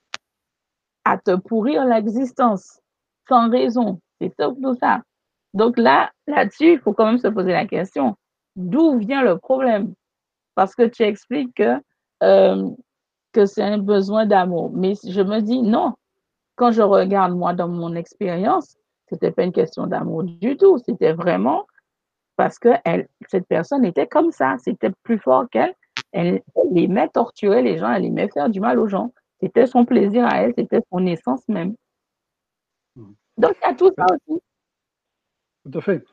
à 1.03 1.18
te 1.18 1.36
pourrir 1.36 1.86
l'existence, 1.86 2.80
sans 3.28 3.49
raison. 3.49 3.99
C'est 4.22 4.34
tout 4.38 4.76
ça. 4.80 5.02
Donc 5.53 5.77
là, 5.77 6.11
là-dessus, 6.27 6.73
il 6.73 6.80
faut 6.80 6.93
quand 6.93 7.06
même 7.06 7.18
se 7.18 7.27
poser 7.27 7.52
la 7.52 7.65
question, 7.65 8.15
d'où 8.56 8.98
vient 8.98 9.23
le 9.23 9.38
problème? 9.38 9.93
Parce 10.56 10.76
que 10.76 10.84
tu 10.84 11.03
expliques 11.03 11.56
que, 11.56 11.81
euh, 12.23 12.69
que 13.34 13.45
c'est 13.45 13.64
un 13.64 13.77
besoin 13.80 14.26
d'amour. 14.26 14.72
Mais 14.73 14.93
je 15.03 15.22
me 15.22 15.39
dis, 15.39 15.61
non, 15.61 15.93
quand 16.56 16.72
je 16.72 16.81
regarde 16.81 17.34
moi 17.34 17.53
dans 17.53 17.68
mon 17.68 17.95
expérience, 17.95 18.77
c'était 19.07 19.31
pas 19.31 19.43
une 19.43 19.52
question 19.52 19.88
d'amour 19.88 20.23
du 20.23 20.56
tout. 20.56 20.77
C'était 20.77 21.14
vraiment 21.14 21.65
parce 22.38 22.60
que 22.60 22.69
cette 23.27 23.48
personne 23.48 23.85
était 23.85 24.07
comme 24.07 24.31
ça. 24.31 24.56
C'était 24.60 24.91
plus 25.03 25.19
fort 25.19 25.45
qu'elle. 25.49 25.73
Elle, 26.11 26.41
aimait 26.76 27.07
torturer 27.10 27.61
les 27.61 27.77
gens, 27.77 27.91
elle 27.91 28.06
aimait 28.06 28.30
faire 28.30 28.49
du 28.49 28.60
mal 28.60 28.80
aux 28.80 28.88
gens. 28.88 29.14
C'était 29.39 29.65
son 29.65 29.85
plaisir 29.85 30.26
à 30.26 30.43
elle, 30.43 30.53
c'était 30.57 30.81
son 30.91 31.06
essence 31.06 31.48
même. 31.48 31.76
Donc, 33.41 33.55
il 33.61 33.68
y 33.68 33.72
a 33.72 33.73
tout 33.73 33.91
ça 33.97 34.05
aussi. 34.05 34.41
Tout 35.63 35.77
à 35.77 35.81
fait. 35.81 36.03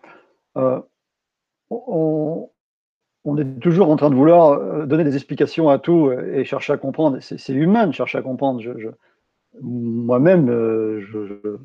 Euh, 0.56 0.80
on, 1.70 2.48
est 3.36 3.60
toujours 3.60 3.90
en 3.90 3.96
train 3.96 4.08
de 4.08 4.14
vouloir 4.14 4.52
euh, 4.52 4.86
donner 4.86 5.04
des 5.04 5.14
explications 5.14 5.68
à 5.68 5.78
tout 5.78 6.10
et 6.10 6.44
chercher 6.44 6.72
à 6.72 6.78
comprendre. 6.78 7.18
C'est 7.20 7.52
humain 7.52 7.86
de 7.86 7.92
chercher 7.92 8.18
à 8.18 8.22
comprendre. 8.22 8.62
Moi-même, 9.60 10.48
euh, 10.48 11.58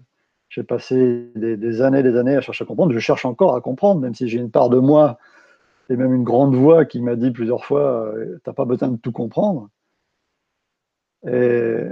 j'ai 0.50 0.64
passé 0.64 1.32
des, 1.36 1.82
années 1.82 2.04
des 2.04 2.18
années 2.18 2.36
à 2.36 2.42
chercher 2.42 2.64
à 2.64 2.68
comprendre. 2.68 2.94
Je 2.94 3.00
cherche 3.00 3.26
encore 3.26 3.56
à 3.56 3.62
comprendre, 3.62 4.02
même 4.02 4.14
si 4.14 4.28
j'ai 4.28 4.40
une 4.40 4.52
part 4.52 4.70
de 4.70 4.78
moi 4.78 5.18
et 5.90 5.96
même 5.96 6.14
une 6.14 6.24
grande 6.24 6.56
voix 6.56 6.86
qui 6.86 7.02
m'a 7.02 7.16
dit 7.16 7.32
plusieurs 7.32 7.64
fois 7.64 8.14
T'as 8.44 8.54
pas 8.54 8.66
besoin 8.66 8.90
de 8.90 8.98
tout 8.98 9.12
comprendre. 9.14 9.70
Et, 11.26 11.86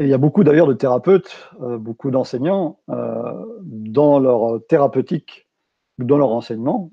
il 0.00 0.08
y 0.08 0.14
a 0.14 0.18
beaucoup 0.18 0.44
d'ailleurs 0.44 0.66
de 0.66 0.72
thérapeutes, 0.72 1.50
euh, 1.60 1.76
beaucoup 1.76 2.10
d'enseignants 2.10 2.78
euh, 2.88 3.44
dans 3.62 4.18
leur 4.18 4.60
thérapeutique 4.66 5.46
dans 5.98 6.16
leur 6.16 6.30
enseignement. 6.30 6.90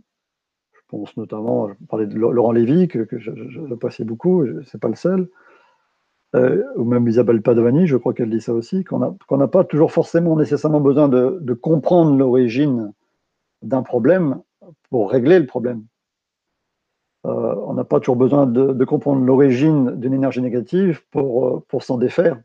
Je 0.74 0.82
pense 0.90 1.16
notamment, 1.16 1.70
je 1.70 1.74
parlais 1.88 2.06
de 2.06 2.16
Laurent 2.16 2.52
Lévy, 2.52 2.90
que, 2.90 3.00
que 3.00 3.18
je, 3.18 4.04
beaucoup, 4.04 4.46
c'est 4.66 4.80
pas 4.80 4.90
le 4.90 4.96
seul. 4.96 5.30
Euh, 6.36 6.62
ou 6.76 6.84
même 6.84 7.08
Isabelle 7.08 7.42
Padovani, 7.42 7.88
je 7.88 7.96
crois 7.96 8.14
qu'elle 8.14 8.30
dit 8.30 8.42
ça 8.42 8.54
aussi, 8.54 8.84
qu'on 8.84 9.38
n'a 9.38 9.48
pas 9.48 9.64
toujours 9.64 9.94
forcément 9.94 10.36
nécessairement 10.36 10.82
besoin 10.82 11.08
de, 11.08 11.54
comprendre 11.54 12.18
l'origine 12.18 12.92
d'un 13.62 13.82
problème 13.82 14.42
pour 14.90 15.10
régler 15.10 15.40
le 15.40 15.46
problème. 15.46 15.86
On 17.24 17.74
n'a 17.74 17.84
pas 17.84 18.00
toujours 18.00 18.18
besoin 18.18 18.46
de, 18.46 18.86
comprendre 18.86 19.24
l'origine 19.24 19.92
d'une 19.96 20.14
énergie 20.14 20.42
négative 20.42 21.02
pour, 21.12 21.64
pour 21.68 21.84
s'en 21.84 21.98
défaire. 21.98 22.38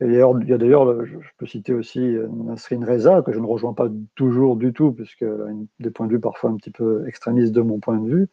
Et 0.00 0.06
il 0.06 0.12
y 0.48 0.52
a 0.52 0.58
d'ailleurs, 0.58 1.04
je, 1.04 1.16
peux 1.38 1.46
citer 1.46 1.72
aussi 1.72 2.16
Nasrin 2.32 2.84
Reza, 2.84 3.22
que 3.22 3.32
je 3.32 3.38
ne 3.38 3.46
rejoins 3.46 3.74
pas 3.74 3.88
toujours 4.16 4.56
du 4.56 4.72
tout, 4.72 4.92
puisqu'elle 4.92 5.28
a 5.28 5.52
des 5.80 5.90
points 5.90 6.06
de 6.06 6.12
vue 6.12 6.20
parfois 6.20 6.50
un 6.50 6.56
petit 6.56 6.72
peu 6.72 7.06
extrémistes 7.06 7.52
de 7.52 7.60
mon 7.60 7.78
point 7.78 7.98
de 7.98 8.08
vue, 8.08 8.28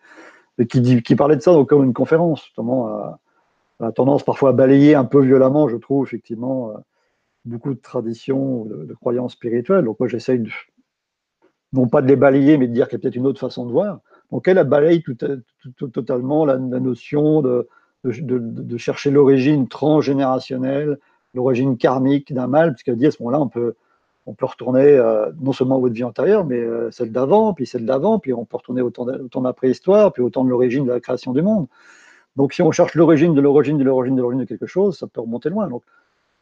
mais 0.57 0.65
qui, 0.65 1.15
parlait 1.15 1.35
de 1.35 1.41
ça 1.41 1.53
dans 1.53 1.83
une 1.83 1.93
conférence, 1.93 2.43
justement, 2.45 2.87
à, 2.87 3.19
a 3.79 3.91
tendance 3.91 4.23
parfois 4.23 4.49
à 4.49 4.53
balayer 4.53 4.95
un 4.95 5.05
peu 5.05 5.21
violemment, 5.21 5.67
je 5.67 5.77
trouve, 5.77 6.05
effectivement, 6.05 6.71
euh, 6.71 6.73
beaucoup 7.45 7.73
de 7.73 7.79
traditions, 7.79 8.65
de, 8.65 8.85
de 8.85 8.93
croyances 8.93 9.33
spirituelles. 9.33 9.85
Donc 9.85 9.99
moi, 9.99 10.07
j'essaye 10.07 10.43
non 11.73 11.87
pas 11.87 12.01
de 12.01 12.07
les 12.07 12.15
balayer, 12.15 12.57
mais 12.57 12.67
de 12.67 12.73
dire 12.73 12.87
qu'il 12.87 12.97
y 12.97 12.99
a 12.99 13.01
peut-être 13.01 13.15
une 13.15 13.27
autre 13.27 13.39
façon 13.39 13.65
de 13.65 13.71
voir. 13.71 14.01
Donc 14.31 14.47
elle 14.47 14.57
a 14.57 14.63
balayé 14.63 15.01
tout, 15.01 15.87
totalement 15.89 16.45
la, 16.45 16.57
notion 16.57 17.41
de, 17.41 17.67
chercher 18.77 19.11
l'origine 19.11 19.67
transgénérationnelle, 19.67 20.99
l'origine 21.33 21.77
karmique 21.77 22.33
d'un 22.33 22.47
mal, 22.47 22.73
puisqu'elle 22.73 22.97
dit 22.97 23.07
à 23.07 23.11
ce 23.11 23.21
moment-là, 23.21 23.39
on 23.39 23.47
peut, 23.47 23.75
on 24.25 24.33
peut 24.33 24.45
retourner 24.45 24.85
euh, 24.85 25.31
non 25.39 25.51
seulement 25.51 25.77
à 25.77 25.79
votre 25.79 25.93
vie 25.93 26.03
antérieure, 26.03 26.45
mais 26.45 26.59
euh, 26.59 26.91
celle 26.91 27.11
d'avant, 27.11 27.53
puis 27.53 27.65
celle 27.65 27.85
d'avant, 27.85 28.19
puis 28.19 28.33
on 28.33 28.45
peut 28.45 28.57
retourner 28.57 28.81
au 28.81 28.89
temps 28.89 29.05
de 29.05 29.43
la 29.43 29.53
préhistoire, 29.53 30.13
puis 30.13 30.21
au 30.21 30.29
temps 30.29 30.43
de 30.43 30.49
l'origine 30.49 30.85
de 30.85 30.91
la 30.91 30.99
création 30.99 31.33
du 31.33 31.41
monde. 31.41 31.67
Donc, 32.35 32.53
si 32.53 32.61
on 32.61 32.71
cherche 32.71 32.95
l'origine 32.95 33.33
de 33.33 33.41
l'origine 33.41 33.77
de 33.77 33.83
l'origine 33.83 34.15
de 34.15 34.21
l'origine 34.21 34.41
de 34.41 34.47
quelque 34.47 34.67
chose, 34.67 34.97
ça 34.97 35.07
peut 35.07 35.21
remonter 35.21 35.49
loin. 35.49 35.67
Donc, 35.67 35.83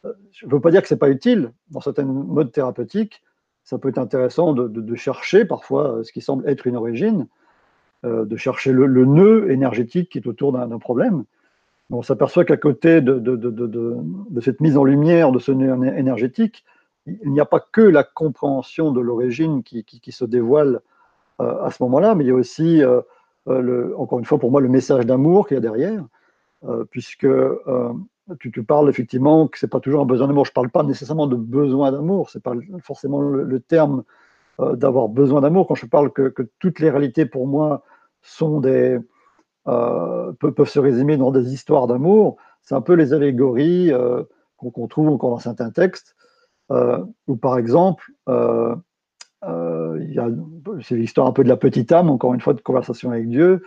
euh, 0.04 0.12
je 0.32 0.46
ne 0.46 0.50
veux 0.50 0.60
pas 0.60 0.70
dire 0.70 0.82
que 0.82 0.88
ce 0.88 0.94
n'est 0.94 0.98
pas 0.98 1.10
utile. 1.10 1.52
Dans 1.70 1.80
certains 1.80 2.04
modes 2.04 2.52
thérapeutiques, 2.52 3.22
ça 3.64 3.78
peut 3.78 3.88
être 3.88 3.98
intéressant 3.98 4.52
de, 4.52 4.94
chercher 4.96 5.44
parfois 5.44 6.00
ce 6.02 6.12
qui 6.12 6.20
semble 6.20 6.48
être 6.48 6.66
une 6.66 6.76
origine, 6.76 7.28
de 8.02 8.36
chercher 8.36 8.72
le, 8.72 9.04
nœud 9.04 9.50
énergétique 9.50 10.08
qui 10.10 10.18
est 10.18 10.26
autour 10.26 10.52
d'un 10.52 10.78
problème. 10.78 11.24
On 11.90 12.02
s'aperçoit 12.02 12.44
qu'à 12.44 12.56
côté 12.56 13.00
de, 13.00 13.18
de, 13.18 14.40
cette 14.40 14.60
mise 14.60 14.76
en 14.76 14.84
lumière 14.84 15.32
de 15.32 15.38
ce 15.38 15.50
nœud 15.52 15.86
énergétique, 15.96 16.64
il 17.06 17.32
n'y 17.32 17.40
a 17.40 17.46
pas 17.46 17.60
que 17.60 17.80
la 17.80 18.04
compréhension 18.04 18.92
de 18.92 19.00
l'origine 19.00 19.62
qui, 19.62 19.84
qui, 19.84 20.12
se 20.12 20.24
dévoile 20.24 20.80
à 21.38 21.70
ce 21.70 21.82
moment-là, 21.82 22.14
mais 22.14 22.24
il 22.24 22.28
y 22.28 22.30
a 22.30 22.34
aussi 22.34 22.82
euh, 23.48 23.94
encore 23.96 24.18
une 24.18 24.24
fois, 24.24 24.38
pour 24.38 24.50
moi, 24.50 24.60
le 24.60 24.68
message 24.68 25.06
d'amour 25.06 25.46
qu'il 25.46 25.56
y 25.56 25.58
a 25.58 25.60
derrière, 25.60 26.04
euh, 26.64 26.84
puisque 26.90 27.24
euh, 27.24 27.92
tu, 28.38 28.52
tu, 28.52 28.62
parles 28.62 28.88
effectivement 28.88 29.48
que 29.48 29.58
c'est 29.58 29.68
pas 29.68 29.80
toujours 29.80 30.02
un 30.02 30.06
besoin 30.06 30.28
d'amour. 30.28 30.44
Je 30.44 30.52
parle 30.52 30.70
pas 30.70 30.82
nécessairement 30.82 31.26
de 31.26 31.36
besoin 31.36 31.92
d'amour, 31.92 32.30
c'est 32.30 32.42
pas 32.42 32.54
forcément 32.82 33.20
le, 33.20 33.60
terme 33.60 34.04
d'avoir 34.58 35.08
besoin 35.08 35.40
d'amour. 35.40 35.66
Quand 35.66 35.74
je 35.74 35.86
parle 35.86 36.12
que, 36.12 36.34
toutes 36.58 36.80
les 36.80 36.90
réalités 36.90 37.24
pour 37.24 37.46
moi 37.46 37.82
sont 38.22 38.60
des, 38.60 38.98
peuvent, 39.64 40.68
se 40.68 40.78
résumer 40.78 41.16
dans 41.16 41.30
des 41.30 41.52
histoires 41.52 41.86
d'amour, 41.86 42.36
c'est 42.62 42.74
un 42.74 42.80
peu 42.80 42.94
les 42.94 43.12
allégories 43.12 43.92
qu'on 44.56 44.88
trouve 44.88 45.08
encore 45.08 45.30
dans 45.30 45.38
certains 45.38 45.70
textes, 45.70 46.14
où 47.26 47.36
par 47.36 47.58
exemple, 47.58 48.12
c'est 50.82 50.96
l'histoire 50.96 51.26
un 51.26 51.32
peu 51.32 51.44
de 51.44 51.48
la 51.48 51.56
petite 51.56 51.92
âme, 51.92 52.10
encore 52.10 52.34
une 52.34 52.40
fois, 52.40 52.54
de 52.54 52.60
conversation 52.60 53.10
avec 53.10 53.28
Dieu, 53.28 53.62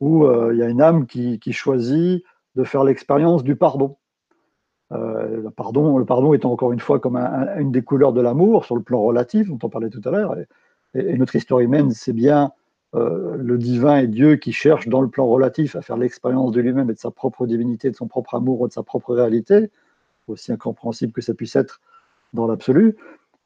où 0.00 0.26
il 0.50 0.58
y 0.58 0.62
a 0.62 0.68
une 0.68 0.82
âme 0.82 1.06
qui, 1.06 1.52
choisit 1.52 2.24
de 2.54 2.64
faire 2.64 2.84
l'expérience 2.84 3.42
du 3.42 3.56
pardon. 3.56 3.96
le, 4.90 5.48
pardon 5.50 5.98
le 5.98 6.04
pardon 6.04 6.34
étant 6.34 6.52
encore 6.52 6.72
une 6.72 6.80
fois 6.80 7.00
comme 7.00 7.16
une 7.16 7.72
des 7.72 7.82
couleurs 7.82 8.12
de 8.12 8.20
l'amour 8.20 8.64
sur 8.64 8.76
le 8.76 8.82
plan 8.82 9.02
relatif, 9.02 9.48
dont 9.48 9.58
on 9.62 9.68
parlait 9.68 9.90
tout 9.90 10.02
à 10.04 10.10
l'heure. 10.10 10.36
Et, 10.94 11.16
notre 11.18 11.34
histoire 11.34 11.60
humaine, 11.60 11.90
c'est 11.90 12.12
bien 12.12 12.52
le 12.94 13.58
divin 13.58 13.98
et 13.98 14.06
Dieu 14.06 14.36
qui 14.36 14.52
cherche 14.52 14.88
dans 14.88 15.00
le 15.00 15.08
plan 15.08 15.26
relatif 15.26 15.74
à 15.76 15.82
faire 15.82 15.96
l'expérience 15.96 16.52
de 16.52 16.60
lui-même 16.60 16.90
et 16.90 16.94
de 16.94 16.98
sa 16.98 17.10
propre 17.10 17.46
divinité, 17.46 17.90
de 17.90 17.96
son 17.96 18.06
propre 18.06 18.34
amour 18.34 18.60
ou 18.60 18.68
de 18.68 18.72
sa 18.72 18.82
propre 18.82 19.14
réalité, 19.14 19.70
aussi 20.28 20.52
incompréhensible 20.52 21.12
que 21.12 21.20
ça 21.20 21.34
puisse 21.34 21.56
être 21.56 21.80
dans 22.32 22.46
l'absolu. 22.46 22.96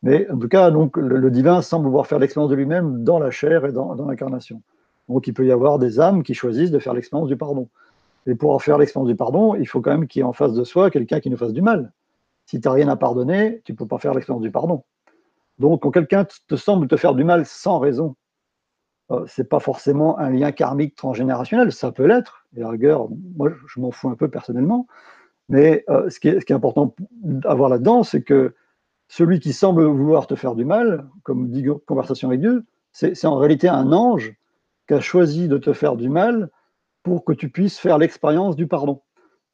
Mais 0.02 0.30
en 0.30 0.38
tout 0.38 0.48
cas, 0.48 0.70
donc, 0.70 0.96
le, 0.96 1.30
divin 1.30 1.62
semble 1.62 1.86
pouvoir 1.86 2.06
faire 2.06 2.18
l'expérience 2.18 2.50
de 2.50 2.56
lui-même 2.56 3.04
dans 3.04 3.18
la 3.18 3.30
chair 3.30 3.64
et 3.64 3.72
dans, 3.72 3.94
l'incarnation. 4.06 4.62
Donc 5.08 5.26
il 5.26 5.34
peut 5.34 5.46
y 5.46 5.52
avoir 5.52 5.78
des 5.78 6.00
âmes 6.00 6.22
qui 6.22 6.34
choisissent 6.34 6.70
de 6.70 6.78
faire 6.78 6.94
l'expérience 6.94 7.28
du 7.28 7.36
pardon. 7.36 7.68
Et 8.26 8.34
pour 8.34 8.52
en 8.52 8.58
faire 8.58 8.78
l'expérience 8.78 9.08
du 9.08 9.16
pardon, 9.16 9.54
il 9.54 9.66
faut 9.66 9.80
quand 9.80 9.90
même 9.90 10.06
qu'il 10.06 10.20
y 10.20 10.22
ait 10.22 10.28
en 10.28 10.32
face 10.32 10.52
de 10.52 10.64
soi 10.64 10.90
quelqu'un 10.90 11.18
qui 11.20 11.30
nous 11.30 11.36
fasse 11.36 11.52
du 11.52 11.62
mal. 11.62 11.92
Si 12.46 12.60
tu 12.60 12.68
n'as 12.68 12.74
rien 12.74 12.88
à 12.88 12.96
pardonner, 12.96 13.60
tu 13.64 13.72
ne 13.72 13.76
peux 13.76 13.86
pas 13.86 13.98
faire 13.98 14.14
l'expérience 14.14 14.42
du 14.42 14.50
pardon. 14.50 14.84
Donc 15.58 15.82
quand 15.82 15.90
quelqu'un 15.90 16.26
te 16.46 16.56
semble 16.56 16.86
te 16.88 16.96
faire 16.96 17.14
du 17.14 17.24
mal 17.24 17.46
sans 17.46 17.78
raison, 17.78 18.14
euh, 19.10 19.24
ce 19.26 19.40
n'est 19.40 19.48
pas 19.48 19.60
forcément 19.60 20.18
un 20.18 20.30
lien 20.30 20.52
karmique 20.52 20.94
transgénérationnel, 20.94 21.72
ça 21.72 21.92
peut 21.92 22.06
l'être, 22.06 22.46
et 22.56 22.60
la 22.60 22.68
rigueur, 22.68 23.08
moi 23.36 23.50
je 23.66 23.80
m'en 23.80 23.90
fous 23.90 24.08
un 24.10 24.14
peu 24.14 24.28
personnellement, 24.28 24.86
mais 25.48 25.84
euh, 25.88 26.10
ce, 26.10 26.20
qui 26.20 26.28
est, 26.28 26.40
ce, 26.40 26.44
qui 26.44 26.52
est, 26.52 26.56
important 26.56 26.94
d'avoir 27.22 27.70
là-dedans, 27.70 28.02
c'est 28.02 28.22
que 28.22 28.54
celui 29.08 29.40
qui 29.40 29.54
semble 29.54 29.84
vouloir 29.84 30.26
te 30.26 30.34
faire 30.34 30.54
du 30.54 30.66
mal, 30.66 31.06
comme 31.22 31.48
dit 31.48 31.64
Conversation 31.86 32.28
avec 32.28 32.40
Dieu, 32.40 32.64
c'est 32.92 33.24
en 33.24 33.36
réalité 33.36 33.68
un 33.68 33.92
ange 33.92 34.34
qui 34.86 34.94
a 34.94 35.00
choisi 35.00 35.48
de 35.48 35.56
te 35.56 35.72
faire 35.72 35.96
du 35.96 36.08
mal 36.08 36.50
pour 37.02 37.24
que 37.24 37.32
tu 37.32 37.48
puisses 37.48 37.78
faire 37.78 37.96
l'expérience 37.96 38.56
du 38.56 38.66
pardon. 38.66 39.00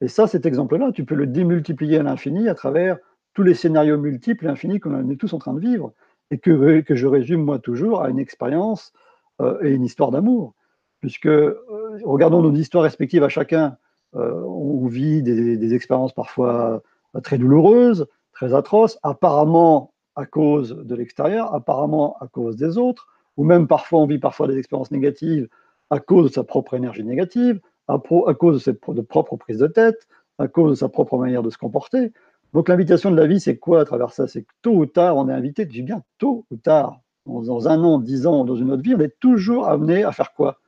Et 0.00 0.08
ça, 0.08 0.26
cet 0.26 0.46
exemple-là, 0.46 0.90
tu 0.92 1.04
peux 1.04 1.14
le 1.14 1.26
démultiplier 1.26 1.98
à 1.98 2.02
l'infini 2.02 2.48
à 2.48 2.54
travers 2.54 2.98
tous 3.32 3.42
les 3.42 3.54
scénarios 3.54 3.98
multiples 3.98 4.46
et 4.46 4.48
infinis 4.48 4.80
qu'on 4.80 5.10
est 5.10 5.16
tous 5.16 5.32
en 5.32 5.38
train 5.38 5.54
de 5.54 5.60
vivre, 5.60 5.92
et 6.30 6.38
que, 6.38 6.80
que 6.80 6.94
je 6.94 7.06
résume 7.06 7.44
moi 7.44 7.58
toujours 7.58 8.02
à 8.02 8.08
une 8.08 8.18
expérience 8.18 8.92
euh, 9.40 9.58
et 9.62 9.70
une 9.70 9.84
histoire 9.84 10.10
d'amour. 10.10 10.54
Puisque, 11.00 11.26
euh, 11.26 11.58
regardons 12.04 12.40
nos 12.40 12.54
histoires 12.54 12.84
respectives 12.84 13.24
à 13.24 13.28
chacun, 13.28 13.76
euh, 14.14 14.42
on 14.42 14.86
vit 14.86 15.22
des, 15.22 15.74
expériences 15.74 16.12
parfois 16.12 16.82
très 17.22 17.36
douloureuses, 17.36 18.06
très 18.32 18.54
atroces, 18.54 18.98
apparemment 19.02 19.92
à 20.16 20.24
cause 20.24 20.70
de 20.70 20.94
l'extérieur, 20.94 21.52
apparemment 21.54 22.16
à 22.20 22.28
cause 22.28 22.56
des 22.56 22.78
autres, 22.78 23.08
ou 23.36 23.44
même 23.44 23.66
parfois 23.66 24.00
on 24.00 24.06
vit 24.06 24.18
parfois 24.18 24.46
des 24.46 24.56
expériences 24.56 24.92
négatives 24.92 25.48
à 25.90 25.98
cause 25.98 26.28
de 26.30 26.34
sa 26.34 26.44
propre 26.44 26.74
énergie 26.74 27.04
négative, 27.04 27.60
à, 27.88 27.98
cause 27.98 28.54
de 28.54 28.58
ses 28.58 28.74
propres 28.74 29.36
prises 29.36 29.58
de 29.58 29.66
tête, 29.66 30.06
à 30.38 30.48
cause 30.48 30.70
de 30.70 30.76
sa 30.76 30.88
propre 30.88 31.18
manière 31.18 31.42
de 31.42 31.50
se 31.50 31.58
comporter. 31.58 32.12
Donc 32.52 32.68
l'invitation 32.68 33.10
de 33.10 33.16
la 33.16 33.26
vie, 33.26 33.40
c'est 33.40 33.58
quoi 33.58 33.80
à 33.80 33.84
travers 33.84 34.12
ça? 34.12 34.28
C'est 34.28 34.42
que 34.42 34.52
tôt 34.62 34.74
ou 34.74 34.86
tard, 34.86 35.16
on 35.16 35.28
est 35.28 35.32
invité, 35.32 35.64
je 35.64 35.70
dis 35.70 35.82
bien 35.82 36.02
tôt 36.18 36.46
ou 36.50 36.56
tard, 36.56 37.00
dans 37.26 37.68
un 37.68 37.82
an, 37.82 37.98
dix 37.98 38.26
ans, 38.26 38.44
dans 38.44 38.56
une 38.56 38.70
autre 38.70 38.82
vie, 38.82 38.94
on 38.94 39.00
est 39.00 39.18
toujours 39.20 39.68
amené 39.68 40.04
à 40.04 40.12
faire 40.12 40.32
quoi? 40.34 40.60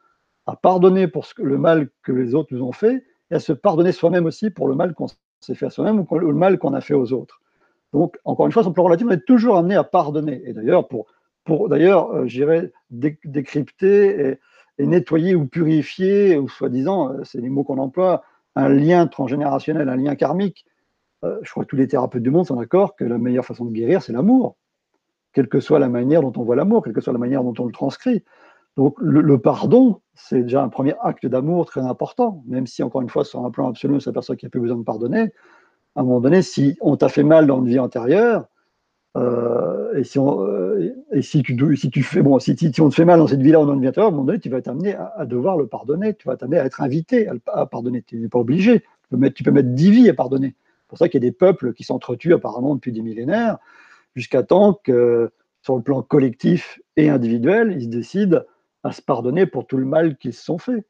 À 0.47 0.57
pardonner 0.57 1.09
pour 1.09 1.27
le 1.39 1.59
mal 1.59 1.89
que 2.03 2.13
les 2.13 2.35
autres 2.35 2.55
nous 2.55 2.63
ont 2.63 2.73
fait 2.73 3.05
et 3.31 3.35
à 3.35 3.41
se 3.41 3.53
pardonner 3.53 3.93
soi-même 3.93 4.27
aussi 4.27 4.51
pour 4.51 4.69
le 4.69 4.75
mal 4.75 4.95
qu'on 4.95 5.07
s'est 5.41 5.55
fait 5.55 5.67
à 5.67 5.71
soi-même 5.71 6.05
ou 6.09 6.19
le 6.19 6.33
mal 6.33 6.59
qu'on 6.59 6.73
a 6.73 6.81
fait 6.81 6.95
aux 6.95 7.13
autres. 7.13 7.41
Donc, 7.93 8.17
encore 8.25 8.47
une 8.47 8.53
fois, 8.53 8.63
sur 8.63 8.71
le 8.71 8.75
plan 8.75 8.85
relatif, 8.85 9.07
on 9.09 9.13
est 9.13 9.25
toujours 9.25 9.57
amené 9.57 9.75
à 9.75 9.85
pardonner. 9.85 10.43
Et 10.45 10.53
d'ailleurs, 10.53 10.89
pour, 10.89 11.07
pour 11.45 11.69
d'ailleurs, 11.69 12.11
euh, 12.11 12.27
j'irais 12.27 12.73
décrypter 12.91 14.39
et, 14.79 14.87
nettoyer 14.87 15.35
ou 15.35 15.47
purifier, 15.47 16.37
ou 16.37 16.49
soi-disant, 16.49 17.13
euh, 17.13 17.25
c'est 17.25 17.41
les 17.41 17.49
mots 17.49 17.65
qu'on 17.65 17.79
emploie, 17.79 18.23
un 18.55 18.69
lien 18.69 19.07
transgénérationnel, 19.07 19.89
un 19.89 19.97
lien 19.97 20.15
karmique. 20.15 20.67
Euh, 21.25 21.39
je 21.43 21.51
crois 21.51 21.65
que 21.65 21.71
tous 21.71 21.77
les 21.77 21.89
thérapeutes 21.89 22.23
du 22.23 22.31
monde 22.31 22.47
sont 22.47 22.57
d'accord 22.57 22.95
que 22.97 23.05
la 23.05 23.19
meilleure 23.19 23.45
façon 23.45 23.65
de 23.65 23.73
guérir, 23.73 24.03
c'est 24.03 24.13
l'amour. 24.13 24.57
Quelle 25.37 25.49
que 25.49 25.61
soit 25.61 25.79
la 25.79 25.91
manière 25.91 26.23
dont 26.23 26.33
on 26.37 26.45
voit 26.45 26.57
l'amour, 26.57 26.83
quelle 26.83 26.95
que 26.95 27.03
soit 27.03 27.13
la 27.13 27.19
manière 27.19 27.45
dont 27.45 27.53
on 27.59 27.67
le 27.67 27.73
transcrit. 27.73 28.25
Donc, 28.79 28.95
le, 28.99 29.39
pardon, 29.39 30.01
c'est 30.15 30.43
déjà 30.43 30.63
un 30.63 30.71
premier 30.71 30.95
acte 31.03 31.27
d'amour 31.27 31.67
très 31.67 31.83
important, 31.83 32.43
même 32.47 32.67
si, 32.67 32.83
encore 32.83 33.03
une 33.03 33.11
fois, 33.11 33.23
sur 33.25 33.45
un 33.45 33.51
plan 33.51 33.69
absolu, 33.69 33.97
on 33.97 34.01
s'aperçoit 34.01 34.37
qu'il 34.37 34.47
n'y 34.47 34.51
a 34.51 34.53
plus 34.53 34.61
besoin 34.61 34.79
de 34.79 34.83
pardonner 34.83 35.33
à 35.97 36.01
un 36.01 36.05
moment 36.05 36.21
donné, 36.21 36.43
si 36.43 36.77
on 36.81 36.97
t'a 36.97 37.09
fait 37.09 37.23
mal 37.23 37.47
dans 37.47 37.59
une 37.59 37.69
vie 37.69 37.79
antérieure, 37.79 38.47
euh, 39.17 39.99
et, 39.99 40.05
si 40.05 40.19
on, 40.19 40.43
euh, 40.43 40.95
tu, 41.13 42.03
fais 42.03 42.23
bon, 42.23 42.39
si, 42.39 42.55
on 42.81 42.91
te 42.91 42.95
fait 42.95 43.07
mal 43.07 43.19
dans 43.19 43.27
cette 43.27 43.41
vie-là 43.41 43.61
ou 43.61 43.67
dans 43.67 43.75
une 43.75 43.81
vie 43.81 43.89
antérieure, 43.89 44.11
à 44.11 44.13
un 44.13 44.17
moment 44.17 44.27
donné, 44.27 44.39
tu 44.39 44.51
vas 44.51 44.59
être 44.59 44.69
amené 44.69 44.95
à, 44.95 45.25
devoir 45.25 45.57
le 45.57 45.67
pardonner, 45.67 46.15
tu 46.15 46.29
vas 46.29 46.37
t'amener 46.37 46.59
à 46.59 46.67
être 46.67 46.83
invité 46.83 47.29
à, 47.47 47.65
pardonner. 47.65 48.03
Tu 48.03 48.19
n'es 48.19 48.29
pas 48.29 48.39
obligé. 48.39 48.81
Tu 48.81 48.87
peux, 49.11 49.17
mettre, 49.17 49.35
tu 49.35 49.43
peux 49.43 49.51
mettre 49.51 49.71
10 49.71 49.91
vies 49.91 50.11
à 50.11 50.15
pardonner. 50.15 50.55
C'est 50.83 50.89
pour 50.89 50.99
ça 50.99 51.09
qu'il 51.09 51.23
y 51.23 51.27
a 51.27 51.29
des 51.31 51.35
peuples 51.35 51.73
qui 51.73 51.83
s'entretuent 51.83 52.35
apparemment 52.35 52.75
depuis 52.75 52.93
des 52.93 53.01
millénaires, 53.01 53.57
jusqu'à 54.17 54.43
temps 54.43 54.81
que, 54.83 55.31
sur 55.63 55.77
le 55.77 55.83
plan 55.83 56.03
collectif 56.03 56.81
et 56.97 57.09
individuel, 57.09 57.77
ils 57.79 57.85
se 57.85 57.89
décident 57.89 58.41
à 58.83 58.93
se 58.93 59.03
pardonner 59.03 59.47
pour 59.47 59.67
tout 59.67 59.77
le 59.77 59.85
mal 59.85 60.17
qu'ils 60.17 60.33
se 60.33 60.43
sont 60.43 60.59
fait. 60.59 60.87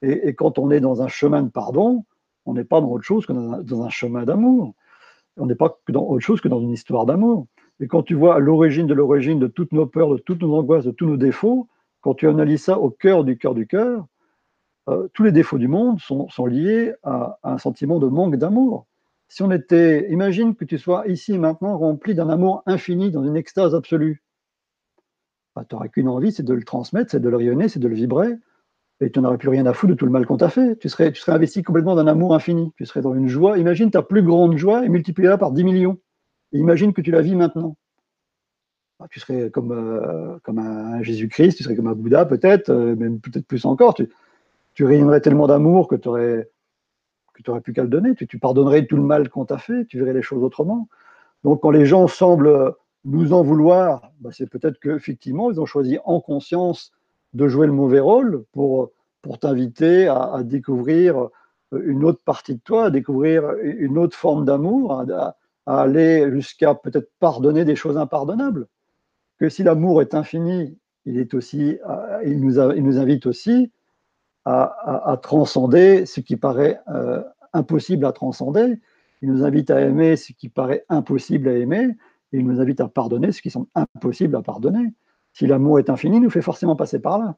Et, 0.00 0.34
quand 0.34 0.58
on 0.58 0.70
est 0.70 0.80
dans 0.80 1.02
un 1.02 1.08
chemin 1.08 1.42
de 1.42 1.48
pardon, 1.48 2.04
on 2.44 2.54
n'est 2.54 2.64
pas 2.64 2.80
dans 2.80 2.88
autre 2.88 3.04
chose 3.04 3.26
que 3.26 3.32
dans 3.32 3.82
un, 3.82 3.88
chemin 3.88 4.24
d'amour. 4.24 4.74
On 5.36 5.46
n'est 5.46 5.54
pas 5.54 5.78
dans 5.88 6.04
autre 6.04 6.24
chose 6.24 6.40
que 6.40 6.48
dans 6.48 6.60
une 6.60 6.72
histoire 6.72 7.06
d'amour. 7.06 7.46
Et 7.78 7.86
quand 7.86 8.02
tu 8.02 8.14
vois 8.14 8.40
l'origine 8.40 8.86
de 8.86 8.94
l'origine 8.94 9.38
de 9.38 9.46
toutes 9.46 9.72
nos 9.72 9.86
peurs, 9.86 10.10
de 10.10 10.18
toutes 10.18 10.42
nos 10.42 10.56
angoisses, 10.56 10.84
de 10.84 10.90
tous 10.90 11.06
nos 11.06 11.16
défauts, 11.16 11.68
quand 12.00 12.14
tu 12.14 12.28
analyses 12.28 12.64
ça 12.64 12.78
au 12.78 12.90
cœur 12.90 13.22
du 13.22 13.38
cœur 13.38 13.54
du 13.54 13.66
cœur, 13.66 14.06
euh, 14.88 15.08
tous 15.14 15.22
les 15.22 15.32
défauts 15.32 15.58
du 15.58 15.68
monde 15.68 16.00
sont, 16.00 16.46
liés 16.46 16.92
à, 17.04 17.38
un 17.44 17.58
sentiment 17.58 18.00
de 18.00 18.08
manque 18.08 18.36
d'amour. 18.36 18.86
Si 19.32 19.42
on 19.42 19.50
était, 19.50 20.12
imagine 20.12 20.54
que 20.54 20.66
tu 20.66 20.76
sois 20.76 21.08
ici 21.08 21.38
maintenant 21.38 21.78
rempli 21.78 22.14
d'un 22.14 22.28
amour 22.28 22.62
infini, 22.66 23.10
dans 23.10 23.24
une 23.24 23.34
extase 23.34 23.74
absolue. 23.74 24.22
Bah, 25.56 25.64
tu 25.66 25.74
qu'une 25.88 26.08
envie, 26.08 26.32
c'est 26.32 26.42
de 26.42 26.52
le 26.52 26.62
transmettre, 26.64 27.12
c'est 27.12 27.20
de 27.20 27.30
le 27.30 27.38
rayonner, 27.38 27.70
c'est 27.70 27.80
de 27.80 27.88
le 27.88 27.94
vibrer 27.94 28.36
et 29.00 29.10
tu 29.10 29.20
n'aurais 29.20 29.38
plus 29.38 29.48
rien 29.48 29.64
à 29.64 29.72
foutre 29.72 29.94
de 29.94 29.96
tout 29.96 30.04
le 30.04 30.12
mal 30.12 30.26
qu'on 30.26 30.36
t'a 30.36 30.50
fait. 30.50 30.76
Tu 30.76 30.90
serais, 30.90 31.12
tu 31.12 31.22
serais 31.22 31.32
investi 31.32 31.62
complètement 31.62 31.94
d'un 31.94 32.08
amour 32.08 32.34
infini. 32.34 32.74
Tu 32.76 32.84
serais 32.84 33.00
dans 33.00 33.14
une 33.14 33.26
joie. 33.26 33.56
Imagine 33.56 33.90
ta 33.90 34.02
plus 34.02 34.22
grande 34.22 34.58
joie 34.58 34.84
et 34.84 34.90
multipliée 34.90 35.34
par 35.40 35.50
10 35.50 35.64
millions. 35.64 35.98
Imagine 36.52 36.92
que 36.92 37.00
tu 37.00 37.10
la 37.10 37.22
vis 37.22 37.34
maintenant. 37.34 37.78
Ah, 39.00 39.06
tu 39.10 39.18
serais 39.18 39.50
comme, 39.50 39.72
euh, 39.72 40.36
comme 40.42 40.58
un 40.58 41.02
Jésus-Christ, 41.02 41.56
tu 41.56 41.62
serais 41.62 41.74
comme 41.74 41.86
un 41.86 41.94
Bouddha 41.94 42.26
peut-être, 42.26 42.68
euh, 42.68 42.94
même 42.96 43.18
peut-être 43.18 43.46
plus 43.46 43.64
encore. 43.64 43.94
Tu 43.94 44.84
rayonnerais 44.84 45.22
tellement 45.22 45.46
d'amour 45.46 45.88
que 45.88 45.96
tu 45.96 46.08
aurais, 46.08 46.50
que 47.32 47.50
aurais 47.50 47.60
plus 47.60 47.72
qu'à 47.72 47.82
le 47.82 47.88
donner. 47.88 48.14
Tu, 48.14 48.26
tu 48.26 48.38
pardonnerais 48.38 48.86
tout 48.86 48.96
le 48.96 49.02
mal 49.02 49.28
qu'on 49.28 49.44
t'a 49.44 49.58
fait. 49.58 49.84
Tu 49.86 49.98
verrais 49.98 50.12
les 50.12 50.22
choses 50.22 50.42
autrement. 50.42 50.88
Donc 51.44 51.62
quand 51.62 51.70
les 51.70 51.86
gens 51.86 52.06
semblent 52.06 52.74
nous 53.04 53.32
en 53.32 53.42
vouloir, 53.42 54.12
bah, 54.20 54.30
c'est 54.32 54.48
peut-être 54.48 54.78
qu'effectivement, 54.78 55.50
ils 55.50 55.60
ont 55.60 55.66
choisi 55.66 55.98
en 56.04 56.20
conscience 56.20 56.92
de 57.34 57.48
jouer 57.48 57.66
le 57.66 57.72
mauvais 57.72 58.00
rôle 58.00 58.44
pour, 58.52 58.90
pour 59.22 59.38
t'inviter 59.38 60.06
à, 60.08 60.42
découvrir 60.42 61.28
une 61.72 62.04
autre 62.04 62.20
partie 62.24 62.54
de 62.54 62.60
toi, 62.60 62.86
à 62.86 62.90
découvrir 62.90 63.50
une 63.62 63.98
autre 63.98 64.16
forme 64.16 64.44
d'amour, 64.44 65.04
à, 65.10 65.34
aller 65.66 66.30
jusqu'à 66.32 66.74
peut-être 66.74 67.10
pardonner 67.18 67.64
des 67.64 67.76
choses 67.76 67.96
impardonnables. 67.96 68.66
Que 69.38 69.48
si 69.48 69.62
l'amour 69.62 70.02
est 70.02 70.14
infini, 70.14 70.76
il, 71.06 71.18
est 71.18 71.34
aussi, 71.34 71.78
il 72.24 72.40
nous 72.40 72.98
invite 72.98 73.26
aussi 73.26 73.70
à, 74.44 75.18
transcender 75.22 76.04
ce 76.06 76.20
qui 76.20 76.36
paraît 76.36 76.80
euh, 76.88 77.22
impossible 77.52 78.04
à 78.04 78.12
transcender. 78.12 78.80
Il 79.20 79.30
nous 79.30 79.44
invite 79.44 79.70
à 79.70 79.80
aimer 79.80 80.16
ce 80.16 80.32
qui 80.32 80.48
paraît 80.48 80.84
impossible 80.88 81.48
à 81.48 81.56
aimer. 81.56 81.90
Et 82.32 82.38
il 82.38 82.46
nous 82.46 82.60
invite 82.60 82.80
à 82.80 82.88
pardonner 82.88 83.30
ce 83.30 83.40
qui 83.42 83.50
semble 83.50 83.68
impossible 83.74 84.34
à 84.36 84.42
pardonner 84.42 84.92
si 85.32 85.46
l'amour 85.46 85.78
est 85.78 85.90
infini, 85.90 86.20
nous 86.20 86.30
fait 86.30 86.42
forcément 86.42 86.76
passer 86.76 87.00
par 87.00 87.18
là. 87.18 87.36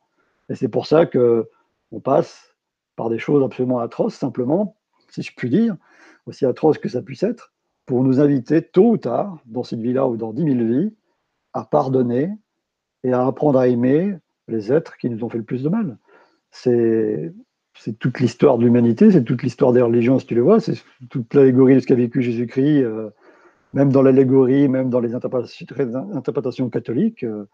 Et 0.49 0.55
c'est 0.55 0.69
pour 0.69 0.87
ça 0.87 1.07
que 1.07 1.49
on 1.93 2.01
passe 2.01 2.57
par 2.97 3.09
des 3.09 3.19
choses 3.19 3.43
absolument 3.43 3.79
atroces, 3.79 4.15
simplement, 4.15 4.77
si 5.09 5.23
je 5.23 5.33
puis 5.35 5.49
dire, 5.49 5.77
aussi 6.27 6.45
atroces 6.45 6.79
que 6.79 6.89
ça 6.89 7.03
puisse 7.03 7.23
être, 7.23 7.53
pour 7.87 8.03
nous 8.03 8.21
inviter 8.21 8.63
tôt 8.63 8.91
ou 8.91 8.97
tard, 8.97 9.39
dans 9.47 9.63
cette 9.63 9.81
vie-là 9.81 10.07
ou 10.07 10.17
dans 10.17 10.33
dix 10.33 10.45
mille 10.45 10.67
vies, 10.67 10.95
à 11.53 11.65
pardonner 11.65 12.31
et 13.05 13.13
à 13.13 13.27
apprendre 13.27 13.59
à 13.59 13.69
aimer 13.69 14.17
les 14.49 14.73
êtres 14.73 14.97
qui 14.97 15.09
nous 15.09 15.25
ont 15.25 15.29
fait 15.29 15.39
le 15.39 15.45
plus 15.45 15.63
de 15.63 15.69
mal. 15.69 15.99
C'est 16.55 17.99
toute 17.99 18.21
l'histoire 18.21 18.59
de 18.59 18.65
l'humanité, 18.65 19.11
c'est 19.11 19.25
toute 19.25 19.43
l'histoire 19.43 19.73
des 19.73 19.83
religions, 19.83 20.19
si 20.19 20.27
tu 20.27 20.35
le 20.35 20.43
vois, 20.43 20.61
c'est 20.61 20.75
toute 21.11 21.35
l'allégorie 21.35 21.75
de 21.75 21.81
ce 21.81 21.87
qu'a 21.87 21.97
vécu 21.97 22.23
Jésus-Christ, 22.23 22.83
euh, 22.83 23.11
même 23.73 23.91
dans 23.91 24.03
l'allégorie, 24.03 24.69
même 24.69 24.89
dans 24.89 25.01
les 25.01 25.15
interprétations, 25.15 26.71
catholiques. 26.71 27.25
Euh, 27.25 27.47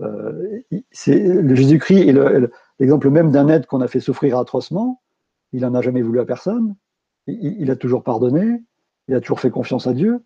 euh, 0.00 0.60
Jésus-Christ 0.92 2.08
est 2.08 2.50
l'exemple 2.78 3.08
même 3.08 3.30
d'un 3.30 3.48
être 3.48 3.66
qu'on 3.66 3.80
a 3.80 3.88
fait 3.88 4.00
souffrir 4.00 4.38
atrocement. 4.38 5.00
Il 5.52 5.62
n'en 5.62 5.74
a 5.74 5.80
jamais 5.80 6.02
voulu 6.02 6.20
à 6.20 6.26
personne. 6.26 6.76
Il, 7.26 7.70
a 7.70 7.76
toujours 7.76 8.04
pardonné. 8.04 8.62
Il 9.08 9.14
a 9.14 9.20
toujours 9.22 9.40
fait 9.40 9.50
confiance 9.50 9.86
à 9.86 9.94
Dieu. 9.94 10.20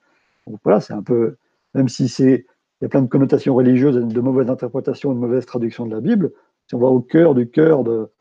Donc 0.49 0.59
voilà, 0.65 0.81
c'est 0.81 0.93
un 0.93 1.03
peu, 1.03 1.37
même 1.75 1.89
si 1.89 2.07
il 2.07 2.45
y 2.83 2.85
a 2.85 2.89
plein 2.89 3.03
de 3.03 3.09
connotations 3.09 3.55
religieuses, 3.55 3.95
de 3.95 4.21
mauvaises 4.21 4.51
interprétations, 4.51 5.15
de 5.15 5.19
mauvaises 5.19 5.47
traductions 5.47 5.87
de 5.87 5.95
la 5.95 6.01
Bible. 6.01 6.33
Si 6.71 6.77
on 6.77 6.79
va 6.79 6.87
au 6.87 7.01
cœur 7.01 7.35
du 7.35 7.51
cœur 7.51 7.83
de, 7.83 8.13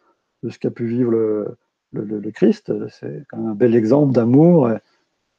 ce 0.50 0.58
qu'a 0.58 0.72
pu 0.72 0.88
vivre 0.88 1.12
le, 1.12 2.32
Christ, 2.32 2.74
c'est 2.90 3.24
quand 3.30 3.38
même 3.38 3.52
un 3.52 3.54
bel 3.54 3.76
exemple 3.76 4.12
d'amour 4.12 4.72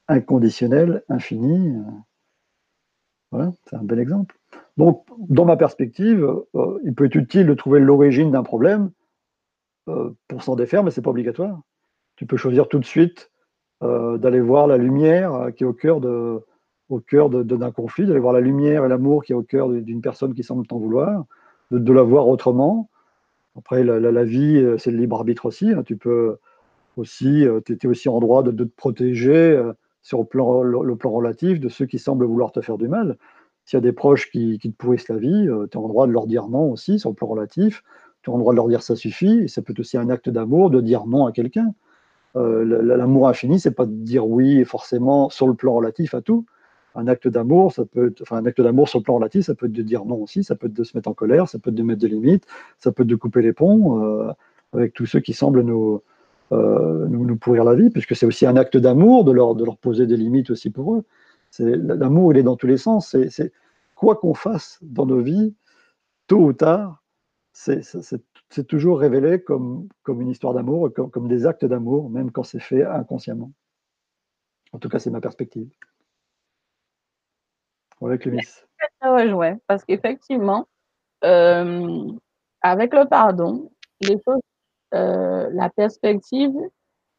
inconditionnel, 0.06 1.02
infini. 1.08 1.74
Voilà, 3.32 3.50
c'est 3.66 3.74
un 3.74 3.82
bel 3.82 3.98
exemple. 3.98 4.38
Donc, 4.76 5.04
dans 5.18 5.44
ma 5.44 5.56
perspective, 5.56 6.24
euh, 6.54 6.78
il 6.84 6.94
peut 6.94 7.06
être 7.06 7.16
utile 7.16 7.48
de 7.48 7.54
trouver 7.54 7.80
l'origine 7.80 8.30
d'un 8.30 8.44
problème 8.44 8.92
euh, 9.88 10.10
pour 10.28 10.44
s'en 10.44 10.54
défaire, 10.54 10.84
mais 10.84 10.92
ce 10.92 11.00
n'est 11.00 11.04
pas 11.04 11.10
obligatoire. 11.10 11.60
Tu 12.14 12.26
peux 12.26 12.36
choisir 12.36 12.68
tout 12.68 12.78
de 12.78 12.84
suite 12.84 13.32
euh, 13.82 14.18
d'aller 14.18 14.40
voir 14.40 14.68
la 14.68 14.76
lumière 14.76 15.48
qui 15.56 15.64
est 15.64 15.66
au 15.66 15.72
cœur 15.72 16.00
de, 16.00 16.40
au 16.90 17.00
cœur 17.00 17.28
d'un 17.28 17.72
conflit, 17.72 18.06
d'aller 18.06 18.20
voir 18.20 18.34
la 18.34 18.40
lumière 18.40 18.84
et 18.84 18.88
l'amour 18.88 19.24
qui 19.24 19.32
est 19.32 19.34
au 19.34 19.42
cœur 19.42 19.68
d'une 19.68 20.00
personne 20.00 20.32
qui 20.32 20.44
semble 20.44 20.64
t'en 20.66 20.78
vouloir, 20.78 21.24
de, 21.70 21.92
la 21.92 22.02
voir 22.02 22.28
autrement. 22.28 22.89
Après, 23.56 23.82
la, 23.84 24.24
vie, 24.24 24.56
euh, 24.56 24.78
c'est 24.78 24.90
le 24.90 24.98
libre 24.98 25.16
arbitre 25.16 25.46
aussi. 25.46 25.70
Hein. 25.72 25.82
Tu 25.84 25.96
peux 25.96 26.36
aussi, 26.96 27.46
euh, 27.46 27.60
tu 27.60 27.88
aussi 27.88 28.08
en 28.08 28.20
droit 28.20 28.42
de, 28.42 28.52
te 28.52 28.62
protéger 28.62 29.32
euh, 29.32 29.72
sur 30.02 30.20
le 30.20 30.24
plan, 30.24 31.10
relatif 31.10 31.60
de 31.60 31.68
ceux 31.68 31.86
qui 31.86 31.98
semblent 31.98 32.24
vouloir 32.24 32.52
te 32.52 32.60
faire 32.60 32.78
du 32.78 32.88
mal. 32.88 33.16
S'il 33.64 33.76
y 33.76 33.78
a 33.78 33.80
des 33.82 33.92
proches 33.92 34.30
qui, 34.30 34.58
te 34.58 34.68
pourrissent 34.68 35.08
la 35.08 35.18
vie, 35.18 35.46
tu 35.70 35.78
es 35.78 35.80
en 35.80 35.88
droit 35.88 36.06
de 36.06 36.12
leur 36.12 36.26
dire 36.26 36.48
non 36.48 36.70
aussi 36.72 36.98
sur 36.98 37.10
le 37.10 37.14
plan 37.14 37.28
relatif. 37.28 37.84
Tu 38.22 38.30
es 38.30 38.32
en 38.32 38.38
droit 38.38 38.52
de 38.52 38.56
leur 38.56 38.68
dire 38.68 38.82
ça 38.82 38.96
suffit. 38.96 39.40
Et 39.40 39.48
ça 39.48 39.62
peut 39.62 39.72
être 39.72 39.80
aussi 39.80 39.96
un 39.96 40.10
acte 40.10 40.28
d'amour 40.28 40.70
de 40.70 40.80
dire 40.80 41.06
non 41.06 41.26
à 41.26 41.32
quelqu'un. 41.32 41.72
L'amour 42.34 43.28
infini, 43.28 43.60
c'est 43.60 43.70
pas 43.72 43.86
de 43.86 43.92
dire 43.92 44.26
oui 44.26 44.64
forcément 44.64 45.28
sur 45.30 45.46
le 45.46 45.54
plan 45.54 45.74
relatif 45.74 46.14
à 46.14 46.20
tout 46.20 46.46
un 46.94 47.06
acte 47.06 47.28
d'amour, 47.28 47.72
ça 47.72 47.84
peut 47.84 48.14
enfin, 48.22 48.38
un 48.38 48.46
acte 48.46 48.60
d'amour 48.60 48.88
sur 48.88 48.98
le 48.98 49.04
plan 49.04 49.16
relatif, 49.16 49.46
ça 49.46 49.54
peut 49.54 49.66
être 49.66 49.72
de 49.72 49.82
dire 49.82 50.04
non 50.04 50.16
aussi, 50.16 50.44
ça 50.44 50.56
peut 50.56 50.66
être 50.66 50.74
de 50.74 50.84
se 50.84 50.96
mettre 50.96 51.08
en 51.08 51.14
colère, 51.14 51.48
ça 51.48 51.58
peut 51.58 51.70
être 51.70 51.76
de 51.76 51.82
mettre 51.82 52.00
des 52.00 52.08
limites, 52.08 52.46
ça 52.78 52.92
peut 52.92 53.02
être 53.02 53.08
de 53.08 53.16
couper 53.16 53.42
les 53.42 53.52
ponts 53.52 54.02
euh, 54.02 54.32
avec 54.72 54.92
tous 54.92 55.06
ceux 55.06 55.20
qui 55.20 55.32
semblent 55.32 55.62
nous, 55.62 56.02
euh, 56.52 57.06
nous, 57.08 57.36
pourrir 57.36 57.64
la 57.64 57.74
vie, 57.74 57.90
puisque 57.90 58.16
c'est 58.16 58.26
aussi 58.26 58.46
un 58.46 58.56
acte 58.56 58.76
d'amour 58.76 59.24
de 59.24 59.32
leur, 59.32 59.54
de 59.54 59.64
leur 59.64 59.76
poser 59.76 60.06
des 60.06 60.16
limites 60.16 60.50
aussi 60.50 60.70
pour 60.70 60.96
eux. 60.96 61.04
L'amour, 61.58 62.32
il 62.32 62.38
est 62.38 62.42
dans 62.42 62.56
tous 62.56 62.66
les 62.66 62.76
sens. 62.76 63.16
C'est 63.28 63.52
quoi 63.94 64.16
qu'on 64.16 64.34
fasse 64.34 64.78
dans 64.82 65.06
nos 65.06 65.20
vies, 65.20 65.54
tôt 66.26 66.38
ou 66.38 66.52
tard, 66.52 67.02
c'est 67.52 68.66
toujours 68.66 69.00
révélé 69.00 69.40
comme, 69.40 69.88
comme 70.02 70.20
une 70.22 70.28
histoire 70.28 70.54
d'amour, 70.54 70.92
comme, 70.94 71.10
comme 71.10 71.28
des 71.28 71.46
actes 71.46 71.64
d'amour, 71.64 72.10
même 72.10 72.30
quand 72.30 72.44
c'est 72.44 72.60
fait 72.60 72.84
inconsciemment. 72.84 73.52
En 74.72 74.78
tout 74.78 74.88
cas, 74.88 74.98
c'est 74.98 75.10
ma 75.10 75.20
perspective. 75.20 75.68
Avec 78.02 78.24
le 78.24 78.38
Je 78.38 79.56
parce 79.66 79.84
qu'effectivement, 79.84 80.66
euh, 81.24 82.08
avec 82.62 82.94
le 82.94 83.06
pardon, 83.06 83.70
les 84.00 84.16
choses, 84.26 84.40
euh, 84.94 85.48
la 85.52 85.68
perspective 85.70 86.52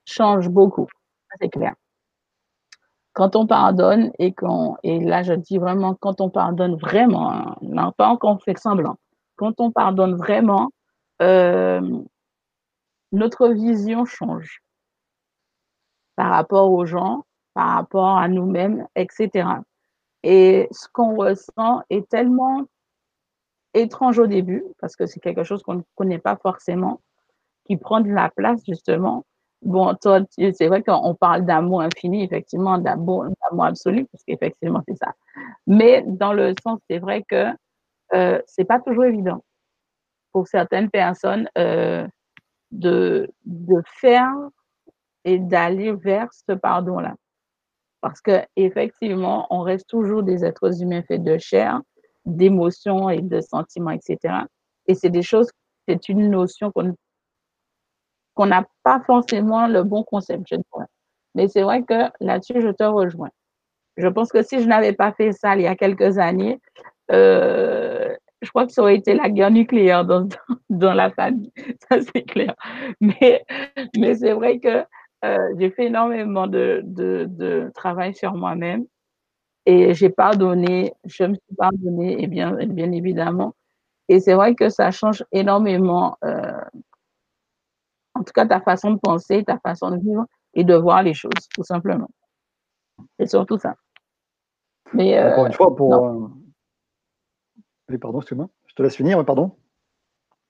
change 0.05 0.49
beaucoup. 0.49 0.87
C'est 1.39 1.49
clair. 1.49 1.73
Quand 3.13 3.35
on 3.35 3.45
pardonne 3.45 4.11
et 4.19 4.33
qu'on, 4.33 4.77
et 4.83 4.99
là 4.99 5.21
je 5.23 5.33
dis 5.33 5.57
vraiment 5.57 5.95
quand 5.95 6.21
on 6.21 6.29
pardonne 6.29 6.75
vraiment, 6.75 7.31
hein, 7.31 7.55
non 7.61 7.91
pas 7.91 8.15
quand 8.17 8.35
on 8.35 8.39
fait 8.39 8.57
semblant, 8.57 8.97
quand 9.35 9.59
on 9.59 9.71
pardonne 9.71 10.15
vraiment, 10.15 10.69
euh, 11.21 11.81
notre 13.11 13.49
vision 13.49 14.05
change 14.05 14.61
par 16.15 16.29
rapport 16.29 16.71
aux 16.71 16.85
gens, 16.85 17.25
par 17.53 17.75
rapport 17.75 18.17
à 18.17 18.27
nous-mêmes, 18.27 18.87
etc. 18.95 19.47
Et 20.23 20.67
ce 20.71 20.87
qu'on 20.91 21.15
ressent 21.15 21.81
est 21.89 22.07
tellement 22.09 22.61
étrange 23.73 24.19
au 24.19 24.27
début, 24.27 24.63
parce 24.79 24.95
que 24.95 25.05
c'est 25.05 25.19
quelque 25.19 25.43
chose 25.43 25.63
qu'on 25.63 25.75
ne 25.75 25.81
connaît 25.95 26.19
pas 26.19 26.37
forcément, 26.37 27.01
qui 27.65 27.77
prend 27.77 28.01
de 28.01 28.09
la 28.09 28.29
place 28.29 28.61
justement. 28.67 29.25
Bon, 29.61 29.95
c'est 30.01 30.67
vrai 30.67 30.81
qu'on 30.81 31.13
parle 31.13 31.45
d'amour 31.45 31.81
infini, 31.81 32.23
effectivement, 32.23 32.79
d'amour 32.79 33.27
absolu, 33.59 34.07
parce 34.11 34.23
qu'effectivement, 34.23 34.81
c'est 34.87 34.97
ça. 34.97 35.13
Mais 35.67 36.03
dans 36.07 36.33
le 36.33 36.55
sens, 36.63 36.79
c'est 36.89 36.97
vrai 36.97 37.23
que 37.23 37.45
euh, 38.13 38.41
c'est 38.47 38.65
pas 38.65 38.79
toujours 38.79 39.05
évident 39.05 39.43
pour 40.31 40.47
certaines 40.47 40.89
personnes 40.89 41.47
euh, 41.57 42.07
de, 42.71 43.31
de 43.45 43.81
faire 43.85 44.33
et 45.25 45.37
d'aller 45.37 45.93
vers 45.93 46.27
ce 46.33 46.53
pardon-là. 46.53 47.15
Parce 48.01 48.19
qu'effectivement, 48.21 49.47
on 49.49 49.61
reste 49.61 49.87
toujours 49.87 50.23
des 50.23 50.43
êtres 50.43 50.81
humains 50.81 51.03
faits 51.03 51.23
de 51.23 51.37
chair, 51.37 51.81
d'émotions 52.25 53.09
et 53.09 53.21
de 53.21 53.41
sentiments, 53.41 53.91
etc. 53.91 54.45
Et 54.87 54.95
c'est 54.95 55.09
des 55.09 55.21
choses, 55.21 55.49
c'est 55.87 56.09
une 56.09 56.29
notion 56.29 56.71
qu'on 56.71 58.45
n'a 58.45 58.65
pas 58.83 59.01
forcément 59.05 59.67
le 59.67 59.83
bon 59.83 60.03
concept. 60.03 60.53
Mais 61.35 61.47
c'est 61.47 61.61
vrai 61.61 61.83
que 61.83 62.09
là-dessus, 62.19 62.61
je 62.61 62.69
te 62.69 62.83
rejoins. 62.83 63.29
Je 63.97 64.07
pense 64.07 64.31
que 64.31 64.41
si 64.41 64.61
je 64.61 64.67
n'avais 64.67 64.93
pas 64.93 65.11
fait 65.13 65.31
ça 65.31 65.55
il 65.55 65.61
y 65.61 65.67
a 65.67 65.75
quelques 65.75 66.17
années, 66.17 66.59
euh, 67.11 68.13
je 68.41 68.49
crois 68.49 68.65
que 68.65 68.71
ça 68.71 68.81
aurait 68.81 68.95
été 68.95 69.13
la 69.13 69.29
guerre 69.29 69.51
nucléaire 69.51 70.05
dans, 70.05 70.27
dans 70.69 70.93
la 70.93 71.11
famille, 71.11 71.51
ça 71.89 71.99
c'est 72.01 72.23
clair. 72.23 72.55
Mais, 72.99 73.43
mais 73.97 74.15
c'est 74.15 74.33
vrai 74.33 74.59
que 74.59 74.83
euh, 75.23 75.53
j'ai 75.59 75.69
fait 75.71 75.85
énormément 75.85 76.47
de, 76.47 76.81
de, 76.83 77.25
de 77.29 77.71
travail 77.75 78.15
sur 78.15 78.33
moi-même 78.33 78.85
et 79.65 79.93
j'ai 79.93 80.09
pardonné, 80.09 80.93
je 81.05 81.23
me 81.23 81.35
suis 81.35 81.55
pardonné, 81.55 82.23
et 82.23 82.27
bien, 82.27 82.53
bien 82.65 82.91
évidemment. 82.91 83.53
Et 84.09 84.19
c'est 84.19 84.33
vrai 84.33 84.55
que 84.55 84.69
ça 84.69 84.91
change 84.91 85.23
énormément, 85.31 86.17
euh, 86.23 86.61
en 88.15 88.23
tout 88.23 88.33
cas, 88.33 88.45
ta 88.45 88.59
façon 88.59 88.91
de 88.91 88.99
penser, 88.99 89.43
ta 89.43 89.59
façon 89.59 89.91
de 89.91 89.97
vivre 89.97 90.25
et 90.53 90.63
de 90.63 90.75
voir 90.75 91.03
les 91.03 91.13
choses, 91.13 91.47
tout 91.53 91.63
simplement. 91.63 92.09
C'est 93.19 93.27
surtout 93.27 93.57
ça. 93.57 93.75
Mais, 94.93 95.17
euh, 95.17 95.31
Encore 95.31 95.45
une 95.45 95.53
fois, 95.53 95.75
pour. 95.75 95.93
Euh... 95.93 96.27
pardon, 97.99 98.19
excuse-moi. 98.19 98.49
Je 98.65 98.73
te 98.73 98.83
laisse 98.83 98.95
finir, 98.95 99.23
pardon. 99.25 99.55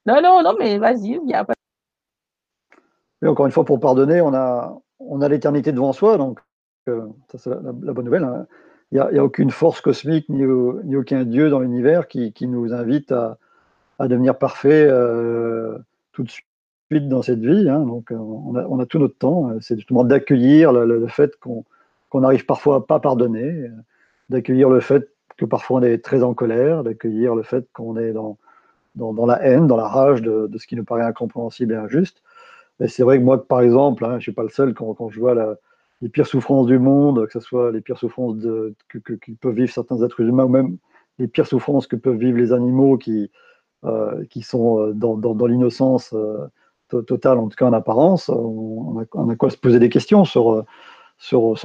Non, 0.05 0.21
non, 0.21 0.41
non, 0.41 0.55
mais 0.57 0.79
vas-y, 0.79 1.11
il 1.11 1.25
n'y 1.25 1.33
a 1.33 1.43
pas 1.43 1.53
encore 3.27 3.45
une 3.45 3.51
fois, 3.51 3.65
pour 3.65 3.79
pardonner, 3.79 4.21
on 4.21 4.33
a, 4.33 4.81
l'éternité 5.29 5.71
devant 5.71 5.93
soi, 5.93 6.17
donc 6.17 6.39
euh, 6.89 7.05
ça 7.31 7.37
c'est 7.37 7.49
la, 7.49 7.93
bonne 7.93 8.05
nouvelle. 8.05 8.23
Hein. 8.23 8.47
Il 8.91 8.95
n'y 8.95 9.19
a, 9.19 9.23
aucune 9.23 9.51
force 9.51 9.79
cosmique 9.79 10.27
ni, 10.29 10.45
aucun 10.95 11.23
Dieu 11.23 11.49
dans 11.49 11.59
l'univers 11.59 12.07
qui, 12.07 12.33
nous 12.41 12.73
invite 12.73 13.11
à, 13.11 13.37
devenir 13.99 14.37
parfait 14.37 14.87
euh, 14.89 15.77
tout 16.11 16.23
de 16.23 16.31
suite 16.31 17.07
dans 17.07 17.21
cette 17.21 17.39
vie. 17.39 17.69
Hein. 17.69 17.81
Donc 17.81 18.11
euh, 18.11 18.15
on 18.15 18.79
a, 18.79 18.85
tout 18.85 18.99
notre 18.99 19.17
temps. 19.17 19.51
C'est 19.61 19.75
justement 19.77 20.03
d'accueillir 20.03 20.73
le, 20.73 21.07
fait 21.07 21.37
qu'on 21.39 21.63
n'arrive 22.19 22.45
parfois 22.45 22.77
à 22.77 22.81
pas 22.81 22.99
pardonner, 22.99 23.69
d'accueillir 24.29 24.69
le 24.69 24.79
fait 24.79 25.09
que 25.37 25.45
parfois 25.45 25.79
on 25.79 25.83
est 25.83 26.03
très 26.03 26.23
en 26.23 26.33
colère, 26.33 26.83
d'accueillir 26.83 27.35
le 27.35 27.43
fait 27.43 27.65
qu'on 27.71 27.95
est 27.95 28.11
dans, 28.11 28.37
la 28.95 29.41
haine, 29.43 29.67
dans 29.67 29.77
la 29.77 29.87
rage 29.87 30.21
de, 30.21 30.47
de, 30.47 30.57
ce 30.57 30.67
qui 30.67 30.75
nous 30.75 30.83
paraît 30.83 31.03
incompréhensible 31.03 31.73
et 31.73 31.77
injuste 31.77 32.21
c'est 32.87 33.03
vrai 33.03 33.19
que 33.19 33.23
moi, 33.23 33.45
par 33.45 33.61
exemple, 33.61 34.05
hein, 34.05 34.11
je 34.11 34.15
ne 34.15 34.21
suis 34.21 34.31
pas 34.31 34.43
le 34.43 34.49
seul, 34.49 34.73
quand, 34.73 35.09
je 35.09 35.19
vois 35.19 35.57
les 36.01 36.09
pires 36.09 36.27
souffrances 36.27 36.67
du 36.67 36.79
monde, 36.79 37.25
que 37.27 37.33
ce 37.33 37.39
soit 37.39 37.71
les 37.71 37.81
pires 37.81 37.97
souffrances 37.97 38.37
que, 38.89 38.97
peuvent 39.39 39.55
vivre 39.55 39.71
certains 39.71 40.01
êtres 40.03 40.21
humains, 40.21 40.45
ou 40.45 40.49
même 40.49 40.77
les 41.19 41.27
pires 41.27 41.47
souffrances 41.47 41.87
que 41.87 41.95
peuvent 41.95 42.17
vivre 42.17 42.37
les 42.37 42.53
animaux 42.53 42.97
qui, 42.97 43.29
euh, 43.83 44.23
sont 44.41 44.79
euh, 44.79 44.93
dans, 44.93 45.47
l'innocence 45.47 46.13
euh, 46.13 46.47
totale, 46.89 47.37
en 47.37 47.47
tout 47.47 47.55
cas 47.55 47.67
en 47.67 47.73
apparence, 47.73 48.29
on 48.29 48.99
a, 48.99 49.35
quoi 49.35 49.49
se 49.49 49.57
poser 49.57 49.79
des 49.79 49.89
questions 49.89 50.25
sur, 50.25 50.65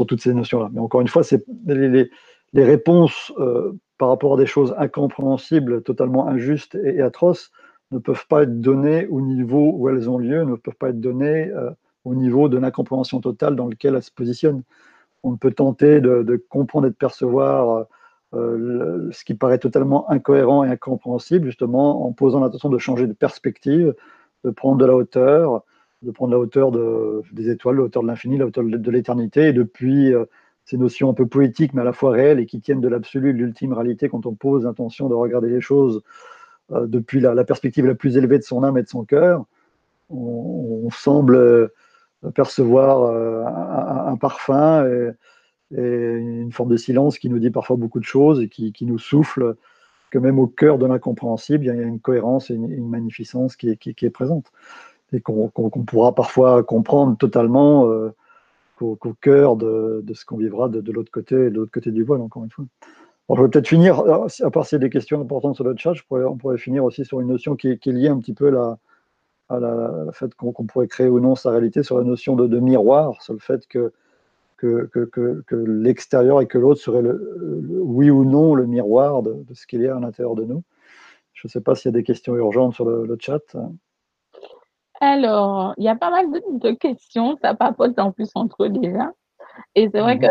toutes 0.06 0.20
ces 0.20 0.34
notions-là. 0.34 0.68
Mais 0.72 0.80
encore 0.80 1.00
une 1.00 1.08
fois, 1.08 1.22
c'est 1.22 1.44
les, 1.66 2.10
réponses 2.54 3.32
par 3.98 4.08
rapport 4.08 4.34
à 4.34 4.36
des 4.36 4.46
choses 4.46 4.74
incompréhensibles, 4.78 5.82
totalement 5.82 6.28
injustes 6.28 6.76
et 6.76 7.00
atroces, 7.00 7.50
ne 7.92 7.98
peuvent 7.98 8.26
pas 8.28 8.42
être 8.42 8.60
données 8.60 9.06
au 9.06 9.20
niveau 9.20 9.72
où 9.74 9.88
elles 9.88 10.10
ont 10.10 10.18
lieu, 10.18 10.44
ne 10.44 10.56
peuvent 10.56 10.74
pas 10.74 10.90
être 10.90 11.00
données 11.00 11.50
euh, 11.50 11.70
au 12.04 12.14
niveau 12.14 12.48
de 12.48 12.58
l'incompréhension 12.58 13.20
totale 13.20 13.56
dans 13.56 13.66
lequel 13.66 13.94
elles 13.94 14.02
se 14.02 14.12
positionnent. 14.12 14.62
On 15.22 15.36
peut 15.36 15.52
tenter 15.52 16.00
de, 16.00 16.44
comprendre 16.48 16.86
et 16.86 16.90
de 16.90 16.94
percevoir 16.94 17.86
euh, 18.34 19.08
ce 19.12 19.24
qui 19.24 19.34
paraît 19.34 19.58
totalement 19.58 20.08
incohérent 20.10 20.64
et 20.64 20.68
incompréhensible, 20.68 21.46
justement 21.46 22.06
en 22.06 22.12
posant 22.12 22.40
l'intention 22.40 22.68
de 22.68 22.78
changer 22.78 23.06
de 23.06 23.12
perspective, 23.12 23.94
de 24.44 24.50
prendre 24.50 24.78
de 24.78 24.84
la 24.84 24.94
hauteur, 24.94 25.64
de 26.02 26.10
prendre 26.10 26.32
la 26.32 26.38
hauteur 26.38 26.70
des 27.32 27.50
étoiles, 27.50 27.76
la 27.76 27.82
hauteur 27.82 28.02
de 28.02 28.08
l'infini, 28.08 28.36
la 28.36 28.46
hauteur 28.46 28.64
de, 28.64 28.90
l'éternité, 28.90 29.48
et 29.48 29.52
depuis 29.52 30.12
euh, 30.12 30.24
ces 30.64 30.76
notions 30.76 31.10
un 31.10 31.14
peu 31.14 31.26
poétiques 31.26 31.74
mais 31.74 31.80
à 31.80 31.84
la 31.84 31.92
fois 31.92 32.10
réelles 32.10 32.38
et 32.38 32.46
qui 32.46 32.60
tiennent 32.60 32.80
de 32.80 32.88
l'absolu, 32.88 33.32
de 33.32 33.38
l'ultime 33.38 33.72
réalité, 33.72 34.08
quand 34.08 34.26
on 34.26 34.34
pose 34.34 34.64
l'intention 34.64 35.08
de 35.08 35.14
regarder 35.14 35.48
les 35.48 35.60
choses 35.60 36.02
euh, 36.72 36.86
depuis 36.86 37.20
la, 37.20 37.44
perspective 37.44 37.86
la 37.86 37.94
plus 37.94 38.16
élevée 38.16 38.38
de 38.38 38.44
son 38.44 38.62
âme 38.62 38.78
et 38.78 38.82
de 38.82 38.88
son 38.88 39.04
cœur, 39.04 39.44
on, 40.10 40.88
semble 40.90 41.36
euh, 41.36 41.68
percevoir 42.34 43.02
euh, 43.02 43.44
un, 43.44 44.16
parfum 44.16 44.86
et, 44.86 45.10
une 45.76 46.52
forme 46.52 46.70
de 46.70 46.76
silence 46.76 47.18
qui 47.18 47.28
nous 47.28 47.40
dit 47.40 47.50
parfois 47.50 47.76
beaucoup 47.76 47.98
de 47.98 48.04
choses 48.04 48.40
et 48.40 48.48
qui, 48.48 48.72
nous 48.82 48.98
souffle 48.98 49.56
que 50.10 50.18
même 50.18 50.38
au 50.38 50.46
cœur 50.46 50.78
de 50.78 50.86
l'incompréhensible, 50.86 51.64
il 51.64 51.66
y 51.66 51.70
a 51.70 51.74
une 51.74 52.00
cohérence 52.00 52.50
et 52.50 52.54
une, 52.54 52.88
magnificence 52.88 53.56
qui 53.56 53.70
est, 53.70 54.10
présente. 54.10 54.52
Et 55.12 55.20
qu'on 55.20 55.50
pourra 55.86 56.14
parfois 56.14 56.62
comprendre 56.62 57.16
totalement 57.16 57.88
euh, 57.88 58.14
qu'au 58.76 58.96
cœur 59.20 59.56
de, 59.56 60.04
ce 60.14 60.24
qu'on 60.24 60.36
vivra 60.36 60.68
de, 60.68 60.92
l'autre 60.92 61.10
côté, 61.10 61.34
de 61.34 61.56
l'autre 61.56 61.72
côté 61.72 61.90
du 61.90 62.04
voile, 62.04 62.20
encore 62.20 62.44
une 62.44 62.50
fois. 62.50 62.64
Je 63.34 63.42
vais 63.42 63.48
peut-être 63.48 63.68
finir, 63.68 63.98
à 64.00 64.50
part 64.50 64.66
s'il 64.66 64.76
y 64.76 64.80
a 64.80 64.84
des 64.84 64.90
questions 64.90 65.20
importantes 65.20 65.56
sur 65.56 65.64
le 65.64 65.74
chat, 65.76 65.94
on 66.10 66.36
pourrait 66.36 66.58
finir 66.58 66.84
aussi 66.84 67.04
sur 67.04 67.20
une 67.20 67.28
notion 67.28 67.56
qui, 67.56 67.68
est 67.68 67.86
liée 67.86 68.08
un 68.08 68.18
petit 68.18 68.34
peu 68.34 68.56
à 69.48 69.58
la, 69.58 70.12
fait 70.12 70.32
qu'on 70.34 70.52
pourrait 70.52 70.86
créer 70.86 71.08
ou 71.08 71.18
non 71.18 71.34
sa 71.34 71.50
réalité, 71.50 71.82
sur 71.82 71.98
la 71.98 72.04
notion 72.04 72.36
de, 72.36 72.60
miroir, 72.60 73.20
sur 73.22 73.32
le 73.32 73.40
fait 73.40 73.66
que 73.66 73.92
que, 74.56 74.88
que, 75.46 75.54
l'extérieur 75.54 76.40
et 76.40 76.46
que 76.46 76.58
l'autre 76.58 76.80
serait 76.80 77.02
le, 77.02 77.80
oui 77.82 78.10
ou 78.10 78.24
non 78.24 78.54
le 78.54 78.66
miroir 78.66 79.22
de, 79.22 79.44
ce 79.54 79.66
qu'il 79.66 79.82
y 79.82 79.86
a 79.86 79.96
à 79.96 80.00
l'intérieur 80.00 80.34
de 80.34 80.44
nous. 80.44 80.62
Je 81.34 81.46
ne 81.46 81.50
sais 81.50 81.60
pas 81.60 81.74
s'il 81.74 81.90
y 81.90 81.94
a 81.94 81.98
des 81.98 82.02
questions 82.02 82.34
urgentes 82.36 82.74
sur 82.74 82.86
le, 82.86 83.16
chat. 83.20 83.56
Alors, 85.00 85.74
il 85.76 85.84
y 85.84 85.88
a 85.88 85.96
pas 85.96 86.10
mal 86.10 86.26
de, 86.30 86.70
questions, 86.72 87.36
ça 87.42 87.54
papote 87.54 87.98
en 87.98 88.12
plus 88.12 88.30
entre 88.34 88.64
eux 88.64 88.70
déjà. 88.70 89.12
Et 89.74 89.88
c'est 89.92 90.00
vrai 90.00 90.16
mhm. 90.16 90.22
que 90.22 90.28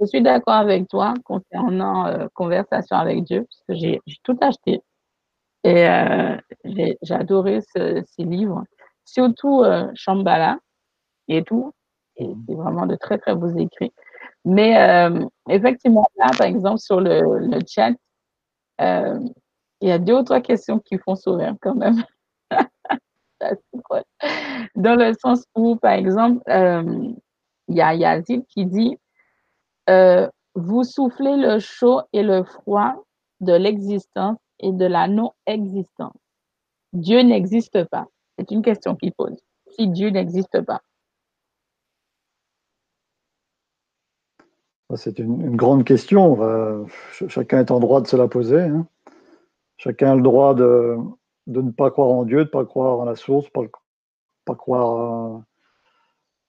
je 0.00 0.06
suis 0.06 0.22
d'accord 0.22 0.54
avec 0.54 0.88
toi 0.88 1.14
concernant 1.24 2.06
euh, 2.06 2.26
Conversation 2.34 2.96
avec 2.96 3.24
Dieu, 3.24 3.46
parce 3.46 3.62
que 3.68 3.74
j'ai 3.74 4.00
tout 4.22 4.38
acheté. 4.40 4.80
Et 5.64 5.88
euh, 5.88 6.36
j'ai 6.64 7.14
adoré 7.14 7.60
ce, 7.76 8.02
ces 8.06 8.24
livres, 8.24 8.64
surtout 9.04 9.62
euh, 9.62 9.90
Shambhala 9.94 10.58
et 11.28 11.44
tout 11.44 11.72
c'est 12.16 12.54
vraiment 12.54 12.86
de 12.86 12.96
très, 12.96 13.18
très 13.18 13.34
beaux 13.34 13.56
écrits. 13.56 13.92
Mais 14.44 14.78
euh, 14.78 15.24
effectivement, 15.48 16.06
là, 16.16 16.30
par 16.36 16.46
exemple, 16.46 16.78
sur 16.78 17.00
le, 17.00 17.38
le 17.38 17.58
chat, 17.66 17.92
il 19.80 19.88
y 19.88 19.90
a 19.90 19.98
deux 19.98 20.18
ou 20.18 20.22
trois 20.22 20.42
questions 20.42 20.78
qui 20.80 20.98
font 20.98 21.16
sourire 21.16 21.54
quand 21.62 21.74
même. 21.74 22.02
Dans 24.74 24.96
le 24.96 25.14
sens 25.14 25.46
où, 25.54 25.76
par 25.76 25.92
exemple, 25.92 26.42
il 27.70 27.76
y 27.76 27.80
a 27.80 27.94
Yazid 27.94 28.44
qui 28.46 28.66
dit 28.66 28.98
Vous 29.86 30.84
soufflez 30.84 31.36
le 31.36 31.58
chaud 31.58 32.02
et 32.12 32.22
le 32.22 32.44
froid 32.44 32.94
de 33.40 33.54
l'existence 33.54 34.38
et 34.58 34.72
de 34.72 34.84
la 34.84 35.08
non-existence. 35.08 36.16
Dieu 36.92 37.20
n'existe 37.22 37.84
pas. 37.84 38.06
C'est 38.38 38.50
une 38.50 38.62
question 38.62 38.96
qu'il 38.96 39.12
pose. 39.12 39.38
Si 39.70 39.88
Dieu 39.88 40.10
n'existe 40.10 40.60
pas. 40.62 40.80
C'est 44.96 45.20
une, 45.20 45.54
grande 45.54 45.84
question. 45.84 46.86
chacun 47.28 47.60
est 47.60 47.70
en 47.70 47.78
droit 47.78 48.00
de 48.00 48.08
se 48.08 48.16
la 48.16 48.26
poser. 48.26 48.62
Hein. 48.62 48.86
Chacun 49.76 50.12
a 50.12 50.14
le 50.16 50.22
droit 50.22 50.54
de, 50.54 50.96
ne 51.46 51.70
pas 51.70 51.90
croire 51.90 52.08
en 52.08 52.24
Dieu, 52.24 52.38
de 52.38 52.42
ne 52.42 52.48
pas 52.48 52.64
croire 52.64 52.98
en 52.98 53.04
la 53.04 53.14
source, 53.14 53.46
de 53.54 53.60
ne 53.60 53.68
pas, 54.44 54.54
croire 54.56 55.42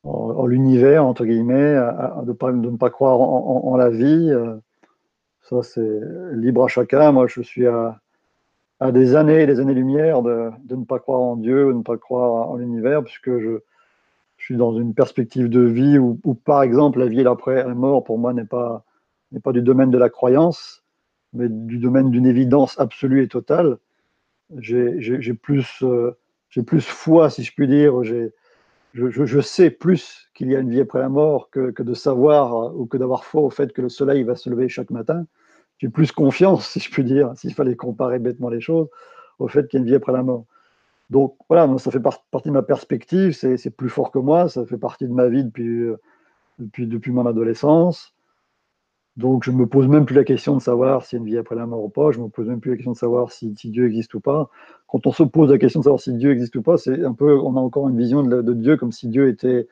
en, 0.03 0.45
l'univers, 0.45 1.05
entre 1.05 1.25
guillemets, 1.25 1.75
de, 2.23 2.31
ne 2.31 2.77
pas 2.77 2.89
croire 2.89 3.19
en, 3.19 3.75
la 3.77 3.89
vie. 3.89 4.31
Ça, 5.43 5.63
c'est 5.63 5.99
libre 6.33 6.63
à 6.63 6.67
chacun. 6.67 7.11
Moi, 7.11 7.27
je 7.27 7.41
suis 7.41 7.67
à, 7.67 7.99
des 8.91 9.15
années 9.15 9.43
et 9.43 9.45
des 9.45 9.59
années-lumière 9.59 10.21
de, 10.23 10.49
de, 10.63 10.75
ne 10.75 10.85
pas 10.85 10.99
croire 10.99 11.21
en 11.21 11.35
Dieu, 11.35 11.67
de 11.67 11.73
ne 11.73 11.83
pas 11.83 11.97
croire 11.97 12.49
en 12.49 12.55
l'univers, 12.55 13.03
puisque 13.03 13.37
je, 13.37 13.59
suis 14.41 14.57
dans 14.57 14.75
une 14.75 14.93
perspective 14.93 15.49
de 15.49 15.61
vie 15.61 15.99
où, 15.99 16.15
par 16.33 16.63
exemple, 16.63 16.99
la 16.99 17.05
vie 17.05 17.25
après 17.25 17.63
la 17.63 17.75
mort, 17.75 18.03
pour 18.03 18.17
moi, 18.17 18.33
n'est 18.33 18.45
pas, 18.45 18.83
pas 19.43 19.51
du 19.51 19.61
domaine 19.61 19.91
de 19.91 19.97
la 19.97 20.09
croyance, 20.09 20.83
mais 21.33 21.47
du 21.47 21.77
domaine 21.77 22.09
d'une 22.09 22.25
évidence 22.25 22.79
absolue 22.79 23.23
et 23.23 23.27
totale. 23.27 23.77
J'ai 24.57 25.33
plus, 25.35 25.83
euh, 25.83 26.17
j'ai 26.49 26.63
plus 26.63 26.81
foi, 26.81 27.29
si 27.29 27.43
je 27.43 27.53
puis 27.53 27.67
dire. 27.67 28.01
Je, 28.93 29.39
sais 29.39 29.69
plus 29.69 30.29
qu'il 30.33 30.51
y 30.51 30.55
a 30.55 30.59
une 30.59 30.69
vie 30.69 30.81
après 30.81 30.99
la 30.99 31.07
mort 31.07 31.49
que, 31.49 31.81
de 31.81 31.93
savoir 31.93 32.55
euh, 32.55 32.71
ou 32.75 32.85
que 32.85 32.97
d'avoir 32.97 33.23
foi 33.23 33.41
au 33.41 33.49
fait 33.49 33.71
que 33.71 33.81
le 33.81 33.89
soleil 33.89 34.23
va 34.23 34.35
se 34.35 34.49
lever 34.49 34.67
chaque 34.67 34.89
matin. 34.89 35.25
J'ai 35.77 35.89
plus 35.89 36.11
confiance, 36.11 36.67
si 36.71 36.79
je 36.79 36.91
puis 36.91 37.03
dire, 37.03 37.31
s'il 37.35 37.53
fallait 37.53 37.75
comparer 37.75 38.19
bêtement 38.19 38.49
les 38.49 38.61
choses, 38.61 38.89
au 39.39 39.47
fait 39.47 39.67
qu'il 39.67 39.79
y 39.79 39.81
a 39.81 39.83
une 39.83 39.89
vie 39.89 39.95
après 39.95 40.11
la 40.11 40.23
mort. 40.23 40.45
Donc 41.09 41.35
voilà, 41.49 41.77
ça 41.77 41.91
fait 41.91 41.99
partie 41.99 42.49
de 42.49 42.53
ma 42.53 42.63
perspective, 42.63 43.33
c'est 43.33 43.75
plus 43.75 43.89
fort 43.89 44.11
que 44.11 44.19
moi, 44.19 44.47
ça 44.47 44.65
fait 44.65 44.77
partie 44.77 45.07
de 45.07 45.13
ma 45.13 45.27
vie 45.27 45.43
depuis, 45.43 45.81
euh, 45.81 45.97
depuis 46.59 47.11
mon 47.11 47.25
adolescence. 47.25 48.13
Donc 49.17 49.43
je 49.43 49.51
ne 49.51 49.57
me 49.57 49.67
pose 49.67 49.87
même 49.87 50.05
plus 50.05 50.15
la 50.15 50.23
question 50.23 50.55
de 50.55 50.61
savoir 50.61 51.05
s'il 51.05 51.17
y 51.17 51.19
a 51.19 51.23
une 51.23 51.29
vie 51.29 51.37
après 51.37 51.55
la 51.55 51.65
mort 51.65 51.83
ou 51.83 51.89
pas, 51.89 52.11
je 52.11 52.19
ne 52.19 52.25
me 52.25 52.29
pose 52.29 52.47
même 52.47 52.61
plus 52.61 52.71
la 52.71 52.77
question 52.77 52.93
de 52.93 52.97
savoir 52.97 53.31
si, 53.31 53.49
Dieu 53.49 53.85
existe 53.87 54.13
ou 54.13 54.21
pas. 54.21 54.49
Quand 54.87 55.05
on 55.05 55.11
se 55.11 55.23
pose 55.23 55.51
la 55.51 55.57
question 55.57 55.81
de 55.81 55.83
savoir 55.83 55.99
si 55.99 56.13
Dieu 56.13 56.31
existe 56.31 56.55
ou 56.55 56.61
pas, 56.61 56.77
c'est 56.77 57.03
un 57.03 57.13
peu, 57.13 57.37
on 57.39 57.57
a 57.57 57.59
encore 57.59 57.89
une 57.89 57.97
vision 57.97 58.23
de, 58.23 58.53
Dieu 58.53 58.77
comme 58.77 58.91
si 58.91 59.07
Dieu 59.07 59.27
était 59.27 59.67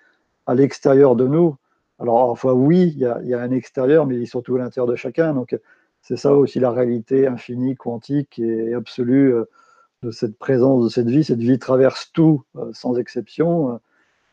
à 0.45 0.55
l'extérieur 0.55 1.15
de 1.15 1.27
nous. 1.27 1.55
Alors 1.99 2.27
parfois 2.27 2.53
oui, 2.53 2.93
il 2.95 2.99
y, 2.99 3.05
a, 3.05 3.19
il 3.23 3.29
y, 3.29 3.33
a, 3.33 3.41
un 3.41 3.51
extérieur, 3.51 4.05
mais 4.05 4.15
il 4.15 4.23
est 4.23 4.25
surtout 4.25 4.55
à 4.55 4.59
l'intérieur 4.59 4.87
de 4.87 4.95
chacun. 4.95 5.33
Donc 5.33 5.57
c'est 6.01 6.17
ça 6.17 6.33
aussi 6.33 6.59
la 6.59 6.71
réalité 6.71 7.27
infinie, 7.27 7.75
quantique 7.75 8.39
et 8.39 8.73
absolue 8.73 9.33
euh, 9.33 9.45
de 10.03 10.11
cette 10.11 10.37
présence, 10.37 10.83
de 10.83 10.89
cette 10.89 11.09
vie. 11.09 11.23
Cette 11.23 11.39
vie 11.39 11.59
traverse 11.59 12.11
tout 12.13 12.43
euh, 12.57 12.69
sans 12.73 12.97
exception. 12.97 13.79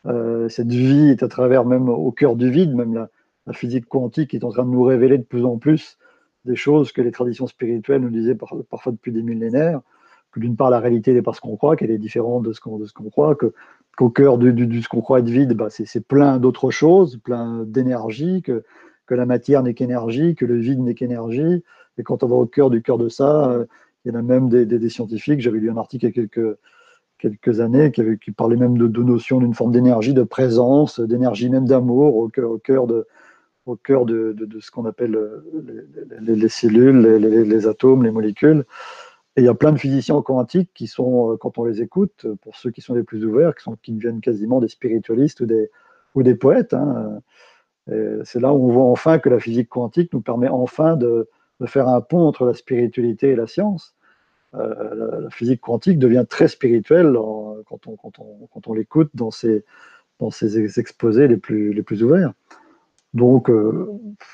Euh, 0.06 0.48
cette 0.48 0.72
vie 0.72 1.10
est 1.10 1.22
à 1.22 1.28
travers 1.28 1.64
même 1.64 1.88
au 1.88 2.12
cœur 2.12 2.36
du 2.36 2.50
vide, 2.50 2.74
même 2.74 2.94
la, 2.94 3.08
physique 3.52 3.86
quantique 3.86 4.34
est 4.34 4.44
en 4.44 4.50
train 4.50 4.64
de 4.64 4.70
nous 4.70 4.82
révéler 4.82 5.18
de 5.18 5.24
plus 5.24 5.44
en 5.44 5.58
plus 5.58 5.98
des 6.44 6.56
choses 6.56 6.92
que 6.92 7.02
les 7.02 7.10
traditions 7.10 7.46
spirituelles 7.46 8.00
nous 8.00 8.10
disaient 8.10 8.36
parfois 8.36 8.92
depuis 8.92 9.12
des 9.12 9.22
millénaires. 9.22 9.80
Que 10.32 10.40
d'une 10.40 10.56
part 10.56 10.70
la 10.70 10.80
réalité 10.80 11.12
n'est 11.12 11.22
pas 11.22 11.32
ce 11.32 11.40
qu'on 11.40 11.56
croit, 11.56 11.76
qu'elle 11.76 11.90
est 11.90 11.98
différente 11.98 12.42
de 12.44 12.52
ce 12.52 12.60
qu'on 12.60 13.10
croit, 13.10 13.34
que 13.34 13.52
qu'au 13.96 14.10
cœur 14.10 14.36
de, 14.36 14.52
ce 14.80 14.88
qu'on 14.88 15.00
croit 15.00 15.20
être 15.20 15.28
vide, 15.28 15.54
bah, 15.54 15.68
c'est 15.70 16.06
plein 16.06 16.38
d'autres 16.38 16.70
choses, 16.70 17.16
plein 17.16 17.64
d'énergie, 17.64 18.42
que, 18.42 18.62
que 19.06 19.14
la 19.14 19.24
matière 19.24 19.62
n'est 19.62 19.72
qu'énergie, 19.72 20.34
que 20.34 20.44
le 20.44 20.56
vide 20.56 20.80
n'est 20.80 20.94
qu'énergie. 20.94 21.64
Et 21.96 22.02
quand 22.02 22.22
on 22.22 22.26
va 22.26 22.36
au 22.36 22.46
cœur 22.46 22.68
du 22.68 22.82
cœur 22.82 22.98
de 22.98 23.08
ça, 23.08 23.50
euh, 23.50 23.64
il 24.04 24.12
y 24.12 24.14
en 24.14 24.18
a 24.18 24.22
même 24.22 24.48
des, 24.50 24.88
scientifiques, 24.90 25.40
j'avais 25.40 25.58
lu 25.58 25.70
un 25.70 25.78
article 25.78 26.04
il 26.04 26.08
y 26.08 26.10
a 26.10 26.14
quelques, 26.14 26.58
quelques 27.18 27.60
années 27.60 27.90
qui, 27.90 28.30
parlait 28.30 28.56
même 28.56 28.76
de, 28.76 28.86
de 28.86 29.02
notions 29.02 29.40
d'une 29.40 29.54
forme 29.54 29.72
d'énergie, 29.72 30.12
de 30.12 30.22
présence, 30.22 31.00
d'énergie 31.00 31.48
même 31.48 31.66
d'amour 31.66 32.16
au 32.16 32.28
cœur, 32.28 32.50
au 32.50 32.58
cœur 32.58 32.86
de, 32.86 33.06
au 33.66 33.76
cœur 33.76 34.06
de, 34.06 34.34
ce 34.60 34.70
qu'on 34.70 34.86
appelle 34.86 35.18
les, 36.20 36.36
les, 36.36 36.48
cellules, 36.48 37.00
les, 37.00 37.66
atomes, 37.66 38.04
les 38.04 38.10
molécules. 38.10 38.64
Et 39.36 39.42
il 39.42 39.44
y 39.44 39.48
a 39.48 39.54
plein 39.54 39.72
de 39.72 39.78
physiciens 39.78 40.22
quantiques 40.22 40.70
qui 40.72 40.86
sont, 40.86 41.32
euh, 41.32 41.36
quand 41.36 41.58
on 41.58 41.64
les 41.64 41.82
écoute, 41.82 42.26
pour 42.40 42.56
ceux 42.56 42.70
qui 42.70 42.80
sont 42.80 42.94
les 42.94 43.02
plus 43.02 43.24
ouverts, 43.26 43.54
qui, 43.54 43.64
sont, 43.64 43.76
qui 43.82 43.92
deviennent 43.92 44.22
quasiment 44.22 44.60
des 44.60 44.68
spiritualistes 44.68 45.40
ou 45.40 45.46
des, 45.46 45.70
ou 46.14 46.22
des 46.22 46.34
poètes. 46.34 46.72
Hein. 46.72 47.20
C'est 48.24 48.40
là 48.40 48.52
où 48.52 48.68
on 48.68 48.72
voit 48.72 48.84
enfin 48.84 49.18
que 49.18 49.28
la 49.28 49.38
physique 49.38 49.68
quantique 49.68 50.12
nous 50.12 50.20
permet 50.20 50.48
enfin 50.48 50.96
de, 50.96 51.28
de 51.60 51.66
faire 51.66 51.88
un 51.88 52.00
pont 52.00 52.26
entre 52.26 52.46
la 52.46 52.54
spiritualité 52.54 53.30
et 53.30 53.36
la 53.36 53.46
science. 53.46 53.94
Euh, 54.54 55.20
la, 55.20 55.30
physique 55.30 55.60
quantique 55.60 55.98
devient 55.98 56.24
très 56.28 56.48
spirituelle 56.48 57.12
quand 57.66 57.86
on, 57.86 57.96
quand 57.96 58.18
on, 58.18 58.46
quand 58.52 58.68
on 58.68 58.74
l'écoute 58.74 59.10
dans 59.14 59.30
ses, 59.30 59.64
dans 60.18 60.30
exposés 60.30 61.28
les 61.28 61.36
plus, 61.36 61.72
les 61.72 61.82
plus 61.82 62.02
ouverts. 62.02 62.32
Donc, 63.16 63.50
euh, 63.50 63.90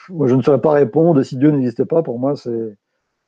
moi, 0.09 0.27
je 0.27 0.35
ne 0.35 0.43
saurais 0.43 0.61
pas 0.61 0.73
répondre. 0.73 1.23
Si 1.23 1.37
Dieu 1.37 1.51
n'existait 1.51 1.85
pas, 1.85 2.03
pour 2.03 2.19
moi, 2.19 2.37
c'est, 2.37 2.77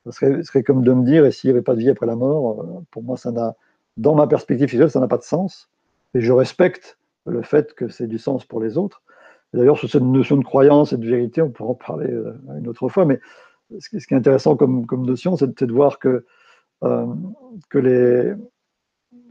ça 0.05 0.13
serait, 0.43 0.63
comme 0.63 0.83
de 0.83 0.93
me 0.93 1.05
dire, 1.05 1.25
et 1.25 1.33
s'il 1.33 1.49
n'y 1.49 1.53
avait 1.57 1.63
pas 1.63 1.75
de 1.75 1.81
vie 1.81 1.91
après 1.91 2.07
la 2.07 2.17
mort, 2.17 2.61
euh, 2.61 2.81
pour 2.91 3.03
moi, 3.03 3.17
ça 3.17 3.33
n'a, 3.33 3.55
dans 3.97 4.15
ma 4.15 4.27
perspective 4.27 4.69
physicale, 4.69 4.91
ça 4.91 5.01
n'a 5.01 5.09
pas 5.09 5.19
de 5.19 5.23
sens. 5.23 5.71
Et 6.15 6.21
je 6.21 6.33
respecte 6.33 6.99
le 7.27 7.43
fait 7.43 7.75
que 7.75 7.89
c'est 7.89 8.07
du 8.07 8.19
sens 8.19 8.45
pour 8.45 8.61
les 8.61 8.77
autres. 8.77 9.03
D'ailleurs, 9.53 9.79
sur 9.79 9.89
cette 9.89 10.03
notion 10.03 10.37
de 10.37 10.45
croyance 10.45 10.93
et 10.93 10.97
de 10.97 11.07
vérité, 11.07 11.41
on 11.41 11.51
pourra 11.51 11.71
en 11.71 11.75
parler 11.75 12.13
une 12.59 12.67
autre 12.67 12.89
fois, 12.89 13.05
mais 13.05 13.21
ce 13.79 13.89
qui 13.89 13.97
est 13.97 14.17
intéressant 14.17 14.57
comme, 14.57 14.85
comme 14.85 15.07
notion, 15.07 15.37
c'est 15.37 15.63
de 15.63 15.73
voir 15.73 15.99
que 16.01 16.25
euh, 16.85 17.07
que, 17.71 17.79
les, 17.79 18.35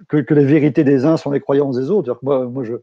que, 0.08 0.34
les 0.34 0.46
vérités 0.46 0.84
des 0.84 1.06
uns 1.06 1.18
sont 1.18 1.32
les 1.32 1.40
croyances 1.40 1.78
des 1.78 1.92
autres. 1.92 2.18
Moi, 2.24 2.46
moi 2.46 2.64
je, 2.64 2.76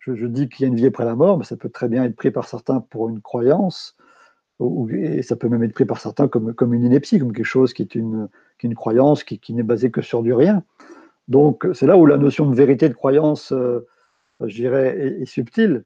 je, 0.00 0.26
dis 0.26 0.48
qu'il 0.48 0.64
y 0.64 0.64
a 0.64 0.68
une 0.68 0.76
vie 0.76 0.86
après 0.86 1.04
la 1.04 1.14
mort, 1.14 1.38
mais 1.38 1.44
ça 1.44 1.56
peut 1.56 1.68
très 1.68 1.88
bien 1.88 2.04
être 2.04 2.16
pris 2.16 2.30
par 2.30 2.46
certains 2.46 2.80
pour 2.80 3.08
une 3.08 3.20
croyance, 3.20 3.96
et 4.90 5.22
ça 5.22 5.36
peut 5.36 5.48
même 5.48 5.62
être 5.62 5.74
pris 5.74 5.84
par 5.84 6.00
certains 6.00 6.28
comme, 6.28 6.54
comme 6.54 6.74
une 6.74 6.84
ineptie, 6.84 7.18
comme 7.18 7.32
quelque 7.32 7.44
chose 7.44 7.72
qui 7.72 7.82
est 7.82 7.94
une, 7.94 8.28
qui 8.58 8.66
est 8.66 8.70
une 8.70 8.76
croyance 8.76 9.22
qui, 9.22 9.38
qui 9.38 9.54
n'est 9.54 9.62
basée 9.62 9.90
que 9.90 10.02
sur 10.02 10.22
du 10.22 10.32
rien. 10.32 10.64
Donc 11.28 11.66
c'est 11.74 11.86
là 11.86 11.96
où 11.96 12.06
la 12.06 12.16
notion 12.16 12.48
de 12.50 12.54
vérité 12.54 12.88
de 12.88 12.94
croyance, 12.94 13.52
euh, 13.52 13.86
je 14.44 14.54
dirais, 14.54 14.98
est 15.20 15.26
subtile. 15.26 15.84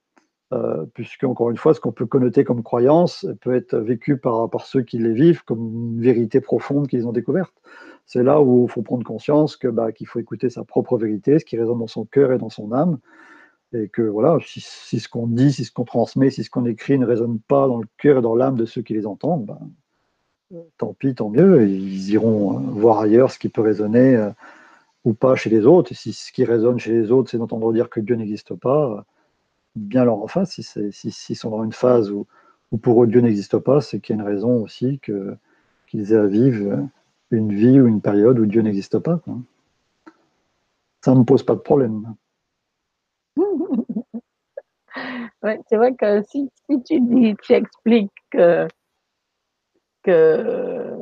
Euh, 0.53 0.85
puisque, 0.93 1.25
encore 1.25 1.51
une 1.51 1.57
fois, 1.57 1.73
ce 1.73 1.81
qu'on 1.81 1.93
peut 1.93 2.05
connoter 2.05 2.45
comme 2.45 2.63
croyance 2.63 3.27
peut 3.41 3.55
être 3.55 3.75
vécu 3.79 4.19
par, 4.19 4.51
par 4.51 4.67
ceux 4.67 4.83
qui 4.83 4.99
les 4.99 5.15
vivent 5.15 5.45
comme 5.45 5.95
une 5.95 6.03
vérité 6.03 6.43
profonde 6.43 6.89
qu'ils 6.89 7.07
ont 7.09 7.13
découverte. 7.13 7.55
C'est 8.05 8.23
là 8.23 8.43
où 8.43 8.67
il 8.69 8.71
faut 8.71 8.83
prendre 8.83 9.05
conscience 9.05 9.57
que 9.57 9.69
bah, 9.69 9.93
qu'il 9.93 10.07
faut 10.07 10.19
écouter 10.19 10.51
sa 10.51 10.65
propre 10.65 10.99
vérité, 10.99 11.39
ce 11.39 11.47
qui 11.47 11.57
résonne 11.57 11.79
dans 11.79 11.87
son 11.87 12.05
cœur 12.05 12.33
et 12.33 12.39
dans 12.39 12.51
son 12.51 12.71
âme, 12.73 12.99
et 13.73 13.89
que 13.89 14.03
voilà, 14.03 14.39
si, 14.45 15.01
ce 15.01 15.09
qu'on 15.09 15.27
dit, 15.27 15.53
si 15.53 15.65
ce 15.65 15.73
qu'on 15.73 15.85
transmet, 15.85 16.31
si 16.31 16.45
ce 16.45 16.51
qu'on 16.51 16.67
écrit 16.67 16.99
ne 16.99 17.07
résonne 17.07 17.39
pas 17.41 17.67
dans 17.67 17.79
le 17.79 17.87
cœur 17.99 18.19
et 18.19 18.23
dans 18.23 18.35
l'âme 18.35 18.57
de 18.57 18.67
ceux 18.67 18.83
qui 18.83 18.95
les 18.95 19.07
entendent, 19.07 19.47
ben, 19.47 19.59
tant 20.79 20.93
pis, 20.93 21.15
tant 21.15 21.31
mieux. 21.31 21.67
Ils 21.67 22.11
iront 22.11 22.59
voir 22.59 23.01
ailleurs 23.01 23.31
ce 23.31 23.39
qui 23.39 23.49
peut 23.49 23.63
résonner 23.63 24.31
ou 25.05 25.15
pas 25.15 25.37
chez 25.37 25.51
les 25.51 25.67
autres. 25.67 25.93
Et 25.93 25.95
si 25.95 26.13
ce 26.13 26.33
qui 26.33 26.45
résonne 26.45 26.79
chez 26.79 26.93
les 26.93 27.11
autres, 27.11 27.31
c'est 27.31 27.39
d'entendre 27.39 27.73
dire 27.73 27.89
que 27.89 28.01
Dieu 28.01 28.17
n'existe 28.17 28.55
pas, 28.55 29.05
bien 29.75 30.05
leur 30.05 30.17
en 30.17 30.27
face. 30.27 30.53
Si 30.53 30.63
s'ils 30.63 31.13
si, 31.13 31.35
sont 31.35 31.51
dans 31.51 31.65
une 31.65 31.73
phase 31.73 32.11
où, 32.11 32.27
où 32.73 32.79
pour 32.79 33.03
eux 33.03 33.07
Dieu 33.07 33.21
n'existe 33.21 33.59
pas, 33.59 33.81
c'est 33.81 34.01
qu'il 34.01 34.17
y 34.17 34.19
a 34.19 34.23
une 34.23 34.29
raison 34.29 34.63
aussi 34.63 34.99
que, 35.01 35.37
qu'ils 35.87 36.13
aient 36.13 36.17
à 36.17 36.27
vivre 36.27 36.89
une 37.31 37.55
vie 37.55 37.81
ou 37.81 37.87
une 37.87 38.01
période 38.01 38.39
où 38.39 38.47
Dieu 38.47 38.63
n'existe 38.63 38.99
pas. 38.99 39.21
Ça 41.05 41.15
ne 41.15 41.21
me 41.21 41.25
pose 41.25 41.43
pas 41.43 41.55
de 41.55 41.61
problème. 41.61 42.15
Ouais, 45.43 45.61
c'est 45.69 45.77
vrai 45.77 45.95
que 45.95 46.23
si, 46.23 46.51
tu 46.87 47.01
dis, 47.01 47.37
tu 47.43 47.53
expliques 47.53 48.11
que, 48.31 48.69
que 50.03 50.97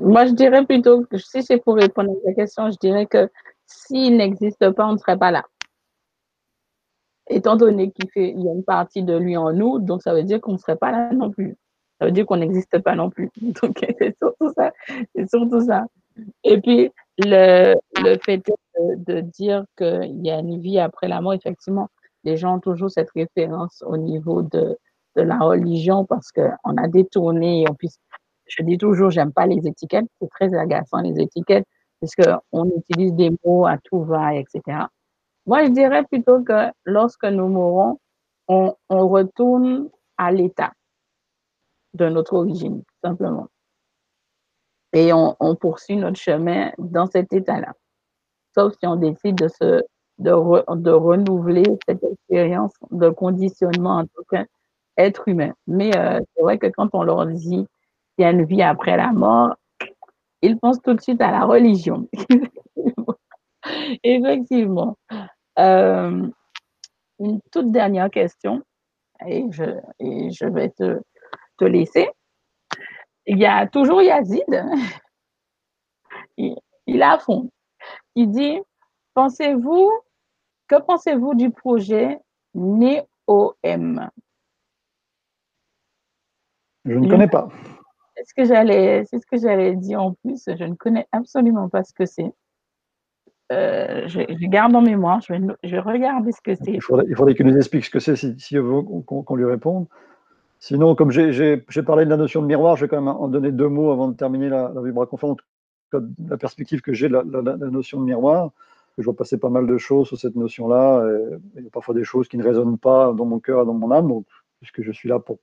moi, 0.00 0.26
je 0.26 0.32
dirais 0.32 0.64
plutôt 0.64 1.04
que 1.04 1.18
si 1.18 1.42
c'est 1.42 1.58
pour 1.58 1.76
répondre 1.76 2.10
à 2.10 2.28
ta 2.28 2.34
question, 2.34 2.70
je 2.70 2.76
dirais 2.78 3.06
que 3.06 3.30
s'il 3.66 4.16
n'existe 4.16 4.70
pas, 4.70 4.86
on 4.86 4.92
ne 4.92 4.98
serait 4.98 5.18
pas 5.18 5.30
là. 5.30 5.44
Étant 7.30 7.56
donné 7.56 7.90
qu'il 7.92 8.40
y 8.40 8.48
a 8.48 8.52
une 8.52 8.64
partie 8.64 9.02
de 9.02 9.16
lui 9.16 9.36
en 9.36 9.52
nous, 9.52 9.78
donc 9.78 10.02
ça 10.02 10.14
veut 10.14 10.22
dire 10.22 10.40
qu'on 10.40 10.52
ne 10.52 10.58
serait 10.58 10.76
pas 10.76 10.90
là 10.90 11.12
non 11.12 11.30
plus. 11.30 11.56
Ça 11.98 12.06
veut 12.06 12.12
dire 12.12 12.26
qu'on 12.26 12.36
n'existe 12.36 12.78
pas 12.78 12.94
non 12.94 13.10
plus. 13.10 13.30
Donc, 13.62 13.84
c'est 13.98 14.16
surtout 14.18 14.52
ça. 14.56 14.72
C'est 15.14 15.28
surtout 15.28 15.60
ça. 15.60 15.84
Et 16.44 16.60
puis, 16.60 16.90
le, 17.18 17.74
le 17.96 18.18
fait 18.24 18.42
de, 18.78 19.20
dire 19.20 19.64
qu'il 19.76 20.24
y 20.24 20.30
a 20.30 20.38
une 20.38 20.60
vie 20.60 20.78
après 20.78 21.08
la 21.08 21.20
mort, 21.20 21.34
effectivement, 21.34 21.88
les 22.24 22.36
gens 22.36 22.56
ont 22.56 22.60
toujours 22.60 22.90
cette 22.90 23.10
référence 23.10 23.82
au 23.86 23.96
niveau 23.96 24.42
de, 24.42 24.78
de 25.16 25.22
la 25.22 25.38
religion 25.38 26.04
parce 26.04 26.32
qu'on 26.32 26.76
a 26.76 26.88
détourné, 26.88 27.64
on 27.68 27.74
puisse 27.74 27.98
je 28.48 28.62
dis 28.62 28.78
toujours, 28.78 29.10
j'aime 29.10 29.32
pas 29.32 29.46
les 29.46 29.66
étiquettes. 29.66 30.06
C'est 30.20 30.30
très 30.30 30.54
agaçant, 30.54 31.00
les 31.00 31.20
étiquettes, 31.20 31.66
parce 32.00 32.14
utilise 32.76 33.14
des 33.14 33.30
mots 33.44 33.66
à 33.66 33.78
tout 33.78 34.02
va, 34.02 34.34
etc. 34.34 34.86
Moi, 35.46 35.64
je 35.64 35.70
dirais 35.70 36.04
plutôt 36.04 36.42
que 36.42 36.70
lorsque 36.84 37.24
nous 37.24 37.48
mourrons, 37.48 37.98
on, 38.48 38.74
on 38.88 39.08
retourne 39.08 39.88
à 40.16 40.32
l'état 40.32 40.72
de 41.94 42.08
notre 42.08 42.34
origine, 42.34 42.82
simplement. 43.02 43.48
Et 44.92 45.12
on, 45.12 45.36
poursuit 45.56 45.96
notre 45.96 46.18
chemin 46.18 46.72
dans 46.78 47.06
cet 47.06 47.32
état-là. 47.32 47.74
Sauf 48.58 48.72
si 48.72 48.88
on 48.88 48.96
décide 48.96 49.36
de, 49.36 49.46
se, 49.46 49.84
de, 50.18 50.74
de 50.74 50.90
renouveler 50.90 51.62
cette 51.86 52.02
expérience 52.02 52.72
de 52.90 53.08
conditionnement 53.08 53.98
en 53.98 54.06
tant 54.06 54.22
qu'être 54.96 55.28
humain. 55.28 55.52
Mais 55.68 55.96
euh, 55.96 56.18
c'est 56.34 56.42
vrai 56.42 56.58
que 56.58 56.66
quand 56.66 56.88
on 56.92 57.04
leur 57.04 57.24
dit 57.26 57.64
il 58.16 58.22
y 58.22 58.24
a 58.24 58.32
une 58.32 58.44
vie 58.44 58.62
après 58.62 58.96
la 58.96 59.12
mort, 59.12 59.54
ils 60.42 60.58
pensent 60.58 60.82
tout 60.82 60.92
de 60.92 61.00
suite 61.00 61.20
à 61.20 61.30
la 61.30 61.44
religion. 61.44 62.08
Effectivement. 64.02 64.96
Euh, 65.60 66.28
une 67.20 67.40
toute 67.52 67.70
dernière 67.70 68.10
question, 68.10 68.62
et 69.24 69.44
je, 69.52 69.64
je 70.00 70.46
vais 70.46 70.70
te, 70.70 71.00
te, 71.58 71.64
laisser. 71.64 72.10
Il 73.26 73.38
y 73.38 73.46
a 73.46 73.68
toujours 73.68 74.02
Yazid, 74.02 74.44
il, 76.36 76.56
il 76.88 77.02
a 77.04 77.18
fond. 77.18 77.50
Il 78.18 78.32
dit, 78.32 78.58
pensez-vous, 79.14 79.92
que 80.66 80.74
pensez-vous 80.82 81.36
du 81.36 81.52
projet 81.52 82.18
NEOM 82.52 84.10
Je 86.84 86.94
ne 86.94 87.08
connais 87.08 87.28
pas. 87.28 87.48
C'est 88.16 88.24
ce 88.24 88.34
que 88.34 88.44
j'allais, 88.44 89.04
c'est 89.04 89.20
ce 89.20 89.26
que 89.26 89.38
j'allais 89.38 89.76
dire 89.76 90.02
en 90.02 90.14
plus. 90.14 90.42
Je 90.48 90.64
ne 90.64 90.74
connais 90.74 91.06
absolument 91.12 91.68
pas 91.68 91.84
ce 91.84 91.92
que 91.92 92.06
c'est. 92.06 92.32
Euh, 93.52 94.08
je, 94.08 94.22
je, 94.28 94.46
garde 94.48 94.74
en 94.74 94.82
mémoire. 94.82 95.20
Je 95.20 95.34
vais, 95.34 95.40
je 95.62 95.76
vais 95.76 95.80
regarder 95.80 96.32
ce 96.32 96.40
que 96.42 96.56
c'est. 96.56 96.72
Il 96.72 96.82
faudrait, 96.82 97.06
il 97.08 97.14
faudrait 97.14 97.36
qu'il 97.36 97.46
nous 97.46 97.56
explique 97.56 97.84
ce 97.84 97.90
que 97.90 98.00
c'est 98.00 98.16
si, 98.16 98.34
si 98.40 98.56
qu'on, 99.06 99.36
lui 99.36 99.44
réponde. 99.44 99.86
Sinon, 100.58 100.96
comme 100.96 101.12
j'ai, 101.12 101.62
parlé 101.86 102.04
de 102.04 102.10
la 102.10 102.16
notion 102.16 102.42
de 102.42 102.48
miroir, 102.48 102.74
je 102.74 102.84
vais 102.84 102.88
quand 102.88 103.00
même 103.00 103.14
en 103.14 103.28
donner 103.28 103.52
deux 103.52 103.68
mots 103.68 103.92
avant 103.92 104.08
de 104.08 104.16
terminer 104.16 104.48
la, 104.48 104.72
la 104.74 104.82
vibra-conférence. 104.82 105.38
La 105.92 106.36
perspective 106.36 106.80
que 106.80 106.92
j'ai 106.92 107.08
la, 107.08 107.22
la, 107.24 107.56
notion 107.56 108.00
de 108.00 108.04
miroir, 108.04 108.50
je 108.98 109.04
vois 109.04 109.16
passer 109.16 109.38
pas 109.38 109.48
mal 109.48 109.66
de 109.66 109.78
choses 109.78 110.08
sur 110.08 110.18
cette 110.18 110.36
notion-là. 110.36 111.06
Et, 111.56 111.66
a 111.66 111.70
parfois 111.70 111.94
des 111.94 112.04
choses 112.04 112.28
qui 112.28 112.36
ne 112.36 112.44
résonnent 112.44 112.78
pas 112.78 113.12
dans 113.12 113.24
mon 113.24 113.38
cœur 113.38 113.62
et 113.62 113.66
dans 113.66 113.74
mon 113.74 113.90
âme. 113.90 114.08
Donc, 114.08 114.26
puisque 114.60 114.82
je 114.82 114.92
suis 114.92 115.08
là 115.08 115.18
pour 115.18 115.38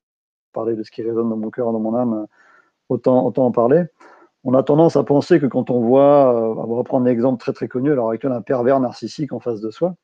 parler 0.53 0.76
de 0.76 0.84
ce 0.84 0.91
qui 0.91 1.01
résonne 1.03 1.30
dans 1.30 1.38
mon 1.38 1.49
cœur 1.49 1.69
et 1.69 1.72
dans 1.72 1.80
mon 1.80 1.95
âme, 1.95 2.27
autant, 2.89 3.34
en 3.35 3.51
parler. 3.51 3.85
On 4.43 4.53
a 4.53 4.63
tendance 4.63 4.95
à 4.95 5.03
penser 5.03 5.39
que 5.39 5.47
quand 5.47 5.69
on 5.69 5.81
voit, 5.81 6.34
euh, 6.34 6.53
on 6.55 6.67
va 6.67 6.76
reprendre 6.76 7.07
un 7.07 7.09
exemple 7.09 7.39
très 7.39 7.53
très 7.53 7.67
connu, 7.67 7.91
alors 7.91 8.11
actuel, 8.11 8.31
un 8.31 8.41
pervers 8.41 8.80
narcissique 8.80 9.34
en 9.34 9.39
face 9.39 9.59
de 9.59 9.72
soi, 9.72 9.95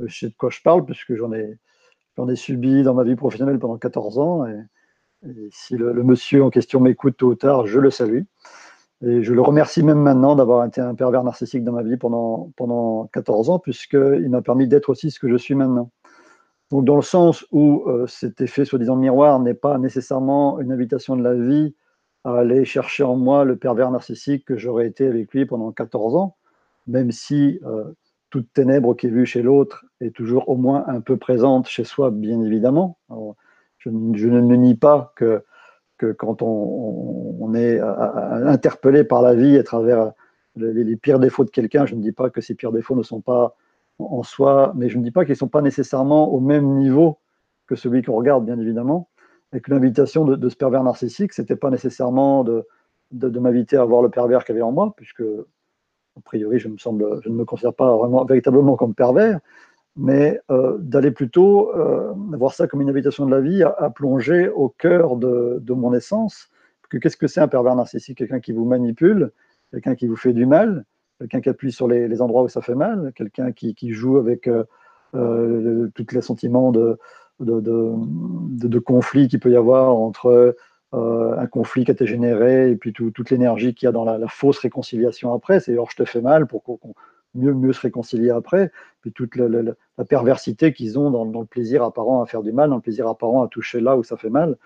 euh, 0.00 0.04
je 0.08 0.18
sais 0.18 0.28
de 0.28 0.34
quoi 0.34 0.50
je 0.50 0.60
parle, 0.62 0.84
puisque 0.84 1.14
j'en 1.14 1.32
ai, 1.32 1.58
subi 2.34 2.82
dans 2.82 2.94
ma 2.94 3.04
vie 3.04 3.14
professionnelle 3.14 3.60
pendant 3.60 3.78
14 3.78 4.18
ans, 4.18 4.46
et, 4.46 4.60
et 5.28 5.48
si 5.52 5.76
le, 5.76 5.92
monsieur 6.02 6.42
en 6.42 6.50
question 6.50 6.80
m'écoute 6.80 7.16
tôt 7.16 7.28
ou 7.28 7.34
tard, 7.36 7.66
je 7.66 7.78
le 7.78 7.90
salue. 7.90 8.22
Et 9.04 9.22
je 9.22 9.32
le 9.32 9.42
remercie 9.42 9.82
même 9.82 10.00
maintenant 10.00 10.34
d'avoir 10.34 10.64
été 10.64 10.80
un 10.80 10.94
pervers 10.94 11.22
narcissique 11.22 11.62
dans 11.62 11.72
ma 11.72 11.82
vie 11.82 11.96
pendant, 11.96 12.50
pendant 12.56 13.08
14 13.12 13.50
ans, 13.50 13.58
puisqu'il 13.58 14.28
m'a 14.28 14.42
permis 14.42 14.66
d'être 14.66 14.90
aussi 14.90 15.10
ce 15.10 15.20
que 15.20 15.28
je 15.28 15.36
suis 15.36 15.54
maintenant. 15.54 15.90
Donc, 16.70 16.84
dans 16.84 16.96
le 16.96 17.02
sens 17.02 17.46
où 17.52 17.84
euh, 17.86 18.06
cet 18.06 18.40
effet 18.40 18.64
soi-disant 18.64 18.96
miroir 18.96 19.38
n'est 19.40 19.54
pas 19.54 19.78
nécessairement 19.78 20.60
une 20.60 20.72
invitation 20.72 21.16
de 21.16 21.22
la 21.22 21.34
vie 21.34 21.74
à 22.24 22.34
aller 22.38 22.64
chercher 22.64 23.04
en 23.04 23.16
moi 23.16 23.44
le 23.44 23.56
pervers 23.56 23.90
narcissique 23.90 24.44
que 24.44 24.56
j'aurais 24.56 24.86
été 24.86 25.06
avec 25.06 25.32
lui 25.32 25.46
pendant 25.46 25.70
14 25.72 26.16
ans, 26.16 26.36
même 26.86 27.12
si 27.12 27.60
euh, 27.64 27.84
toute 28.30 28.52
ténèbre 28.52 28.94
qui 28.94 29.06
est 29.06 29.10
vue 29.10 29.24
chez 29.24 29.42
l'autre 29.42 29.86
est 30.00 30.14
toujours 30.14 30.48
au 30.48 30.56
moins 30.56 30.84
un 30.88 31.00
peu 31.00 31.16
présente 31.16 31.68
chez 31.68 31.84
soi, 31.84 32.10
bien 32.10 32.42
évidemment. 32.42 32.98
Je, 33.78 33.90
je, 34.14 34.28
ne 34.28 34.56
nie 34.56 34.74
pas 34.74 35.12
que, 35.16 35.44
que 35.98 36.12
quand 36.12 36.42
on, 36.42 37.54
est 37.54 37.78
à, 37.80 37.90
à, 37.90 38.36
interpellé 38.48 39.04
par 39.04 39.22
la 39.22 39.34
vie 39.34 39.58
à 39.58 39.62
travers 39.62 40.12
les, 40.56 40.72
les 40.84 40.96
pires 40.96 41.18
défauts 41.18 41.44
de 41.44 41.50
quelqu'un, 41.50 41.86
je 41.86 41.94
ne 41.94 42.00
dis 42.00 42.12
pas 42.12 42.30
que 42.30 42.40
ces 42.40 42.54
pires 42.54 42.72
défauts 42.72 42.96
ne 42.96 43.02
sont 43.02 43.20
pas 43.20 43.56
en 43.98 44.22
soi, 44.22 44.72
mais 44.76 44.88
je 44.88 44.98
ne 44.98 45.02
dis 45.02 45.10
pas 45.10 45.24
qu'ils 45.24 45.32
ne 45.32 45.38
sont 45.38 45.48
pas 45.48 45.62
nécessairement 45.62 46.32
au 46.32 46.40
même 46.40 46.76
niveau 46.76 47.18
que 47.66 47.76
celui 47.76 48.02
qu'on 48.02 48.14
regarde, 48.14 48.44
bien 48.44 48.58
évidemment. 48.58 49.08
Et 49.52 49.60
que 49.60 49.70
l'invitation 49.70 50.24
de, 50.24 50.48
ce 50.48 50.56
pervers 50.56 50.84
narcissique, 50.84 51.32
c'était 51.32 51.56
pas 51.56 51.70
nécessairement 51.70 52.44
de, 52.44 52.64
m'inviter 53.12 53.76
à 53.76 53.84
voir 53.84 54.02
le 54.02 54.10
pervers 54.10 54.44
qu'il 54.44 54.54
y 54.54 54.58
avait 54.58 54.62
en 54.62 54.72
moi, 54.72 54.92
puisque 54.96 55.22
a 55.22 56.20
priori 56.24 56.58
je 56.58 56.68
ne 56.68 57.34
me 57.34 57.44
considère 57.44 57.74
pas 57.74 57.96
vraiment 57.96 58.24
véritablement 58.24 58.76
comme 58.76 58.94
pervers, 58.94 59.40
mais 59.98 60.40
euh, 60.50 60.78
d'aller 60.78 61.10
plutôt 61.10 61.74
euh, 61.76 62.12
voir 62.14 62.54
ça 62.54 62.68
comme 62.68 62.80
une 62.80 62.88
invitation 62.88 63.26
de 63.26 63.32
la 63.32 63.40
vie 63.40 63.64
à, 63.64 63.90
plonger 63.90 64.48
au 64.48 64.68
cœur 64.68 65.16
de, 65.16 65.60
mon 65.72 65.92
essence. 65.92 66.48
Qu'est-ce 66.88 67.16
que 67.16 67.26
c'est 67.26 67.40
un 67.40 67.48
pervers 67.48 67.74
narcissique? 67.74 68.16
Quelqu'un 68.16 68.40
qui 68.40 68.52
vous 68.52 68.64
manipule, 68.64 69.32
quelqu'un 69.72 69.96
qui 69.96 70.06
vous 70.06 70.16
fait 70.16 70.32
du 70.32 70.46
mal, 70.46 70.84
quelqu'un 71.18 71.40
qui 71.40 71.48
appuie 71.48 71.72
sur 71.72 71.88
les, 71.88 72.22
endroits 72.22 72.44
où 72.44 72.48
ça 72.48 72.62
fait 72.62 72.76
mal, 72.76 73.12
quelqu'un 73.16 73.50
qui, 73.50 73.74
joue 73.90 74.18
avec 74.18 74.46
euh, 74.46 74.64
euh 75.14 75.88
tous 75.94 76.14
les 76.14 76.22
sentiments 76.22 76.70
de, 76.70 76.96
conflits 78.78 79.26
qu'il 79.26 79.40
peut 79.40 79.50
y 79.50 79.56
avoir 79.56 79.94
entre 79.96 80.54
euh, 80.94 81.36
un 81.36 81.46
conflit 81.46 81.84
qui 81.84 81.90
a 81.90 81.94
été 81.94 82.06
généré 82.06 82.70
et 82.70 82.76
puis 82.76 82.94
tout, 82.94 83.10
toute 83.10 83.30
l'énergie 83.30 83.74
qu'il 83.74 83.86
y 83.86 83.88
a 83.88 83.92
dans 83.92 84.04
la, 84.04 84.28
fausse 84.28 84.58
réconciliation 84.60 85.34
après. 85.34 85.60
C'est 85.60 85.72
alors 85.72 85.90
je 85.90 85.96
te 85.96 86.04
fais 86.04 86.20
mal 86.22 86.46
pour 86.46 86.62
qu'on 86.62 86.94
mieux, 87.34 87.72
se 87.72 87.80
réconcilier 87.80 88.30
après. 88.30 88.70
Puis 89.00 89.12
toute 89.12 89.36
la, 89.36 89.74
perversité 90.08 90.72
qu'ils 90.72 90.98
ont 90.98 91.10
dans, 91.10 91.24
le 91.24 91.46
plaisir 91.46 91.82
apparent 91.82 92.22
à 92.22 92.26
faire 92.26 92.42
du 92.42 92.52
mal, 92.52 92.70
dans 92.70 92.76
le 92.76 92.82
plaisir 92.82 93.08
apparent 93.08 93.42
à 93.42 93.48
toucher 93.48 93.80
là 93.80 93.96
où 93.96 94.02
ça 94.02 94.16
fait 94.16 94.30
mal. 94.30 94.56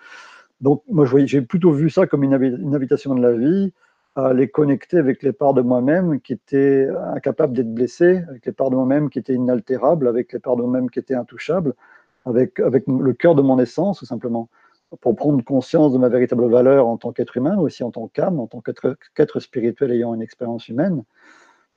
Donc 0.61 0.83
moi 0.89 1.05
j'ai 1.25 1.41
plutôt 1.41 1.71
vu 1.71 1.89
ça 1.89 2.07
comme 2.07 2.23
une, 2.23 2.33
une 2.33 2.75
invitation 2.75 3.15
de 3.15 3.21
la 3.21 3.33
vie 3.33 3.73
à 4.15 4.33
les 4.33 4.47
connecter 4.47 4.97
avec 4.97 5.23
les 5.23 5.33
parts 5.33 5.53
de 5.53 5.61
moi-même 5.61 6.21
qui 6.21 6.33
étaient 6.33 6.87
incapables 7.15 7.53
d'être 7.53 7.73
blessées, 7.73 8.23
avec 8.29 8.45
les 8.45 8.51
parts 8.51 8.69
de 8.69 8.75
moi-même 8.75 9.09
qui 9.09 9.19
étaient 9.19 9.33
inaltérables, 9.33 10.07
avec 10.07 10.33
les 10.33 10.39
parts 10.39 10.55
de 10.55 10.61
moi-même 10.61 10.89
qui 10.89 10.99
étaient 10.99 11.15
intouchables, 11.15 11.73
avec, 12.25 12.59
avec 12.59 12.85
le 12.87 13.13
cœur 13.13 13.35
de 13.35 13.41
mon 13.41 13.59
essence, 13.59 13.99
tout 13.99 14.05
simplement, 14.05 14.49
pour 15.01 15.15
prendre 15.15 15.43
conscience 15.43 15.93
de 15.93 15.97
ma 15.97 16.09
véritable 16.09 16.47
valeur 16.49 16.87
en 16.87 16.97
tant 16.97 17.11
qu'être 17.11 17.37
humain, 17.37 17.57
aussi 17.57 17.83
en 17.83 17.89
tant 17.89 18.07
qu'âme, 18.07 18.39
en 18.39 18.47
tant 18.47 18.61
qu'être 18.61 19.39
spirituel 19.39 19.91
ayant 19.91 20.13
une 20.13 20.21
expérience 20.21 20.69
humaine. 20.69 21.03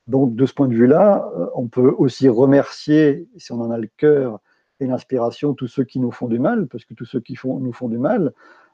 Donc, 0.07 0.35
de 0.35 0.45
ce 0.45 0.53
point 0.53 0.67
de 0.67 0.73
vue-là, 0.73 1.29
euh, 1.37 1.47
on 1.55 1.67
peut 1.67 1.93
aussi 1.97 2.29
remercier, 2.29 3.27
si 3.37 3.51
on 3.51 3.61
en 3.61 3.71
a 3.71 3.77
le 3.77 3.89
cœur 3.97 4.39
et 4.79 4.87
l'inspiration, 4.87 5.53
tous 5.53 5.67
ceux 5.67 5.83
qui 5.83 5.99
nous 5.99 6.11
font 6.11 6.27
du 6.27 6.39
mal, 6.39 6.67
parce 6.67 6.85
que 6.85 6.93
tous 6.93 7.05
ceux 7.05 7.19
qui 7.19 7.37
nous 7.43 7.73
font 7.73 7.89
du 7.89 7.97
mal 7.97 8.33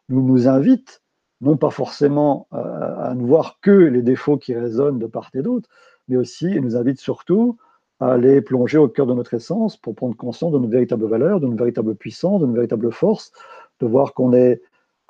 nous, 0.10 0.22
nous 0.22 0.47
invitent, 0.47 1.01
non 1.41 1.57
pas 1.57 1.69
forcément 1.69 2.47
à, 2.51 3.10
à 3.10 3.15
ne 3.15 3.23
voir 3.23 3.60
que 3.61 3.72
les 3.72 4.01
défauts 4.01 4.38
qui 4.38 4.53
résonnent 4.53 4.99
de 4.99 5.07
part 5.07 5.30
et 5.34 5.41
d'autre, 5.41 5.69
mais 6.07 6.18
aussi, 6.18 6.47
et 6.47 6.60
nous 6.60 6.76
invitent 6.76 6.99
surtout 6.99 7.57
à 7.99 8.14
aller 8.14 8.41
plonger 8.41 8.77
au 8.77 8.88
cœur 8.88 9.05
de 9.05 9.14
notre 9.14 9.34
essence 9.34 9.77
pour 9.77 9.95
prendre 9.95 10.15
conscience 10.15 10.51
de 10.51 10.60
nos 10.60 10.68
véritables 10.68 11.05
valeurs, 11.05 11.39
de 11.39 11.47
nos 11.47 11.55
véritables 11.55 11.95
puissances, 11.95 12.41
de 12.41 12.47
nos 12.47 12.53
véritables 12.53 12.91
forces, 12.91 13.31
de 13.80 13.88
voir 13.88 14.14
qu'on 14.14 14.34
est, 14.34 14.61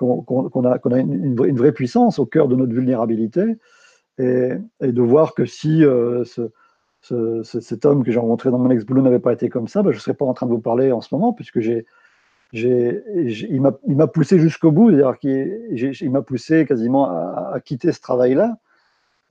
a 0.01 0.99
une, 0.99 1.55
vraie 1.55 1.71
puissance 1.71 2.19
au 2.19 2.25
cœur 2.25 2.47
de 2.47 2.55
notre 2.55 2.73
vulnérabilité, 2.73 3.57
et, 4.19 4.57
de 4.81 5.01
voir 5.01 5.33
que 5.33 5.45
si 5.45 5.83
euh, 5.83 6.23
cet 7.43 7.85
homme 7.85 8.03
que 8.03 8.11
j'ai 8.11 8.19
rencontré 8.19 8.51
dans 8.51 8.59
mon 8.59 8.69
ex-boulot 8.69 9.01
n'avait 9.01 9.19
pas 9.19 9.33
été 9.33 9.49
comme 9.49 9.67
ça, 9.67 9.81
ben, 9.81 9.91
je 9.91 9.97
ne 9.97 10.01
serais 10.01 10.13
pas 10.13 10.25
en 10.25 10.33
train 10.33 10.45
de 10.45 10.51
vous 10.51 10.61
parler 10.61 10.91
en 10.91 11.01
ce 11.01 11.13
moment, 11.13 11.33
puisque 11.33 11.59
il 12.53 13.61
m'a 13.61 14.07
poussé 14.07 14.39
jusqu'au 14.39 14.71
bout, 14.71 14.91
c'est-à-dire 14.91 15.17
qu'il 15.17 16.11
m'a 16.11 16.21
poussé 16.21 16.65
quasiment 16.65 17.09
à, 17.09 17.59
quitter 17.63 17.91
ce 17.91 18.01
travail-là. 18.01 18.57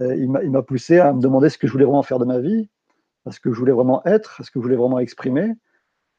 Il 0.01 0.31
m'a 0.31 0.63
poussé 0.63 0.99
à 0.99 1.13
me 1.13 1.21
demander 1.21 1.49
ce 1.49 1.59
que 1.59 1.69
je 1.69 1.73
voulais 1.73 1.85
vraiment 1.85 2.03
faire 2.03 2.19
de 2.19 2.25
ma 2.25 2.41
vie, 2.41 2.69
ce 3.31 3.39
que 3.39 3.53
je 3.53 3.59
voulais 3.59 3.73
vraiment 3.73 4.05
être, 4.05 4.43
ce 4.43 4.51
que 4.51 4.59
je 4.59 4.63
voulais 4.63 4.77
vraiment 4.77 4.99
exprimer. 4.99 5.53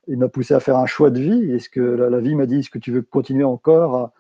Il 0.08 0.18
m'a 0.18 0.30
poussé 0.30 0.54
à 0.54 0.60
faire 0.62 0.78
un 0.78 0.86
choix 0.86 1.10
de 1.10 1.20
vie. 1.20 1.52
Est-ce 1.52 1.70
que 1.70 1.82
la, 1.82 2.20
vie 2.20 2.36
m'a 2.36 2.46
dit, 2.46 2.60
est-ce 2.60 2.70
que 2.70 2.80
tu 2.80 2.92
veux 2.92 3.02
continuer 3.02 3.44
encore 3.44 4.14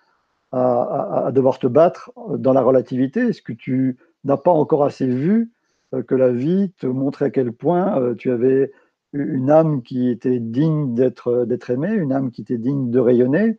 à, 0.51 1.27
à, 1.27 1.31
devoir 1.31 1.59
te 1.59 1.67
battre 1.67 2.11
dans 2.37 2.53
la 2.53 2.61
relativité? 2.61 3.21
Est-ce 3.21 3.41
que 3.41 3.53
tu 3.53 3.97
n'as 4.23 4.37
pas 4.37 4.51
encore 4.51 4.83
assez 4.83 5.07
vu 5.07 5.51
euh, 5.93 6.03
que 6.03 6.15
la 6.15 6.31
vie 6.31 6.71
te 6.79 6.87
montrait 6.87 7.25
à 7.25 7.29
quel 7.29 7.51
point 7.51 7.99
euh, 7.99 8.15
tu 8.15 8.31
avais 8.31 8.71
une 9.13 9.51
âme 9.51 9.83
qui 9.83 10.09
était 10.09 10.39
digne 10.39 10.95
d'être 10.95 11.69
aimée, 11.69 11.93
une 11.93 12.11
âme 12.11 12.31
qui 12.31 12.41
était 12.41 12.57
digne 12.57 12.89
de 12.89 12.99
rayonner. 12.99 13.57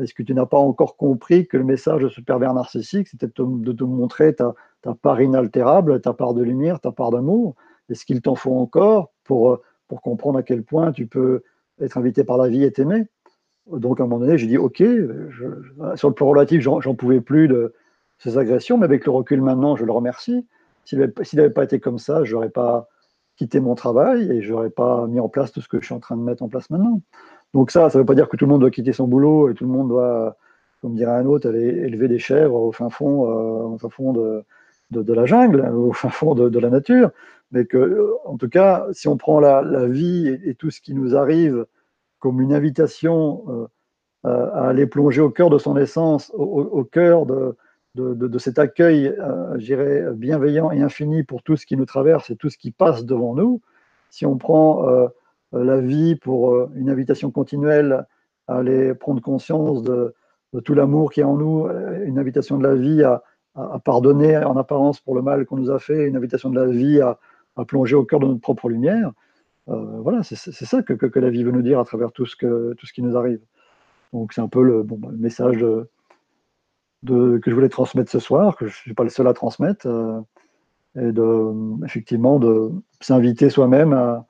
Est-ce 0.00 0.14
que 0.14 0.22
tu 0.22 0.32
n'as 0.32 0.46
pas 0.46 0.58
encore 0.58 0.96
compris 0.96 1.48
que 1.48 1.56
le 1.56 1.64
message 1.64 2.02
de 2.02 2.08
ce 2.08 2.20
pervers 2.20 2.54
narcissique, 2.54 3.08
c'était 3.08 3.26
de, 3.26 3.72
te 3.72 3.84
montrer 3.84 4.34
ta, 4.34 4.54
part 5.02 5.20
inaltérable, 5.20 6.00
ta 6.00 6.12
part 6.12 6.34
de 6.34 6.42
lumière, 6.42 6.80
ta 6.80 6.92
part 6.92 7.10
d'amour? 7.10 7.56
Est-ce 7.90 8.06
qu'il 8.06 8.22
t'en 8.22 8.36
faut 8.36 8.54
encore 8.54 9.12
pour, 9.24 9.58
pour 9.88 10.00
comprendre 10.02 10.38
à 10.38 10.44
quel 10.44 10.62
point 10.62 10.92
tu 10.92 11.08
peux 11.08 11.42
être 11.80 11.98
invité 11.98 12.22
par 12.22 12.38
la 12.38 12.48
vie 12.48 12.62
et 12.62 12.70
t'aimer? 12.70 13.06
Donc 13.70 13.98
à 13.98 14.04
un 14.04 14.06
moment 14.06 14.24
donné, 14.24 14.38
j'ai 14.38 14.46
dit, 14.46 14.56
OK, 14.56 14.82
sur 15.96 16.08
le 16.08 16.14
plan 16.14 16.28
relatif, 16.28 16.62
j'en 16.62 16.94
pouvais 16.94 17.20
plus 17.20 17.48
de 17.48 17.74
ces 18.22 18.38
agressions, 18.38 18.78
mais 18.78 18.84
avec 18.84 19.04
le 19.04 19.10
recul 19.10 19.40
maintenant, 19.40 19.74
je 19.74 19.84
le 19.84 19.92
remercie. 19.92 20.46
S'il 20.84 20.98
n'avait 20.98 21.50
pas 21.50 21.64
été 21.64 21.80
comme 21.80 21.98
ça, 21.98 22.24
je 22.24 22.34
n'aurais 22.34 22.50
pas 22.50 22.88
quitté 23.36 23.60
mon 23.60 23.74
travail 23.74 24.30
et 24.30 24.42
je 24.42 24.52
n'aurais 24.52 24.70
pas 24.70 25.06
mis 25.08 25.18
en 25.18 25.28
place 25.28 25.52
tout 25.52 25.60
ce 25.60 25.68
que 25.68 25.80
je 25.80 25.86
suis 25.86 25.94
en 25.94 26.00
train 26.00 26.16
de 26.16 26.22
mettre 26.22 26.42
en 26.42 26.48
place 26.48 26.70
maintenant. 26.70 27.00
Donc 27.54 27.70
ça, 27.70 27.90
ça 27.90 27.98
ne 27.98 28.02
veut 28.02 28.06
pas 28.06 28.14
dire 28.14 28.28
que 28.28 28.36
tout 28.36 28.44
le 28.44 28.50
monde 28.50 28.60
doit 28.60 28.70
quitter 28.70 28.92
son 28.92 29.08
boulot 29.08 29.50
et 29.50 29.54
tout 29.54 29.64
le 29.64 29.70
monde 29.70 29.88
doit, 29.88 30.36
comme 30.80 30.94
dirait 30.94 31.12
un 31.12 31.26
autre, 31.26 31.48
aller 31.48 31.66
élever 31.66 32.08
des 32.08 32.18
chèvres 32.18 32.54
au 32.54 32.70
fin 32.70 32.90
fond, 32.90 33.26
euh, 33.26 33.74
au 33.74 33.78
fin 33.78 33.88
fond 33.88 34.12
de, 34.12 34.44
de, 34.90 35.12
la 35.12 35.26
jungle, 35.26 35.60
au 35.74 35.92
fin 35.92 36.10
fond 36.10 36.34
de, 36.34 36.58
la 36.58 36.70
nature. 36.70 37.10
Mais 37.50 37.66
que, 37.66 38.12
en 38.24 38.36
tout 38.36 38.48
cas, 38.48 38.86
si 38.92 39.08
on 39.08 39.16
prend 39.16 39.40
la, 39.40 39.86
vie 39.88 40.28
et, 40.44 40.54
tout 40.54 40.70
ce 40.70 40.80
qui 40.80 40.94
nous 40.94 41.16
arrive 41.16 41.66
comme 42.20 42.40
une 42.40 42.54
invitation 42.54 43.44
euh, 43.48 43.66
à 44.24 44.68
aller 44.68 44.86
plonger 44.86 45.20
au 45.20 45.30
cœur 45.30 45.50
de 45.50 45.58
son 45.58 45.76
essence, 45.76 46.30
au 46.34 46.84
cœur 46.84 47.26
de, 47.26 47.56
de, 47.94 48.38
cet 48.38 48.58
accueil, 48.58 49.14
euh, 49.18 50.12
bienveillant 50.14 50.70
et 50.70 50.80
infini 50.80 51.24
pour 51.24 51.42
tout 51.42 51.56
ce 51.56 51.66
qui 51.66 51.76
nous 51.76 51.84
traverse 51.84 52.30
et 52.30 52.36
tout 52.36 52.48
ce 52.48 52.56
qui 52.56 52.70
passe 52.70 53.04
devant 53.04 53.34
nous, 53.34 53.60
si 54.10 54.24
on 54.24 54.38
prend 54.38 54.88
euh, 54.88 55.08
la 55.52 55.80
vie 55.80 56.16
pour 56.16 56.54
euh, 56.54 56.70
une 56.74 56.88
invitation 56.88 57.30
continuelle 57.30 58.06
à 58.48 58.56
aller 58.56 58.94
prendre 58.94 59.20
conscience 59.20 59.82
de, 59.82 60.14
tout 60.64 60.74
l'amour 60.74 61.10
qui 61.10 61.20
est 61.20 61.24
en 61.24 61.36
nous, 61.36 61.66
une 62.04 62.18
invitation 62.18 62.58
de 62.58 62.62
la 62.62 62.74
vie 62.74 63.02
à, 63.02 63.22
pardonner 63.84 64.36
en 64.36 64.56
apparence 64.56 65.00
pour 65.00 65.14
le 65.14 65.22
mal 65.22 65.46
qu'on 65.46 65.56
nous 65.56 65.70
a 65.70 65.78
fait, 65.78 66.06
une 66.06 66.16
invitation 66.16 66.50
de 66.50 66.60
la 66.60 66.66
vie 66.66 67.00
à, 67.00 67.18
plonger 67.66 67.96
au 67.96 68.04
cœur 68.04 68.20
de 68.20 68.26
notre 68.26 68.40
propre 68.40 68.68
lumière, 68.68 69.12
voilà, 69.66 70.22
c'est 70.22 70.36
ça 70.36 70.82
que, 70.82 70.92
que, 70.92 71.18
la 71.18 71.30
vie 71.30 71.42
veut 71.42 71.52
nous 71.52 71.62
dire 71.62 71.80
à 71.80 71.84
travers 71.86 72.12
tout 72.12 72.26
ce, 72.26 72.36
que, 72.36 72.74
tout 72.74 72.84
ce 72.84 72.92
qui 72.92 73.00
nous 73.00 73.16
arrive. 73.16 73.40
Donc 74.12 74.34
c'est 74.34 74.42
un 74.42 74.48
peu 74.48 74.62
le, 74.62 74.82
bon, 74.82 75.00
le 75.08 75.16
message 75.16 75.56
de, 75.56 75.88
que 77.06 77.40
je 77.44 77.54
voulais 77.54 77.68
transmettre 77.68 78.10
ce 78.10 78.18
soir, 78.18 78.56
que 78.56 78.66
je 78.66 78.70
ne 78.70 78.76
suis 78.76 78.94
pas 78.94 79.04
le 79.04 79.10
seul 79.10 79.26
à 79.26 79.34
transmettre, 79.34 79.86
euh, 79.86 80.20
et 80.96 81.12
de, 81.12 81.84
effectivement 81.84 82.38
de 82.38 82.70
s'inviter 83.00 83.50
soi-même 83.50 83.92
à, 83.92 84.26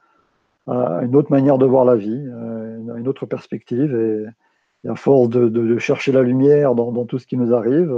une 1.02 1.16
autre 1.16 1.30
manière 1.30 1.58
de 1.58 1.66
voir 1.66 1.84
la 1.84 1.96
vie, 1.96 2.24
euh, 2.24 2.96
une 2.96 3.08
autre 3.08 3.26
perspective, 3.26 3.94
et, 3.94 4.88
à 4.88 4.94
force 4.96 5.28
de, 5.28 5.78
chercher 5.78 6.12
la 6.12 6.22
lumière 6.22 6.74
dans, 6.74 7.04
tout 7.04 7.18
ce 7.18 7.26
qui 7.26 7.36
nous 7.36 7.54
arrive, 7.54 7.92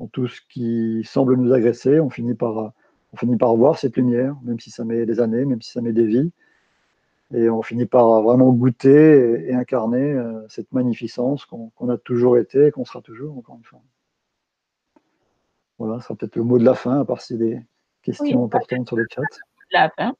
dans 0.00 0.06
tout 0.08 0.26
ce 0.26 0.40
qui 0.48 1.02
semble 1.04 1.36
nous 1.36 1.52
agresser, 1.52 2.00
on 2.00 2.10
finit 2.10 2.34
par, 2.34 2.72
on 3.12 3.16
finit 3.16 3.36
par 3.36 3.54
voir 3.56 3.78
cette 3.78 3.96
lumière, 3.96 4.34
même 4.42 4.58
si 4.60 4.70
ça 4.70 4.84
met 4.84 5.06
des 5.06 5.20
années, 5.20 5.44
même 5.44 5.62
si 5.62 5.70
ça 5.70 5.80
met 5.80 5.92
des 5.92 6.04
vies. 6.04 6.32
Et 7.34 7.48
on 7.48 7.62
finit 7.62 7.86
par 7.86 8.22
vraiment 8.22 8.52
goûter 8.52 9.48
et, 9.48 9.54
incarner 9.54 10.12
euh, 10.12 10.46
cette 10.48 10.72
magnificence 10.72 11.44
qu'on 11.44 11.88
a 11.88 11.96
toujours 11.96 12.38
été 12.38 12.66
et 12.66 12.70
qu'on 12.70 12.84
sera 12.84 13.00
toujours, 13.00 13.36
encore 13.36 13.56
une 13.56 13.64
fois. 13.64 13.80
Voilà, 15.78 16.00
ce 16.00 16.06
sera 16.06 16.16
peut-être 16.16 16.36
le 16.36 16.44
mot 16.44 16.58
de 16.58 16.64
la 16.64 16.74
fin, 16.74 17.00
à 17.00 17.04
part 17.04 17.20
si 17.20 17.36
des 17.36 17.60
questions 18.02 18.44
importantes 18.44 18.88
sur 18.88 18.96
le 18.96 19.06
chat. 19.10 19.22
La 19.72 19.90
fin 19.90 20.14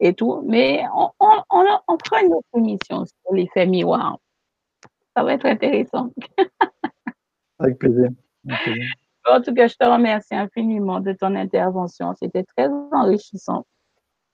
et 0.00 0.14
tout. 0.14 0.42
Mais 0.46 0.84
on, 0.94 1.10
on, 1.20 1.42
on, 1.88 1.98
fera 2.04 2.22
une 2.22 2.32
autre 2.32 2.48
émission 2.56 3.04
sur 3.04 3.34
l'effet 3.34 3.66
miroir. 3.66 4.18
Ça 5.16 5.22
va 5.22 5.34
être 5.34 5.46
intéressant. 5.46 6.10
Avec 7.58 7.78
plaisir. 7.78 8.08
En 9.28 9.42
tout 9.42 9.52
cas, 9.54 9.68
je 9.68 9.74
te 9.74 9.84
remercie 9.84 10.34
infiniment 10.34 11.00
de 11.00 11.12
ton 11.12 11.34
intervention. 11.34 12.14
C'était 12.18 12.44
très 12.44 12.68
enrichissant 12.92 13.66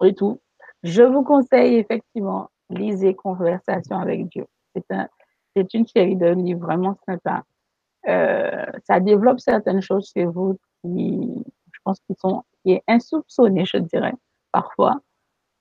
et 0.05 0.15
tout. 0.15 0.41
Je 0.85 1.03
vous 1.03 1.25
conseille 1.25 1.75
effectivement, 1.75 2.51
lisez 2.71 3.15
Conversation 3.15 3.99
avec 3.99 4.29
Dieu. 4.29 4.47
C'est 4.75 4.85
un, 4.91 5.09
une 5.57 5.87
série 5.87 6.17
de 6.17 6.27
livres 6.27 6.61
vraiment 6.61 6.97
sympa. 7.09 7.43
Euh, 8.09 8.67
ça 8.85 9.01
développe 9.01 9.41
certaines 9.41 9.83
choses 9.83 10.11
chez 10.15 10.25
vous 10.25 10.59
qui, 10.83 11.45
je 11.73 11.79
pense, 11.85 11.99
qui 12.01 12.15
sont 12.19 12.45
qui 12.63 12.73
est 12.73 12.83
insoupçonnées, 12.89 13.65
je 13.65 13.79
dirais, 13.79 14.15
parfois. 14.53 15.01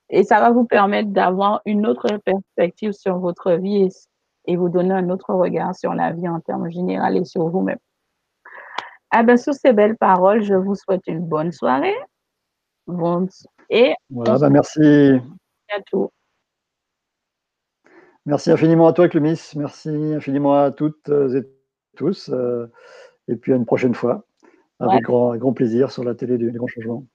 Et 0.10 0.24
ça 0.24 0.40
va 0.40 0.52
vous 0.52 0.66
permettre 0.66 1.10
d'avoir 1.10 1.62
une 1.66 1.88
autre 1.88 2.18
perspective 2.18 2.92
sur 2.92 3.18
votre 3.18 3.54
vie 3.54 3.90
et, 4.46 4.56
vous 4.56 4.70
donner 4.70 4.94
un 4.94 5.10
autre 5.10 5.34
regard 5.34 5.76
sur 5.76 5.94
la 5.94 6.12
vie 6.12 6.28
en 6.28 6.40
termes 6.40 6.70
généraux 6.70 7.14
et 7.14 7.26
sur 7.26 7.48
vous-même. 7.50 7.80
Ah 9.10 9.24
ben, 9.24 9.38
sur 9.38 9.54
ces 9.54 9.74
belles 9.74 9.98
paroles, 9.98 10.44
je 10.44 10.54
vous 10.54 10.76
souhaite 10.76 11.08
une 11.08 11.22
bonne 11.22 11.52
soirée. 11.52 11.96
Bon, 12.86 13.28
et 13.70 13.96
voilà, 14.10 14.38
ben 14.38 14.50
merci. 14.50 15.20
À 15.70 15.82
tout. 15.82 16.12
Merci 18.26 18.52
infiniment 18.52 18.88
à 18.88 18.94
toi, 18.94 19.08
Clémis. 19.08 19.52
Merci 19.56 19.90
infiniment 19.90 20.56
à 20.56 20.72
toutes 20.72 21.10
et 21.10 21.55
tous. 21.96 22.30
Euh, 22.30 22.68
et 23.28 23.36
puis 23.36 23.54
à 23.54 23.56
une 23.56 23.66
prochaine 23.66 23.96
fois, 23.96 24.26
avec 24.80 25.04
grand, 25.04 25.36
grand, 25.38 25.54
plaisir 25.54 25.92
sur 25.92 26.04
la 26.04 26.16
télé 26.16 26.38
du, 26.38 26.52
du 26.52 26.58
Grand 26.58 26.68
Changement. 26.68 27.06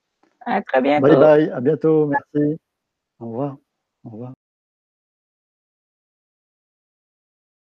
À 0.46 0.62
très 0.62 0.80
bientôt. 0.80 1.06
Bye 1.06 1.16
bye, 1.16 1.50
à 1.50 1.60
bientôt, 1.60 2.06
merci. 2.06 2.58
Au 3.20 3.26
revoir. 3.26 3.56
Au 4.04 4.10
revoir. 4.10 4.32